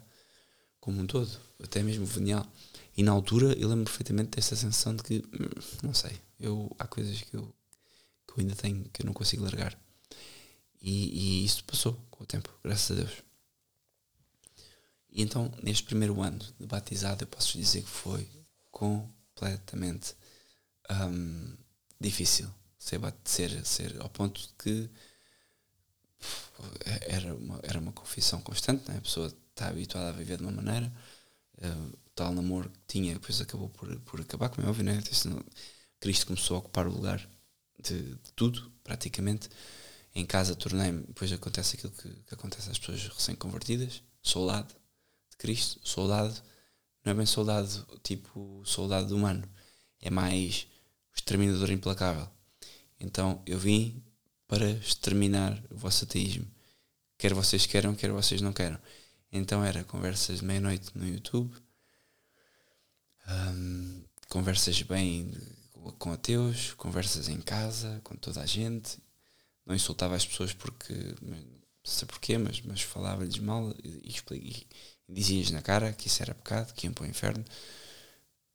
como 0.80 1.00
um 1.00 1.06
todo, 1.06 1.30
até 1.62 1.82
mesmo 1.82 2.06
venial. 2.06 2.46
E 2.96 3.02
na 3.02 3.12
altura 3.12 3.52
eu 3.58 3.68
lembro 3.68 3.84
perfeitamente 3.84 4.30
desta 4.30 4.56
sensação 4.56 4.96
de 4.96 5.02
que, 5.02 5.16
hum, 5.18 5.60
não 5.82 5.92
sei, 5.92 6.12
eu, 6.40 6.74
há 6.78 6.86
coisas 6.86 7.20
que 7.22 7.36
eu, 7.36 7.52
que 8.26 8.34
eu 8.34 8.36
ainda 8.38 8.56
tenho 8.56 8.84
que 8.92 9.02
eu 9.02 9.06
não 9.06 9.12
consigo 9.12 9.44
largar. 9.44 9.78
E, 10.80 11.42
e 11.42 11.44
isso 11.44 11.64
passou 11.64 11.94
com 12.10 12.24
o 12.24 12.26
tempo, 12.26 12.48
graças 12.62 12.96
a 12.96 13.02
Deus. 13.02 13.25
E 15.16 15.22
então, 15.22 15.50
neste 15.62 15.82
primeiro 15.84 16.20
ano 16.20 16.38
de 16.60 16.66
batizado, 16.66 17.24
eu 17.24 17.26
posso 17.26 17.56
dizer 17.56 17.80
que 17.80 17.88
foi 17.88 18.28
completamente 18.70 20.14
um, 20.90 21.56
difícil 21.98 22.46
ser, 22.78 23.00
ser, 23.24 23.64
ser 23.64 24.02
ao 24.02 24.10
ponto 24.10 24.38
de 24.38 24.48
que 24.58 24.90
era 27.06 27.34
uma, 27.34 27.60
era 27.62 27.78
uma 27.78 27.92
confissão 27.92 28.42
constante, 28.42 28.86
né? 28.90 28.98
a 28.98 29.00
pessoa 29.00 29.34
está 29.50 29.68
habituada 29.68 30.10
a 30.10 30.12
viver 30.12 30.36
de 30.36 30.42
uma 30.42 30.52
maneira, 30.52 30.92
uh, 31.62 31.98
tal 32.14 32.34
namoro 32.34 32.68
que 32.68 32.80
tinha, 32.86 33.14
depois 33.14 33.40
acabou 33.40 33.70
por, 33.70 33.98
por 34.00 34.20
acabar, 34.20 34.50
como 34.50 34.66
é 34.66 34.70
óbvio, 34.70 34.84
né? 34.84 35.02
Cristo 35.98 36.26
começou 36.26 36.56
a 36.56 36.60
ocupar 36.60 36.86
o 36.86 36.92
lugar 36.92 37.26
de, 37.82 38.02
de 38.02 38.32
tudo, 38.34 38.70
praticamente. 38.84 39.48
Em 40.14 40.26
casa 40.26 40.54
tornei-me, 40.54 41.04
depois 41.04 41.32
acontece 41.32 41.76
aquilo 41.76 41.92
que, 41.92 42.10
que 42.10 42.34
acontece 42.34 42.70
às 42.70 42.78
pessoas 42.78 43.08
recém-convertidas, 43.08 44.02
soldado 44.22 44.74
de 45.36 45.38
Cristo, 45.38 45.80
soldado, 45.82 46.34
não 47.04 47.12
é 47.12 47.14
bem 47.14 47.26
soldado 47.26 47.86
tipo 48.02 48.62
soldado 48.64 49.14
humano, 49.14 49.48
é 50.00 50.10
mais 50.10 50.66
exterminador 51.14 51.70
implacável. 51.70 52.28
Então 52.98 53.42
eu 53.46 53.58
vim 53.58 54.02
para 54.48 54.70
exterminar 54.70 55.62
o 55.70 55.76
vosso 55.76 56.04
ateísmo. 56.04 56.46
Quer 57.18 57.34
vocês 57.34 57.66
queiram, 57.66 57.94
quer 57.94 58.10
vocês 58.10 58.40
não 58.40 58.52
queiram. 58.52 58.78
Então 59.32 59.64
era 59.64 59.84
conversas 59.84 60.38
de 60.38 60.44
meia-noite 60.44 60.90
no 60.94 61.06
YouTube, 61.06 61.54
um, 63.28 64.02
conversas 64.28 64.80
bem 64.82 65.32
com 65.98 66.12
ateus, 66.12 66.74
conversas 66.74 67.28
em 67.28 67.40
casa, 67.40 68.00
com 68.04 68.16
toda 68.16 68.40
a 68.40 68.46
gente. 68.46 68.98
Não 69.64 69.74
insultava 69.74 70.14
as 70.14 70.24
pessoas 70.24 70.52
porque, 70.52 70.94
não 71.20 71.36
sei 71.84 72.06
porquê, 72.06 72.38
mas, 72.38 72.60
mas 72.62 72.82
falava-lhes 72.82 73.38
mal 73.38 73.74
e, 73.82 74.12
e, 74.32 74.66
dizia-lhes 75.08 75.50
na 75.50 75.62
cara 75.62 75.92
que 75.92 76.08
isso 76.08 76.22
era 76.22 76.34
pecado, 76.34 76.72
que 76.74 76.86
iam 76.86 76.92
para 76.92 77.04
o 77.04 77.06
inferno. 77.06 77.44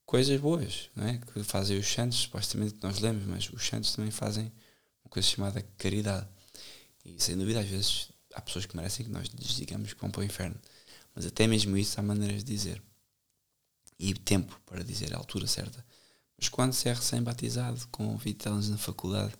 Coisas 0.05 0.39
boas, 0.39 0.89
não 0.95 1.07
é? 1.07 1.17
Que 1.19 1.43
fazem 1.43 1.77
os 1.77 1.87
santos, 1.87 2.19
supostamente 2.19 2.75
nós 2.81 2.99
lemos, 2.99 3.25
mas 3.25 3.49
os 3.49 3.65
santos 3.65 3.93
também 3.95 4.11
fazem 4.11 4.51
uma 5.03 5.09
coisa 5.09 5.27
chamada 5.27 5.61
caridade. 5.77 6.27
E 7.05 7.21
sem 7.21 7.37
dúvida, 7.37 7.61
às 7.61 7.67
vezes, 7.67 8.09
há 8.33 8.41
pessoas 8.41 8.65
que 8.65 8.75
merecem 8.75 9.05
que 9.05 9.11
nós 9.11 9.27
lhes 9.27 9.55
digamos 9.55 9.93
que 9.93 10.01
vão 10.01 10.11
para 10.11 10.21
o 10.21 10.23
inferno. 10.23 10.59
Mas 11.15 11.25
até 11.25 11.47
mesmo 11.47 11.77
isso 11.77 11.99
há 11.99 12.03
maneiras 12.03 12.43
de 12.43 12.53
dizer 12.53 12.81
e 14.01 14.13
tempo 14.15 14.59
para 14.65 14.83
dizer 14.83 15.13
a 15.13 15.17
altura 15.17 15.45
certa. 15.45 15.85
Mas 16.37 16.49
quando 16.49 16.73
se 16.73 16.89
é 16.89 16.93
recém-batizado, 16.93 17.87
com 17.91 18.17
20 18.17 18.47
anos 18.47 18.69
na 18.69 18.77
faculdade, 18.77 19.33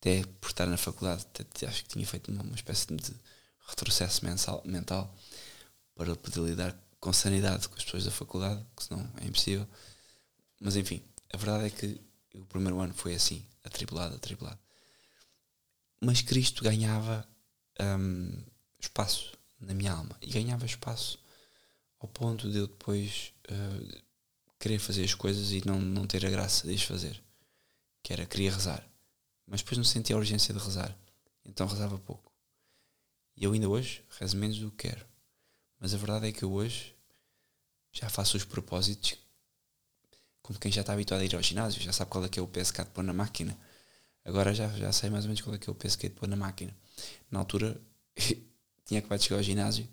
até 0.00 0.24
por 0.40 0.48
estar 0.48 0.66
na 0.66 0.76
faculdade, 0.76 1.24
até, 1.38 1.66
acho 1.66 1.84
que 1.84 1.90
tinha 1.90 2.06
feito 2.06 2.32
uma, 2.32 2.42
uma 2.42 2.56
espécie 2.56 2.88
de 2.92 3.14
retrocesso 3.68 4.24
mensal, 4.24 4.60
mental 4.64 5.14
para 5.96 6.14
poder 6.14 6.40
lidar 6.40 6.78
com 7.00 7.12
sanidade 7.12 7.68
com 7.68 7.74
as 7.74 7.84
pessoas 7.84 8.04
da 8.04 8.10
faculdade, 8.10 8.64
que 8.76 8.84
senão 8.84 9.10
é 9.20 9.26
impossível. 9.26 9.66
Mas 10.60 10.76
enfim, 10.76 11.02
a 11.32 11.36
verdade 11.36 11.66
é 11.66 11.70
que 11.70 12.00
o 12.34 12.44
primeiro 12.44 12.78
ano 12.78 12.94
foi 12.94 13.14
assim, 13.14 13.44
atribulado, 13.64 14.14
atribulado. 14.14 14.58
Mas 16.00 16.22
Cristo 16.22 16.62
ganhava 16.62 17.26
hum, 17.80 18.44
espaço 18.78 19.32
na 19.58 19.74
minha 19.74 19.92
alma 19.92 20.16
e 20.20 20.30
ganhava 20.30 20.66
espaço 20.66 21.18
ao 21.98 22.08
ponto 22.08 22.50
de 22.50 22.58
eu 22.58 22.66
depois 22.66 23.32
uh, 23.50 24.02
querer 24.58 24.78
fazer 24.78 25.04
as 25.04 25.14
coisas 25.14 25.50
e 25.52 25.66
não, 25.66 25.80
não 25.80 26.06
ter 26.06 26.24
a 26.26 26.30
graça 26.30 26.66
de 26.66 26.74
as 26.74 26.82
fazer. 26.82 27.22
Que 28.02 28.12
era, 28.12 28.26
queria 28.26 28.52
rezar. 28.52 28.86
Mas 29.46 29.62
depois 29.62 29.78
não 29.78 29.84
sentia 29.84 30.14
a 30.14 30.18
urgência 30.18 30.52
de 30.52 30.60
rezar. 30.60 30.96
Então 31.44 31.66
rezava 31.66 31.98
pouco. 31.98 32.32
E 33.36 33.44
eu 33.44 33.52
ainda 33.52 33.68
hoje 33.68 34.04
rezo 34.18 34.36
menos 34.36 34.58
do 34.58 34.70
que 34.70 34.88
quero. 34.88 35.06
Mas 35.78 35.94
a 35.94 35.96
verdade 35.96 36.28
é 36.28 36.32
que 36.32 36.42
eu 36.42 36.52
hoje 36.52 36.94
já 37.92 38.08
faço 38.08 38.36
os 38.36 38.44
propósitos 38.44 39.16
como 40.46 40.60
quem 40.60 40.70
já 40.70 40.82
está 40.82 40.92
habituado 40.92 41.22
a 41.22 41.24
ir 41.24 41.34
ao 41.34 41.42
ginásio, 41.42 41.82
já 41.82 41.92
sabe 41.92 42.08
qual 42.08 42.24
é 42.24 42.28
que 42.28 42.38
é 42.38 42.42
o 42.42 42.46
peso 42.46 42.72
que 42.72 42.80
há 42.80 42.84
de 42.84 42.90
pôr 42.90 43.02
na 43.02 43.12
máquina. 43.12 43.58
Agora 44.24 44.54
já, 44.54 44.68
já 44.68 44.92
sei 44.92 45.10
mais 45.10 45.24
ou 45.24 45.28
menos 45.28 45.40
qual 45.40 45.56
é 45.56 45.58
que 45.58 45.68
é 45.68 45.72
o 45.72 45.74
peso 45.74 45.98
que 45.98 46.06
há 46.06 46.08
de 46.08 46.14
pôr 46.14 46.28
na 46.28 46.36
máquina. 46.36 46.72
Na 47.28 47.40
altura 47.40 47.80
tinha 48.86 49.00
acabado 49.00 49.18
de 49.18 49.24
chegar 49.24 49.38
ao 49.38 49.42
ginásio 49.42 49.88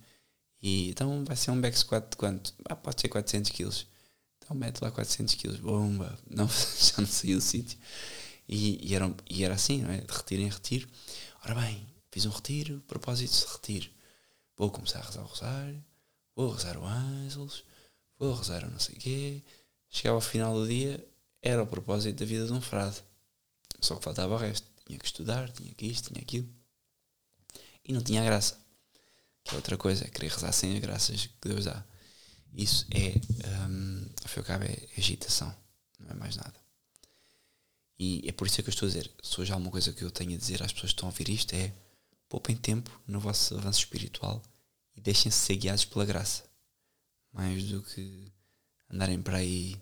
e 0.62 0.90
então 0.90 1.26
vai 1.26 1.36
ser 1.36 1.50
um 1.50 1.60
back 1.60 1.78
squat 1.78 2.08
de 2.08 2.18
quanto? 2.18 2.54
Ah, 2.70 2.76
pode 2.76 3.02
ser 3.02 3.10
400 3.10 3.52
kg. 3.52 3.86
Então 4.38 4.56
mete 4.56 4.80
lá 4.82 4.92
400 4.92 5.34
kg, 5.34 5.58
bomba, 5.58 6.20
não, 6.30 6.48
já 6.48 6.98
não 7.00 7.08
saiu 7.08 7.38
do 7.38 7.42
sítio. 7.42 7.80
E, 8.48 8.92
e, 8.92 8.94
era, 8.94 9.12
e 9.28 9.44
era 9.44 9.56
assim, 9.56 9.82
não 9.82 9.90
é? 9.90 10.02
De 10.02 10.14
retiro 10.14 10.42
em 10.44 10.50
retiro. 10.50 10.88
Ora 11.44 11.56
bem, 11.56 11.84
fiz 12.12 12.28
um 12.28 12.30
retiro, 12.30 12.80
propósito 12.88 13.48
de 13.48 13.54
retiro. 13.54 13.90
Vou 14.56 14.70
começar 14.70 15.00
a 15.00 15.06
rezar 15.06 15.22
o 15.22 15.28
rosário, 15.28 15.86
vou 16.36 16.52
rezar 16.52 16.78
o 16.78 16.86
ângelos, 16.86 17.64
vou 18.18 18.34
rezar 18.36 18.64
o 18.64 18.72
não 18.72 18.80
sei 18.80 18.96
o 18.96 19.00
quê. 19.00 19.44
Chegava 19.90 20.18
ao 20.18 20.22
final 20.22 20.54
do 20.54 20.68
dia, 20.68 21.06
era 21.42 21.62
o 21.62 21.68
propósito 21.68 22.20
da 22.20 22.26
vida 22.26 22.46
de 22.46 22.54
um 22.54 22.62
frade. 22.62 23.04
Só 23.80 23.96
que 23.96 24.04
faltava 24.04 24.34
o 24.34 24.38
resto. 24.38 24.68
Tinha 24.86 25.00
que 25.00 25.06
estudar, 25.06 25.52
tinha 25.52 25.74
que 25.74 25.86
isto, 25.86 26.12
tinha 26.12 26.22
aquilo. 26.22 26.50
E 27.86 27.94
não 27.94 28.02
tinha 28.02 28.24
graça 28.24 28.64
que 29.44 29.54
é 29.54 29.58
outra 29.58 29.78
coisa, 29.78 30.06
é 30.06 30.10
querer 30.10 30.32
rezar 30.32 30.52
sem 30.52 30.74
as 30.74 30.80
graças 30.80 31.26
que 31.26 31.50
Deus 31.50 31.66
dá. 31.66 31.84
Isso 32.54 32.86
é, 32.92 33.14
um, 33.68 34.10
ao 34.22 34.28
fim 34.28 34.40
e 34.40 34.42
ao 34.42 34.46
cabo, 34.46 34.64
é 34.64 34.88
agitação, 34.98 35.54
não 36.00 36.12
é 36.12 36.14
mais 36.14 36.36
nada. 36.38 36.54
E 38.00 38.28
é 38.28 38.32
por 38.32 38.48
isso 38.48 38.62
que 38.62 38.70
eu 38.70 38.74
estou 38.74 38.88
a 38.88 38.90
dizer, 38.90 39.12
se 39.22 39.42
hoje 39.42 39.52
há 39.52 39.56
alguma 39.56 39.72
coisa 39.72 39.92
que 39.92 40.04
eu 40.04 40.12
tenho 40.12 40.34
a 40.34 40.38
dizer 40.38 40.64
às 40.64 40.72
pessoas 40.72 40.92
que 40.92 40.96
estão 40.98 41.10
a 41.10 41.12
ouvir 41.12 41.30
isto 41.30 41.54
é 41.54 41.74
poupem 42.34 42.56
tempo 42.56 42.90
no 43.06 43.20
vosso 43.20 43.56
avanço 43.56 43.82
espiritual 43.82 44.42
e 44.96 45.02
deixem-se 45.02 45.38
ser 45.38 45.56
guiados 45.56 45.86
pela 45.86 46.04
graça. 46.04 46.44
Mais 47.32 47.64
do 47.66 47.84
que 47.84 48.34
andarem 48.90 49.22
para 49.22 49.38
aí 49.38 49.80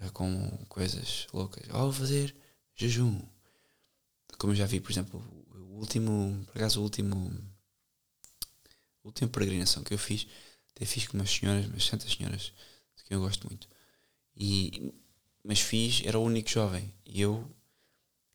eh, 0.00 0.10
com 0.10 0.50
coisas 0.68 1.28
loucas. 1.32 1.64
Oh, 1.70 1.78
vou 1.78 1.92
fazer 1.92 2.34
jejum. 2.74 3.22
Como 4.36 4.52
eu 4.52 4.56
já 4.56 4.66
vi, 4.66 4.80
por 4.80 4.90
exemplo, 4.90 5.24
o 5.52 5.78
último, 5.78 6.44
por 6.46 6.56
acaso 6.56 6.80
o 6.80 6.82
último 6.82 7.30
a 9.04 9.06
última 9.06 9.30
peregrinação 9.30 9.84
que 9.84 9.94
eu 9.94 9.98
fiz, 9.98 10.26
até 10.74 10.84
fiz 10.84 11.06
com 11.06 11.16
umas 11.16 11.30
senhoras, 11.30 11.66
umas 11.66 11.84
santas 11.84 12.12
senhoras, 12.12 12.52
de 12.96 13.04
quem 13.04 13.14
eu 13.14 13.20
gosto 13.20 13.46
muito. 13.46 13.68
E, 14.36 14.92
mas 15.44 15.60
fiz, 15.60 16.02
era 16.04 16.18
o 16.18 16.24
único 16.24 16.50
jovem. 16.50 16.92
E 17.06 17.20
eu 17.20 17.48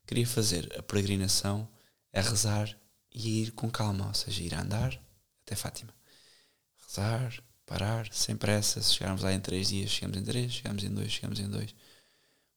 queria 0.06 0.26
fazer 0.26 0.74
a 0.78 0.82
peregrinação 0.82 1.68
a 2.10 2.22
rezar 2.22 2.74
e 3.14 3.42
ir 3.42 3.52
com 3.52 3.70
calma, 3.70 4.08
ou 4.08 4.14
seja, 4.14 4.42
ir 4.42 4.54
a 4.54 4.62
andar 4.62 5.00
até 5.42 5.54
Fátima. 5.54 5.94
Rezar, 6.86 7.42
parar, 7.64 8.12
sem 8.12 8.36
pressa. 8.36 8.82
Se 8.82 8.94
chegarmos 8.94 9.22
lá 9.22 9.32
em 9.32 9.40
três 9.40 9.68
dias, 9.68 9.90
chegamos 9.90 10.16
em 10.16 10.24
três, 10.24 10.52
chegamos 10.52 10.82
em 10.82 10.92
dois, 10.92 11.12
chegamos 11.12 11.38
em 11.38 11.48
dois. 11.48 11.74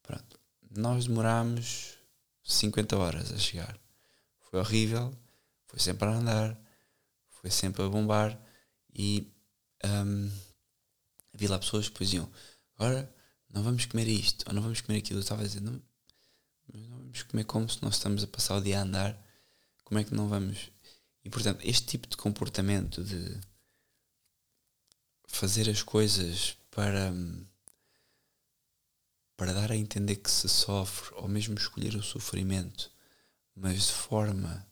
Pronto. 0.01 0.39
Nós 0.71 1.05
demorámos 1.05 1.97
50 2.43 2.97
horas 2.97 3.31
a 3.31 3.37
chegar. 3.37 3.79
Foi 4.49 4.59
horrível, 4.59 5.15
foi 5.67 5.79
sempre 5.79 6.07
a 6.07 6.11
andar, 6.11 6.59
foi 7.29 7.51
sempre 7.51 7.83
a 7.83 7.89
bombar 7.89 8.39
e 8.93 9.31
um, 9.85 10.31
havia 11.33 11.49
lá 11.49 11.59
pessoas 11.59 11.87
que 11.87 11.93
depois 11.93 12.09
diziam 12.09 12.31
agora 12.75 13.13
não 13.49 13.63
vamos 13.63 13.85
comer 13.85 14.07
isto 14.07 14.45
ou 14.47 14.53
não 14.53 14.61
vamos 14.61 14.81
comer 14.81 14.99
aquilo. 14.99 15.19
Eu 15.19 15.21
estava 15.21 15.41
a 15.41 15.45
dizer, 15.45 15.61
não, 15.61 15.81
não 16.73 16.97
vamos 16.99 17.23
comer 17.23 17.43
como 17.45 17.69
se 17.69 17.81
nós 17.81 17.95
estamos 17.95 18.23
a 18.23 18.27
passar 18.27 18.55
o 18.55 18.61
dia 18.61 18.79
a 18.79 18.83
andar, 18.83 19.26
como 19.87 20.01
é 20.01 20.03
que 20.03 20.13
não 20.13 20.27
vamos? 20.27 20.69
E 21.23 21.29
portanto, 21.29 21.61
este 21.63 21.87
tipo 21.87 22.09
de 22.09 22.17
comportamento 22.17 23.01
de 23.01 23.39
fazer 25.29 25.69
as 25.69 25.81
coisas 25.81 26.57
para 26.69 27.13
para 29.37 29.53
dar 29.53 29.71
a 29.71 29.77
entender 29.77 30.17
que 30.17 30.29
se 30.29 30.49
sofre, 30.49 31.15
ou 31.15 31.29
mesmo 31.29 31.55
escolher 31.55 31.95
o 31.95 32.03
sofrimento, 32.03 32.91
mas 33.55 33.85
de 33.87 33.93
forma 33.93 34.67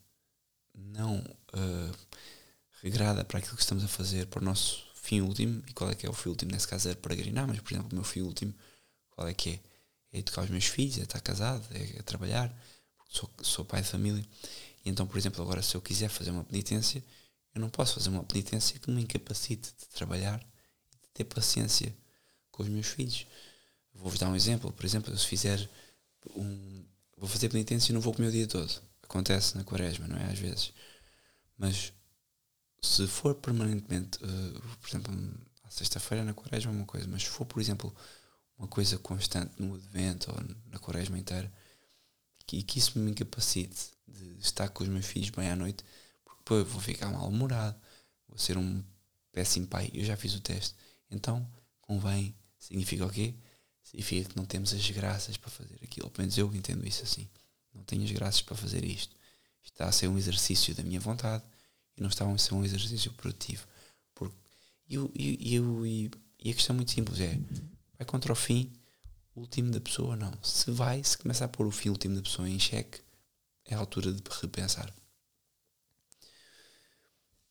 não 0.74 1.20
uh, 1.20 1.96
regrada 2.82 3.24
para 3.24 3.38
aquilo 3.38 3.56
que 3.56 3.62
estamos 3.62 3.84
a 3.84 3.88
fazer, 3.88 4.26
para 4.26 4.42
o 4.42 4.44
nosso 4.44 4.84
fim 4.96 5.22
último, 5.22 5.62
e 5.66 5.72
qual 5.72 5.88
é 5.88 5.94
que 5.94 6.04
é 6.04 6.10
o 6.10 6.12
fim 6.12 6.28
último? 6.28 6.52
Nesse 6.52 6.68
caso 6.68 6.90
é 6.90 6.94
peregrinar, 6.94 7.46
mas 7.46 7.58
por 7.60 7.72
exemplo, 7.72 7.88
o 7.90 7.94
meu 7.94 8.04
fim 8.04 8.20
último, 8.20 8.52
qual 9.08 9.26
é 9.26 9.32
que 9.32 9.50
é? 9.50 9.60
É 10.12 10.18
educar 10.18 10.42
os 10.42 10.50
meus 10.50 10.66
filhos, 10.66 10.98
é 10.98 11.04
estar 11.04 11.20
casado, 11.20 11.66
é, 11.70 12.00
é 12.00 12.02
trabalhar, 12.02 12.54
sou, 13.08 13.30
sou 13.40 13.64
pai 13.64 13.80
de 13.80 13.88
família. 13.88 14.26
E 14.86 14.88
então, 14.88 15.04
por 15.04 15.18
exemplo, 15.18 15.42
agora 15.42 15.60
se 15.62 15.74
eu 15.74 15.82
quiser 15.82 16.08
fazer 16.08 16.30
uma 16.30 16.44
penitência, 16.44 17.02
eu 17.52 17.60
não 17.60 17.68
posso 17.68 17.94
fazer 17.94 18.08
uma 18.08 18.22
penitência 18.22 18.78
que 18.78 18.88
me 18.88 19.02
incapacite 19.02 19.74
de 19.76 19.86
trabalhar 19.88 20.40
e 20.92 20.96
de 20.96 21.08
ter 21.12 21.24
paciência 21.24 21.92
com 22.52 22.62
os 22.62 22.68
meus 22.68 22.86
filhos. 22.86 23.26
Vou-vos 23.92 24.20
dar 24.20 24.28
um 24.28 24.36
exemplo. 24.36 24.72
Por 24.72 24.86
exemplo, 24.86 25.16
se 25.18 25.26
fizer 25.26 25.68
um. 26.36 26.84
Vou 27.16 27.28
fazer 27.28 27.48
penitência 27.48 27.90
e 27.90 27.94
não 27.94 28.00
vou 28.00 28.14
comer 28.14 28.28
o 28.28 28.30
dia 28.30 28.46
todo. 28.46 28.80
Acontece 29.02 29.56
na 29.56 29.64
quaresma, 29.64 30.06
não 30.06 30.18
é? 30.18 30.30
Às 30.30 30.38
vezes. 30.38 30.72
Mas 31.58 31.92
se 32.80 33.08
for 33.08 33.34
permanentemente, 33.34 34.18
uh, 34.22 34.60
por 34.80 34.88
exemplo, 34.88 35.12
à 35.64 35.70
sexta-feira 35.70 36.22
na 36.22 36.32
quaresma 36.32 36.70
é 36.70 36.74
uma 36.76 36.86
coisa, 36.86 37.08
mas 37.08 37.22
se 37.22 37.28
for, 37.28 37.44
por 37.44 37.60
exemplo, 37.60 37.92
uma 38.56 38.68
coisa 38.68 38.98
constante 38.98 39.52
no 39.60 39.74
advento 39.74 40.30
ou 40.30 40.56
na 40.70 40.78
quaresma 40.78 41.18
inteira, 41.18 41.52
que, 42.46 42.62
que 42.62 42.78
isso 42.78 42.96
me 43.00 43.10
incapacite 43.10 43.95
de 44.06 44.38
estar 44.40 44.68
com 44.68 44.84
os 44.84 44.88
meus 44.88 45.06
filhos 45.06 45.30
bem 45.30 45.48
à 45.48 45.56
noite, 45.56 45.84
porque 46.24 46.38
depois 46.40 46.68
vou 46.68 46.80
ficar 46.80 47.10
mal-humorado, 47.10 47.76
vou 48.28 48.38
ser 48.38 48.56
um 48.56 48.82
péssimo 49.32 49.66
pai. 49.66 49.90
Eu 49.92 50.04
já 50.04 50.16
fiz 50.16 50.34
o 50.34 50.40
teste. 50.40 50.74
Então, 51.10 51.46
convém, 51.80 52.34
significa 52.58 53.06
o 53.06 53.10
quê? 53.10 53.34
Significa 53.82 54.30
que 54.30 54.36
não 54.36 54.44
temos 54.44 54.72
as 54.72 54.90
graças 54.90 55.36
para 55.36 55.50
fazer 55.50 55.78
aquilo. 55.82 56.10
Pelo 56.10 56.22
menos 56.22 56.38
eu 56.38 56.52
entendo 56.54 56.86
isso 56.86 57.02
assim. 57.02 57.28
Não 57.74 57.82
tenho 57.84 58.02
as 58.04 58.10
graças 58.10 58.42
para 58.42 58.56
fazer 58.56 58.84
isto. 58.84 59.14
Está 59.62 59.86
a 59.86 59.92
ser 59.92 60.08
um 60.08 60.16
exercício 60.16 60.74
da 60.74 60.82
minha 60.82 61.00
vontade 61.00 61.44
e 61.96 62.00
não 62.00 62.08
está 62.08 62.30
a 62.30 62.38
ser 62.38 62.54
um 62.54 62.64
exercício 62.64 63.12
produtivo. 63.12 63.66
Porque, 64.14 64.36
e, 64.88 64.96
e, 65.14 65.56
e, 65.58 66.10
e 66.44 66.50
a 66.50 66.54
questão 66.54 66.74
é 66.74 66.76
muito 66.78 66.92
simples 66.92 67.20
é, 67.20 67.38
vai 67.98 68.06
contra 68.06 68.32
o 68.32 68.36
fim 68.36 68.72
último 69.34 69.70
da 69.70 69.80
pessoa? 69.80 70.16
Não. 70.16 70.32
Se 70.42 70.70
vai, 70.70 71.02
se 71.04 71.18
começar 71.18 71.44
a 71.44 71.48
pôr 71.48 71.66
o 71.66 71.70
fim 71.70 71.90
último 71.90 72.16
da 72.16 72.22
pessoa 72.22 72.48
em 72.48 72.58
xeque, 72.58 73.00
é 73.66 73.74
a 73.74 73.78
altura 73.78 74.12
de 74.12 74.22
repensar. 74.40 74.92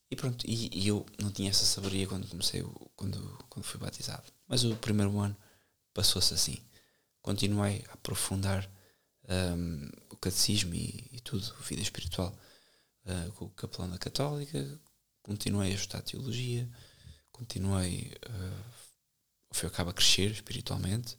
E 0.10 0.16
pronto, 0.16 0.46
e, 0.48 0.70
e, 0.72 0.88
eu 0.88 1.06
não 1.20 1.32
tinha 1.32 1.50
essa 1.50 1.66
sabedoria 1.66 2.08
quando 2.08 2.28
comecei, 2.28 2.64
quando, 2.96 3.46
quando 3.50 3.66
fui 3.66 3.80
batizado. 3.80 4.24
Mas 4.48 4.64
o 4.64 4.76
primeiro 4.76 5.18
ano 5.20 5.36
passou-se 5.94 6.34
assim. 6.34 6.58
Continuei 7.22 7.84
a 7.90 7.94
aprofundar 7.94 8.70
um, 9.28 9.90
o 10.10 10.18
catecismo 10.18 10.76
e, 10.76 11.10
e, 11.12 11.20
tudo, 11.20 11.54
a 11.60 11.64
vida 11.64 11.82
espiritual, 11.82 12.38
uh, 13.06 13.32
com 13.34 13.46
o 13.46 13.50
capelão 13.50 13.90
da 13.90 13.98
Católica, 13.98 14.80
continuei 15.24 15.72
a 15.72 15.76
estudar 15.76 16.04
teologia, 16.04 16.70
continuei, 17.32 18.14
uh, 18.30 19.54
fim 19.54 19.66
acaba 19.66 19.92
a 19.92 19.94
crescer 19.94 20.30
espiritualmente, 20.32 21.18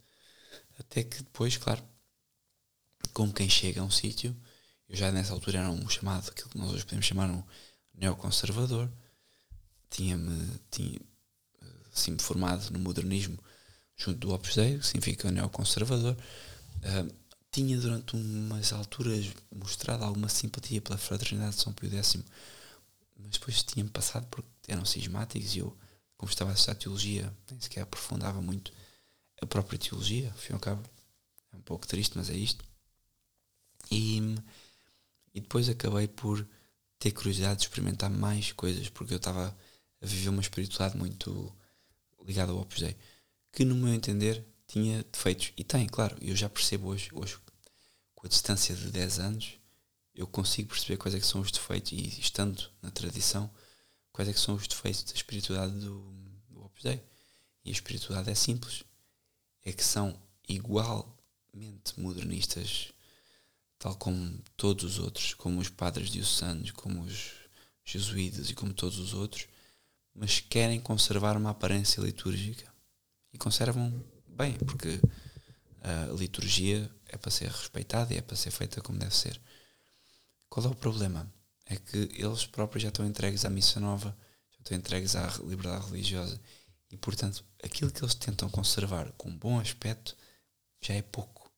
até 0.79 1.03
que 1.03 1.19
depois, 1.23 1.57
claro, 1.57 1.83
como 3.13 3.33
quem 3.33 3.49
chega 3.49 3.81
a 3.81 3.85
um 3.85 3.91
sítio, 3.91 4.37
eu 4.89 4.97
já 4.97 5.11
nessa 5.11 5.33
altura 5.33 5.59
era 5.59 5.71
um 5.71 5.89
chamado, 5.89 6.29
aquilo 6.31 6.49
que 6.51 6.59
nós 6.59 6.73
hoje 6.73 6.85
podemos 6.85 7.07
chamar 7.07 7.31
um 7.31 7.43
neoconservador, 7.95 8.89
tinha-me 9.91 10.61
tinha, 10.71 11.01
assim, 11.93 12.17
formado 12.19 12.71
no 12.71 12.79
modernismo 12.79 13.39
junto 13.97 14.19
do 14.19 14.33
Opus 14.33 14.55
Dei, 14.55 14.79
que 14.79 14.87
significa 14.87 15.31
neoconservador, 15.31 16.15
uh, 16.15 17.15
tinha 17.51 17.79
durante 17.81 18.15
umas 18.15 18.73
alturas 18.73 19.33
mostrado 19.51 20.05
alguma 20.05 20.29
simpatia 20.29 20.81
pela 20.81 20.99
fraternidade 20.99 21.57
de 21.57 21.63
São 21.63 21.73
Pio 21.73 21.91
X, 21.91 22.19
mas 23.19 23.31
depois 23.31 23.63
tinha-me 23.63 23.91
passado 23.91 24.27
porque 24.27 24.49
eram 24.69 24.85
cismáticos 24.85 25.57
e 25.57 25.61
eu, 25.61 25.77
como 26.19 26.31
estava 26.31 26.51
a 26.51 26.55
estudar 26.55 26.75
teologia, 26.75 27.33
nem 27.51 27.61
sequer 27.61 27.83
aprofundava 27.83 28.43
muito 28.43 28.73
a 29.41 29.47
própria 29.47 29.79
teologia, 29.79 30.31
ao 30.31 30.39
fim 30.39 30.59
cabo. 30.59 30.83
É 31.53 31.57
um 31.57 31.63
pouco 31.63 31.87
triste, 31.87 32.17
mas 32.17 32.29
é 32.29 32.35
isto. 32.35 32.65
E, 33.91 34.37
e 35.37 35.41
depois 35.41 35.69
acabei 35.69 36.09
por 36.09 36.49
ter 36.99 37.13
curiosidade 37.13 37.61
de 37.61 37.67
experimentar 37.67 38.09
mais 38.09 38.53
coisas, 38.53 38.89
porque 38.89 39.13
eu 39.13 39.19
estava 39.19 39.55
a 40.01 40.07
viver 40.07 40.31
uma 40.31 40.41
espiritualidade 40.41 40.99
muito 40.99 41.55
ligada 42.25 42.53
ao 42.53 42.59
Opus 42.59 42.81
Dei, 42.81 42.97
que 43.53 43.63
no 43.63 43.75
meu 43.75 43.93
entender 43.93 44.43
tinha 44.67 45.05
defeitos. 45.05 45.53
E 45.55 45.63
tem, 45.63 45.87
claro, 45.87 46.17
eu 46.23 46.35
já 46.35 46.49
percebo 46.49 46.89
hoje, 46.89 47.11
hoje 47.13 47.37
com 48.15 48.27
a 48.27 48.31
distância 48.31 48.75
de 48.75 48.91
10 48.91 49.19
anos, 49.19 49.61
eu 50.15 50.27
consigo 50.27 50.71
perceber 50.71 50.97
quais 50.97 51.15
é 51.15 51.21
que 51.21 51.27
são 51.27 51.43
os 51.43 51.53
defeitos, 51.53 51.93
e 51.93 52.19
estando 52.19 52.71
na 52.81 52.91
tradição, 52.91 53.51
quais 54.11 54.31
é 54.31 54.33
que 54.33 54.41
são 54.41 54.55
os 54.55 54.67
defeitos 54.67 55.05
da 55.05 55.13
espiritualidade 55.13 55.79
do, 55.79 56.01
do 56.49 56.65
Opus 56.65 56.83
Dei. 56.83 57.05
E 57.63 57.69
a 57.69 57.73
espiritualidade 57.73 58.31
é 58.31 58.35
simples 58.35 58.83
é 59.63 59.73
que 59.73 59.85
são 59.85 60.19
igualmente 60.49 61.99
modernistas, 61.99 62.93
tal 63.87 63.95
como 63.95 64.37
todos 64.57 64.83
os 64.83 64.99
outros, 64.99 65.33
como 65.35 65.61
os 65.61 65.69
padres 65.69 66.11
diocesanos, 66.11 66.73
como 66.73 67.03
os 67.03 67.31
jesuítas 67.85 68.51
e 68.51 68.55
como 68.55 68.75
todos 68.75 68.99
os 68.99 69.15
outros, 69.15 69.47
mas 70.13 70.41
querem 70.41 70.81
conservar 70.81 71.37
uma 71.37 71.51
aparência 71.51 72.01
litúrgica. 72.01 72.69
E 73.33 73.39
conservam 73.39 74.05
bem, 74.27 74.55
porque 74.55 75.01
a 75.85 76.13
liturgia 76.19 76.91
é 77.07 77.17
para 77.17 77.31
ser 77.31 77.49
respeitada 77.49 78.13
e 78.13 78.17
é 78.17 78.21
para 78.21 78.35
ser 78.35 78.51
feita 78.51 78.81
como 78.81 78.99
deve 78.99 79.15
ser. 79.15 79.41
Qual 80.49 80.67
é 80.67 80.69
o 80.69 80.75
problema? 80.75 81.33
É 81.65 81.77
que 81.77 82.11
eles 82.15 82.45
próprios 82.45 82.83
já 82.83 82.89
estão 82.89 83.07
entregues 83.07 83.45
à 83.45 83.51
missa 83.51 83.79
nova, 83.79 84.17
já 84.51 84.59
estão 84.63 84.77
entregues 84.77 85.15
à 85.15 85.29
liberdade 85.45 85.87
religiosa 85.87 86.41
e, 86.91 86.97
portanto, 86.97 87.45
aquilo 87.63 87.93
que 87.93 88.03
eles 88.03 88.17
tentam 88.17 88.51
conservar 88.51 89.13
com 89.13 89.31
bom 89.31 89.61
aspecto 89.61 90.17
já 90.83 90.95
é 90.95 91.03
pouco. 91.03 91.49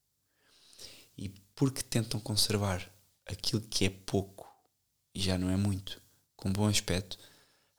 E 1.17 1.33
porque 1.59 1.83
tentam 1.83 2.21
conservar 2.21 2.89
aquilo 3.27 3.61
que 3.61 3.85
é 3.85 3.91
pouco 3.91 4.49
e 5.13 5.21
já 5.21 5.37
não 5.37 5.51
é 5.51 5.57
muito, 5.57 6.01
com 6.37 6.53
bom 6.53 6.69
aspecto, 6.69 7.19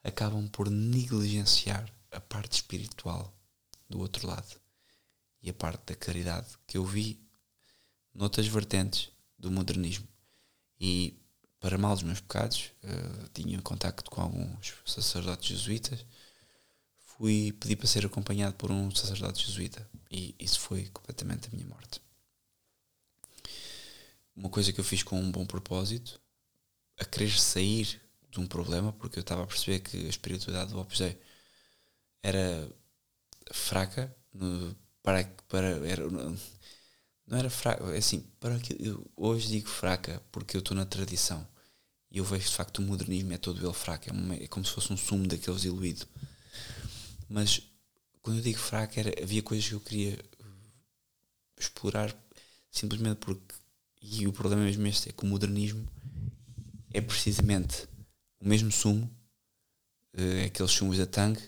acabam 0.04 0.46
por 0.48 0.68
negligenciar 0.68 1.90
a 2.10 2.20
parte 2.20 2.52
espiritual 2.52 3.34
do 3.88 3.98
outro 3.98 4.26
lado 4.26 4.60
e 5.42 5.48
a 5.48 5.54
parte 5.54 5.80
da 5.86 5.94
caridade 5.94 6.46
que 6.66 6.76
eu 6.76 6.84
vi 6.84 7.26
noutras 8.14 8.46
vertentes 8.46 9.08
do 9.38 9.50
modernismo. 9.50 10.06
E 10.78 11.18
para 11.58 11.78
mal 11.78 11.94
dos 11.94 12.02
meus 12.02 12.20
pecados, 12.20 12.72
uh, 12.84 13.28
tinha 13.32 13.62
contacto 13.62 14.10
com 14.10 14.20
alguns 14.20 14.74
sacerdotes 14.84 15.48
jesuítas 15.56 16.04
fui 16.98 17.52
pedir 17.52 17.76
para 17.76 17.86
ser 17.86 18.04
acompanhado 18.04 18.56
por 18.56 18.70
um 18.70 18.94
sacerdote 18.94 19.46
jesuíta 19.46 19.88
e 20.10 20.34
isso 20.38 20.60
foi 20.60 20.84
completamente 20.88 21.48
a 21.48 21.56
minha 21.56 21.66
morte. 21.66 22.09
Uma 24.40 24.48
coisa 24.48 24.72
que 24.72 24.80
eu 24.80 24.84
fiz 24.84 25.02
com 25.02 25.20
um 25.20 25.30
bom 25.30 25.44
propósito, 25.44 26.18
a 26.98 27.04
querer 27.04 27.30
sair 27.30 28.00
de 28.30 28.40
um 28.40 28.46
problema, 28.46 28.90
porque 28.90 29.18
eu 29.18 29.20
estava 29.20 29.42
a 29.42 29.46
perceber 29.46 29.80
que 29.80 29.98
a 29.98 30.08
espiritualidade 30.08 30.70
do 30.72 30.80
Opus 30.80 30.98
Dei 30.98 31.20
era 32.22 32.66
fraca 33.52 34.16
para, 35.02 35.24
para 35.46 35.66
era, 35.86 36.08
não 36.08 37.38
era 37.38 37.50
fraca, 37.50 37.84
é 37.94 37.98
assim, 37.98 38.20
para 38.40 38.58
que 38.58 38.74
eu 38.80 39.06
hoje 39.14 39.48
digo 39.48 39.68
fraca 39.68 40.22
porque 40.32 40.56
eu 40.56 40.60
estou 40.60 40.74
na 40.74 40.86
tradição 40.86 41.46
e 42.10 42.16
eu 42.16 42.24
vejo 42.24 42.48
de 42.48 42.54
facto 42.54 42.78
o 42.78 42.82
modernismo 42.82 43.34
é 43.34 43.38
todo 43.38 43.62
ele 43.62 43.74
fraco, 43.74 44.08
é, 44.08 44.12
uma, 44.12 44.36
é 44.36 44.46
como 44.48 44.64
se 44.64 44.72
fosse 44.72 44.90
um 44.90 44.96
sumo 44.96 45.26
daqueles 45.26 45.60
diluído. 45.60 46.06
Mas 47.28 47.60
quando 48.22 48.38
eu 48.38 48.42
digo 48.42 48.58
fraco, 48.58 48.98
era, 48.98 49.12
havia 49.22 49.42
coisas 49.42 49.68
que 49.68 49.74
eu 49.74 49.80
queria 49.80 50.18
explorar 51.58 52.14
simplesmente 52.70 53.18
porque. 53.18 53.59
E 54.00 54.26
o 54.26 54.32
problema 54.32 54.64
mesmo 54.64 54.86
este 54.86 55.10
é 55.10 55.12
que 55.12 55.24
o 55.24 55.26
modernismo 55.26 55.86
é 56.92 57.00
precisamente 57.00 57.86
o 58.40 58.48
mesmo 58.48 58.72
sumo, 58.72 59.10
é 60.14 60.44
aqueles 60.44 60.72
sumos 60.72 60.98
da 60.98 61.06
Tang, 61.06 61.38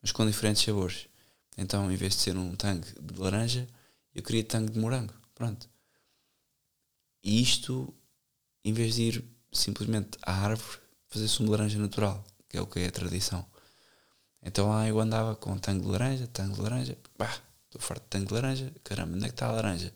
mas 0.00 0.12
com 0.12 0.26
diferentes 0.26 0.62
sabores. 0.62 1.08
Então, 1.56 1.90
em 1.90 1.96
vez 1.96 2.14
de 2.14 2.20
ser 2.20 2.36
um 2.36 2.54
Tang 2.54 2.86
de 3.00 3.18
laranja, 3.18 3.66
eu 4.14 4.22
queria 4.22 4.44
Tang 4.44 4.70
de 4.70 4.78
morango. 4.78 5.14
Pronto. 5.34 5.68
E 7.24 7.40
isto, 7.40 7.94
em 8.64 8.72
vez 8.72 8.94
de 8.94 9.02
ir 9.02 9.24
simplesmente 9.52 10.18
à 10.22 10.32
árvore, 10.32 10.78
fazer 11.08 11.28
sumo 11.28 11.48
de 11.48 11.52
laranja 11.52 11.78
natural, 11.78 12.24
que 12.48 12.56
é 12.56 12.60
o 12.60 12.66
que 12.66 12.80
é 12.80 12.86
a 12.86 12.92
tradição. 12.92 13.46
Então 14.42 14.68
lá 14.68 14.88
eu 14.88 14.98
andava 14.98 15.36
com 15.36 15.56
tango 15.58 15.84
de 15.84 15.90
laranja, 15.90 16.26
tango 16.26 16.56
de 16.56 16.60
laranja, 16.60 16.98
pá, 17.16 17.32
estou 17.64 17.80
farto 17.80 18.02
de 18.02 18.08
tango 18.08 18.26
de 18.26 18.34
laranja, 18.34 18.72
caramba, 18.82 19.14
onde 19.14 19.24
é 19.24 19.28
que 19.28 19.34
está 19.34 19.46
a 19.46 19.52
laranja? 19.52 19.94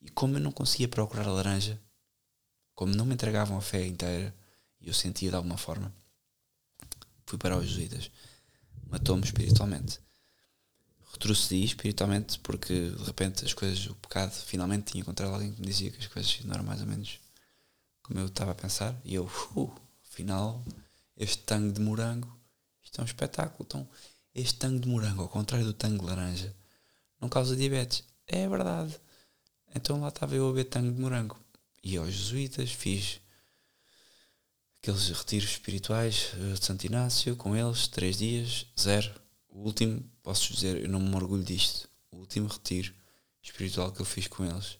E 0.00 0.08
como 0.10 0.36
eu 0.36 0.40
não 0.40 0.52
conseguia 0.52 0.88
procurar 0.88 1.26
a 1.26 1.32
laranja, 1.32 1.80
como 2.74 2.94
não 2.94 3.04
me 3.04 3.14
entregavam 3.14 3.58
a 3.58 3.60
fé 3.60 3.86
inteira 3.86 4.34
e 4.80 4.88
eu 4.88 4.94
sentia 4.94 5.30
de 5.30 5.36
alguma 5.36 5.58
forma, 5.58 5.94
fui 7.26 7.38
para 7.38 7.56
os 7.56 7.68
jesuítas. 7.68 8.10
Matou-me 8.88 9.24
espiritualmente. 9.24 10.00
Retrocedi 11.12 11.64
espiritualmente 11.64 12.38
porque 12.38 12.90
de 12.90 13.04
repente 13.04 13.44
as 13.44 13.52
coisas, 13.52 13.86
o 13.86 13.94
pecado, 13.96 14.32
finalmente 14.32 14.92
tinha 14.92 15.02
encontrado 15.02 15.34
alguém 15.34 15.52
que 15.52 15.60
me 15.60 15.66
dizia 15.66 15.90
que 15.90 15.98
as 15.98 16.06
coisas 16.06 16.40
não 16.44 16.54
eram 16.54 16.64
mais 16.64 16.80
ou 16.80 16.86
menos 16.86 17.20
como 18.02 18.18
eu 18.18 18.26
estava 18.26 18.52
a 18.52 18.54
pensar. 18.54 18.98
E 19.04 19.14
eu, 19.14 19.30
uh, 19.54 19.72
afinal, 20.10 20.64
este 21.16 21.42
tango 21.44 21.72
de 21.72 21.80
morango, 21.80 22.34
isto 22.82 23.00
é 23.00 23.02
um 23.02 23.06
espetáculo. 23.06 23.64
Então, 23.66 23.88
este 24.34 24.58
tango 24.58 24.80
de 24.80 24.88
morango, 24.88 25.22
ao 25.22 25.28
contrário 25.28 25.66
do 25.66 25.72
tango 25.74 25.98
de 25.98 26.06
laranja, 26.06 26.56
não 27.20 27.28
causa 27.28 27.54
diabetes. 27.54 28.02
É 28.26 28.48
verdade. 28.48 28.98
Então 29.74 30.00
lá 30.00 30.08
estava 30.08 30.34
eu 30.34 30.48
a 30.48 30.52
beber 30.52 30.64
tango 30.64 30.92
de 30.92 31.00
morango. 31.00 31.38
E 31.82 31.96
aos 31.96 32.12
jesuítas 32.12 32.70
fiz 32.70 33.20
aqueles 34.82 35.08
retiros 35.08 35.50
espirituais 35.50 36.32
eh, 36.34 36.54
de 36.54 36.64
Santo 36.64 36.84
Inácio 36.84 37.36
com 37.36 37.56
eles, 37.56 37.86
três 37.88 38.18
dias, 38.18 38.66
zero. 38.78 39.12
O 39.48 39.60
último, 39.60 40.02
posso 40.22 40.52
dizer, 40.52 40.82
eu 40.82 40.88
não 40.88 41.00
me 41.00 41.14
orgulho 41.14 41.44
disto. 41.44 41.88
O 42.10 42.18
último 42.18 42.48
retiro 42.48 42.92
espiritual 43.42 43.92
que 43.92 44.00
eu 44.00 44.06
fiz 44.06 44.26
com 44.26 44.44
eles, 44.44 44.78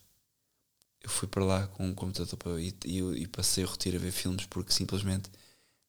eu 1.03 1.09
fui 1.09 1.29
para 1.29 1.45
lá 1.45 1.67
com 1.69 1.87
um 1.87 1.95
computador 1.95 2.37
para, 2.37 2.61
e, 2.61 2.75
e, 2.85 2.99
e 3.23 3.27
passei 3.27 3.65
o 3.65 3.69
retiro 3.69 3.97
a 3.97 4.01
ver 4.01 4.13
filmes 4.13 4.47
porque 4.47 4.73
simplesmente 4.73 5.31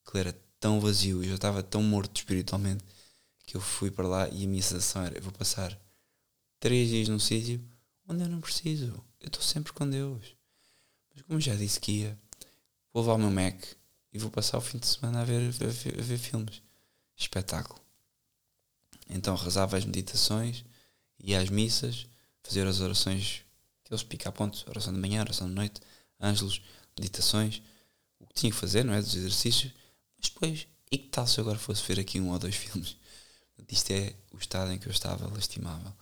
aquilo 0.06 0.20
era 0.20 0.42
tão 0.60 0.80
vazio 0.80 1.24
e 1.24 1.28
eu 1.28 1.36
estava 1.36 1.62
tão 1.62 1.84
morto 1.84 2.16
espiritualmente 2.18 2.84
que 3.46 3.58
eu 3.58 3.62
fui 3.62 3.92
para 3.92 4.08
lá 4.08 4.30
e 4.30 4.46
a 4.46 4.48
minha 4.48 4.62
sensação 4.62 5.04
era: 5.04 5.18
eu 5.18 5.22
vou 5.22 5.34
passar 5.34 5.78
três 6.60 6.90
dias 6.90 7.10
num 7.10 7.20
sítio 7.20 7.62
onde 8.12 8.24
eu 8.24 8.30
não 8.30 8.42
preciso, 8.42 9.04
eu 9.20 9.28
estou 9.28 9.42
sempre 9.42 9.72
com 9.72 9.90
Deus. 9.90 10.36
Mas 11.14 11.24
como 11.24 11.40
já 11.40 11.56
disse 11.56 11.80
que 11.80 12.00
ia, 12.00 12.20
vou 12.94 13.04
levar 13.04 13.16
o 13.16 13.18
meu 13.18 13.32
Mac 13.32 13.64
e 14.12 14.20
vou 14.20 14.30
passar 14.30 14.58
o 14.58 14.62
fim 14.62 14.78
de 14.78 14.88
semana 14.88 15.22
a 15.22 15.24
ver, 15.24 15.48
a 15.48 15.50
ver, 15.50 16.00
a 16.00 16.04
ver 16.04 16.18
filmes. 16.18 16.62
Espetáculo. 17.16 17.80
Então 19.10 19.36
rezava 19.36 19.78
as 19.78 19.86
meditações, 19.86 20.66
ia 21.20 21.40
às 21.40 21.50
missas, 21.50 22.08
fazer 22.44 22.68
as 22.68 22.82
orações 22.82 23.46
que 23.84 23.94
eles 23.94 24.04
pica 24.04 24.30
a 24.30 24.32
ponto, 24.32 24.64
oração 24.70 24.94
de 24.94 25.00
manhã, 25.00 25.22
oração 25.22 25.48
de 25.48 25.54
noite, 25.54 25.80
ângelos, 26.20 26.62
meditações, 26.98 27.62
o 28.20 28.28
que 28.28 28.34
tinha 28.34 28.52
que 28.52 28.58
fazer, 28.58 28.84
não 28.84 28.94
é? 28.94 29.02
Dos 29.02 29.16
exercícios, 29.16 29.72
mas 30.18 30.30
depois, 30.30 30.68
e 30.92 30.98
que 30.98 31.08
tal 31.10 31.28
se 31.28 31.40
eu 31.40 31.44
agora 31.44 31.60
fosse 31.60 31.84
ver 31.84 32.00
aqui 32.00 32.20
um 32.20 32.32
ou 32.32 32.40
dois 32.40 32.56
filmes? 32.58 32.98
Isto 33.70 33.92
é 33.92 34.16
o 34.34 34.38
estado 34.38 34.72
em 34.72 34.80
que 34.80 34.88
eu 34.88 34.92
estava 34.92 35.28
lastimável. 35.28 35.94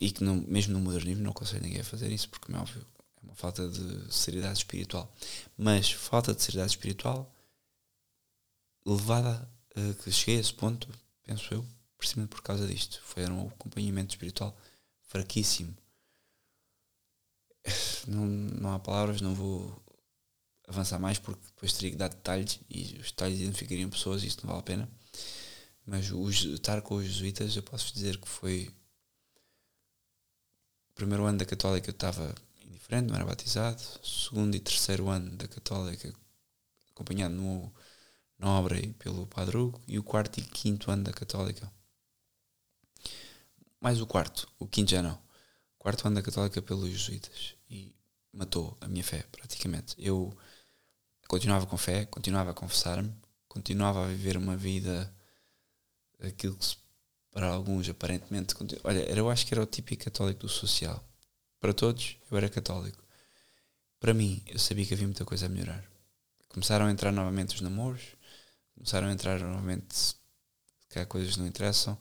E 0.00 0.10
que 0.10 0.22
mesmo 0.22 0.74
no 0.74 0.80
modernismo 0.80 1.22
não 1.22 1.32
aconselho 1.32 1.62
ninguém 1.62 1.80
a 1.80 1.84
fazer 1.84 2.10
isso, 2.12 2.28
porque, 2.28 2.52
é 2.52 2.56
óbvio, 2.56 2.86
é 3.16 3.26
uma 3.26 3.34
falta 3.34 3.68
de 3.68 4.14
seriedade 4.14 4.58
espiritual. 4.58 5.12
Mas 5.56 5.90
falta 5.90 6.34
de 6.34 6.42
seriedade 6.42 6.72
espiritual 6.72 7.34
levada 8.86 9.48
a 9.74 10.02
que 10.02 10.10
cheguei 10.10 10.36
a 10.36 10.40
esse 10.40 10.54
ponto, 10.54 10.88
penso 11.24 11.52
eu, 11.52 11.66
precisamente 11.96 12.30
por 12.30 12.42
causa 12.42 12.66
disto. 12.66 13.00
Foi 13.04 13.26
um 13.26 13.48
acompanhamento 13.48 14.14
espiritual 14.14 14.56
fraquíssimo. 15.02 15.76
Não, 18.06 18.24
não 18.26 18.72
há 18.72 18.78
palavras, 18.78 19.20
não 19.20 19.34
vou 19.34 19.82
avançar 20.66 20.98
mais 20.98 21.18
porque 21.18 21.44
depois 21.46 21.72
teria 21.72 21.90
que 21.90 21.96
dar 21.96 22.08
detalhes 22.08 22.60
e 22.70 22.98
os 23.00 23.10
detalhes 23.10 23.40
identificariam 23.40 23.90
pessoas 23.90 24.22
e 24.22 24.26
isso 24.26 24.38
não 24.42 24.48
vale 24.48 24.60
a 24.60 24.62
pena. 24.62 24.88
Mas 25.86 26.10
o, 26.10 26.28
estar 26.30 26.82
com 26.82 26.96
os 26.96 27.06
jesuítas 27.06 27.56
eu 27.56 27.62
posso 27.62 27.92
dizer 27.92 28.18
que 28.18 28.28
foi 28.28 28.70
primeiro 30.98 31.24
ano 31.24 31.38
da 31.38 31.44
católica 31.46 31.88
eu 31.88 31.92
estava 31.92 32.34
indiferente, 32.66 33.08
não 33.08 33.16
era 33.16 33.24
batizado, 33.24 33.80
segundo 34.02 34.54
e 34.54 34.60
terceiro 34.60 35.08
ano 35.08 35.30
da 35.36 35.48
católica 35.48 36.12
acompanhado 36.90 37.34
no, 37.34 37.72
na 38.38 38.50
obra 38.50 38.76
pelo 38.98 39.26
Padre 39.26 39.56
Hugo 39.56 39.80
e 39.86 39.98
o 39.98 40.02
quarto 40.02 40.38
e 40.38 40.42
quinto 40.42 40.90
ano 40.90 41.04
da 41.04 41.12
católica 41.12 41.72
mais 43.80 44.00
o 44.00 44.06
quarto, 44.06 44.48
o 44.58 44.66
quinto 44.66 44.90
já 44.90 45.02
não. 45.02 45.18
Quarto 45.78 46.06
ano 46.06 46.16
da 46.16 46.22
Católica 46.22 46.60
pelos 46.60 46.90
jesuítas. 46.90 47.54
E 47.70 47.94
matou 48.32 48.76
a 48.80 48.88
minha 48.88 49.04
fé, 49.04 49.24
praticamente. 49.30 49.94
Eu 49.98 50.36
continuava 51.28 51.66
com 51.66 51.76
fé, 51.76 52.04
continuava 52.06 52.50
a 52.50 52.54
confessar-me, 52.54 53.14
continuava 53.46 54.04
a 54.04 54.08
viver 54.08 54.36
uma 54.36 54.56
vida, 54.56 55.14
aquilo 56.20 56.56
que 56.56 56.76
para 57.38 57.46
alguns 57.46 57.88
aparentemente. 57.88 58.52
Olha, 58.82 58.98
eu 59.16 59.30
acho 59.30 59.46
que 59.46 59.54
era 59.54 59.62
o 59.62 59.66
típico 59.66 60.02
católico 60.02 60.40
do 60.40 60.48
social. 60.48 61.00
Para 61.60 61.72
todos, 61.72 62.16
eu 62.28 62.36
era 62.36 62.48
católico. 62.48 63.00
Para 64.00 64.12
mim, 64.12 64.42
eu 64.48 64.58
sabia 64.58 64.84
que 64.84 64.92
havia 64.92 65.06
muita 65.06 65.24
coisa 65.24 65.46
a 65.46 65.48
melhorar. 65.48 65.84
Começaram 66.48 66.86
a 66.86 66.90
entrar 66.90 67.12
novamente 67.12 67.54
os 67.54 67.60
namoros, 67.60 68.02
começaram 68.74 69.06
a 69.06 69.12
entrar 69.12 69.38
novamente 69.38 70.16
que 70.90 70.98
há 70.98 71.06
coisas 71.06 71.34
que 71.34 71.38
não 71.38 71.46
interessam 71.46 71.96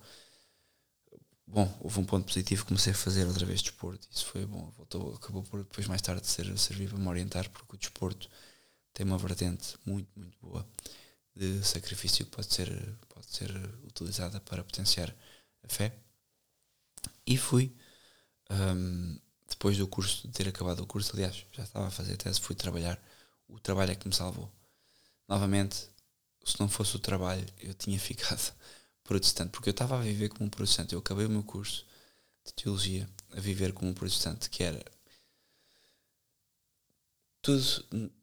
bom, 1.45 1.71
houve 1.81 1.99
um 1.99 2.05
ponto 2.05 2.25
positivo, 2.25 2.65
comecei 2.65 2.91
a 2.91 2.95
fazer 2.95 3.25
outra 3.25 3.45
vez 3.45 3.61
desporto, 3.61 4.07
isso 4.11 4.25
foi 4.25 4.45
bom, 4.45 4.71
voltou, 4.75 5.15
acabou 5.15 5.43
por 5.43 5.59
depois 5.63 5.87
mais 5.87 6.01
tarde 6.01 6.27
ser, 6.27 6.45
servir 6.57 6.89
para 6.89 6.97
me 6.97 7.07
orientar, 7.07 7.49
porque 7.49 7.75
o 7.75 7.79
desporto 7.79 8.29
tem 8.93 9.05
uma 9.05 9.17
vertente 9.17 9.75
muito, 9.85 10.09
muito 10.15 10.37
boa 10.41 10.67
de 11.33 11.63
sacrifício 11.63 12.25
que 12.25 12.31
pode 12.31 12.53
ser, 12.53 12.69
pode 13.07 13.27
ser 13.27 13.49
utilizada 13.85 14.41
para 14.41 14.63
potenciar 14.63 15.15
a 15.67 15.73
fé. 15.73 15.93
E 17.25 17.37
fui, 17.37 17.75
um, 18.49 19.19
depois 19.47 19.77
do 19.77 19.87
curso, 19.87 20.27
de 20.27 20.33
ter 20.33 20.47
acabado 20.47 20.81
o 20.81 20.87
curso, 20.87 21.11
aliás, 21.13 21.45
já 21.51 21.63
estava 21.63 21.87
a 21.87 21.91
fazer 21.91 22.17
tese, 22.17 22.39
fui 22.39 22.55
trabalhar, 22.55 23.01
o 23.47 23.59
trabalho 23.59 23.91
é 23.91 23.95
que 23.95 24.07
me 24.07 24.13
salvou. 24.13 24.51
Novamente, 25.27 25.89
se 26.45 26.59
não 26.59 26.69
fosse 26.69 26.95
o 26.95 26.99
trabalho, 26.99 27.45
eu 27.59 27.73
tinha 27.73 27.99
ficado 27.99 28.53
protestante, 29.03 29.51
porque 29.51 29.69
eu 29.69 29.71
estava 29.71 29.97
a 29.97 30.01
viver 30.01 30.29
como 30.29 30.45
um 30.45 30.49
protestante. 30.49 30.93
Eu 30.93 30.99
acabei 30.99 31.25
o 31.25 31.29
meu 31.29 31.43
curso 31.43 31.85
de 32.45 32.53
teologia 32.53 33.09
a 33.35 33.39
viver 33.39 33.73
como 33.73 33.91
um 33.91 33.93
protestante, 33.93 34.49
que 34.49 34.63
era 34.63 34.83
tudo 37.41 37.63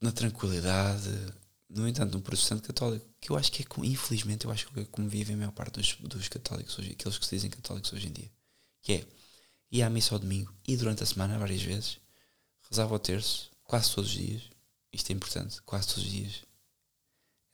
na 0.00 0.12
tranquilidade. 0.12 1.10
No 1.68 1.88
entanto, 1.88 2.16
um 2.16 2.20
protestante 2.20 2.62
católico, 2.62 3.06
que 3.24 3.30
eu 3.32 3.38
acho 3.38 3.50
que 3.50 3.62
é 3.62 3.66
infelizmente, 3.86 4.44
eu 4.44 4.50
acho 4.50 4.68
que 4.68 4.80
é 4.80 4.84
como 4.84 5.08
vivem 5.08 5.34
a 5.34 5.38
maior 5.38 5.52
parte 5.52 5.80
dos, 5.80 5.94
dos 5.94 6.28
católicos 6.28 6.78
hoje, 6.78 6.92
aqueles 6.92 7.16
que 7.16 7.24
se 7.24 7.34
dizem 7.34 7.50
católicos 7.50 7.90
hoje 7.90 8.08
em 8.08 8.12
dia, 8.12 8.30
que 8.82 8.92
é 8.92 9.06
ia 9.70 9.86
à 9.86 9.90
missa 9.90 10.14
ao 10.14 10.18
domingo 10.18 10.54
e 10.68 10.76
durante 10.76 11.02
a 11.02 11.06
semana, 11.06 11.38
várias 11.38 11.62
vezes, 11.62 11.98
rezava 12.68 12.94
o 12.94 12.98
terço, 12.98 13.50
quase 13.64 13.94
todos 13.94 14.10
os 14.10 14.16
dias. 14.16 14.42
Isto 14.92 15.10
é 15.10 15.14
importante, 15.14 15.62
quase 15.62 15.88
todos 15.88 16.04
os 16.04 16.10
dias. 16.10 16.44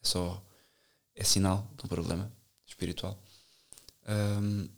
É 0.02 0.06
só. 0.08 0.44
É 1.14 1.22
sinal 1.22 1.72
de 1.76 1.86
um 1.86 1.88
problema 1.88 2.32
espiritual. 2.66 3.16
Um, 4.08 4.68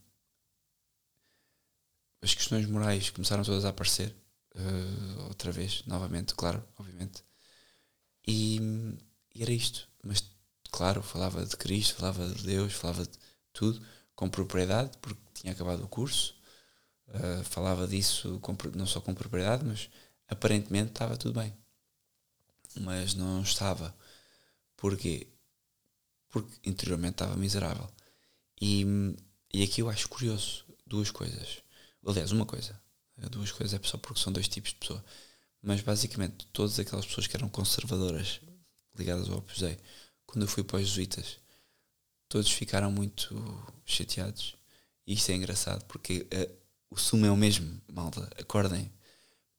as 2.20 2.35
questões 2.35 2.66
morais 2.66 3.09
começaram 3.09 3.43
todas 3.43 3.64
a 3.64 3.70
aparecer 3.70 4.14
uh, 4.56 5.23
outra 5.28 5.51
vez, 5.51 5.85
novamente, 5.86 6.35
claro, 6.35 6.62
obviamente. 6.77 7.24
E, 8.27 8.59
e, 9.35 9.43
era 9.43 9.52
isto. 9.52 9.89
Mas, 10.05 10.23
claro, 10.73 11.03
falava 11.03 11.47
de 11.47 11.57
Cristo, 11.57 11.94
falava 11.97 12.28
de 12.28 12.43
Deus, 12.44 12.73
falava 12.73 13.05
de 13.05 13.19
tudo 13.53 13.85
com 14.16 14.28
propriedade, 14.28 14.90
porque 15.01 15.20
tinha 15.35 15.53
acabado 15.53 15.85
o 15.85 15.89
curso. 15.89 16.35
Uh, 17.09 17.44
falava 17.44 17.86
disso 17.86 18.39
com, 18.40 18.57
não 18.74 18.86
só 18.86 19.01
com 19.01 19.15
propriedade, 19.15 19.65
mas 19.65 19.90
aparentemente 20.28 20.90
estava 20.90 21.16
tudo 21.16 21.39
bem. 21.40 21.55
Mas 22.81 23.15
não 23.15 23.43
estava. 23.43 23.94
Porquê? 24.77 25.32
porque 26.32 26.69
interiormente 26.69 27.12
estava 27.12 27.36
miserável. 27.36 27.89
E, 28.61 28.85
e 29.53 29.62
aqui 29.62 29.82
eu 29.82 29.90
acho 29.90 30.09
curioso 30.09 30.65
duas 30.86 31.11
coisas. 31.11 31.59
Aliás, 32.05 32.32
uma 32.32 32.47
coisa. 32.47 32.81
Duas 33.31 33.53
coisas 33.53 33.78
é 33.78 33.86
só 33.86 33.99
porque 33.99 34.20
são 34.20 34.32
dois 34.32 34.49
tipos 34.49 34.70
de 34.70 34.78
pessoa. 34.78 35.05
Mas 35.62 35.82
basicamente, 35.82 36.47
todas 36.47 36.81
aquelas 36.81 37.07
pessoas 37.07 37.27
que 37.27 37.36
eram 37.36 37.49
conservadoras, 37.49 38.40
ligadas 38.99 39.28
ao 39.28 39.39
Opus 39.39 39.61
Dei, 39.61 39.78
quando 40.32 40.44
eu 40.44 40.48
fui 40.48 40.64
para 40.64 40.78
os 40.78 40.88
jesuítas, 40.88 41.36
todos 42.26 42.50
ficaram 42.50 42.90
muito 42.90 43.36
chateados. 43.84 44.56
E 45.06 45.12
isto 45.12 45.30
é 45.30 45.34
engraçado 45.34 45.84
porque 45.84 46.26
uh, 46.32 46.56
o 46.90 46.96
sumo 46.96 47.26
é 47.26 47.30
o 47.30 47.36
mesmo, 47.36 47.78
malta. 47.92 48.26
Acordem 48.38 48.90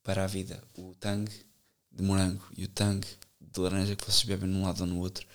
para 0.01 0.23
a 0.23 0.27
vida. 0.27 0.63
O 0.75 0.95
tangue 0.95 1.45
de 1.91 2.03
morango 2.03 2.43
e 2.57 2.63
o 2.63 2.67
tangue 2.67 3.07
de 3.39 3.59
laranja 3.59 3.95
que 3.95 4.03
vocês 4.03 4.23
bebem 4.23 4.49
num 4.49 4.63
lado 4.63 4.81
ou 4.81 4.87
no 4.87 4.97
outro 4.97 5.27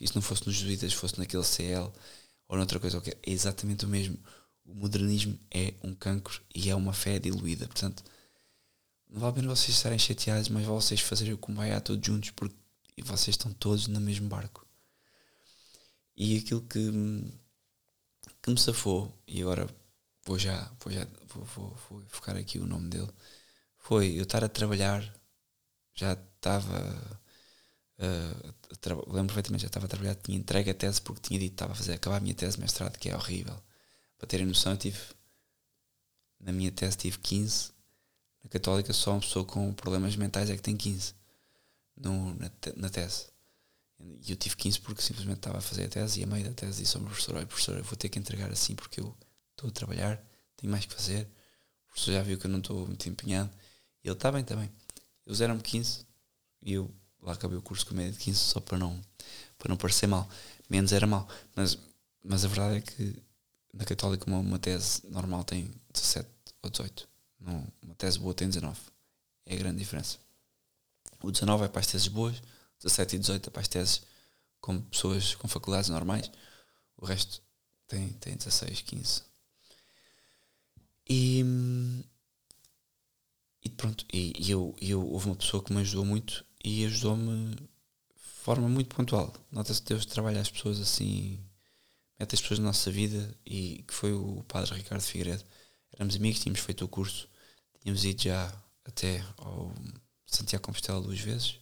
e 0.00 0.08
se 0.08 0.14
não 0.16 0.22
fosse 0.22 0.44
nos 0.44 0.56
jesuítas, 0.56 0.92
fosse 0.92 1.18
naquele 1.20 1.44
CL 1.44 1.92
ou 2.48 2.56
noutra 2.56 2.80
coisa 2.80 2.96
qualquer, 2.96 3.16
é 3.22 3.30
exatamente 3.30 3.84
o 3.84 3.88
mesmo. 3.88 4.18
O 4.64 4.74
modernismo 4.74 5.38
é 5.52 5.72
um 5.84 5.94
cancro 5.94 6.42
e 6.52 6.68
é 6.68 6.74
uma 6.74 6.92
fé 6.92 7.20
diluída. 7.20 7.66
Portanto, 7.68 8.02
não 9.08 9.20
vale 9.20 9.30
a 9.30 9.34
pena 9.36 9.54
vocês 9.54 9.76
estarem 9.76 9.98
chateados, 10.00 10.48
mas 10.48 10.66
vocês 10.66 11.00
fazerem 11.00 11.34
o 11.34 11.38
combate 11.38 11.84
todos 11.84 12.04
juntos 12.04 12.30
porque 12.30 12.56
vocês 13.04 13.34
estão 13.34 13.52
todos 13.52 13.86
no 13.86 14.00
mesmo 14.00 14.28
barco. 14.28 14.66
E 16.22 16.36
aquilo 16.36 16.60
que, 16.62 16.80
que 18.42 18.50
me 18.50 18.58
safou, 18.58 19.10
e 19.26 19.40
agora 19.40 19.66
vou 20.26 20.38
já, 20.38 20.70
vou, 20.78 20.92
já 20.92 21.06
vou, 21.28 21.44
vou, 21.44 21.76
vou 21.88 22.02
focar 22.08 22.36
aqui 22.36 22.58
o 22.58 22.66
nome 22.66 22.90
dele, 22.90 23.10
foi 23.78 24.18
eu 24.18 24.24
estar 24.24 24.44
a 24.44 24.48
trabalhar, 24.48 25.02
já 25.94 26.12
estava 26.12 27.20
uh, 27.98 29.12
lembro 29.14 29.28
perfeitamente, 29.28 29.62
já 29.62 29.68
estava 29.68 29.86
a 29.86 29.88
trabalhar, 29.88 30.14
tinha 30.16 30.36
entregue 30.38 30.70
a 30.70 30.74
tese 30.74 31.00
porque 31.00 31.22
tinha 31.22 31.40
dito 31.40 31.52
que 31.52 31.54
estava 31.54 31.72
a 31.72 31.76
fazer 31.76 31.94
acabar 31.94 32.18
a 32.18 32.20
minha 32.20 32.34
tese 32.34 32.56
de 32.56 32.62
mestrado, 32.62 32.98
que 32.98 33.08
é 33.08 33.16
horrível. 33.16 33.58
Para 34.18 34.28
terem 34.28 34.46
noção, 34.46 34.72
eu 34.72 34.78
tive 34.78 34.98
na 36.38 36.52
minha 36.52 36.70
tese 36.70 36.98
tive 36.98 37.18
15, 37.18 37.72
na 38.44 38.50
Católica 38.50 38.92
só 38.92 39.12
uma 39.12 39.20
pessoa 39.20 39.44
com 39.46 39.72
problemas 39.72 40.16
mentais 40.16 40.50
é 40.50 40.56
que 40.56 40.62
tem 40.62 40.76
15 40.76 41.14
no, 41.96 42.34
na, 42.34 42.50
na 42.76 42.90
tese. 42.90 43.29
E 44.22 44.30
eu 44.30 44.36
tive 44.36 44.56
15 44.56 44.80
porque 44.80 45.02
simplesmente 45.02 45.38
estava 45.38 45.58
a 45.58 45.60
fazer 45.60 45.84
a 45.84 45.88
tese 45.88 46.20
e 46.20 46.24
a 46.24 46.26
meio 46.26 46.44
da 46.44 46.52
tese 46.52 46.82
disse 46.82 46.96
ao 46.96 47.02
meu 47.02 47.10
professor: 47.10 47.36
Olha, 47.36 47.46
professor, 47.46 47.76
eu 47.76 47.84
vou 47.84 47.96
ter 47.96 48.08
que 48.08 48.18
entregar 48.18 48.50
assim 48.50 48.74
porque 48.74 49.00
eu 49.00 49.16
estou 49.52 49.68
a 49.68 49.72
trabalhar, 49.72 50.22
tenho 50.56 50.70
mais 50.70 50.86
que 50.86 50.94
fazer. 50.94 51.28
O 51.84 51.88
professor 51.88 52.12
já 52.12 52.22
viu 52.22 52.38
que 52.38 52.46
eu 52.46 52.50
não 52.50 52.60
estou 52.60 52.86
muito 52.86 53.08
empenhado. 53.08 53.50
E 54.02 54.08
ele 54.08 54.14
está 54.14 54.30
bem, 54.32 54.42
está 54.42 54.56
bem. 54.56 54.70
Eles 55.26 55.38
deram-me 55.38 55.62
15 55.62 56.06
e 56.62 56.72
eu 56.74 56.90
lá 57.22 57.32
acabei 57.32 57.58
o 57.58 57.62
curso 57.62 57.86
com 57.86 57.94
média 57.94 58.12
de 58.12 58.18
15 58.18 58.38
só 58.38 58.60
para 58.60 58.78
não, 58.78 59.00
para 59.58 59.68
não 59.68 59.76
parecer 59.76 60.06
mal. 60.06 60.28
Menos 60.68 60.92
era 60.92 61.06
mal. 61.06 61.28
Mas, 61.54 61.78
mas 62.22 62.44
a 62.44 62.48
verdade 62.48 62.76
é 62.76 62.80
que 62.80 63.22
na 63.72 63.84
Católica 63.84 64.26
uma, 64.26 64.38
uma 64.38 64.58
tese 64.58 65.02
normal 65.08 65.44
tem 65.44 65.70
17 65.92 66.28
ou 66.62 66.70
18. 66.70 67.08
Não, 67.40 67.66
uma 67.82 67.94
tese 67.94 68.18
boa 68.18 68.34
tem 68.34 68.48
19. 68.48 68.78
É 69.46 69.54
a 69.54 69.58
grande 69.58 69.78
diferença. 69.78 70.18
O 71.22 71.30
19 71.30 71.64
é 71.64 71.68
para 71.68 71.80
as 71.80 71.86
teses 71.86 72.08
boas, 72.08 72.42
17 72.82 73.16
e 73.16 73.18
18 73.18 73.48
é 73.48 73.50
para 73.50 73.62
as 73.62 73.68
teses 73.68 74.02
com 74.60 74.80
pessoas 74.82 75.34
com 75.34 75.48
faculdades 75.48 75.90
normais. 75.90 76.30
O 76.96 77.04
resto 77.06 77.42
tem, 77.88 78.08
tem 78.14 78.36
16, 78.36 78.82
15. 78.82 79.22
E, 81.08 81.44
e 83.64 83.68
pronto, 83.70 84.04
e, 84.12 84.32
e 84.38 84.50
eu, 84.50 84.76
eu, 84.80 85.06
houve 85.06 85.26
uma 85.26 85.36
pessoa 85.36 85.62
que 85.62 85.72
me 85.72 85.80
ajudou 85.80 86.04
muito 86.04 86.44
e 86.64 86.84
ajudou-me 86.86 87.54
de 87.56 87.66
forma 88.16 88.68
muito 88.68 88.94
pontual. 88.94 89.34
Nota-se 89.50 89.82
que 89.82 89.88
Deus 89.88 90.06
trabalha 90.06 90.40
as 90.40 90.50
pessoas 90.50 90.80
assim, 90.80 91.44
mete 92.18 92.34
as 92.34 92.40
pessoas 92.40 92.60
na 92.60 92.66
nossa 92.66 92.90
vida 92.90 93.36
e 93.44 93.82
que 93.88 93.94
foi 93.94 94.12
o 94.12 94.44
Padre 94.44 94.74
Ricardo 94.76 95.02
Figueiredo. 95.02 95.44
Éramos 95.92 96.14
amigos, 96.16 96.40
tínhamos 96.40 96.60
feito 96.60 96.84
o 96.84 96.88
curso, 96.88 97.28
tínhamos 97.80 98.04
ido 98.04 98.22
já 98.22 98.62
até 98.84 99.20
ao 99.38 99.74
Santiago 100.26 100.64
Compostela 100.64 101.00
duas 101.00 101.18
vezes. 101.18 101.58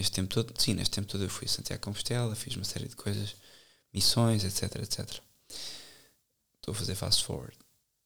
Neste 0.00 0.12
tempo 0.12 0.32
todo, 0.32 0.58
sim, 0.58 0.72
neste 0.72 0.94
tempo 0.94 1.08
todo 1.08 1.24
eu 1.24 1.28
fui 1.28 1.44
a 1.44 1.48
Santiago 1.50 1.82
Compostela, 1.82 2.34
fiz 2.34 2.56
uma 2.56 2.64
série 2.64 2.88
de 2.88 2.96
coisas, 2.96 3.36
missões, 3.92 4.44
etc, 4.44 4.76
etc. 4.76 5.20
Estou 6.56 6.72
a 6.72 6.74
fazer 6.74 6.94
fast 6.94 7.22
forward. 7.22 7.54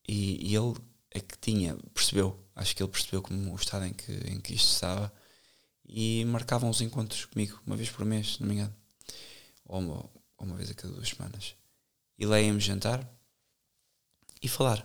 E, 0.09 0.51
e 0.51 0.57
ele 0.57 0.75
é 1.13 1.21
que 1.21 1.39
tinha, 1.39 1.77
percebeu, 1.95 2.45
acho 2.57 2.75
que 2.75 2.83
ele 2.83 2.91
percebeu 2.91 3.23
como 3.23 3.53
o 3.53 3.55
estado 3.55 3.85
em 3.85 3.93
que, 3.93 4.11
em 4.29 4.41
que 4.41 4.55
isto 4.55 4.73
estava 4.73 5.13
e 5.85 6.25
marcavam 6.25 6.69
os 6.69 6.81
encontros 6.81 7.27
comigo, 7.27 7.63
uma 7.65 7.77
vez 7.77 7.91
por 7.91 8.05
mês, 8.05 8.35
se 8.35 8.41
não 8.41 8.49
me 8.49 8.55
engano. 8.55 8.75
Ou 9.65 9.79
uma, 9.79 9.95
ou 9.95 10.47
uma 10.47 10.57
vez 10.57 10.73
a 10.73 10.75
cada 10.75 10.93
duas 10.93 11.11
semanas. 11.11 11.55
E 12.19 12.27
lá 12.27 12.41
íamos 12.41 12.65
jantar 12.65 13.09
e 14.43 14.49
falar. 14.49 14.85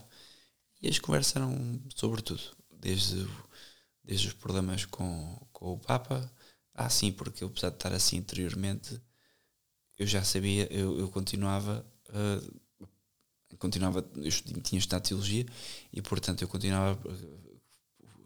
E 0.80 0.88
as 0.88 1.00
conversas 1.00 1.38
eram 1.38 1.82
sobre 1.96 2.22
tudo, 2.22 2.56
desde, 2.70 3.28
desde 4.04 4.28
os 4.28 4.34
problemas 4.34 4.86
com, 4.86 5.48
com 5.52 5.74
o 5.74 5.80
Papa. 5.80 6.32
Ah, 6.82 6.90
sim, 6.90 7.12
porque 7.12 7.44
eu, 7.44 7.50
apesar 7.50 7.72
de 7.72 7.76
estar 7.76 7.92
assim 7.92 8.16
interiormente, 8.16 8.98
eu 9.98 10.08
já 10.08 10.24
sabia, 10.24 10.66
eu, 10.72 10.98
eu 10.98 11.10
continuava. 11.10 11.86
Uh, 12.08 12.60
continuava, 13.58 14.00
eu 14.16 14.32
tinha 14.62 14.80
estudado 14.80 15.04
teologia 15.04 15.46
e 15.92 16.02
portanto 16.02 16.42
eu 16.42 16.48
continuava 16.48 16.98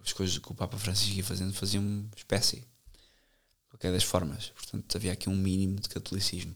as 0.03 0.13
coisas 0.13 0.37
que 0.37 0.51
o 0.51 0.53
Papa 0.53 0.77
Francisco 0.77 1.15
ia 1.15 1.23
fazendo 1.23 1.51
faziam 1.53 2.07
espécie 2.15 2.57
de 2.57 3.69
qualquer 3.69 3.91
das 3.91 4.03
formas 4.03 4.49
portanto 4.49 4.95
havia 4.95 5.13
aqui 5.13 5.29
um 5.29 5.35
mínimo 5.35 5.79
de 5.79 5.89
catolicismo 5.89 6.55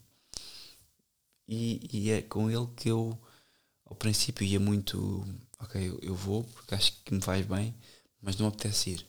e, 1.48 1.90
e 1.92 2.12
é 2.12 2.22
com 2.22 2.52
ele 2.52 2.68
que 2.76 2.90
eu 2.90 3.20
ao 3.86 3.96
princípio 3.96 4.46
ia 4.46 4.60
muito 4.60 5.26
ok, 5.60 5.98
eu, 6.04 6.14
vou 6.14 6.44
porque 6.44 6.76
acho 6.76 6.94
que 7.04 7.14
me 7.14 7.22
faz 7.22 7.46
bem 7.46 7.74
mas 8.22 8.38
não 8.38 8.48
apetece 8.48 8.92
ir 8.92 9.08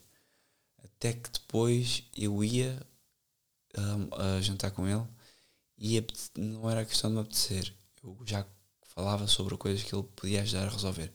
até 0.98 1.12
que 1.14 1.30
depois 1.30 2.04
eu 2.16 2.42
ia 2.44 2.80
um, 3.76 4.14
a 4.14 4.40
jantar 4.40 4.70
com 4.72 4.86
ele 4.86 5.06
e 5.78 6.04
não 6.36 6.68
era 6.68 6.84
questão 6.84 7.10
de 7.10 7.16
me 7.16 7.22
apetecer 7.22 7.72
eu 8.02 8.18
já 8.24 8.46
falava 8.82 9.26
sobre 9.26 9.56
coisas 9.56 9.82
que 9.82 9.94
ele 9.94 10.02
podia 10.16 10.42
ajudar 10.42 10.66
a 10.66 10.70
resolver. 10.70 11.12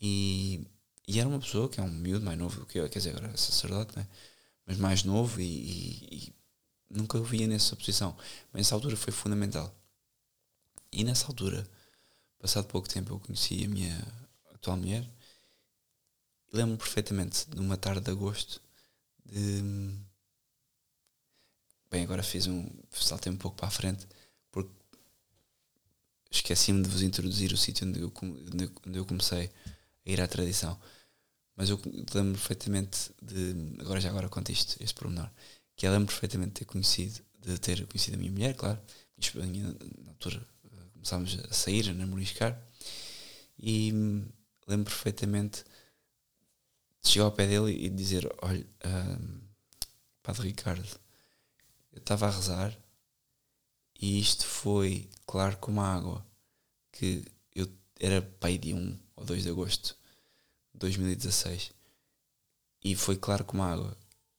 E, 0.00 0.66
e 1.06 1.18
era 1.18 1.28
uma 1.28 1.40
pessoa 1.40 1.68
que 1.68 1.80
é 1.80 1.82
um 1.82 1.90
miúdo 1.90 2.24
mais 2.24 2.38
novo 2.38 2.60
do 2.60 2.66
que 2.66 2.78
eu, 2.78 2.88
quer 2.88 2.98
dizer, 2.98 3.10
agora 3.10 3.32
é 3.32 3.36
sacerdote, 3.36 3.96
né? 3.96 4.06
mas 4.66 4.76
mais 4.78 5.04
novo 5.04 5.40
e, 5.40 5.44
e, 5.44 6.14
e 6.16 6.34
nunca 6.90 7.18
o 7.18 7.24
via 7.24 7.46
nessa 7.46 7.74
posição. 7.76 8.16
Mas 8.52 8.60
nessa 8.60 8.74
altura 8.74 8.96
foi 8.96 9.12
fundamental. 9.12 9.74
E 10.92 11.04
nessa 11.04 11.26
altura, 11.26 11.68
passado 12.38 12.66
pouco 12.66 12.88
tempo, 12.88 13.12
eu 13.12 13.20
conheci 13.20 13.64
a 13.64 13.68
minha 13.68 14.06
atual 14.54 14.76
mulher. 14.76 15.06
Lembro-me 16.52 16.78
perfeitamente 16.78 17.48
de 17.48 17.60
uma 17.60 17.76
tarde 17.76 18.00
de 18.00 18.10
agosto 18.10 18.60
de. 19.24 19.62
Bem, 21.90 22.02
agora 22.02 22.22
fiz 22.22 22.46
um. 22.46 22.66
saltei 22.92 23.32
um 23.32 23.36
pouco 23.36 23.56
para 23.56 23.68
a 23.68 23.70
frente 23.70 24.06
esqueci-me 26.30 26.82
de 26.82 26.88
vos 26.88 27.02
introduzir 27.02 27.52
o 27.52 27.56
sítio 27.56 27.86
onde 27.86 28.00
eu, 28.00 28.12
onde 28.86 28.98
eu 28.98 29.04
comecei 29.04 29.50
a 30.06 30.10
ir 30.10 30.20
à 30.20 30.28
tradição. 30.28 30.78
Mas 31.56 31.70
eu 31.70 31.80
lembro 32.14 32.32
perfeitamente 32.32 33.10
de. 33.20 33.54
Agora 33.80 34.00
já 34.00 34.10
agora 34.10 34.28
conto 34.28 34.52
isto, 34.52 34.76
este 34.80 34.94
pormenor. 34.94 35.28
Que 35.74 35.86
eu 35.86 35.92
lembro 35.92 36.08
perfeitamente 36.08 36.50
de 36.50 36.54
ter 36.60 36.64
conhecido, 36.66 37.20
de 37.40 37.58
ter 37.58 37.86
conhecido 37.86 38.14
a 38.14 38.18
minha 38.18 38.30
mulher, 38.30 38.54
claro. 38.54 38.80
Na 39.34 40.10
altura 40.10 40.46
começámos 40.92 41.38
a 41.50 41.52
sair, 41.52 41.88
a 41.90 41.94
namoriscar. 41.94 42.60
E 43.58 43.90
lembro 44.68 44.92
perfeitamente 44.92 45.64
chegar 47.08 47.24
ao 47.24 47.32
pé 47.32 47.46
dele 47.46 47.72
e 47.72 47.88
dizer: 47.88 48.28
Olha, 48.42 48.66
um, 48.84 49.40
Padre 50.22 50.48
Ricardo, 50.48 50.88
eu 51.92 51.98
estava 51.98 52.26
a 52.26 52.30
rezar 52.30 52.76
e 54.00 54.20
isto 54.20 54.46
foi 54.46 55.08
claro 55.26 55.56
como 55.56 55.80
a 55.80 55.94
água, 55.94 56.24
que 56.92 57.24
eu 57.54 57.68
era 57.98 58.22
pai 58.22 58.58
de 58.58 58.74
1 58.74 58.98
ou 59.16 59.24
2 59.24 59.42
de 59.42 59.50
agosto 59.50 59.96
de 60.72 60.78
2016 60.80 61.72
e 62.84 62.94
foi 62.94 63.16
claro 63.16 63.44
como 63.44 63.62
a 63.62 63.72
água 63.72 63.96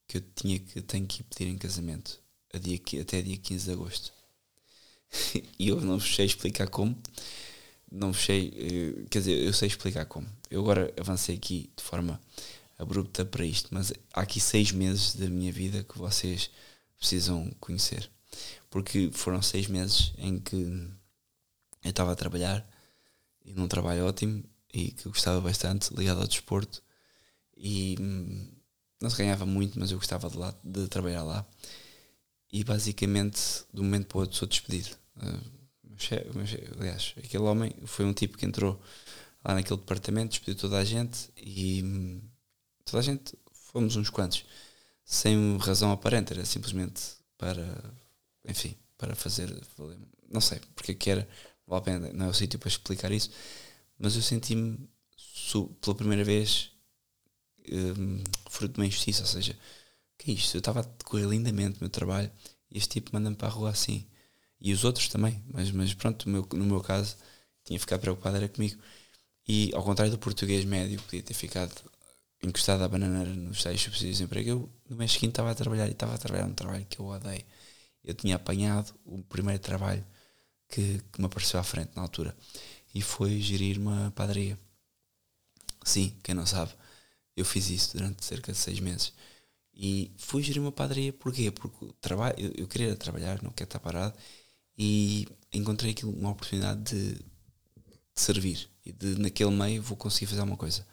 que 0.08 0.18
eu 0.18 0.22
tinha 0.36 0.58
que 0.60 0.82
tenho 0.82 1.06
que 1.06 1.22
ir 1.22 1.24
pedir 1.24 1.48
em 1.48 1.58
casamento 1.58 2.20
a 2.54 2.58
dia, 2.58 2.80
até 3.02 3.22
dia 3.22 3.38
15 3.38 3.66
de 3.66 3.72
agosto. 3.72 4.14
e 5.60 5.68
eu 5.68 5.82
não 5.82 6.00
sei 6.00 6.26
explicar 6.26 6.68
como, 6.70 7.00
não 7.92 8.14
sei, 8.14 8.54
eh, 8.56 9.06
quer 9.10 9.20
dizer, 9.20 9.44
eu 9.44 9.54
sei 9.54 9.68
explicar 9.68 10.06
como. 10.06 10.28
Eu 10.50 10.62
agora 10.62 10.94
avancei 11.00 11.36
aqui 11.36 11.70
de 11.76 11.84
forma 11.84 12.22
abrupta 12.80 13.26
para 13.26 13.46
isto, 13.46 13.68
mas 13.72 13.92
há 14.14 14.22
aqui 14.22 14.40
seis 14.40 14.72
meses 14.72 15.14
da 15.16 15.30
minha 15.30 15.52
vida 15.52 15.84
que 15.84 15.98
vocês 15.98 16.50
precisam 16.98 17.52
conhecer. 17.60 18.10
Porque 18.70 19.12
foram 19.14 19.42
seis 19.42 19.68
meses 19.68 20.14
em 20.18 20.40
que 20.40 20.56
eu 20.56 21.90
estava 21.90 22.14
a 22.14 22.16
trabalhar 22.16 22.66
e 23.44 23.54
num 23.54 23.68
trabalho 23.68 24.06
ótimo 24.06 24.44
e 24.74 24.92
que 24.92 25.06
eu 25.08 25.12
gostava 25.12 25.42
bastante, 25.42 25.94
ligado 25.94 26.22
ao 26.22 26.28
desporto. 26.28 26.82
E 27.58 27.98
hum, 28.00 28.50
não 29.02 29.10
se 29.10 29.18
ganhava 29.18 29.46
muito, 29.46 29.78
mas 29.78 29.92
eu 29.92 29.98
gostava 29.98 30.30
de, 30.30 30.38
lá, 30.38 30.56
de 30.64 30.88
trabalhar 30.88 31.24
lá. 31.24 31.46
E 32.52 32.64
basicamente 32.64 33.42
de 33.74 33.82
um 33.82 33.84
momento 33.84 34.08
para 34.08 34.18
o 34.18 34.22
outro 34.22 34.38
sou 34.38 34.48
despedido. 34.48 34.96
Mas, 36.34 36.56
aliás, 36.80 37.14
aquele 37.18 37.44
homem 37.44 37.74
foi 37.86 38.06
um 38.06 38.14
tipo 38.14 38.38
que 38.38 38.46
entrou 38.46 38.82
lá 39.44 39.54
naquele 39.54 39.80
departamento, 39.80 40.32
despediu 40.32 40.56
toda 40.56 40.78
a 40.78 40.86
gente 40.86 41.30
e 41.36 41.84
hum, 41.84 42.22
toda 42.92 43.00
a 43.00 43.04
gente 43.04 43.34
fomos 43.52 43.96
uns 43.96 44.10
quantos, 44.10 44.46
sem 45.06 45.58
razão 45.58 45.92
aparente, 45.92 46.34
era 46.34 46.46
simplesmente 46.46 47.02
para 47.38 47.66
enfim, 48.48 48.76
para 48.98 49.16
fazer, 49.16 49.56
não 50.30 50.42
sei 50.42 50.60
porque 50.76 50.92
é 50.92 50.96
que 50.96 51.10
era, 51.10 51.28
não 52.14 52.26
é 52.26 52.30
o 52.30 52.34
sítio 52.34 52.60
para 52.60 52.70
explicar 52.70 53.12
isso, 53.12 53.30
mas 53.98 54.16
eu 54.16 54.22
senti-me 54.22 54.90
pela 55.82 55.96
primeira 55.96 56.24
vez 56.24 56.72
um, 57.72 58.24
fruto 58.50 58.74
de 58.76 58.80
uma 58.80 58.86
injustiça, 58.88 59.22
ou 59.22 59.28
seja, 59.28 59.58
que 60.18 60.32
é 60.32 60.34
isto? 60.34 60.56
Eu 60.56 60.60
estava 60.60 60.82
a 60.82 60.84
decorrer 60.84 61.28
lindamente 61.28 61.78
o 61.78 61.84
meu 61.84 61.90
trabalho 61.90 62.32
e 62.72 62.78
este 62.78 62.90
tipo 62.90 63.12
manda-me 63.14 63.36
para 63.36 63.48
a 63.48 63.52
rua 63.52 63.70
assim. 63.70 64.06
E 64.62 64.74
os 64.74 64.84
outros 64.84 65.08
também, 65.08 65.42
mas, 65.48 65.72
mas 65.72 65.94
pronto, 65.94 66.28
no 66.28 66.32
meu, 66.34 66.60
no 66.60 66.66
meu 66.66 66.82
caso, 66.82 67.16
tinha 67.64 67.78
que 67.78 67.82
ficar 67.82 67.98
preocupado 68.00 68.38
era 68.38 68.50
comigo. 68.50 68.80
E 69.48 69.72
ao 69.74 69.84
contrário 69.84 70.12
do 70.12 70.20
português 70.20 70.66
médio, 70.66 71.02
podia 71.04 71.24
ter 71.24 71.34
ficado 71.34 71.74
encostado 72.44 72.84
à 72.84 72.88
bananeira 72.88 73.34
nos 73.34 73.64
tais 73.64 73.82
subsídios 73.82 74.18
de 74.18 74.24
emprego, 74.24 74.50
eu 74.50 74.70
no 74.90 74.96
mês 74.98 75.12
seguinte 75.12 75.32
estava 75.32 75.52
a 75.52 75.56
trabalhar 75.56 75.88
e 75.88 75.92
estava 75.92 76.16
a 76.16 76.18
trabalhar 76.18 76.46
um 76.46 76.54
trabalho 76.54 76.86
que 76.90 77.00
eu 77.00 77.06
odeio 77.08 77.44
eu 78.04 78.14
tinha 78.14 78.36
apanhado 78.36 78.94
o 79.06 79.24
primeiro 79.24 79.62
trabalho 79.62 80.06
que, 80.70 81.00
que 81.12 81.20
me 81.20 81.26
apareceu 81.28 81.60
à 81.60 81.64
frente 81.64 81.92
na 81.96 82.02
altura 82.04 82.36
e 82.94 83.02
foi 83.02 83.40
gerir 83.42 83.78
uma 83.80 84.12
padaria. 84.12 84.60
Sim, 85.84 86.16
quem 86.24 86.36
não 86.36 86.46
sabe, 86.46 86.72
eu 87.36 87.46
fiz 87.46 87.70
isso 87.70 87.98
durante 87.98 88.26
cerca 88.26 88.52
de 88.52 88.58
seis 88.58 88.80
meses 88.80 89.14
E 89.74 90.12
fui 90.18 90.44
gerir 90.44 90.62
uma 90.62 90.72
padaria, 90.72 91.14
porquê? 91.14 91.52
Porque 91.52 91.94
trabalho, 92.02 92.36
eu, 92.40 92.52
eu 92.58 92.68
queria 92.68 92.96
trabalhar, 92.96 93.42
não 93.44 93.52
quero 93.52 93.68
estar 93.70 93.80
parado, 93.80 94.18
e 94.78 95.28
encontrei 95.54 95.92
aquilo 95.94 96.12
uma 96.14 96.32
oportunidade 96.32 96.82
de, 96.84 97.16
de 97.16 97.22
servir. 98.16 98.70
E 98.86 98.92
de, 98.94 99.18
naquele 99.20 99.52
meio, 99.52 99.82
vou 99.84 99.98
conseguir 99.98 100.28
fazer 100.28 100.42
alguma 100.42 100.58
coisa 100.58 100.86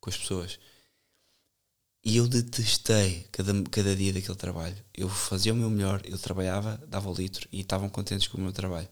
com 0.00 0.10
as 0.10 0.16
pessoas. 0.16 0.58
E 2.04 2.16
eu 2.16 2.28
detestei 2.28 3.26
cada, 3.32 3.52
cada 3.70 3.94
dia 3.94 4.12
daquele 4.12 4.36
trabalho. 4.36 4.76
Eu 4.94 5.08
fazia 5.08 5.52
o 5.52 5.56
meu 5.56 5.68
melhor, 5.68 6.00
eu 6.04 6.18
trabalhava, 6.18 6.80
dava 6.88 7.10
o 7.10 7.14
litro 7.14 7.48
e 7.52 7.60
estavam 7.60 7.88
contentes 7.88 8.28
com 8.28 8.38
o 8.38 8.40
meu 8.40 8.52
trabalho. 8.52 8.88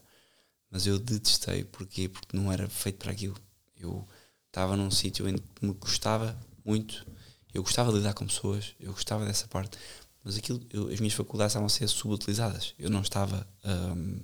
Mas 0.69 0.85
eu 0.85 0.99
detestei, 0.99 1.63
porquê? 1.63 2.09
Porque 2.09 2.35
não 2.35 2.51
era 2.51 2.67
feito 2.69 2.97
para 2.97 3.11
aquilo. 3.11 3.35
Eu 3.75 4.07
estava 4.47 4.75
num 4.75 4.91
sítio 4.91 5.27
em 5.29 5.37
que 5.37 5.65
me 5.65 5.73
gostava 5.73 6.37
muito, 6.65 7.05
eu 7.53 7.63
gostava 7.63 7.91
de 7.91 7.97
lidar 7.97 8.13
com 8.13 8.27
pessoas, 8.27 8.75
eu 8.79 8.91
gostava 8.91 9.25
dessa 9.25 9.47
parte, 9.47 9.77
mas 10.23 10.37
aquilo, 10.37 10.61
eu, 10.71 10.89
as 10.89 10.99
minhas 10.99 11.13
faculdades 11.13 11.51
estavam 11.51 11.67
a 11.67 11.69
ser 11.69 11.87
subutilizadas. 11.87 12.73
Eu 12.77 12.89
não 12.89 13.01
estava, 13.01 13.47
um, 13.63 14.19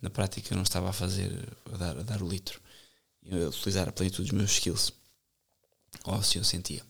na 0.00 0.08
prática, 0.10 0.52
eu 0.52 0.56
não 0.56 0.62
estava 0.62 0.90
a 0.90 0.92
fazer, 0.92 1.48
a 1.72 1.76
dar, 1.76 1.98
a 1.98 2.02
dar 2.02 2.22
o 2.22 2.28
litro, 2.28 2.60
a 3.30 3.48
utilizar 3.48 3.88
a 3.88 3.92
plenitude 3.92 4.30
dos 4.30 4.38
meus 4.38 4.52
skills. 4.52 4.92
Ou 6.04 6.14
assim 6.14 6.38
eu 6.38 6.44
sentia. 6.44 6.84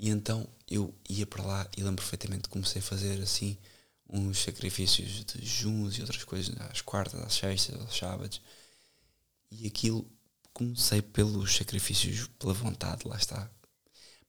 E 0.00 0.08
então 0.08 0.48
eu 0.66 0.94
ia 1.06 1.26
para 1.26 1.44
lá 1.44 1.68
e 1.76 1.82
lembro 1.82 2.02
perfeitamente 2.02 2.48
comecei 2.48 2.80
a 2.80 2.82
fazer 2.82 3.20
assim 3.20 3.58
uns 4.08 4.38
sacrifícios 4.38 5.26
de 5.26 5.44
juns 5.44 5.98
e 5.98 6.00
outras 6.00 6.24
coisas 6.24 6.58
às 6.58 6.80
quartas, 6.80 7.20
às 7.20 7.34
sextas, 7.34 7.78
aos 7.78 7.94
sábados. 7.94 8.40
E 9.50 9.66
aquilo 9.66 10.10
comecei 10.54 11.02
pelos 11.02 11.54
sacrifícios, 11.54 12.28
pela 12.38 12.54
vontade, 12.54 13.06
lá 13.06 13.14
está. 13.14 13.50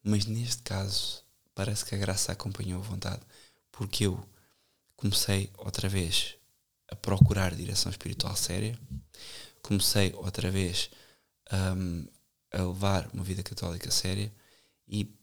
Mas 0.04 0.26
neste 0.26 0.62
caso 0.62 1.24
parece 1.56 1.86
que 1.86 1.96
a 1.96 1.98
graça 1.98 2.34
acompanhou 2.34 2.82
a 2.82 2.86
vontade, 2.86 3.22
porque 3.72 4.08
eu 4.08 4.22
comecei 4.98 5.50
outra 5.58 5.88
vez 5.88 6.36
a 6.90 6.98
procurar 6.98 7.56
direção 7.56 7.90
espiritual 7.90 8.36
séria, 8.36 8.78
comecei 9.62 10.12
outra 10.16 10.52
vez 10.52 10.90
um, 11.78 12.06
a 12.52 12.62
levar 12.62 13.10
uma 13.14 13.24
vida 13.24 13.42
católica 13.42 13.90
séria 13.90 14.30
e 14.86 15.21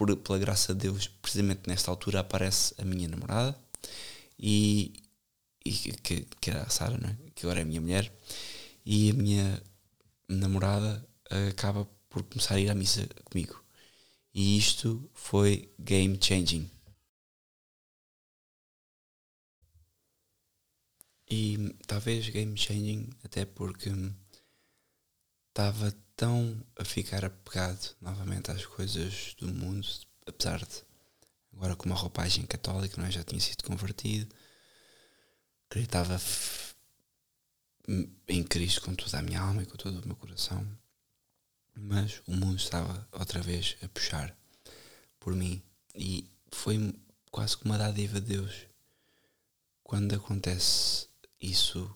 por, 0.00 0.16
pela 0.16 0.38
graça 0.38 0.72
de 0.74 0.88
Deus, 0.88 1.08
precisamente 1.08 1.68
nesta 1.68 1.90
altura 1.90 2.20
aparece 2.20 2.74
a 2.78 2.84
minha 2.86 3.06
namorada 3.06 3.54
e, 4.38 4.94
e 5.62 5.72
que, 5.72 6.26
que 6.40 6.50
era 6.50 6.62
a 6.62 6.70
Sara, 6.70 6.96
é? 7.06 7.30
que 7.34 7.44
agora 7.44 7.60
é 7.60 7.62
a 7.64 7.66
minha 7.66 7.82
mulher, 7.82 8.10
e 8.86 9.10
a 9.10 9.12
minha 9.12 9.62
namorada 10.26 11.06
acaba 11.50 11.84
por 12.08 12.22
começar 12.22 12.54
a 12.54 12.60
ir 12.60 12.70
à 12.70 12.74
missa 12.74 13.06
comigo. 13.24 13.62
E 14.32 14.56
isto 14.56 15.10
foi 15.12 15.70
game 15.78 16.18
changing. 16.18 16.70
E 21.30 21.76
talvez 21.86 22.26
game 22.30 22.56
changing 22.56 23.10
até 23.22 23.44
porque 23.44 23.90
estava 25.50 25.94
tão 26.20 26.62
a 26.76 26.84
ficar 26.84 27.24
apegado 27.24 27.96
novamente 27.98 28.50
às 28.50 28.66
coisas 28.66 29.34
do 29.38 29.48
mundo, 29.48 29.88
apesar 30.26 30.58
de 30.58 30.84
agora 31.50 31.74
com 31.74 31.86
uma 31.86 31.96
roupagem 31.96 32.44
católica, 32.44 33.00
não 33.00 33.08
é? 33.08 33.10
já 33.10 33.24
tinha 33.24 33.40
sido 33.40 33.64
convertido, 33.64 34.28
acreditava 35.70 36.20
em 38.28 38.44
Cristo 38.44 38.82
com 38.82 38.94
toda 38.94 39.18
a 39.18 39.22
minha 39.22 39.40
alma 39.40 39.62
e 39.62 39.66
com 39.66 39.78
todo 39.78 39.98
o 39.98 40.06
meu 40.06 40.14
coração, 40.14 40.62
mas 41.74 42.20
o 42.26 42.32
mundo 42.32 42.58
estava 42.58 43.08
outra 43.12 43.40
vez 43.40 43.78
a 43.82 43.88
puxar 43.88 44.36
por 45.18 45.34
mim 45.34 45.62
e 45.94 46.28
foi 46.52 46.94
quase 47.30 47.56
como 47.56 47.72
uma 47.72 47.78
dádiva 47.78 48.20
de 48.20 48.36
Deus 48.36 48.66
quando 49.82 50.14
acontece 50.14 51.08
isso. 51.40 51.90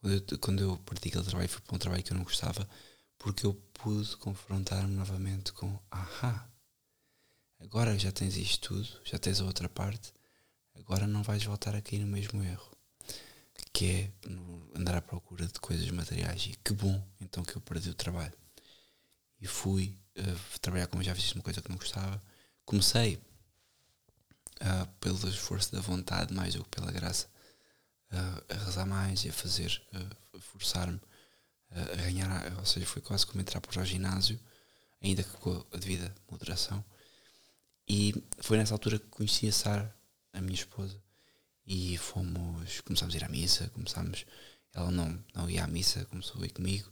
Quando 0.00 0.12
eu, 0.12 0.38
quando 0.40 0.62
eu 0.64 0.76
parti 0.78 1.10
aquele 1.10 1.24
trabalho, 1.24 1.48
fui 1.48 1.60
para 1.60 1.76
um 1.76 1.78
trabalho 1.78 2.02
que 2.02 2.12
eu 2.12 2.16
não 2.16 2.24
gostava, 2.24 2.68
porque 3.18 3.46
eu 3.46 3.54
pude 3.74 4.16
confrontar-me 4.16 4.94
novamente 4.94 5.52
com 5.52 5.78
ahá, 5.90 6.48
agora 7.60 7.98
já 7.98 8.12
tens 8.12 8.36
isto 8.36 8.68
tudo, 8.68 8.88
já 9.04 9.18
tens 9.18 9.40
a 9.40 9.44
outra 9.44 9.68
parte, 9.68 10.12
agora 10.74 11.06
não 11.06 11.22
vais 11.22 11.44
voltar 11.44 11.74
a 11.74 11.82
cair 11.82 12.00
no 12.00 12.06
mesmo 12.06 12.42
erro, 12.42 12.76
que 13.72 13.86
é 13.86 14.12
andar 14.74 14.96
à 14.96 15.02
procura 15.02 15.46
de 15.46 15.60
coisas 15.60 15.90
materiais. 15.90 16.46
E 16.46 16.56
que 16.56 16.72
bom 16.72 17.02
então 17.20 17.44
que 17.44 17.56
eu 17.56 17.60
perdi 17.60 17.90
o 17.90 17.94
trabalho. 17.94 18.32
E 19.38 19.46
fui 19.46 19.94
uh, 20.18 20.58
trabalhar 20.60 20.86
como 20.86 21.02
já 21.02 21.14
fiz 21.14 21.32
uma 21.32 21.42
coisa 21.42 21.60
que 21.60 21.68
não 21.68 21.76
gostava. 21.76 22.18
Comecei 22.64 23.16
uh, 23.16 24.86
pelo 24.98 25.28
esforço 25.28 25.72
da 25.72 25.80
vontade 25.80 26.32
mais 26.32 26.54
do 26.54 26.64
que 26.64 26.70
pela 26.70 26.90
graça 26.90 27.26
uh, 28.12 28.54
a 28.54 28.64
rezar 28.64 28.86
mais 28.86 29.24
e 29.24 29.28
a 29.28 29.32
fazer, 29.32 29.82
a 29.92 30.40
forçar-me 30.40 31.00
a 31.70 31.96
ganhar, 31.96 32.58
ou 32.58 32.64
seja, 32.64 32.86
foi 32.86 33.02
quase 33.02 33.26
como 33.26 33.40
entrar 33.40 33.60
para 33.60 33.80
o 33.80 33.84
ginásio, 33.84 34.38
ainda 35.02 35.22
que 35.22 35.36
com 35.38 35.64
a 35.72 35.76
devida 35.76 36.14
moderação. 36.30 36.84
E 37.88 38.14
foi 38.38 38.56
nessa 38.56 38.74
altura 38.74 38.98
que 38.98 39.06
conheci 39.06 39.48
a 39.48 39.52
Sara, 39.52 39.96
a 40.32 40.40
minha 40.40 40.54
esposa, 40.54 41.00
e 41.66 41.96
fomos, 41.98 42.80
começámos 42.80 43.14
a 43.14 43.18
ir 43.18 43.24
à 43.24 43.28
missa, 43.28 43.68
começámos, 43.70 44.24
ela 44.72 44.90
não, 44.90 45.24
não 45.34 45.50
ia 45.50 45.64
à 45.64 45.66
missa, 45.66 46.04
começou 46.06 46.42
a 46.42 46.46
ir 46.46 46.50
comigo, 46.50 46.90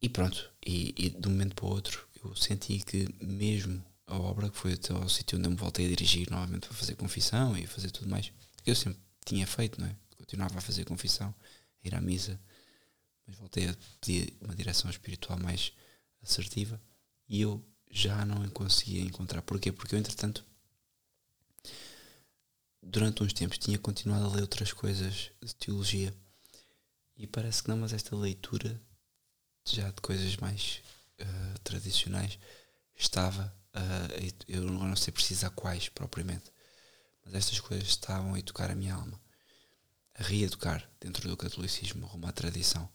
e 0.00 0.08
pronto, 0.08 0.50
e, 0.64 0.94
e 0.96 1.10
de 1.10 1.28
um 1.28 1.30
momento 1.32 1.54
para 1.54 1.64
o 1.64 1.70
outro 1.70 2.06
eu 2.24 2.34
senti 2.36 2.78
que 2.80 3.08
mesmo 3.20 3.84
a 4.06 4.16
obra, 4.16 4.48
que 4.50 4.56
foi 4.56 4.74
até 4.74 4.92
ao 4.92 5.08
sítio 5.08 5.38
onde 5.38 5.46
eu 5.48 5.50
me 5.50 5.56
voltei 5.56 5.86
a 5.86 5.88
dirigir 5.88 6.30
novamente 6.30 6.68
para 6.68 6.76
fazer 6.76 6.94
confissão 6.94 7.56
e 7.56 7.66
fazer 7.66 7.90
tudo 7.90 8.08
mais, 8.08 8.32
que 8.62 8.70
eu 8.70 8.74
sempre 8.74 9.00
tinha 9.24 9.46
feito, 9.46 9.80
não 9.80 9.88
é? 9.88 9.96
Continuava 10.16 10.58
a 10.58 10.60
fazer 10.60 10.84
confissão, 10.84 11.34
a 11.84 11.88
ir 11.88 11.94
à 11.94 12.00
missa, 12.00 12.38
mas 13.26 13.36
voltei 13.36 13.68
a 13.68 13.76
pedir 14.00 14.36
uma 14.40 14.54
direção 14.54 14.90
espiritual 14.90 15.38
mais 15.38 15.72
assertiva 16.22 16.80
e 17.28 17.40
eu 17.40 17.64
já 17.90 18.24
não 18.24 18.48
conseguia 18.50 19.00
encontrar. 19.00 19.42
Porquê? 19.42 19.72
Porque 19.72 19.94
eu, 19.94 19.98
entretanto, 19.98 20.44
durante 22.82 23.22
uns 23.22 23.32
tempos 23.32 23.58
tinha 23.58 23.78
continuado 23.78 24.26
a 24.26 24.28
ler 24.28 24.42
outras 24.42 24.72
coisas 24.72 25.30
de 25.42 25.54
teologia 25.56 26.14
e 27.16 27.26
parece 27.26 27.62
que 27.62 27.68
não, 27.68 27.78
mas 27.78 27.92
esta 27.92 28.14
leitura 28.14 28.80
já 29.64 29.90
de 29.90 30.00
coisas 30.00 30.36
mais 30.36 30.82
uh, 31.20 31.58
tradicionais 31.64 32.38
estava, 32.94 33.52
uh, 33.74 34.44
eu 34.46 34.62
não 34.62 34.94
sei 34.94 35.12
precisar 35.12 35.50
quais 35.50 35.88
propriamente, 35.88 36.52
mas 37.24 37.34
estas 37.34 37.58
coisas 37.58 37.88
estavam 37.88 38.34
a 38.34 38.42
tocar 38.42 38.70
a 38.70 38.74
minha 38.74 38.94
alma, 38.94 39.20
a 40.14 40.22
reeducar 40.22 40.88
dentro 41.00 41.28
do 41.28 41.36
catolicismo 41.36 42.08
à 42.24 42.32
tradição 42.32 42.88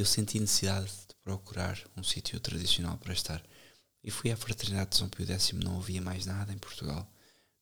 eu 0.00 0.04
senti 0.04 0.38
necessidade 0.38 0.86
de 0.86 1.14
procurar 1.24 1.82
um 1.96 2.04
sítio 2.04 2.38
tradicional 2.38 2.96
para 2.98 3.12
estar. 3.12 3.44
E 4.02 4.12
fui 4.12 4.30
à 4.30 4.36
Fraternidade 4.36 4.90
de 4.90 4.96
São 4.96 5.08
Pio 5.08 5.26
X, 5.26 5.52
não 5.52 5.78
havia 5.78 6.00
mais 6.00 6.24
nada 6.24 6.52
em 6.52 6.58
Portugal, 6.58 7.10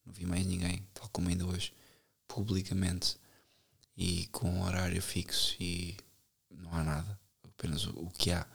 não 0.05 0.13
havia 0.13 0.27
mais 0.27 0.45
ninguém, 0.45 0.87
tal 0.93 1.09
como 1.09 1.31
ainda 1.31 1.47
hoje, 1.47 1.73
publicamente 2.29 3.17
e 3.97 4.27
com 4.27 4.51
um 4.51 4.63
horário 4.65 5.01
fixo 5.01 5.57
e 5.59 5.97
não 6.51 6.75
há 6.75 6.85
nada, 6.85 7.21
apenas 7.43 7.87
o, 7.87 7.91
o 8.01 8.11
que 8.11 8.31
há 8.31 8.47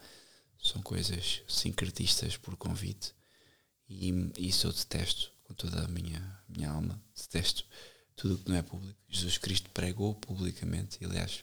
são 0.62 0.80
coisas 0.80 1.42
sincretistas 1.48 2.36
por 2.36 2.56
convite 2.56 3.12
e 3.88 4.12
isso 4.38 4.68
eu 4.68 4.72
detesto 4.72 5.32
com 5.42 5.54
toda 5.54 5.84
a 5.84 5.88
minha, 5.88 6.40
minha 6.48 6.70
alma, 6.70 7.02
detesto 7.16 7.66
tudo 8.14 8.36
o 8.36 8.38
que 8.38 8.48
não 8.48 8.56
é 8.56 8.62
público. 8.62 8.98
Jesus 9.08 9.38
Cristo 9.38 9.68
pregou 9.70 10.14
publicamente, 10.14 11.04
aliás, 11.04 11.42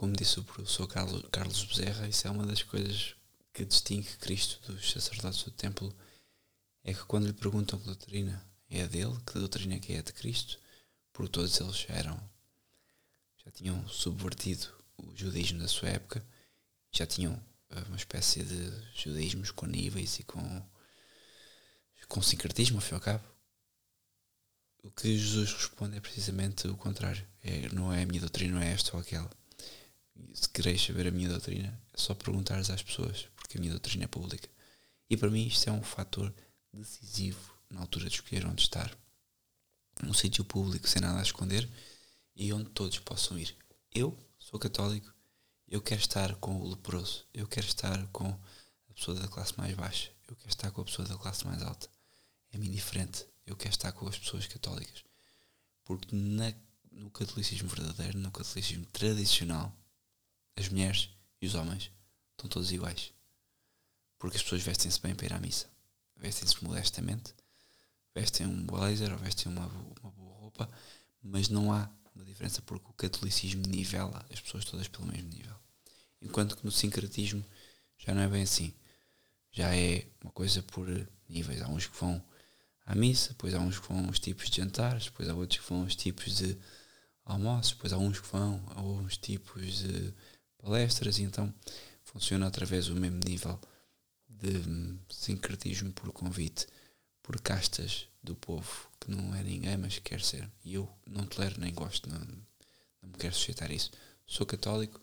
como 0.00 0.14
disse 0.14 0.40
o 0.40 0.44
professor 0.44 0.88
Carlos, 0.88 1.64
Bezerra, 1.64 2.08
isso 2.08 2.26
é 2.26 2.30
uma 2.30 2.46
das 2.46 2.62
coisas 2.62 3.14
que 3.52 3.66
distingue 3.66 4.16
Cristo 4.16 4.72
dos 4.72 4.92
sacerdotes 4.92 5.42
do 5.42 5.50
templo, 5.50 5.94
é 6.82 6.94
que 6.94 7.04
quando 7.04 7.26
lhe 7.26 7.34
perguntam 7.34 7.78
que 7.78 7.84
doutrina 7.84 8.42
é 8.70 8.80
a 8.80 8.86
dele, 8.86 9.14
que 9.26 9.38
doutrina 9.38 9.78
que 9.78 9.92
é 9.92 10.00
de 10.00 10.10
Cristo, 10.14 10.58
porque 11.12 11.30
todos 11.30 11.60
eles 11.60 11.84
eram, 11.90 12.18
já 13.44 13.50
tinham 13.50 13.86
subvertido 13.88 14.68
o 14.96 15.14
judaísmo 15.14 15.58
da 15.58 15.68
sua 15.68 15.90
época, 15.90 16.24
já 16.90 17.06
tinham 17.06 17.38
eh, 17.68 17.82
uma 17.88 17.96
espécie 17.98 18.42
de 18.42 18.72
judaísmos 18.94 19.50
com 19.50 19.66
níveis 19.66 20.18
e 20.18 20.22
com, 20.22 20.66
com 22.08 22.22
sincretismo, 22.22 22.78
ao 22.78 22.80
fim 22.80 22.92
e 22.92 22.94
ao 22.94 23.02
cabo. 23.02 23.24
O 24.82 24.90
que 24.90 25.14
Jesus 25.18 25.52
responde 25.52 25.98
é 25.98 26.00
precisamente 26.00 26.66
o 26.66 26.74
contrário. 26.74 27.22
É, 27.42 27.68
não 27.68 27.92
é 27.92 28.02
a 28.02 28.06
minha 28.06 28.20
doutrina, 28.20 28.54
não 28.54 28.62
é 28.62 28.72
esta 28.72 28.96
ou 28.96 29.02
aquela 29.02 29.28
se 30.32 30.48
quereis 30.48 30.82
saber 30.82 31.06
a 31.06 31.10
minha 31.10 31.28
doutrina, 31.28 31.68
é 31.92 31.96
só 31.96 32.14
perguntares 32.14 32.70
às 32.70 32.82
pessoas, 32.82 33.28
porque 33.36 33.58
a 33.58 33.60
minha 33.60 33.72
doutrina 33.72 34.04
é 34.04 34.08
pública. 34.08 34.48
E 35.08 35.16
para 35.16 35.30
mim 35.30 35.46
isto 35.46 35.68
é 35.68 35.72
um 35.72 35.82
fator 35.82 36.32
decisivo 36.72 37.54
na 37.68 37.80
altura 37.80 38.08
de 38.08 38.14
escolher 38.14 38.46
onde 38.46 38.62
estar. 38.62 38.96
Um 40.02 40.14
sítio 40.14 40.44
público 40.44 40.88
sem 40.88 41.02
nada 41.02 41.18
a 41.18 41.22
esconder 41.22 41.68
e 42.34 42.52
onde 42.52 42.70
todos 42.70 42.98
possam 42.98 43.38
ir. 43.38 43.54
Eu 43.92 44.16
sou 44.38 44.58
católico, 44.58 45.12
eu 45.68 45.80
quero 45.80 46.00
estar 46.00 46.34
com 46.36 46.60
o 46.60 46.70
leproso, 46.70 47.26
eu 47.34 47.46
quero 47.46 47.66
estar 47.66 48.06
com 48.08 48.28
a 48.28 48.94
pessoa 48.94 49.18
da 49.18 49.28
classe 49.28 49.56
mais 49.58 49.74
baixa, 49.74 50.10
eu 50.28 50.36
quero 50.36 50.48
estar 50.48 50.70
com 50.70 50.80
a 50.80 50.84
pessoa 50.84 51.06
da 51.06 51.16
classe 51.16 51.46
mais 51.46 51.62
alta. 51.62 51.88
É-me 52.52 52.68
indiferente. 52.68 53.26
Eu 53.46 53.56
quero 53.56 53.74
estar 53.74 53.92
com 53.92 54.08
as 54.08 54.18
pessoas 54.18 54.46
católicas. 54.46 55.04
Porque 55.84 56.14
na, 56.14 56.52
no 56.92 57.10
catolicismo 57.10 57.68
verdadeiro, 57.68 58.18
no 58.18 58.30
catolicismo 58.30 58.86
tradicional, 58.86 59.76
as 60.60 60.68
mulheres 60.68 61.08
e 61.40 61.46
os 61.46 61.54
homens 61.54 61.90
estão 62.32 62.48
todos 62.48 62.70
iguais. 62.70 63.12
Porque 64.18 64.36
as 64.36 64.42
pessoas 64.42 64.62
vestem-se 64.62 65.00
bem 65.00 65.14
para 65.14 65.26
ir 65.26 65.32
à 65.32 65.40
missa. 65.40 65.66
Vestem-se 66.16 66.62
modestamente, 66.62 67.34
vestem 68.14 68.46
um 68.46 68.64
blazer 68.66 69.10
ou 69.12 69.18
vestem 69.18 69.50
uma, 69.50 69.66
uma 70.02 70.10
boa 70.10 70.36
roupa, 70.36 70.70
mas 71.22 71.48
não 71.48 71.72
há 71.72 71.90
uma 72.14 72.24
diferença 72.24 72.60
porque 72.60 72.90
o 72.90 72.92
catolicismo 72.92 73.66
nivela 73.66 74.24
as 74.30 74.40
pessoas 74.40 74.64
todas 74.64 74.86
pelo 74.86 75.06
mesmo 75.06 75.30
nível. 75.30 75.56
Enquanto 76.20 76.56
que 76.56 76.64
no 76.64 76.70
sincretismo 76.70 77.42
já 77.96 78.12
não 78.14 78.22
é 78.22 78.28
bem 78.28 78.42
assim. 78.42 78.74
Já 79.52 79.74
é 79.74 80.06
uma 80.22 80.30
coisa 80.32 80.62
por 80.62 80.86
níveis. 81.28 81.62
Há 81.62 81.68
uns 81.68 81.86
que 81.86 81.98
vão 81.98 82.22
à 82.84 82.94
missa, 82.94 83.30
depois 83.30 83.54
há 83.54 83.58
uns 83.58 83.78
que 83.78 83.88
vão 83.88 84.06
aos 84.06 84.18
tipos 84.18 84.50
de 84.50 84.56
jantares, 84.56 85.04
depois 85.04 85.28
há 85.28 85.34
outros 85.34 85.60
que 85.60 85.68
vão 85.68 85.82
aos 85.82 85.96
tipos 85.96 86.36
de 86.36 86.58
almoços, 87.24 87.72
depois 87.72 87.92
há 87.92 87.98
uns 87.98 88.20
que 88.20 88.28
vão 88.28 88.62
a 88.74 88.82
uns 88.82 89.16
tipos 89.16 89.78
de 89.78 90.14
palestras, 90.62 91.18
e 91.18 91.22
então 91.22 91.52
funciona 92.02 92.46
através 92.46 92.86
do 92.86 92.96
mesmo 92.96 93.20
nível 93.26 93.58
de 94.28 94.62
sincretismo 95.08 95.92
por 95.92 96.12
convite, 96.12 96.66
por 97.22 97.40
castas 97.40 98.08
do 98.22 98.34
povo, 98.34 98.88
que 98.98 99.10
não 99.10 99.34
é 99.34 99.42
ninguém, 99.42 99.76
mas 99.76 99.98
quer 99.98 100.20
ser. 100.20 100.50
E 100.64 100.74
eu 100.74 100.88
não 101.06 101.26
tolero 101.26 101.60
nem 101.60 101.72
gosto, 101.72 102.08
não, 102.08 102.18
não 102.18 103.08
me 103.10 103.18
quero 103.18 103.34
sujeitar 103.34 103.70
a 103.70 103.74
isso. 103.74 103.90
Sou 104.26 104.46
católico, 104.46 105.00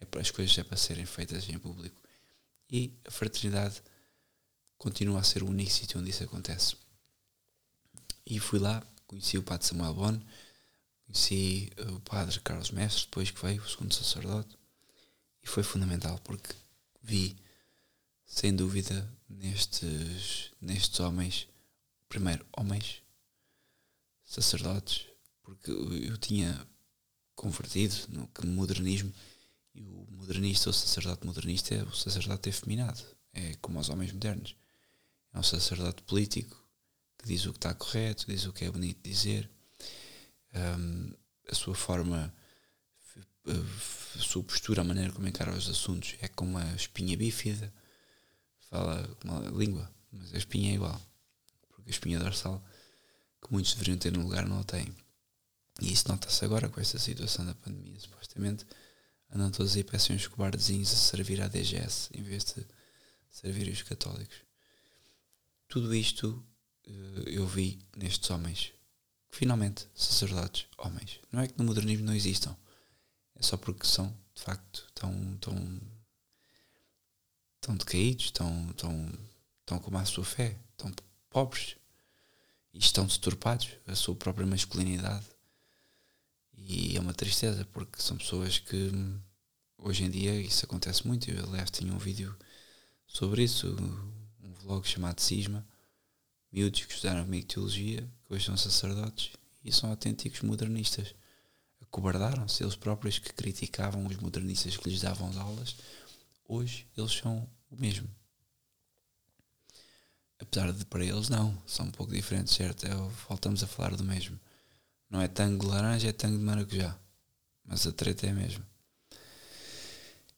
é 0.00 0.04
para 0.04 0.20
as 0.20 0.30
coisas 0.30 0.56
é 0.58 0.64
para 0.64 0.76
serem 0.76 1.06
feitas 1.06 1.48
em 1.48 1.58
público. 1.58 2.00
E 2.70 2.92
a 3.04 3.10
fraternidade 3.10 3.82
continua 4.78 5.20
a 5.20 5.24
ser 5.24 5.42
o 5.42 5.48
único 5.48 5.70
sítio 5.70 6.00
onde 6.00 6.10
isso 6.10 6.24
acontece. 6.24 6.76
E 8.24 8.38
fui 8.38 8.58
lá, 8.58 8.82
conheci 9.06 9.36
o 9.36 9.42
padre 9.42 9.66
Samuel 9.66 9.94
Bon, 9.94 10.20
conheci 11.04 11.70
o 11.94 12.00
padre 12.00 12.40
Carlos 12.40 12.70
Mestre, 12.70 13.04
depois 13.04 13.30
que 13.30 13.42
veio, 13.42 13.60
o 13.60 13.68
segundo 13.68 13.92
sacerdote, 13.94 14.56
e 15.42 15.48
foi 15.48 15.62
fundamental 15.62 16.18
porque 16.20 16.54
vi, 17.02 17.36
sem 18.26 18.54
dúvida, 18.54 19.08
nestes, 19.28 20.52
nestes 20.60 21.00
homens, 21.00 21.48
primeiro, 22.08 22.46
homens, 22.56 23.02
sacerdotes, 24.24 25.06
porque 25.42 25.70
eu 25.70 26.16
tinha 26.18 26.66
convertido 27.34 27.94
no 28.08 28.28
modernismo 28.52 29.12
e 29.74 29.82
o 29.82 30.06
modernista, 30.10 30.70
o 30.70 30.72
sacerdote 30.72 31.26
modernista 31.26 31.74
é 31.74 31.82
o 31.82 31.92
sacerdote 31.92 32.48
efeminado, 32.48 33.02
é 33.32 33.54
como 33.56 33.78
os 33.78 33.88
homens 33.88 34.12
modernos. 34.12 34.56
É 35.32 35.38
um 35.38 35.42
sacerdote 35.42 36.02
político 36.02 36.60
que 37.18 37.26
diz 37.26 37.46
o 37.46 37.52
que 37.52 37.58
está 37.58 37.72
correto, 37.74 38.26
diz 38.26 38.46
o 38.46 38.52
que 38.52 38.64
é 38.64 38.70
bonito 38.70 39.00
dizer. 39.02 39.48
Um, 40.54 41.12
a 41.48 41.54
sua 41.54 41.74
forma, 41.74 42.34
a 43.46 44.18
sua 44.18 44.42
postura, 44.42 44.82
a 44.82 44.84
maneira 44.84 45.12
como 45.12 45.26
encara 45.26 45.52
os 45.52 45.68
assuntos 45.68 46.14
é 46.20 46.28
como 46.28 46.52
uma 46.58 46.74
espinha 46.74 47.16
bífida. 47.16 47.72
Fala 48.68 49.16
uma 49.24 49.40
língua, 49.50 49.90
mas 50.12 50.34
a 50.34 50.38
espinha 50.38 50.72
é 50.72 50.74
igual. 50.74 51.00
Porque 51.68 51.90
a 51.90 51.92
espinha 51.92 52.18
dorsal, 52.18 52.64
que 53.42 53.52
muitos 53.52 53.74
deveriam 53.74 53.98
ter 53.98 54.12
no 54.12 54.22
lugar, 54.22 54.46
não 54.46 54.60
a 54.60 54.64
têm. 54.64 54.94
E 55.80 55.92
isso 55.92 56.08
nota-se 56.08 56.44
agora 56.44 56.68
com 56.68 56.80
esta 56.80 56.98
situação 56.98 57.46
da 57.46 57.54
pandemia, 57.54 57.98
supostamente 57.98 58.66
andam 59.32 59.50
todos 59.50 59.76
aí 59.76 59.84
parecem 59.84 60.16
uns 60.16 60.26
cobardezinhos 60.26 60.92
a 60.92 60.96
servir 60.96 61.40
à 61.40 61.48
DGS 61.48 62.10
em 62.12 62.22
vez 62.22 62.44
de 62.44 62.66
servir 63.30 63.70
os 63.70 63.82
católicos. 63.82 64.36
Tudo 65.68 65.94
isto 65.94 66.44
uh, 66.86 67.28
eu 67.28 67.46
vi 67.46 67.78
nestes 67.96 68.28
homens, 68.30 68.72
finalmente, 69.28 69.86
sacerdotes, 69.94 70.66
homens. 70.76 71.20
Não 71.30 71.40
é 71.40 71.46
que 71.46 71.56
no 71.56 71.64
modernismo 71.64 72.04
não 72.04 72.14
existam, 72.14 72.56
é 73.40 73.42
só 73.42 73.56
porque 73.56 73.86
são, 73.86 74.14
de 74.34 74.42
facto, 74.42 74.86
tão, 74.94 75.36
tão, 75.38 75.80
tão 77.60 77.74
decaídos, 77.74 78.30
tão, 78.30 78.72
tão, 78.74 79.12
tão 79.64 79.78
como 79.78 79.96
a 79.96 80.04
sua 80.04 80.24
fé, 80.24 80.58
tão 80.76 80.92
pobres 81.30 81.76
e 82.74 82.78
estão 82.78 83.06
deturpados, 83.06 83.70
a 83.86 83.94
sua 83.94 84.14
própria 84.14 84.46
masculinidade. 84.46 85.24
E 86.54 86.96
é 86.96 87.00
uma 87.00 87.14
tristeza 87.14 87.64
porque 87.72 88.00
são 88.02 88.18
pessoas 88.18 88.58
que 88.58 88.92
hoje 89.78 90.04
em 90.04 90.10
dia 90.10 90.34
isso 90.38 90.66
acontece 90.66 91.06
muito. 91.06 91.30
Eu, 91.30 91.44
aliás, 91.44 91.70
tinha 91.70 91.92
um 91.92 91.98
vídeo 91.98 92.36
sobre 93.06 93.42
isso, 93.42 93.74
um 94.42 94.52
vlog 94.52 94.86
chamado 94.86 95.18
Cisma, 95.20 95.66
miúdos 96.52 96.84
que 96.84 96.92
estudaram 96.92 97.24
comigo 97.24 97.46
teologia, 97.46 98.06
que 98.26 98.34
hoje 98.34 98.44
são 98.44 98.56
sacerdotes 98.56 99.32
e 99.64 99.72
são 99.72 99.88
autênticos 99.88 100.42
modernistas. 100.42 101.14
Acobardaram-se 101.90 102.62
eles 102.62 102.76
próprios 102.76 103.18
que 103.18 103.32
criticavam 103.32 104.06
os 104.06 104.16
modernistas 104.16 104.76
que 104.76 104.88
lhes 104.88 105.00
davam 105.00 105.28
as 105.28 105.36
aulas. 105.36 105.76
Hoje 106.46 106.86
eles 106.96 107.12
são 107.12 107.50
o 107.68 107.76
mesmo. 107.76 108.08
Apesar 110.38 110.72
de 110.72 110.84
para 110.84 111.04
eles 111.04 111.28
não, 111.28 111.60
são 111.66 111.86
um 111.86 111.90
pouco 111.90 112.12
diferentes, 112.12 112.54
certo? 112.54 112.86
É, 112.86 112.94
voltamos 113.28 113.64
a 113.64 113.66
falar 113.66 113.96
do 113.96 114.04
mesmo. 114.04 114.38
Não 115.10 115.20
é 115.20 115.26
tango 115.26 115.64
de 115.64 115.70
laranja, 115.70 116.08
é 116.08 116.12
tango 116.12 116.38
de 116.38 116.44
maracujá. 116.44 116.96
Mas 117.64 117.84
a 117.84 117.92
treta 117.92 118.24
é 118.24 118.30
a 118.30 118.34
mesma. 118.34 118.64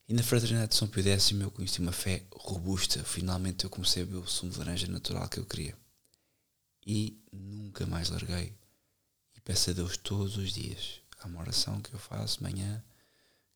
E 0.09 0.13
na 0.13 0.23
Fraternidade 0.23 0.71
de 0.71 0.75
São 0.75 0.87
Pio 0.87 1.03
X 1.03 1.31
eu 1.31 1.51
conheci 1.51 1.79
uma 1.79 1.91
fé 1.91 2.25
robusta. 2.31 3.03
Finalmente 3.03 3.63
eu 3.63 3.69
comecei 3.69 4.01
a 4.01 4.05
beber 4.05 4.17
o 4.17 4.27
sumo 4.27 4.51
de 4.51 4.57
laranja 4.57 4.87
natural 4.87 5.29
que 5.29 5.39
eu 5.39 5.45
queria. 5.45 5.77
E 6.85 7.21
nunca 7.31 7.85
mais 7.85 8.09
larguei. 8.09 8.57
E 9.35 9.41
peço 9.41 9.69
a 9.69 9.73
Deus 9.73 9.95
todos 9.97 10.35
os 10.35 10.51
dias. 10.51 11.02
Há 11.23 11.27
uma 11.27 11.39
oração 11.39 11.81
que 11.81 11.93
eu 11.93 11.99
faço 11.99 12.37
de 12.37 12.43
manhã. 12.43 12.83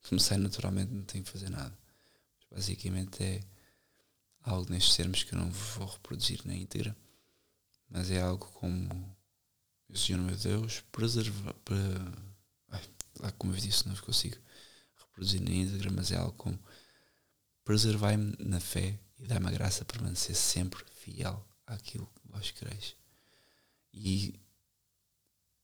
Comecei 0.08 0.38
naturalmente, 0.38 0.94
não 0.94 1.04
tenho 1.04 1.26
que 1.26 1.30
fazer 1.30 1.50
nada. 1.50 1.78
Mas 2.40 2.60
basicamente 2.60 3.22
é 3.22 3.42
algo 4.42 4.72
nestes 4.72 4.96
termos 4.96 5.24
que 5.24 5.36
eu 5.36 5.40
não 5.40 5.52
vou 5.52 5.86
reproduzir 5.86 6.40
na 6.46 6.56
íntegra. 6.56 6.96
Mas 7.90 8.10
é 8.10 8.22
algo 8.22 8.48
como 8.54 9.18
o 9.90 9.98
Senhor 9.98 10.22
meu 10.22 10.38
Deus 10.38 10.80
preserva. 10.94 11.54
Para, 11.66 11.78
ai, 12.70 12.84
lá 13.20 13.32
como 13.34 13.54
eu 13.54 13.60
disse, 13.60 13.86
não 13.86 13.96
consigo 13.98 14.38
reproduzir 14.96 15.42
na 15.42 15.52
íntegra, 15.52 15.92
mas 15.92 16.10
é 16.14 16.18
algo 16.18 16.38
como 16.38 16.58
preservai-me 17.66 18.34
na 18.40 18.62
fé 18.62 18.98
e 19.20 19.28
dá-me 19.28 19.48
a 19.48 19.52
graça 19.52 19.84
a 19.84 19.86
permanecer 19.86 20.38
sempre 20.38 20.86
fiel 21.02 21.46
àquilo 21.66 22.08
que 22.08 22.32
vós 22.32 22.50
quereis. 22.52 22.96
E 23.94 24.40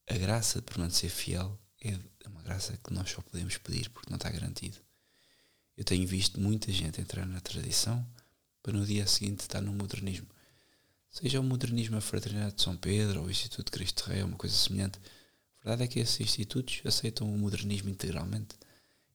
a 0.09 0.17
graça 0.17 0.59
de 0.59 0.65
permanecer 0.65 1.09
fiel 1.09 1.57
é 1.89 2.27
uma 2.27 2.41
graça 2.41 2.77
que 2.77 2.93
nós 2.93 3.10
só 3.10 3.22
podemos 3.22 3.57
pedir 3.57 3.89
porque 3.89 4.10
não 4.10 4.18
está 4.18 4.30
garantido. 4.30 4.77
Eu 5.76 5.84
tenho 5.84 6.07
visto 6.07 6.39
muita 6.39 6.72
gente 6.72 7.01
entrar 7.01 7.26
na 7.26 7.41
tradição 7.41 8.05
para 8.61 8.73
no 8.73 8.85
dia 8.85 9.05
seguinte 9.07 9.41
estar 9.41 9.61
no 9.61 9.73
modernismo. 9.73 10.27
Seja 11.10 11.39
o 11.39 11.43
modernismo 11.43 11.97
a 11.97 12.01
Fraternidade 12.01 12.55
de 12.55 12.64
São 12.64 12.76
Pedro 12.77 13.22
ou 13.22 13.27
o 13.27 13.31
Instituto 13.31 13.72
Cristo 13.72 14.05
Rei, 14.05 14.23
uma 14.23 14.38
coisa 14.38 14.55
semelhante. 14.55 14.99
A 15.60 15.64
verdade 15.64 15.84
é 15.84 15.88
que 15.88 15.99
esses 15.99 16.19
institutos 16.19 16.81
aceitam 16.85 17.31
o 17.31 17.38
modernismo 17.38 17.89
integralmente 17.89 18.55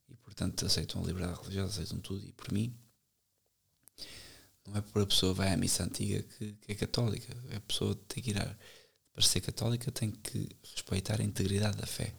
e, 0.08 0.16
portanto, 0.16 0.64
aceitam 0.64 1.02
a 1.02 1.06
liberdade 1.06 1.40
religiosa, 1.40 1.82
aceitam 1.82 1.98
tudo. 2.00 2.24
E, 2.26 2.32
por 2.32 2.52
mim, 2.52 2.74
não 4.66 4.76
é 4.76 4.80
por 4.80 5.02
a 5.02 5.06
pessoa 5.06 5.34
vai 5.34 5.52
à 5.52 5.56
missa 5.56 5.82
antiga 5.82 6.22
que, 6.22 6.52
que 6.52 6.72
é 6.72 6.74
católica. 6.74 7.36
A 7.56 7.60
pessoa 7.60 7.94
tem 8.06 8.22
que 8.22 8.30
ir 8.30 8.38
a, 8.38 8.56
para 9.12 9.26
ser 9.26 9.40
católica 9.40 9.90
tem 9.90 10.12
que 10.12 10.48
respeitar 10.62 11.20
a 11.20 11.24
integridade 11.24 11.76
da 11.76 11.86
fé. 11.86 12.14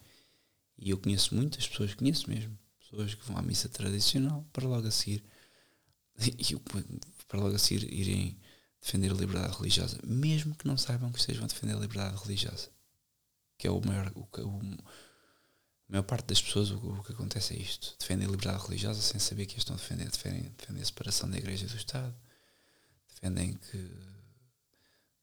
E 0.81 0.91
eu 0.91 0.97
conheço 0.97 1.35
muitas 1.35 1.67
pessoas, 1.67 1.93
conheço 1.93 2.29
mesmo, 2.29 2.57
pessoas 2.79 3.13
que 3.13 3.25
vão 3.25 3.37
à 3.37 3.41
missa 3.41 3.67
tradicional 3.67 4.47
para 4.53 4.67
logo 4.67 4.87
a 4.87 4.91
seguir, 4.91 5.23
e 6.17 6.55
para 7.27 7.39
logo 7.39 7.55
a 7.55 7.59
seguir 7.59 7.91
irem 7.93 8.39
defender 8.81 9.11
a 9.11 9.15
liberdade 9.15 9.57
religiosa, 9.57 9.99
mesmo 10.03 10.55
que 10.55 10.65
não 10.65 10.77
saibam 10.77 11.11
que 11.11 11.19
estejam 11.19 11.43
a 11.43 11.47
defender 11.47 11.75
a 11.75 11.79
liberdade 11.79 12.21
religiosa. 12.23 12.69
Que 13.57 13.67
é 13.67 13.71
o 13.71 13.85
maior, 13.85 14.11
o, 14.15 14.21
o, 14.21 14.59
a 15.89 15.91
maior 15.91 16.03
parte 16.03 16.27
das 16.27 16.41
pessoas 16.41 16.71
o, 16.71 16.77
o, 16.77 17.03
que 17.03 17.11
acontece 17.11 17.53
é 17.53 17.57
isto. 17.57 17.95
Defendem 17.99 18.27
a 18.27 18.31
liberdade 18.31 18.63
religiosa 18.63 19.01
sem 19.01 19.19
saber 19.19 19.45
que 19.45 19.57
estão 19.57 19.75
a 19.75 19.79
defender. 19.79 20.09
Defendem, 20.09 20.43
defendem 20.57 20.81
a 20.81 20.85
separação 20.85 21.29
da 21.29 21.37
igreja 21.37 21.65
e 21.65 21.69
do 21.69 21.75
Estado. 21.75 22.15
Defendem 23.09 23.53
que, 23.53 23.77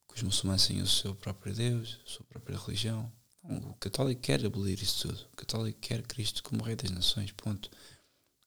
que 0.08 0.16
os 0.16 0.22
muçulmanos 0.22 0.66
têm 0.66 0.82
o 0.82 0.86
seu 0.86 1.14
próprio 1.14 1.54
Deus, 1.54 1.98
a 2.04 2.10
sua 2.10 2.26
própria 2.26 2.58
religião. 2.58 3.10
O 3.48 3.74
católico 3.74 4.20
quer 4.20 4.44
abolir 4.44 4.80
isso 4.82 5.08
tudo. 5.08 5.28
O 5.32 5.36
católico 5.36 5.78
quer 5.80 6.02
Cristo 6.02 6.42
como 6.42 6.64
rei 6.64 6.74
das 6.76 6.90
nações, 6.90 7.32
ponto. 7.32 7.70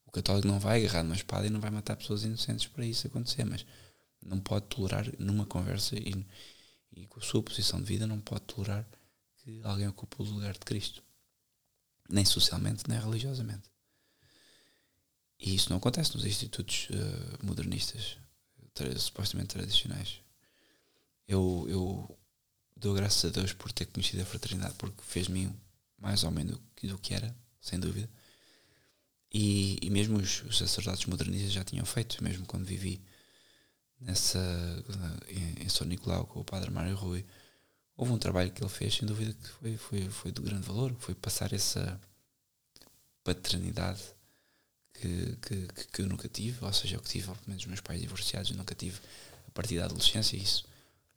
O 0.06 0.12
católico 0.12 0.48
não 0.48 0.60
vai 0.60 0.80
agarrar 0.84 1.04
numa 1.04 1.16
espada 1.16 1.48
e 1.48 1.50
não 1.50 1.60
vai 1.60 1.70
matar 1.70 1.96
pessoas 1.96 2.24
inocentes 2.24 2.68
para 2.68 2.86
isso 2.86 3.08
acontecer, 3.08 3.46
mas 3.46 3.66
não 4.22 4.40
pode 4.40 4.66
tolerar 4.68 5.06
numa 5.18 5.46
conversa 5.46 5.96
e, 5.96 6.26
e 6.92 7.06
com 7.08 7.20
a 7.20 7.24
sua 7.24 7.42
posição 7.42 7.80
de 7.80 7.86
vida 7.86 8.06
não 8.06 8.20
pode 8.20 8.42
tolerar 8.42 8.86
que 9.38 9.62
alguém 9.64 9.88
ocupe 9.88 10.22
o 10.22 10.26
lugar 10.26 10.54
de 10.54 10.60
Cristo 10.60 11.04
nem 12.10 12.26
socialmente, 12.26 12.84
nem 12.88 13.00
religiosamente. 13.00 13.70
E 15.40 15.56
isso 15.56 15.70
não 15.70 15.78
acontece 15.78 16.16
nos 16.16 16.26
institutos 16.26 16.90
uh, 16.90 17.46
modernistas. 17.46 18.18
supostamente 18.98 19.50
tradicionais. 19.50 20.22
Eu, 21.28 21.66
eu 21.70 22.20
dou 22.80 22.94
graças 22.94 23.26
a 23.26 23.34
Deus 23.34 23.54
por 23.54 23.72
ter 23.72 23.86
conhecido 23.86 24.22
a 24.22 24.26
fraternidade, 24.26 24.76
porque 24.76 25.02
fez-me 25.02 25.54
mais 25.98 26.24
homem 26.24 26.46
do, 26.46 26.60
do 26.84 26.98
que 26.98 27.14
era, 27.14 27.36
sem 27.60 27.80
dúvida. 27.80 28.10
E, 29.32 29.78
e 29.82 29.90
mesmo 29.90 30.18
os, 30.18 30.44
os, 30.44 30.58
sacerdotes 30.58 31.06
modernistas 31.06 31.52
já 31.52 31.64
tinham 31.64 31.86
feito, 31.86 32.24
mesmo 32.24 32.46
quando 32.46 32.66
vivi 32.66 33.00
nessa 34.00 34.40
em, 35.28 35.66
em 35.66 35.70
São 35.70 35.86
Nicolau 35.86 36.26
com 36.26 36.40
o 36.40 36.46
padre 36.46 36.72
Mário 36.72 36.96
Rui, 36.96 37.26
houve 37.96 38.14
um 38.14 38.18
trabalho 38.18 38.52
que 38.52 38.64
ele 38.64 38.70
fez, 38.70 38.96
sem 38.96 39.08
dúvida 39.08 39.34
que 39.34 39.50
foi, 39.50 39.78
foi, 39.78 40.10
foi 40.10 40.32
de 40.32 40.42
grande 40.42 40.66
valor, 40.66 40.96
foi 41.00 41.14
passar 41.14 41.54
essa 41.54 42.00
paternidade 43.24 44.02
que, 44.94 45.38
que, 45.42 45.68
que 45.92 46.02
eu 46.02 46.08
nunca 46.08 46.28
tive, 46.28 46.64
ou 46.64 46.74
seja, 46.74 46.96
eu 46.96 47.02
que 47.02 47.10
tive, 47.10 47.26
pelo 47.28 47.38
menos 47.48 47.64
os 47.64 47.68
meus 47.68 47.82
pais 47.82 48.02
divorciados, 48.02 48.50
eu 48.50 48.58
nunca 48.58 48.74
tive 48.74 49.00
a 49.48 49.52
partir 49.52 49.78
da 49.78 49.86
adolescência, 49.86 50.38
isso 50.38 50.69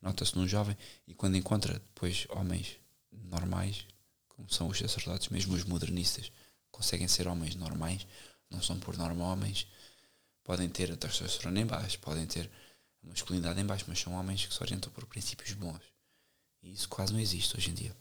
nota-se 0.03 0.37
num 0.37 0.47
jovem, 0.47 0.77
e 1.07 1.15
quando 1.15 1.37
encontra 1.37 1.75
depois 1.75 2.27
homens 2.31 2.77
normais, 3.13 3.87
como 4.29 4.51
são 4.51 4.69
os 4.69 4.79
sacerdotes, 4.79 5.29
mesmo 5.29 5.55
os 5.55 5.65
modernistas, 5.65 6.33
conseguem 6.71 7.07
ser 7.07 7.29
homens 7.29 7.55
normais, 7.55 8.07
não 8.51 8.61
são 8.61 8.79
por 8.79 8.97
norma 8.97 9.25
homens, 9.25 9.67
podem 10.43 10.69
ter 10.69 10.91
a 10.91 10.97
testosterona 10.97 11.61
em 11.61 11.67
baixo, 11.67 11.99
podem 12.01 12.27
ter 12.27 12.51
a 13.03 13.07
masculinidade 13.07 13.61
em 13.61 13.65
baixo, 13.65 13.85
mas 13.87 14.01
são 14.01 14.15
homens 14.15 14.45
que 14.45 14.53
se 14.53 14.63
orientam 14.63 14.91
por 14.93 15.07
princípios 15.07 15.53
bons. 15.53 15.81
E 16.63 16.73
isso 16.73 16.89
quase 16.89 17.13
não 17.13 17.21
existe 17.21 17.57
hoje 17.57 17.71
em 17.71 17.75
dia. 17.75 17.97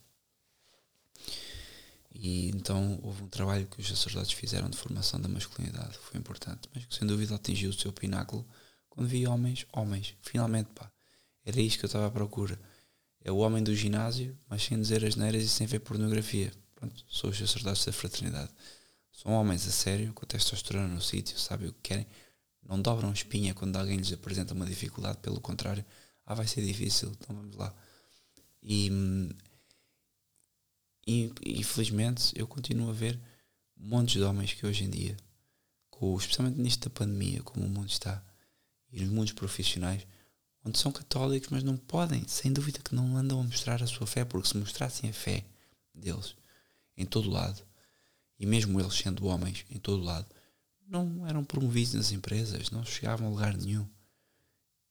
E 2.14 2.50
então 2.50 3.00
houve 3.04 3.24
um 3.24 3.28
trabalho 3.28 3.68
que 3.68 3.80
os 3.80 3.88
sacerdotes 3.88 4.34
fizeram 4.34 4.70
de 4.70 4.78
formação 4.78 5.20
da 5.20 5.30
masculinidade, 5.30 5.98
foi 5.98 6.20
importante, 6.20 6.70
mas 6.74 6.86
que 6.86 6.96
sem 6.96 7.08
dúvida 7.08 7.36
atingiu 7.36 7.70
o 7.70 7.74
seu 7.74 7.92
pináculo 7.94 8.46
quando 8.90 9.08
vi 9.08 9.26
homens, 9.26 9.66
homens, 9.72 10.14
finalmente 10.22 10.70
pá, 10.72 10.92
era 11.46 11.60
isto 11.60 11.80
que 11.80 11.86
eu 11.86 11.88
estava 11.88 12.08
à 12.08 12.12
procura. 12.12 12.60
É 13.24 13.32
o 13.32 13.38
homem 13.38 13.64
do 13.64 13.76
ginásio, 13.76 14.38
mas 14.50 14.64
sem 14.64 14.80
dizer 14.80 15.06
as 15.06 15.16
neiras 15.16 15.44
e 15.44 15.50
sem 15.50 15.68
ver 15.68 15.80
pornografia. 15.80 16.52
Pronto, 16.76 17.06
sou 17.08 17.30
os 17.30 17.38
sacerdotes 17.38 17.86
da 17.86 17.94
fraternidade. 17.94 18.52
São 19.12 19.32
homens 19.34 19.68
a 19.68 19.72
sério, 19.72 20.14
com 20.14 20.26
a 20.26 20.28
testosterona 20.28 20.88
no 20.88 21.02
sítio, 21.02 21.38
sabem 21.38 21.70
o 21.70 21.74
que 21.74 21.82
querem, 21.82 22.08
não 22.64 22.82
dobram 22.82 23.12
espinha 23.12 23.54
quando 23.54 23.76
alguém 23.76 23.98
lhes 23.98 24.12
apresenta 24.12 24.54
uma 24.54 24.66
dificuldade, 24.66 25.20
pelo 25.20 25.40
contrário, 25.40 25.86
ah, 26.26 26.34
vai 26.34 26.48
ser 26.48 26.66
difícil, 26.66 27.12
então 27.12 27.36
vamos 27.36 27.56
lá. 27.56 27.74
E, 28.64 28.90
e 31.06 31.32
infelizmente 31.60 32.32
eu 32.36 32.48
continuo 32.48 32.90
a 32.90 32.94
ver 32.94 33.20
montes 33.76 34.16
de 34.16 34.24
homens 34.24 34.54
que 34.54 34.66
hoje 34.66 34.86
em 34.86 34.90
dia, 34.90 35.18
com, 35.90 36.16
especialmente 36.18 36.60
nisto 36.60 36.90
da 36.90 36.96
pandemia, 36.96 37.44
como 37.44 37.66
o 37.66 37.70
mundo 37.70 37.90
está, 37.90 38.24
e 38.92 39.02
nos 39.02 39.10
mundos 39.10 39.34
profissionais, 39.34 40.06
onde 40.64 40.78
são 40.78 40.92
católicos, 40.92 41.50
mas 41.50 41.64
não 41.64 41.78
podem, 41.78 42.28
sem 42.28 42.52
dúvida 42.52 42.80
que 42.80 42.96
não 42.96 43.18
andam 43.18 43.40
a 43.40 43.44
mostrar 43.44 43.82
a 43.82 43.88
sua 43.88 44.06
fé, 44.06 44.24
porque 44.24 44.48
se 44.48 44.58
mostrassem 44.58 45.10
a 45.10 45.14
fé 45.14 45.44
deles 45.94 46.36
em 46.96 47.06
todo 47.06 47.30
lado, 47.30 47.62
e 48.38 48.46
mesmo 48.46 48.80
eles 48.80 48.94
sendo 48.94 49.26
homens 49.26 49.66
em 49.70 49.80
todo 49.80 50.04
lado, 50.04 50.28
não 50.88 51.26
eram 51.26 51.44
promovidos 51.44 51.94
nas 51.94 52.12
empresas, 52.12 52.70
não 52.70 52.84
chegavam 52.84 53.28
a 53.28 53.30
lugar 53.30 53.56
nenhum. 53.56 53.88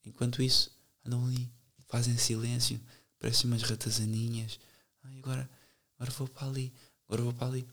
Enquanto 0.05 0.43
isso, 0.43 0.71
andam 1.05 1.27
ali, 1.27 1.51
fazem 1.89 2.17
silêncio, 2.17 2.81
parecem 3.19 3.51
umas 3.51 3.63
ratazaninhas. 3.63 4.59
Ai, 5.05 5.19
agora, 5.19 5.51
agora 5.97 6.11
vou 6.13 6.29
para 6.29 6.47
ali, 6.49 6.73
agora 7.07 7.23
vou 7.23 7.33
para 7.35 7.47
ali. 7.49 7.69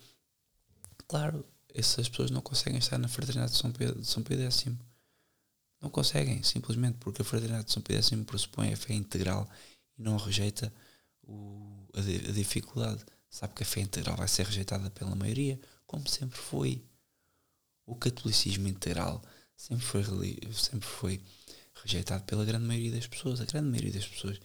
Claro, 1.08 1.46
essas 1.74 2.10
pessoas 2.10 2.30
não 2.30 2.42
conseguem 2.42 2.80
estar 2.80 2.98
na 2.98 3.08
fraternidade 3.08 3.54
de 3.54 3.58
São 3.58 3.72
Pedro, 3.72 4.02
de 4.02 4.08
São 4.08 4.22
Pedro 4.22 4.46
X 4.46 4.66
não 5.82 5.90
conseguem, 5.90 6.42
simplesmente 6.44 6.98
porque 7.00 7.22
a 7.22 7.26
fraternidade 7.26 7.68
de 7.68 7.74
São 7.74 7.82
Pedro 7.82 8.04
sempre 8.04 8.26
pressupõe 8.26 8.74
a 8.74 8.78
fé 8.78 8.94
integral 8.94 9.48
e 9.98 10.02
não 10.02 10.18
rejeita 10.18 10.74
o, 11.24 11.88
a, 11.94 12.00
a, 12.00 12.32
dificuldade. 12.34 13.04
Sabe 13.30 13.54
que 13.54 13.64
a 13.64 13.66
fé 13.66 13.82
integral 13.82 14.16
vai 14.18 14.28
ser 14.28 14.46
rejeitada 14.46 14.90
pela 14.90 15.16
maioria, 15.16 15.60
como 15.86 16.08
sempre 16.08 16.38
foi. 16.38 16.84
O 17.86 17.96
catolicismo 17.96 18.68
integral 18.68 19.22
sempre 19.56 19.86
foi, 19.86 20.04
sempre 20.54 20.88
foi 20.88 21.22
rejeitado 21.84 22.24
pela 22.24 22.44
grande 22.44 22.66
maioria 22.66 22.92
das 22.92 23.08
pessoas. 23.08 23.40
A 23.40 23.46
grande 23.46 23.70
maioria 23.70 23.94
das 23.94 24.08
pessoas 24.08 24.40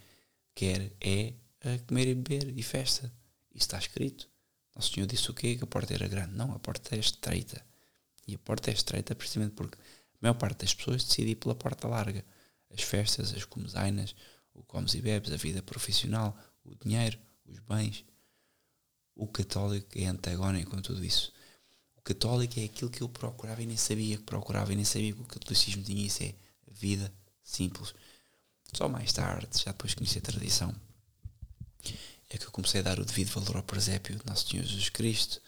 quer 0.54 0.92
é 1.00 1.34
comer 1.86 2.08
e 2.08 2.14
beber 2.14 2.58
e 2.58 2.62
festa. 2.62 3.12
Isso 3.54 3.64
está 3.66 3.78
escrito. 3.78 4.28
Nosso 4.74 4.92
Senhor 4.92 5.06
disse 5.06 5.30
o 5.30 5.34
quê? 5.34 5.56
Que 5.56 5.64
a 5.64 5.66
porta 5.66 5.94
era 5.94 6.08
grande. 6.08 6.34
Não, 6.34 6.52
a 6.52 6.58
porta 6.58 6.94
é 6.94 6.98
estreita. 6.98 7.64
E 8.26 8.34
a 8.34 8.38
porta 8.38 8.70
é 8.70 8.74
estreita 8.74 9.14
precisamente 9.14 9.54
porque 9.54 9.78
maior 10.22 10.34
parte 10.34 10.60
das 10.60 10.72
pessoas 10.72 11.04
decide 11.04 11.32
ir 11.32 11.36
pela 11.36 11.54
porta 11.54 11.88
larga. 11.88 12.24
As 12.70 12.82
festas, 12.82 13.34
as 13.34 13.44
comesainas, 13.44 14.14
o 14.54 14.62
comes 14.62 14.94
e 14.94 15.02
bebes, 15.02 15.32
a 15.32 15.36
vida 15.36 15.62
profissional, 15.62 16.36
o 16.64 16.74
dinheiro, 16.74 17.18
os 17.44 17.58
bens. 17.58 18.04
O 19.14 19.26
católico 19.26 19.88
é 19.98 20.06
antagónico 20.06 20.70
com 20.70 20.80
tudo 20.80 21.04
isso. 21.04 21.32
O 21.96 22.00
católico 22.00 22.58
é 22.58 22.64
aquilo 22.64 22.90
que 22.90 23.02
eu 23.02 23.08
procurava 23.08 23.62
e 23.62 23.66
nem 23.66 23.76
sabia 23.76 24.16
que 24.16 24.22
procurava 24.22 24.72
e 24.72 24.76
nem 24.76 24.84
sabia 24.84 25.12
que 25.12 25.20
o 25.20 25.24
catolicismo 25.24 25.82
tinha 25.82 26.06
isso. 26.06 26.22
É 26.22 26.34
vida 26.70 27.12
simples. 27.42 27.94
Só 28.72 28.88
mais 28.88 29.12
tarde, 29.12 29.58
já 29.58 29.72
depois 29.72 29.94
conheci 29.94 30.18
a 30.18 30.22
tradição, 30.22 30.74
é 32.30 32.38
que 32.38 32.46
eu 32.46 32.50
comecei 32.50 32.80
a 32.80 32.82
dar 32.82 32.98
o 32.98 33.04
devido 33.04 33.28
valor 33.28 33.56
ao 33.56 33.62
presépio 33.62 34.16
de 34.16 34.26
Nosso 34.26 34.48
Senhor 34.48 34.64
Jesus 34.64 34.88
Cristo 34.88 35.40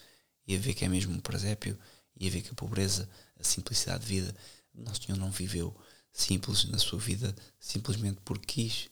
e 0.47 0.55
a 0.55 0.59
ver 0.59 0.75
que 0.75 0.85
é 0.85 0.87
mesmo 0.87 1.13
um 1.13 1.19
presépio 1.19 1.77
e 2.15 2.27
a 2.27 2.29
ver 2.29 2.41
que 2.41 2.51
a 2.51 2.53
pobreza, 2.53 3.09
a 3.39 3.43
simplicidade 3.43 4.05
de 4.05 4.07
vida 4.07 4.35
nosso 4.77 5.03
Senhor 5.03 5.17
não 5.17 5.31
viveu 5.31 5.75
simples 6.11 6.65
na 6.65 6.77
sua 6.77 6.99
vida 6.99 7.35
simplesmente 7.59 8.21
porque 8.23 8.45
quis 8.45 8.89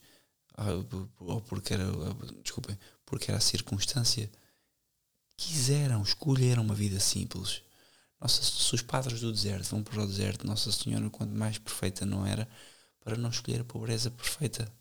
ah, 0.56 0.70
ou 1.18 1.40
porque 1.42 1.74
era, 1.74 1.84
ah, 1.84 2.42
desculpem, 2.42 2.78
porque 3.04 3.30
era 3.30 3.38
a 3.38 3.40
circunstância. 3.40 4.30
Quiseram, 5.36 6.02
escolheram 6.02 6.62
uma 6.62 6.74
vida 6.74 7.00
simples. 7.00 7.62
Nossa, 8.20 8.42
se 8.42 8.74
os 8.74 8.82
padres 8.82 9.20
do 9.20 9.32
deserto 9.32 9.70
vão 9.70 9.82
para 9.82 10.02
o 10.02 10.06
deserto, 10.06 10.46
Nossa 10.46 10.70
Senhora, 10.72 11.10
quanto 11.10 11.34
mais 11.34 11.58
perfeita 11.58 12.06
não 12.06 12.24
era, 12.26 12.48
para 13.00 13.16
não 13.16 13.30
escolher 13.30 13.60
a 13.62 13.64
pobreza 13.64 14.10
perfeita. 14.10 14.72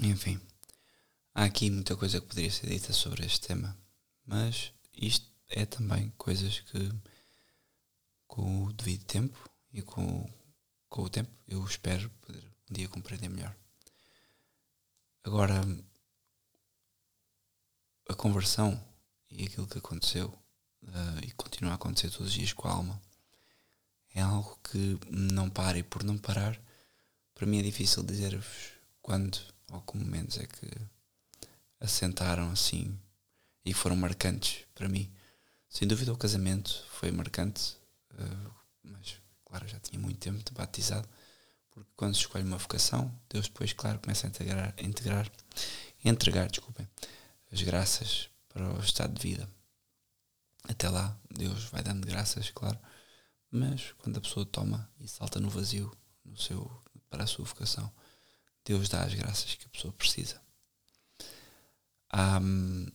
Enfim, 0.00 0.40
há 1.34 1.44
aqui 1.44 1.70
muita 1.70 1.96
coisa 1.96 2.20
que 2.20 2.26
poderia 2.26 2.50
ser 2.50 2.68
dita 2.68 2.92
sobre 2.92 3.24
este 3.24 3.46
tema, 3.46 3.78
mas 4.26 4.72
isto 4.92 5.30
é 5.48 5.64
também 5.64 6.12
coisas 6.18 6.60
que 6.60 6.92
com 8.34 8.64
o 8.64 8.72
devido 8.72 9.04
tempo 9.04 9.48
e 9.72 9.80
com, 9.80 10.28
com 10.88 11.02
o 11.02 11.08
tempo 11.08 11.30
eu 11.46 11.64
espero 11.64 12.10
poder 12.20 12.44
um 12.68 12.74
dia 12.74 12.88
compreender 12.88 13.28
melhor. 13.28 13.54
Agora, 15.22 15.60
a 18.08 18.14
conversão 18.14 18.82
e 19.30 19.44
aquilo 19.44 19.68
que 19.68 19.78
aconteceu 19.78 20.26
uh, 20.82 21.24
e 21.24 21.30
continua 21.32 21.72
a 21.72 21.74
acontecer 21.76 22.10
todos 22.10 22.26
os 22.26 22.32
dias 22.32 22.52
com 22.52 22.66
a 22.66 22.72
alma 22.72 23.00
é 24.12 24.20
algo 24.20 24.58
que 24.64 24.98
não 25.08 25.48
para 25.48 25.78
e 25.78 25.84
por 25.84 26.02
não 26.02 26.18
parar, 26.18 26.60
para 27.34 27.46
mim 27.46 27.60
é 27.60 27.62
difícil 27.62 28.02
dizer-vos 28.02 28.72
quando 29.00 29.38
ou 29.70 29.80
que 29.80 29.96
momentos 29.96 30.38
é 30.38 30.46
que 30.46 30.70
assentaram 31.78 32.50
assim 32.50 32.98
e 33.64 33.72
foram 33.72 33.94
marcantes 33.94 34.64
para 34.74 34.88
mim. 34.88 35.08
Sem 35.68 35.86
dúvida 35.86 36.12
o 36.12 36.18
casamento 36.18 36.84
foi 36.90 37.12
marcante, 37.12 37.76
mas 38.82 39.16
claro, 39.44 39.68
já 39.68 39.78
tinha 39.78 40.00
muito 40.00 40.18
tempo 40.18 40.42
de 40.42 40.52
batizado, 40.52 41.08
porque 41.70 41.90
quando 41.96 42.14
se 42.14 42.20
escolhe 42.20 42.44
uma 42.44 42.56
vocação, 42.56 43.12
Deus 43.28 43.46
depois, 43.48 43.72
claro, 43.72 43.98
começa 43.98 44.26
a 44.26 44.30
integrar, 44.30 44.74
a 44.76 44.82
integrar 44.82 45.30
entregar, 46.04 46.48
desculpem, 46.48 46.88
as 47.50 47.62
graças 47.62 48.28
para 48.48 48.74
o 48.74 48.80
estado 48.80 49.14
de 49.14 49.22
vida. 49.22 49.48
Até 50.64 50.88
lá, 50.88 51.16
Deus 51.30 51.64
vai 51.64 51.82
dando 51.82 52.06
graças, 52.06 52.50
claro, 52.50 52.78
mas 53.50 53.92
quando 53.98 54.18
a 54.18 54.20
pessoa 54.20 54.46
toma 54.46 54.90
e 55.00 55.08
salta 55.08 55.40
no 55.40 55.48
vazio 55.48 55.90
no 56.24 56.36
seu, 56.36 56.70
para 57.08 57.24
a 57.24 57.26
sua 57.26 57.44
vocação, 57.44 57.90
Deus 58.64 58.88
dá 58.88 59.02
as 59.02 59.14
graças 59.14 59.54
que 59.54 59.66
a 59.66 59.68
pessoa 59.68 59.92
precisa. 59.92 60.40
Há 62.10 62.38
hum, 62.38 62.86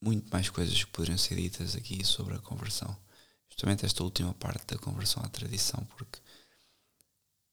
muito 0.00 0.30
mais 0.30 0.48
coisas 0.50 0.84
que 0.84 0.90
poderiam 0.90 1.18
ser 1.18 1.36
ditas 1.36 1.74
aqui 1.74 2.04
sobre 2.04 2.34
a 2.34 2.38
conversão 2.38 2.96
justamente 3.54 3.86
esta 3.86 4.02
última 4.02 4.34
parte 4.34 4.74
da 4.74 4.78
conversão 4.78 5.22
à 5.22 5.28
tradição, 5.28 5.86
porque 5.96 6.18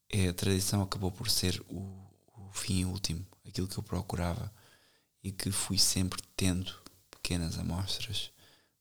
é, 0.09 0.29
a 0.29 0.33
tradição 0.33 0.81
acabou 0.81 1.11
por 1.11 1.29
ser 1.29 1.61
o, 1.69 1.79
o 2.35 2.51
fim 2.51 2.85
último, 2.85 3.23
aquilo 3.47 3.67
que 3.67 3.77
eu 3.77 3.83
procurava 3.83 4.51
e 5.23 5.31
que 5.31 5.51
fui 5.51 5.77
sempre 5.77 6.19
tendo 6.35 6.73
pequenas 7.11 7.59
amostras, 7.59 8.31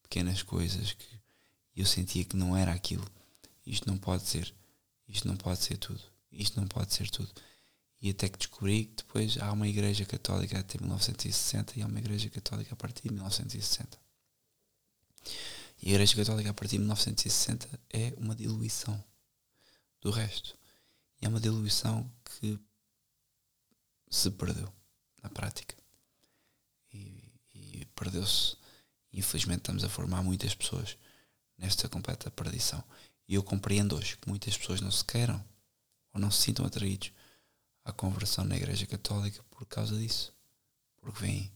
pequenas 0.02 0.42
coisas 0.42 0.94
que 0.94 1.20
eu 1.76 1.84
sentia 1.84 2.24
que 2.24 2.36
não 2.36 2.56
era 2.56 2.72
aquilo. 2.72 3.06
Isto 3.66 3.86
não 3.86 3.98
pode 3.98 4.22
ser, 4.22 4.54
isto 5.06 5.28
não 5.28 5.36
pode 5.36 5.60
ser 5.62 5.76
tudo, 5.76 6.02
isto 6.32 6.58
não 6.58 6.66
pode 6.66 6.94
ser 6.94 7.10
tudo. 7.10 7.30
E 8.00 8.08
até 8.08 8.30
que 8.30 8.38
descobri 8.38 8.86
que 8.86 9.04
depois 9.04 9.36
há 9.36 9.52
uma 9.52 9.68
igreja 9.68 10.06
católica 10.06 10.58
até 10.58 10.78
1960 10.78 11.78
e 11.78 11.82
há 11.82 11.86
uma 11.86 11.98
igreja 11.98 12.30
católica 12.30 12.72
a 12.72 12.76
partir 12.76 13.02
de 13.02 13.10
1960. 13.12 13.98
E 15.82 15.88
a 15.88 15.92
Igreja 15.92 16.14
Católica, 16.14 16.50
a 16.50 16.54
partir 16.54 16.72
de 16.72 16.80
1960, 16.80 17.80
é 17.88 18.12
uma 18.18 18.34
diluição. 18.34 19.02
do 20.00 20.10
resto. 20.10 20.56
E 21.20 21.26
é 21.26 21.28
uma 21.28 21.40
diluição 21.40 22.10
que 22.24 22.58
se 24.10 24.30
perdeu 24.30 24.72
na 25.22 25.28
prática. 25.28 25.74
E, 26.92 27.32
e 27.54 27.84
perdeu-se. 27.94 28.56
Infelizmente 29.12 29.60
estamos 29.60 29.84
a 29.84 29.88
formar 29.88 30.22
muitas 30.22 30.54
pessoas 30.54 30.96
nesta 31.58 31.88
completa 31.88 32.30
perdição. 32.30 32.82
E 33.28 33.34
eu 33.34 33.42
compreendo 33.42 33.96
hoje 33.96 34.16
que 34.16 34.28
muitas 34.28 34.56
pessoas 34.56 34.80
não 34.80 34.90
se 34.90 35.04
queiram 35.04 35.42
ou 36.12 36.20
não 36.20 36.30
se 36.30 36.42
sintam 36.42 36.64
atraídos 36.64 37.12
à 37.84 37.92
conversão 37.92 38.44
na 38.44 38.56
Igreja 38.56 38.86
Católica 38.86 39.42
por 39.50 39.66
causa 39.66 39.96
disso. 39.98 40.32
Porque 40.96 41.20
vem 41.20 41.52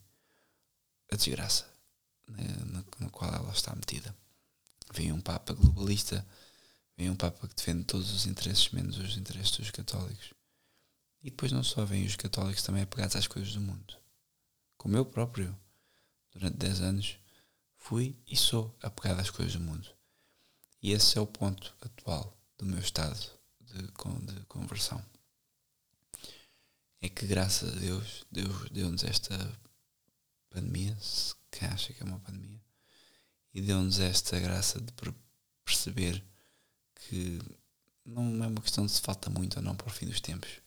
a 1.11 1.17
desgraça 1.17 1.74
na, 2.27 2.43
na, 2.67 2.85
na 3.01 3.11
qual 3.11 3.33
ela 3.33 3.53
está 3.53 3.75
metida. 3.75 4.15
Vem 4.93 5.13
um 5.13 5.21
Papa 5.21 5.53
globalista, 5.53 6.27
vem 6.97 7.11
um 7.11 7.17
Papa 7.17 7.49
que 7.49 7.55
defende 7.55 7.85
todos 7.85 8.13
os 8.13 8.27
interesses, 8.27 8.71
menos 8.71 8.99
os 8.99 9.17
interesses 9.17 9.57
dos 9.57 9.71
católicos. 9.71 10.33
E 11.23 11.31
depois 11.31 11.53
não 11.53 11.63
só 11.63 11.85
vêm 11.85 12.05
os 12.05 12.17
católicos 12.17 12.63
também 12.63 12.83
apegados 12.83 13.17
às 13.17 13.27
coisas 13.27 13.55
do 13.55 13.61
mundo. 13.61 13.97
Como 14.77 14.97
eu 14.97 15.07
próprio, 15.07 15.57
durante 16.33 16.59
10 16.59 16.81
anos, 16.83 17.19
fui 17.79 18.17
e 18.27 18.37
sou 18.37 18.77
apegado 18.83 19.21
às 19.21 19.31
coisas 19.31 19.55
do 19.55 19.61
mundo. 19.61 19.89
E 20.83 20.93
esse 20.93 21.17
é 21.17 21.21
o 21.21 21.27
ponto 21.27 21.75
atual 21.81 22.37
do 22.59 22.67
meu 22.67 22.79
estado 22.79 23.19
de, 23.61 23.83
de 23.83 24.45
conversão. 24.47 25.03
É 27.01 27.09
que 27.09 27.27
graças 27.27 27.75
a 27.75 27.79
Deus, 27.79 28.25
Deus 28.31 28.71
deu-nos 28.71 29.03
esta 29.05 29.37
pandemia, 30.51 30.97
se 31.01 31.35
quem 31.59 31.69
acha 31.69 31.93
que 31.93 32.03
é 32.03 32.07
uma 32.07 32.21
pandemia, 32.21 32.61
e 33.53 33.61
deu-nos 33.61 33.99
esta 34.01 34.39
graça 34.41 34.81
de 34.81 34.93
perceber 35.65 36.25
que 36.95 37.39
não 38.05 38.43
é 38.45 38.47
uma 38.47 38.61
questão 38.61 38.85
de 38.87 38.93
se 38.93 39.01
falta 39.01 39.31
muito 39.31 39.57
ou 39.57 39.63
não 39.63 39.75
para 39.75 39.89
o 39.89 39.91
fim 39.91 40.07
dos 40.07 40.21
tempos 40.21 40.65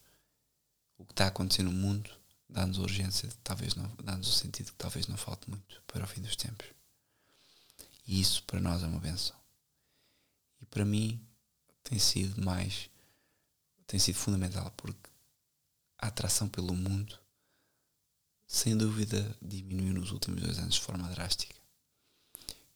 o 0.98 1.04
que 1.04 1.12
está 1.12 1.24
a 1.24 1.28
acontecer 1.28 1.62
no 1.62 1.72
mundo 1.72 2.10
dá-nos 2.50 2.78
urgência, 2.78 3.28
talvez 3.44 3.74
dá-nos 4.02 4.28
o 4.28 4.32
sentido 4.32 4.72
que 4.72 4.78
talvez 4.78 5.06
não 5.06 5.16
falte 5.16 5.48
muito 5.48 5.80
para 5.86 6.04
o 6.04 6.08
fim 6.08 6.20
dos 6.20 6.34
tempos. 6.34 6.66
E 8.06 8.20
isso 8.20 8.42
para 8.44 8.60
nós 8.60 8.82
é 8.82 8.86
uma 8.86 8.98
benção. 8.98 9.36
E 10.60 10.66
para 10.66 10.84
mim 10.84 11.20
tem 11.84 11.98
sido 11.98 12.42
mais, 12.42 12.90
tem 13.86 14.00
sido 14.00 14.16
fundamental 14.16 14.72
porque 14.76 15.10
a 15.98 16.08
atração 16.08 16.48
pelo 16.48 16.74
mundo, 16.74 17.18
sem 18.50 18.74
dúvida, 18.74 19.36
diminuiu 19.42 19.92
nos 19.92 20.10
últimos 20.10 20.42
dois 20.42 20.58
anos 20.58 20.76
de 20.76 20.80
forma 20.80 21.06
drástica. 21.10 21.54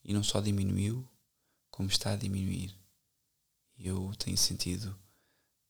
E 0.04 0.12
não 0.12 0.22
só 0.22 0.38
diminuiu, 0.38 1.08
como 1.70 1.88
está 1.88 2.12
a 2.12 2.16
diminuir. 2.16 2.76
Eu 3.78 4.14
tenho 4.18 4.36
sentido 4.36 4.94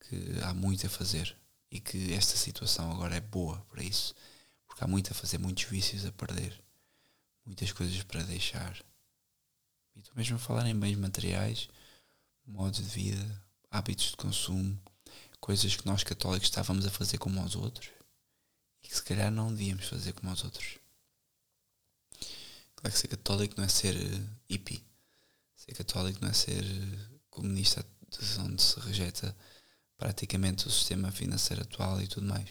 que 0.00 0.40
há 0.42 0.52
muito 0.52 0.84
a 0.84 0.90
fazer 0.90 1.36
e 1.70 1.78
que 1.78 2.12
esta 2.12 2.36
situação 2.36 2.90
agora 2.90 3.14
é 3.14 3.20
boa 3.20 3.64
para 3.70 3.84
isso, 3.84 4.12
porque 4.66 4.82
há 4.82 4.88
muito 4.88 5.12
a 5.12 5.14
fazer, 5.14 5.38
muitos 5.38 5.64
vícios 5.64 6.04
a 6.04 6.10
perder, 6.10 6.60
muitas 7.46 7.70
coisas 7.70 8.02
para 8.02 8.24
deixar. 8.24 8.84
E 9.94 10.00
estou 10.00 10.16
mesmo 10.16 10.34
a 10.34 10.40
falar 10.40 10.66
em 10.66 10.78
bens 10.78 10.98
materiais, 10.98 11.68
modos 12.44 12.80
de 12.80 12.90
vida, 12.90 13.44
hábitos 13.70 14.10
de 14.10 14.16
consumo, 14.16 14.76
coisas 15.38 15.76
que 15.76 15.86
nós 15.86 16.02
católicos 16.02 16.48
estávamos 16.48 16.84
a 16.84 16.90
fazer 16.90 17.18
como 17.18 17.40
aos 17.40 17.54
outros 17.54 18.01
e 18.82 18.88
que 18.88 18.94
se 18.94 19.02
calhar 19.02 19.30
não 19.30 19.50
devíamos 19.52 19.86
fazer 19.86 20.12
como 20.12 20.30
aos 20.30 20.44
outros. 20.44 20.78
Claro 22.76 22.94
que 22.94 22.98
ser 22.98 23.08
católico 23.08 23.54
não 23.56 23.64
é 23.64 23.68
ser 23.68 23.94
uh, 23.94 24.28
hippie. 24.48 24.84
Ser 25.56 25.72
católico 25.74 26.18
não 26.20 26.28
é 26.28 26.32
ser 26.32 26.64
uh, 26.64 27.20
comunista, 27.30 27.86
onde 28.40 28.60
se 28.60 28.78
rejeita 28.80 29.34
praticamente 29.96 30.66
o 30.66 30.70
sistema 30.70 31.12
financeiro 31.12 31.62
atual 31.62 32.02
e 32.02 32.08
tudo 32.08 32.26
mais. 32.26 32.48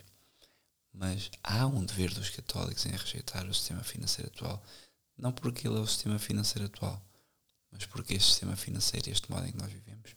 Mas 0.93 1.29
há 1.43 1.67
um 1.67 1.83
dever 1.83 2.13
dos 2.13 2.29
católicos 2.29 2.85
em 2.85 2.91
rejeitar 2.91 3.45
o 3.45 3.53
sistema 3.53 3.83
financeiro 3.83 4.31
atual, 4.33 4.63
não 5.17 5.31
porque 5.31 5.67
ele 5.67 5.77
é 5.77 5.79
o 5.79 5.87
sistema 5.87 6.17
financeiro 6.17 6.65
atual, 6.65 7.01
mas 7.69 7.85
porque 7.85 8.13
este 8.13 8.29
sistema 8.29 8.55
financeiro, 8.55 9.09
este 9.09 9.29
modo 9.29 9.45
em 9.45 9.51
que 9.51 9.57
nós 9.57 9.71
vivemos, 9.71 10.15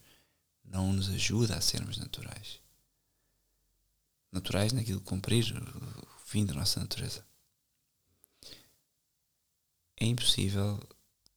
não 0.65 0.93
nos 0.93 1.09
ajuda 1.09 1.57
a 1.57 1.61
sermos 1.61 1.99
naturais. 1.99 2.61
Naturais 4.35 4.73
naquilo 4.73 4.99
de 4.99 5.05
cumprir 5.05 5.45
o 5.57 6.27
fim 6.27 6.45
da 6.45 6.55
nossa 6.55 6.81
natureza. 6.81 7.25
É 9.97 10.05
impossível 10.05 10.77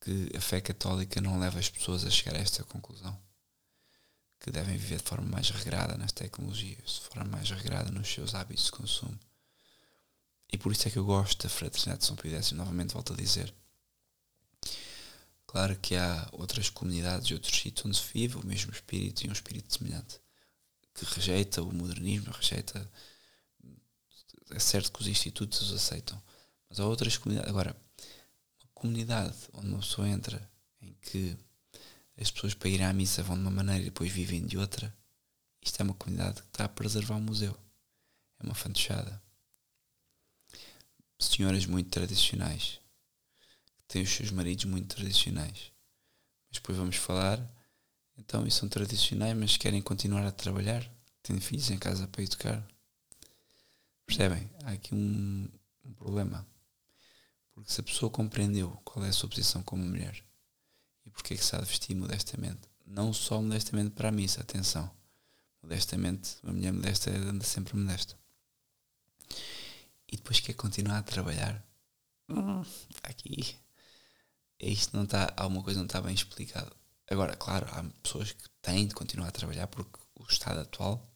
que 0.01 0.35
a 0.35 0.41
fé 0.41 0.59
católica 0.59 1.21
não 1.21 1.39
leve 1.39 1.59
as 1.59 1.69
pessoas 1.69 2.03
a 2.03 2.09
chegar 2.09 2.35
a 2.35 2.39
esta 2.39 2.63
conclusão 2.63 3.15
que 4.39 4.49
devem 4.49 4.75
viver 4.75 4.97
de 4.97 5.03
forma 5.03 5.27
mais 5.27 5.51
regrada 5.51 5.95
nas 5.95 6.11
tecnologias, 6.11 7.01
de 7.03 7.13
forma 7.13 7.29
mais 7.29 7.51
regrada 7.51 7.91
nos 7.91 8.11
seus 8.11 8.33
hábitos 8.33 8.65
de 8.65 8.71
consumo. 8.71 9.19
E 10.51 10.57
por 10.57 10.71
isso 10.71 10.87
é 10.87 10.91
que 10.91 10.97
eu 10.97 11.05
gosto 11.05 11.43
da 11.43 11.49
Fraternidade 11.49 11.99
de 11.99 12.05
São 12.05 12.15
Pio 12.15 12.31
X, 12.31 12.51
novamente 12.53 12.93
volto 12.93 13.13
a 13.13 13.15
dizer. 13.15 13.53
Claro 15.45 15.77
que 15.77 15.95
há 15.95 16.27
outras 16.31 16.69
comunidades 16.69 17.27
e 17.27 17.35
outros 17.35 17.55
sítios 17.55 17.85
onde 17.85 17.97
se 17.97 18.11
vive 18.11 18.37
o 18.37 18.45
mesmo 18.45 18.71
espírito 18.71 19.23
e 19.23 19.29
um 19.29 19.33
espírito 19.33 19.71
semelhante, 19.71 20.19
que 20.97 21.05
rejeita 21.15 21.61
o 21.61 21.71
modernismo, 21.71 22.31
rejeita. 22.31 22.89
É 24.49 24.59
certo 24.59 24.91
que 24.91 25.01
os 25.01 25.07
institutos 25.07 25.61
os 25.61 25.73
aceitam, 25.73 26.21
mas 26.69 26.79
há 26.79 26.85
outras 26.85 27.17
comunidades. 27.17 27.49
Agora, 27.49 27.75
uma 28.59 28.69
comunidade 28.73 29.35
onde 29.53 29.67
uma 29.67 29.79
pessoa 29.79 30.07
entra 30.07 30.49
em 30.81 30.93
que 31.01 31.37
as 32.19 32.31
pessoas 32.31 32.53
para 32.53 32.69
ir 32.69 32.81
à 32.81 32.91
missa 32.91 33.21
vão 33.21 33.35
de 33.35 33.41
uma 33.41 33.51
maneira 33.51 33.81
e 33.81 33.85
depois 33.85 34.11
vivem 34.11 34.45
de 34.45 34.57
outra. 34.57 34.95
Isto 35.61 35.81
é 35.81 35.83
uma 35.83 35.93
comunidade 35.93 36.41
que 36.41 36.47
está 36.47 36.65
a 36.65 36.69
preservar 36.69 37.15
o 37.15 37.21
museu. 37.21 37.55
É 38.39 38.43
uma 38.43 38.55
fantochada. 38.55 39.21
Senhoras 41.19 41.65
muito 41.65 41.89
tradicionais, 41.89 42.79
que 43.79 43.87
têm 43.87 44.03
os 44.03 44.09
seus 44.09 44.31
maridos 44.31 44.65
muito 44.65 44.95
tradicionais. 44.95 45.71
Mas 46.47 46.59
depois 46.59 46.77
vamos 46.77 46.95
falar, 46.95 47.39
então, 48.18 48.45
e 48.45 48.52
são 48.52 48.68
tradicionais, 48.68 49.38
mas 49.38 49.57
querem 49.57 49.81
continuar 49.81 50.26
a 50.26 50.31
trabalhar, 50.31 50.89
têm 51.22 51.39
filhos 51.39 51.69
em 51.69 51.77
casa 51.77 52.07
para 52.07 52.23
educar. 52.23 52.65
Percebem? 54.06 54.49
Há 54.64 54.72
aqui 54.72 54.95
um, 54.95 55.48
um 55.85 55.94
problema. 55.94 56.45
Porque 57.53 57.72
se 57.72 57.81
a 57.81 57.84
pessoa 57.84 58.10
compreendeu 58.10 58.72
qual 58.84 59.06
é 59.06 59.10
a 59.10 59.14
sua 59.14 59.30
posição 59.30 59.61
como 59.64 59.84
mulher, 59.84 60.23
e 61.06 61.10
porque 61.10 61.34
é 61.34 61.38
que 61.38 61.45
se 61.45 61.56
há 61.56 61.60
de 61.60 61.65
vestir 61.65 61.95
modestamente? 61.95 62.61
Não 62.85 63.14
só 63.14 63.41
modestamente 63.41 63.91
para 63.91 64.10
a 64.10 64.11
missa, 64.11 64.41
atenção. 64.41 64.89
Modestamente, 65.61 66.38
uma 66.44 66.53
mulher 66.53 66.72
modesta 66.72 67.11
anda 67.11 67.44
sempre 67.44 67.76
modesta. 67.76 68.18
E 70.07 70.15
depois 70.15 70.39
quer 70.39 70.53
continuar 70.53 70.99
a 70.99 71.03
trabalhar. 71.03 71.64
Hum, 72.30 72.64
aqui. 73.03 73.57
Isto 74.60 74.95
não 74.95 75.03
está. 75.03 75.34
Alguma 75.35 75.64
coisa 75.64 75.80
não 75.80 75.85
está 75.85 76.02
bem 76.02 76.14
explicado. 76.14 76.73
Agora, 77.09 77.35
claro, 77.35 77.67
há 77.71 77.84
pessoas 78.03 78.31
que 78.31 78.49
têm 78.61 78.88
de 78.88 78.95
continuar 78.95 79.29
a 79.29 79.31
trabalhar 79.31 79.67
porque 79.67 79.99
o 80.15 80.23
estado 80.23 80.59
atual, 80.59 81.09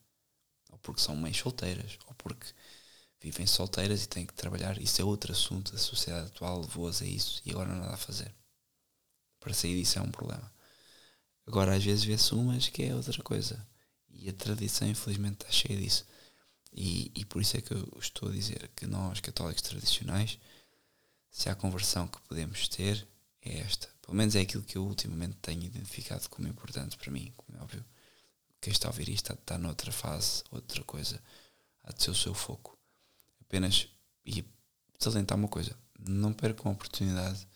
ou 0.71 0.77
porque 0.79 1.01
são 1.01 1.15
mães 1.15 1.37
solteiras, 1.37 1.97
ou 2.07 2.13
porque 2.15 2.47
vivem 3.19 3.45
solteiras 3.45 4.03
e 4.03 4.07
têm 4.07 4.25
que 4.25 4.33
trabalhar. 4.33 4.81
Isso 4.81 5.01
é 5.01 5.05
outro 5.05 5.31
assunto. 5.31 5.75
A 5.75 5.79
sociedade 5.79 6.27
atual 6.27 6.61
levou-as 6.61 7.01
a 7.01 7.05
isso 7.05 7.41
e 7.45 7.51
agora 7.51 7.69
não 7.69 7.77
há 7.77 7.81
nada 7.81 7.93
a 7.95 7.97
fazer 7.97 8.33
para 9.41 9.53
sair 9.53 9.75
disso 9.77 9.99
é 9.99 10.01
um 10.01 10.11
problema. 10.11 10.49
Agora, 11.45 11.75
às 11.75 11.83
vezes 11.83 12.05
vê-se 12.05 12.33
umas 12.33 12.69
que 12.69 12.83
é 12.83 12.95
outra 12.95 13.21
coisa. 13.23 13.67
E 14.09 14.29
a 14.29 14.33
tradição, 14.33 14.87
infelizmente, 14.87 15.41
está 15.41 15.51
cheia 15.51 15.77
disso. 15.77 16.05
E, 16.71 17.11
e 17.15 17.25
por 17.25 17.41
isso 17.41 17.57
é 17.57 17.61
que 17.61 17.73
eu 17.73 17.89
estou 17.99 18.29
a 18.29 18.31
dizer 18.31 18.69
que 18.75 18.85
nós, 18.85 19.19
católicos 19.19 19.63
tradicionais, 19.63 20.37
se 21.29 21.49
há 21.49 21.55
conversão 21.55 22.07
que 22.07 22.21
podemos 22.21 22.67
ter, 22.69 23.05
é 23.41 23.59
esta. 23.59 23.89
Pelo 24.11 24.17
menos 24.17 24.35
é 24.35 24.41
aquilo 24.41 24.61
que 24.61 24.77
eu 24.77 24.83
ultimamente 24.83 25.37
tenho 25.41 25.63
identificado 25.63 26.29
como 26.29 26.45
importante 26.45 26.97
para 26.97 27.09
mim, 27.09 27.31
como 27.37 27.57
é 27.57 27.61
óbvio. 27.61 27.85
Quem 28.59 28.73
está 28.73 28.89
a 28.89 28.91
ouvir 28.91 29.07
isto 29.07 29.31
está, 29.31 29.35
está 29.35 29.57
noutra 29.57 29.89
fase, 29.89 30.43
outra 30.51 30.83
coisa. 30.83 31.23
Há 31.81 31.93
de 31.93 32.03
ser 32.03 32.11
o 32.11 32.15
seu 32.15 32.33
foco. 32.33 32.77
Apenas, 33.39 33.87
e 34.25 34.43
salientar 34.99 35.37
uma 35.37 35.47
coisa, 35.47 35.73
não 35.97 36.33
percam 36.33 36.69
a 36.69 36.73
oportunidade 36.73 37.47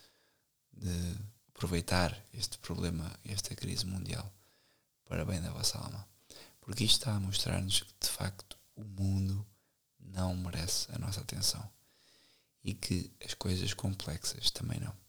de 0.72 1.18
aproveitar 1.50 2.18
este 2.34 2.58
problema, 2.60 3.12
esta 3.26 3.54
crise 3.54 3.86
mundial, 3.86 4.34
para 5.04 5.26
bem 5.26 5.42
da 5.42 5.52
vossa 5.52 5.78
alma. 5.78 6.08
Porque 6.62 6.86
isto 6.86 7.00
está 7.00 7.16
a 7.16 7.20
mostrar-nos 7.20 7.82
que, 7.82 7.94
de 8.00 8.08
facto, 8.08 8.58
o 8.78 8.84
mundo 8.86 9.46
não 10.00 10.34
merece 10.38 10.90
a 10.94 10.98
nossa 11.00 11.20
atenção 11.20 11.70
e 12.64 12.74
que 12.74 13.12
as 13.26 13.34
coisas 13.34 13.74
complexas 13.74 14.50
também 14.52 14.80
não. 14.80 15.05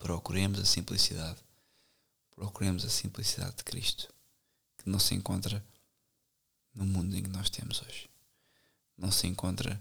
Procuremos 0.00 0.58
a 0.58 0.64
simplicidade. 0.64 1.38
Procuremos 2.30 2.86
a 2.86 2.88
simplicidade 2.88 3.56
de 3.56 3.64
Cristo, 3.64 4.08
que 4.78 4.88
não 4.88 4.98
se 4.98 5.14
encontra 5.14 5.62
no 6.74 6.86
mundo 6.86 7.14
em 7.14 7.22
que 7.22 7.28
nós 7.28 7.50
temos 7.50 7.82
hoje. 7.82 8.08
Não 8.96 9.12
se 9.12 9.26
encontra, 9.26 9.80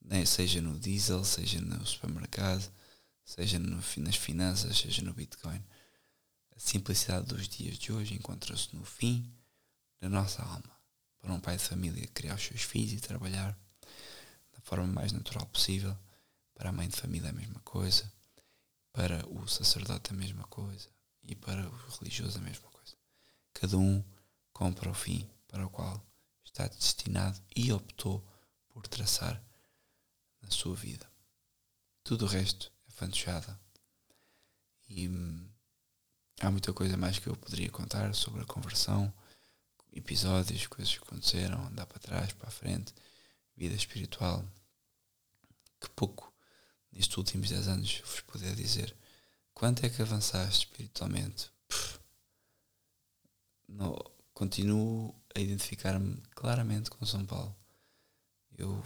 né, 0.00 0.24
seja 0.24 0.62
no 0.62 0.78
diesel, 0.80 1.22
seja 1.22 1.60
no 1.60 1.86
supermercado, 1.86 2.66
seja 3.22 3.58
no, 3.58 3.76
nas 3.98 4.16
finanças, 4.16 4.78
seja 4.78 5.02
no 5.02 5.12
Bitcoin. 5.12 5.62
A 6.56 6.58
simplicidade 6.58 7.26
dos 7.26 7.46
dias 7.46 7.76
de 7.78 7.92
hoje 7.92 8.14
encontra-se 8.14 8.74
no 8.74 8.86
fim 8.86 9.30
na 10.00 10.08
nossa 10.08 10.42
alma. 10.42 10.78
Para 11.20 11.34
um 11.34 11.40
pai 11.40 11.58
de 11.58 11.64
família 11.64 12.08
criar 12.08 12.36
os 12.36 12.42
seus 12.42 12.62
filhos 12.62 12.94
e 12.94 13.00
trabalhar 13.00 13.56
da 13.82 14.60
forma 14.62 14.86
mais 14.86 15.12
natural 15.12 15.44
possível. 15.46 15.94
Para 16.54 16.70
a 16.70 16.72
mãe 16.72 16.88
de 16.88 16.96
família 16.96 17.28
a 17.28 17.34
mesma 17.34 17.60
coisa. 17.60 18.10
Para 18.98 19.24
o 19.28 19.46
sacerdote 19.46 20.10
a 20.10 20.16
mesma 20.16 20.42
coisa. 20.48 20.88
E 21.22 21.36
para 21.36 21.68
o 21.68 21.76
religioso 22.00 22.36
a 22.36 22.40
mesma 22.42 22.68
coisa. 22.68 22.96
Cada 23.54 23.78
um 23.78 24.02
compra 24.52 24.90
o 24.90 24.94
fim 24.94 25.30
para 25.46 25.64
o 25.64 25.70
qual 25.70 26.04
está 26.44 26.66
destinado 26.66 27.40
e 27.54 27.72
optou 27.72 28.26
por 28.68 28.88
traçar 28.88 29.40
na 30.42 30.50
sua 30.50 30.74
vida. 30.74 31.08
Tudo 32.02 32.24
o 32.24 32.28
resto 32.28 32.72
é 32.88 32.90
fantochada. 32.90 33.56
E 34.88 35.08
hum, 35.08 35.48
há 36.40 36.50
muita 36.50 36.72
coisa 36.72 36.96
mais 36.96 37.20
que 37.20 37.28
eu 37.28 37.36
poderia 37.36 37.70
contar 37.70 38.12
sobre 38.16 38.42
a 38.42 38.46
conversão, 38.46 39.14
episódios, 39.92 40.66
coisas 40.66 40.92
que 40.92 41.04
aconteceram, 41.04 41.68
andar 41.68 41.86
para 41.86 42.00
trás, 42.00 42.32
para 42.32 42.48
a 42.48 42.50
frente, 42.50 42.92
vida 43.56 43.76
espiritual. 43.76 44.44
Que 45.80 45.88
pouco 45.90 46.27
nestes 46.98 47.16
últimos 47.16 47.48
10 47.48 47.68
anos 47.68 48.02
vos 48.04 48.20
poder 48.22 48.56
dizer. 48.56 48.94
Quanto 49.54 49.86
é 49.86 49.88
que 49.88 50.02
avançaste 50.02 50.66
espiritualmente? 50.66 51.50
Pff, 51.68 52.00
não, 53.68 53.96
continuo 54.34 55.14
a 55.34 55.38
identificar-me 55.40 56.20
claramente 56.34 56.90
com 56.90 57.06
São 57.06 57.24
Paulo. 57.24 57.56
Eu 58.56 58.84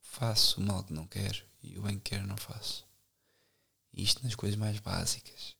faço 0.00 0.60
o 0.60 0.64
mal 0.64 0.84
que 0.84 0.92
não 0.92 1.08
quero 1.08 1.44
e 1.60 1.76
o 1.76 1.82
bem 1.82 1.98
que 1.98 2.10
quero 2.10 2.26
não 2.26 2.36
faço. 2.36 2.86
Isto 3.92 4.22
nas 4.22 4.36
coisas 4.36 4.56
mais 4.56 4.78
básicas. 4.78 5.56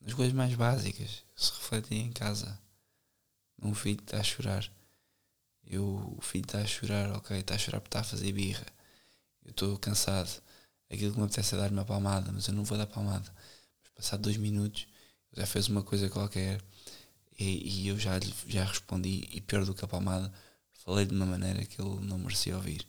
Nas 0.00 0.14
coisas 0.14 0.34
mais 0.34 0.54
básicas 0.54 1.24
se 1.36 1.52
refletem 1.52 2.06
em 2.06 2.12
casa. 2.12 2.60
Um 3.62 3.72
filho 3.72 4.00
está 4.00 4.18
a 4.18 4.24
chorar. 4.24 4.68
Eu, 5.64 6.16
o 6.16 6.20
filho 6.20 6.44
está 6.44 6.58
a 6.60 6.66
chorar, 6.66 7.12
ok, 7.12 7.38
está 7.38 7.54
a 7.54 7.58
chorar 7.58 7.80
porque 7.80 7.88
está 7.88 8.00
a 8.00 8.10
fazer 8.10 8.32
birra. 8.32 8.77
Eu 9.48 9.52
estou 9.52 9.78
cansado. 9.78 10.42
Aquilo 10.90 11.12
que 11.12 11.18
me 11.18 11.24
apetece 11.24 11.54
é 11.54 11.58
dar 11.58 11.72
uma 11.72 11.84
palmada, 11.86 12.30
mas 12.30 12.46
eu 12.48 12.54
não 12.54 12.64
vou 12.64 12.76
dar 12.76 12.86
palmada. 12.86 13.34
Mas 13.82 13.92
passado 13.94 14.20
dois 14.22 14.36
minutos, 14.36 14.86
já 15.34 15.46
fez 15.46 15.68
uma 15.68 15.82
coisa 15.82 16.10
qualquer 16.10 16.62
e, 17.38 17.84
e 17.84 17.88
eu 17.88 17.98
já, 17.98 18.20
já 18.46 18.64
respondi, 18.64 19.26
e 19.32 19.40
pior 19.40 19.64
do 19.64 19.74
que 19.74 19.84
a 19.84 19.88
palmada, 19.88 20.30
falei 20.84 21.06
de 21.06 21.14
uma 21.14 21.24
maneira 21.24 21.64
que 21.64 21.80
ele 21.80 22.04
não 22.04 22.18
merecia 22.18 22.56
ouvir. 22.56 22.86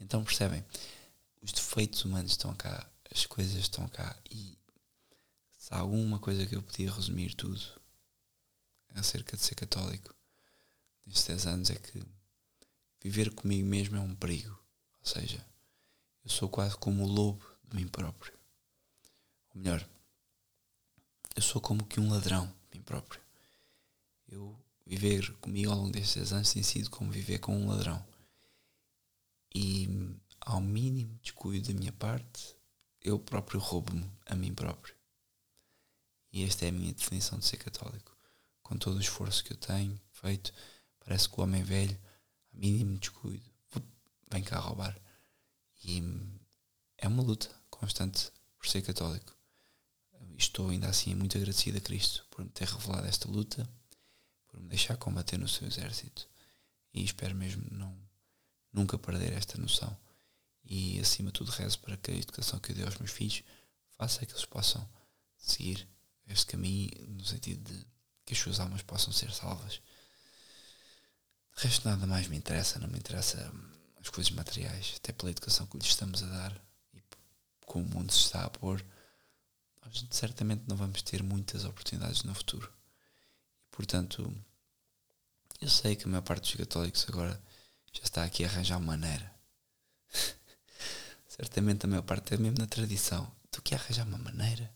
Então 0.00 0.24
percebem, 0.24 0.64
os 1.42 1.52
defeitos 1.52 2.04
humanos 2.06 2.32
estão 2.32 2.54
cá, 2.54 2.88
as 3.14 3.26
coisas 3.26 3.56
estão 3.58 3.86
cá 3.88 4.16
e 4.30 4.56
se 5.58 5.74
há 5.74 5.78
alguma 5.78 6.18
coisa 6.18 6.46
que 6.46 6.56
eu 6.56 6.62
podia 6.62 6.90
resumir 6.90 7.34
tudo 7.34 7.60
acerca 8.94 9.36
de 9.36 9.42
ser 9.42 9.54
católico 9.56 10.14
nestes 11.06 11.26
10 11.26 11.46
anos 11.46 11.70
é 11.70 11.74
que 11.74 12.02
viver 13.02 13.30
comigo 13.34 13.66
mesmo 13.66 13.96
é 13.96 14.00
um 14.00 14.14
perigo. 14.14 14.58
Ou 15.00 15.06
seja, 15.06 15.44
eu 16.24 16.30
sou 16.30 16.48
quase 16.48 16.76
como 16.76 17.04
o 17.04 17.06
lobo 17.06 17.44
de 17.68 17.76
mim 17.76 17.88
próprio. 17.88 18.32
Ou 19.54 19.60
melhor, 19.60 19.86
eu 21.34 21.42
sou 21.42 21.60
como 21.60 21.84
que 21.84 22.00
um 22.00 22.10
ladrão 22.10 22.46
de 22.46 22.78
mim 22.78 22.84
próprio. 22.84 23.20
Eu 24.28 24.58
viver 24.86 25.32
comigo 25.36 25.70
ao 25.70 25.78
longo 25.78 25.92
destes 25.92 26.14
10 26.14 26.32
anos 26.32 26.52
tem 26.52 26.62
sido 26.62 26.90
como 26.90 27.10
viver 27.10 27.38
com 27.38 27.56
um 27.56 27.68
ladrão. 27.68 28.04
E 29.54 29.88
ao 30.40 30.60
mínimo 30.60 31.18
descuido 31.22 31.72
da 31.72 31.78
minha 31.78 31.92
parte, 31.92 32.56
eu 33.00 33.18
próprio 33.18 33.60
roubo-me 33.60 34.10
a 34.26 34.34
mim 34.34 34.54
próprio. 34.54 34.94
E 36.32 36.44
esta 36.44 36.64
é 36.64 36.68
a 36.68 36.72
minha 36.72 36.92
definição 36.92 37.38
de 37.38 37.44
ser 37.44 37.58
católico. 37.58 38.16
Com 38.62 38.78
todo 38.78 38.96
o 38.96 39.00
esforço 39.00 39.44
que 39.44 39.52
eu 39.52 39.56
tenho 39.56 40.00
feito, 40.10 40.52
parece 41.00 41.28
que 41.28 41.38
o 41.38 41.42
homem 41.42 41.62
velho, 41.62 41.98
a 42.54 42.56
mínimo 42.56 42.98
descuido, 42.98 43.44
vem 44.30 44.42
cá 44.42 44.58
roubar. 44.58 44.98
E 45.84 46.02
é 46.98 47.08
uma 47.08 47.22
luta 47.22 47.50
constante 47.70 48.30
por 48.56 48.68
ser 48.68 48.82
católico. 48.82 49.36
Estou 50.38 50.70
ainda 50.70 50.88
assim 50.88 51.14
muito 51.14 51.36
agradecido 51.36 51.78
a 51.78 51.80
Cristo 51.80 52.26
por 52.30 52.44
me 52.44 52.50
ter 52.50 52.66
revelado 52.66 53.06
esta 53.06 53.28
luta, 53.28 53.68
por 54.48 54.60
me 54.60 54.68
deixar 54.68 54.96
combater 54.96 55.38
no 55.38 55.48
seu 55.48 55.66
exército. 55.66 56.28
E 56.94 57.04
espero 57.04 57.34
mesmo 57.34 57.64
não 57.70 57.96
nunca 58.72 58.98
perder 58.98 59.32
esta 59.32 59.58
noção. 59.58 59.96
E 60.64 60.98
acima 61.00 61.30
de 61.30 61.34
tudo 61.34 61.50
rezo 61.50 61.78
para 61.80 61.96
que 61.96 62.10
a 62.10 62.16
educação 62.16 62.58
que 62.58 62.72
eu 62.72 62.76
dei 62.76 62.84
aos 62.84 62.96
meus 62.96 63.10
filhos 63.10 63.42
faça 63.96 64.24
que 64.24 64.32
eles 64.32 64.44
possam 64.44 64.88
seguir 65.36 65.86
este 66.26 66.46
caminho 66.46 66.90
no 67.08 67.24
sentido 67.24 67.70
de 67.70 67.86
que 68.24 68.32
as 68.32 68.38
suas 68.38 68.60
almas 68.60 68.82
possam 68.82 69.12
ser 69.12 69.32
salvas. 69.32 69.80
De 71.56 71.64
resto 71.64 71.88
nada 71.88 72.06
mais 72.06 72.28
me 72.28 72.36
interessa, 72.36 72.78
não 72.78 72.88
me 72.88 72.98
interessa 72.98 73.52
as 74.02 74.10
coisas 74.10 74.32
materiais, 74.32 74.94
até 74.96 75.12
pela 75.12 75.30
educação 75.30 75.66
que 75.66 75.78
lhes 75.78 75.86
estamos 75.86 76.22
a 76.22 76.26
dar 76.26 76.64
e 76.92 77.02
como 77.64 77.86
o 77.86 77.88
mundo 77.88 78.12
se 78.12 78.18
está 78.18 78.44
a 78.44 78.50
pôr, 78.50 78.84
nós 79.84 80.04
certamente 80.10 80.64
não 80.66 80.76
vamos 80.76 81.02
ter 81.02 81.22
muitas 81.22 81.64
oportunidades 81.64 82.24
no 82.24 82.34
futuro. 82.34 82.70
Portanto, 83.70 84.34
eu 85.60 85.70
sei 85.70 85.94
que 85.94 86.04
a 86.04 86.08
maior 86.08 86.22
parte 86.22 86.42
dos 86.42 86.66
católicos 86.66 87.06
agora 87.08 87.40
já 87.92 88.02
está 88.02 88.24
aqui 88.24 88.44
a 88.44 88.48
arranjar 88.48 88.80
maneira. 88.80 89.32
certamente 91.28 91.86
a 91.86 91.88
maior 91.88 92.02
parte 92.02 92.34
é 92.34 92.36
mesmo 92.36 92.58
na 92.58 92.66
tradição. 92.66 93.30
Aqui 93.56 93.74
a 93.74 93.78
arranjar 93.78 94.06
uma 94.06 94.18
maneira 94.18 94.74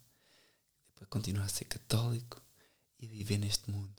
para 0.94 1.06
continuar 1.06 1.44
a 1.44 1.48
ser 1.48 1.64
católico 1.64 2.40
e 3.00 3.06
viver 3.06 3.38
neste 3.38 3.70
mundo. 3.70 3.92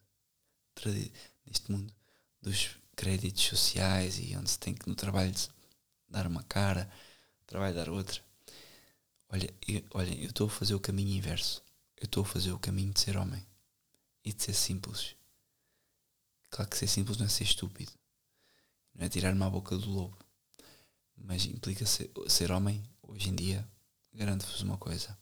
Neste 1.46 1.72
mundo 1.72 1.94
dos 2.42 2.78
créditos 2.98 3.44
sociais 3.44 4.20
e 4.20 4.36
onde 4.36 4.50
se 4.50 4.60
tem 4.60 4.74
que 4.74 4.90
no 4.90 4.96
trabalho 4.96 5.34
dar 6.10 6.28
uma 6.28 6.44
cara, 6.44 6.92
no 7.40 7.46
trabalho 7.46 7.76
dar 7.76 7.90
outra. 7.90 8.22
Olha, 9.30 9.54
eu, 9.68 9.84
olha, 9.92 10.14
eu 10.16 10.30
estou 10.30 10.48
a 10.48 10.50
fazer 10.50 10.74
o 10.74 10.80
caminho 10.80 11.16
inverso. 11.16 11.64
Eu 11.96 12.06
estou 12.06 12.24
a 12.24 12.26
fazer 12.26 12.52
o 12.52 12.60
caminho 12.60 12.92
de 12.92 13.00
ser 13.00 13.16
homem 13.16 13.46
e 14.26 14.34
de 14.34 14.44
ser 14.44 14.54
simples. 14.54 15.16
Claro 16.50 16.70
que 16.70 16.78
ser 16.78 16.88
simples 16.88 17.18
não 17.18 17.26
é 17.26 17.30
ser 17.30 17.44
estúpido, 17.44 17.92
não 18.96 19.06
é 19.06 19.10
tirar-me 19.10 19.44
à 19.44 19.50
boca 19.50 19.78
do 19.78 19.90
lobo, 19.90 20.18
mas 21.16 21.46
implica 21.46 21.86
ser, 21.86 22.12
ser 22.28 22.52
homem 22.52 22.84
hoje 23.02 23.30
em 23.30 23.36
dia. 23.36 23.68
Garanto-vos 24.14 24.62
uma 24.62 24.78
coisa: 24.78 25.18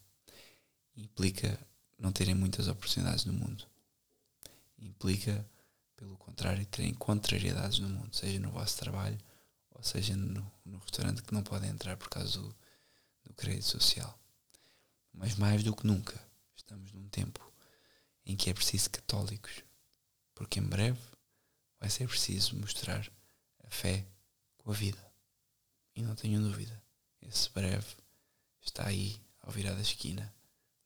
implica 0.96 1.58
não 1.98 2.12
terem 2.12 2.34
muitas 2.34 2.68
oportunidades 2.68 3.24
no 3.24 3.32
mundo. 3.32 3.64
Implica, 4.78 5.46
pelo 5.96 6.16
contrário, 6.16 6.64
terem 6.66 6.94
contrariedades 6.94 7.78
no 7.78 7.88
mundo, 7.88 8.14
seja 8.14 8.38
no 8.38 8.50
vosso 8.50 8.76
trabalho 8.76 9.18
ou 9.70 9.82
seja 9.82 10.16
no, 10.16 10.52
no 10.64 10.78
restaurante 10.78 11.22
que 11.22 11.34
não 11.34 11.42
podem 11.42 11.70
entrar 11.70 11.96
por 11.96 12.08
causa 12.08 12.38
do, 12.38 12.56
do 13.24 13.34
crédito 13.34 13.64
social. 13.66 14.18
Mas 15.12 15.34
mais 15.36 15.62
do 15.62 15.74
que 15.74 15.86
nunca, 15.86 16.20
estamos 16.54 16.92
num 16.92 17.08
tempo 17.08 17.40
em 18.24 18.36
que 18.36 18.50
é 18.50 18.54
preciso 18.54 18.90
católicos, 18.90 19.62
porque 20.34 20.60
em 20.60 20.66
breve 20.66 21.00
vai 21.78 21.90
ser 21.90 22.08
preciso 22.08 22.56
mostrar 22.56 23.10
a 23.64 23.70
fé 23.70 24.06
com 24.58 24.70
a 24.70 24.74
vida. 24.74 25.04
E 25.94 26.02
não 26.02 26.14
tenho 26.14 26.40
dúvida, 26.40 26.82
esse 27.22 27.50
breve 27.50 27.86
está 28.60 28.86
aí 28.86 29.20
ao 29.40 29.52
virar 29.52 29.74
da 29.74 29.80
esquina 29.80 30.34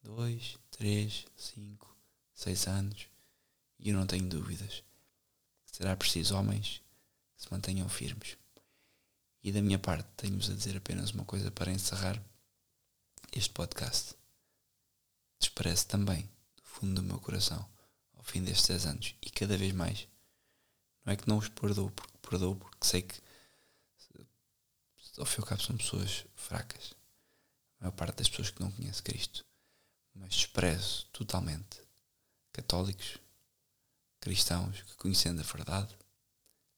dois, 0.02 0.56
três, 0.70 1.26
cinco, 1.36 1.96
seis 2.32 2.66
anos 2.66 3.08
e 3.78 3.90
eu 3.90 3.96
não 3.96 4.06
tenho 4.06 4.28
dúvidas 4.28 4.82
será 5.81 5.97
preciso 5.97 6.36
homens 6.36 6.82
que 7.35 7.43
se 7.43 7.51
mantenham 7.51 7.89
firmes. 7.89 8.36
E 9.43 9.51
da 9.51 9.62
minha 9.62 9.78
parte 9.78 10.07
tenho-vos 10.15 10.51
a 10.51 10.55
dizer 10.55 10.77
apenas 10.77 11.12
uma 11.12 11.24
coisa 11.24 11.51
para 11.51 11.73
encerrar 11.73 12.23
este 13.32 13.48
podcast. 13.48 14.15
Desparece 15.39 15.86
também 15.86 16.28
do 16.55 16.62
fundo 16.65 16.97
do 16.97 17.02
meu 17.02 17.19
coração 17.19 17.66
ao 18.12 18.23
fim 18.23 18.44
destes 18.44 18.69
10 18.69 18.86
anos 18.86 19.15
e 19.23 19.31
cada 19.31 19.57
vez 19.57 19.73
mais. 19.73 20.07
Não 21.02 21.15
é 21.15 21.16
que 21.16 21.27
não 21.27 21.39
os 21.39 21.48
perdoo 21.48 21.90
porque 21.90 22.19
perdoo 22.19 22.57
porque 22.57 22.86
sei 22.86 23.01
que 23.01 23.19
ao 25.16 25.24
fim 25.24 25.40
e 25.40 25.40
ao 25.40 25.47
cabo 25.47 25.62
são 25.62 25.78
pessoas 25.78 26.27
fracas. 26.35 26.93
A 27.78 27.85
maior 27.85 27.93
parte 27.93 28.19
das 28.19 28.28
pessoas 28.28 28.51
que 28.51 28.61
não 28.61 28.70
conhece 28.70 29.02
Cristo 29.02 29.47
mas 30.15 30.35
desprezo 30.35 31.07
totalmente 31.07 31.81
católicos, 32.52 33.16
cristãos 34.20 34.82
que, 34.82 34.97
conhecendo 34.97 35.40
a 35.40 35.44
verdade, 35.44 35.97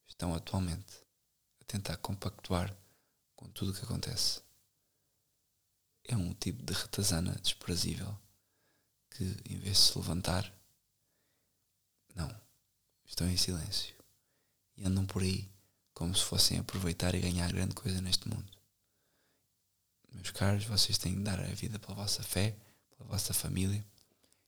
estão 0.06 0.34
atualmente 0.34 0.94
a 1.60 1.64
tentar 1.64 1.96
compactuar 1.96 2.74
com 3.34 3.48
tudo 3.50 3.72
o 3.72 3.74
que 3.74 3.84
acontece. 3.84 4.40
É 6.04 6.16
um 6.16 6.32
tipo 6.34 6.62
de 6.62 6.72
retazana 6.72 7.34
desprezível 7.42 8.16
que, 9.10 9.24
em 9.48 9.58
vez 9.58 9.76
de 9.76 9.84
se 9.84 9.98
levantar, 9.98 10.52
não, 12.14 12.34
estão 13.04 13.28
em 13.28 13.36
silêncio 13.36 13.94
e 14.76 14.84
andam 14.84 15.06
por 15.06 15.22
aí 15.22 15.50
como 15.94 16.14
se 16.14 16.24
fossem 16.24 16.58
aproveitar 16.58 17.14
e 17.14 17.20
ganhar 17.20 17.52
grande 17.52 17.74
coisa 17.74 18.00
neste 18.00 18.28
mundo. 18.28 18.50
Meus 20.10 20.30
caros, 20.30 20.64
vocês 20.64 20.98
têm 20.98 21.14
de 21.14 21.22
dar 21.22 21.40
a 21.40 21.54
vida 21.54 21.78
pela 21.78 21.94
vossa 21.94 22.22
fé 22.22 22.56
pela 22.90 23.08
vossa 23.08 23.34
família. 23.34 23.84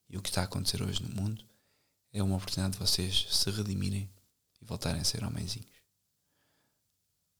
E 0.08 0.16
o 0.16 0.22
que 0.22 0.28
está 0.28 0.42
a 0.42 0.44
acontecer 0.44 0.82
hoje 0.82 1.02
no 1.02 1.08
mundo 1.08 1.44
é 2.14 2.22
uma 2.22 2.36
oportunidade 2.36 2.74
de 2.74 2.78
vocês 2.78 3.26
se 3.28 3.50
redimirem 3.50 4.08
e 4.62 4.64
voltarem 4.64 5.00
a 5.00 5.04
ser 5.04 5.24
homenzinhos. 5.24 5.74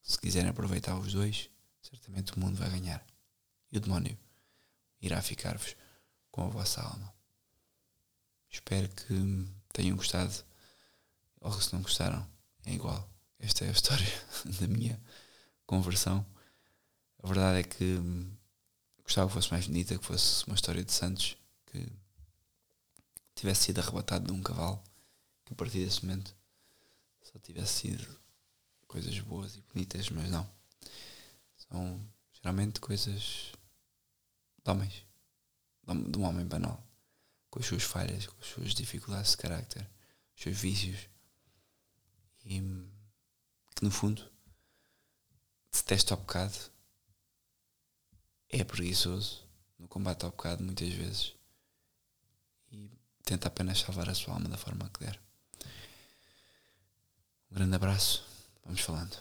Se 0.02 0.18
quiserem 0.18 0.50
aproveitar 0.50 0.98
os 0.98 1.12
dois, 1.12 1.48
certamente 1.80 2.32
o 2.32 2.40
mundo 2.40 2.56
vai 2.56 2.68
ganhar. 2.68 3.06
E 3.70 3.78
o 3.78 3.80
demónio 3.80 4.18
irá 5.00 5.22
ficar-vos 5.22 5.76
com 6.28 6.42
a 6.42 6.50
vossa 6.50 6.82
alma. 6.82 7.14
Espero 8.50 8.88
que 8.88 9.14
tenham 9.72 9.96
gostado. 9.96 10.44
Ou 11.40 11.52
se 11.60 11.72
não 11.72 11.80
gostaram, 11.80 12.28
é 12.66 12.72
igual. 12.72 13.08
Esta 13.38 13.64
é 13.64 13.68
a 13.68 13.72
história 13.72 14.06
da 14.60 14.66
minha 14.66 15.00
conversão. 15.66 16.26
A 17.22 17.28
verdade 17.28 17.60
é 17.60 17.62
que 17.62 18.00
gostava 19.04 19.28
que 19.28 19.34
fosse 19.34 19.52
mais 19.52 19.68
bonita, 19.68 19.96
que 19.96 20.04
fosse 20.04 20.44
uma 20.46 20.56
história 20.56 20.84
de 20.84 20.92
Santos, 20.92 21.36
que 21.66 21.86
tivesse 23.34 23.64
sido 23.64 23.80
arrebatado 23.80 24.26
de 24.26 24.32
um 24.32 24.42
cavalo, 24.42 24.82
que 25.44 25.52
a 25.52 25.56
partir 25.56 25.84
desse 25.84 26.04
momento 26.04 26.34
só 27.22 27.38
tivesse 27.38 27.72
sido 27.80 28.20
coisas 28.86 29.18
boas 29.20 29.56
e 29.56 29.60
bonitas, 29.60 30.08
mas 30.10 30.30
não. 30.30 30.48
São 31.56 32.00
geralmente 32.32 32.80
coisas 32.80 33.52
de 34.64 34.70
homens, 34.70 35.04
de 35.86 36.18
um 36.18 36.22
homem 36.22 36.46
banal, 36.46 36.82
com 37.50 37.58
as 37.58 37.66
suas 37.66 37.82
falhas, 37.82 38.26
com 38.26 38.40
as 38.40 38.46
suas 38.46 38.74
dificuldades 38.74 39.32
de 39.32 39.36
carácter, 39.38 39.88
os 40.36 40.42
seus 40.42 40.56
vícios, 40.56 41.08
e 42.44 42.60
que 43.74 43.84
no 43.84 43.90
fundo 43.90 44.30
detesta 45.72 46.14
ao 46.14 46.20
pecado, 46.20 46.70
é 48.48 48.62
preguiçoso 48.62 49.42
no 49.78 49.88
combate 49.88 50.24
ao 50.24 50.30
pecado 50.30 50.62
muitas 50.62 50.88
vezes 50.90 51.34
tenta 53.24 53.48
apenas 53.48 53.80
salvar 53.80 54.08
a 54.08 54.14
sua 54.14 54.34
alma 54.34 54.48
da 54.48 54.56
forma 54.56 54.90
que 54.92 55.04
der. 55.04 55.18
Um 57.50 57.54
grande 57.56 57.76
abraço, 57.76 58.24
vamos 58.64 58.80
falando. 58.80 59.16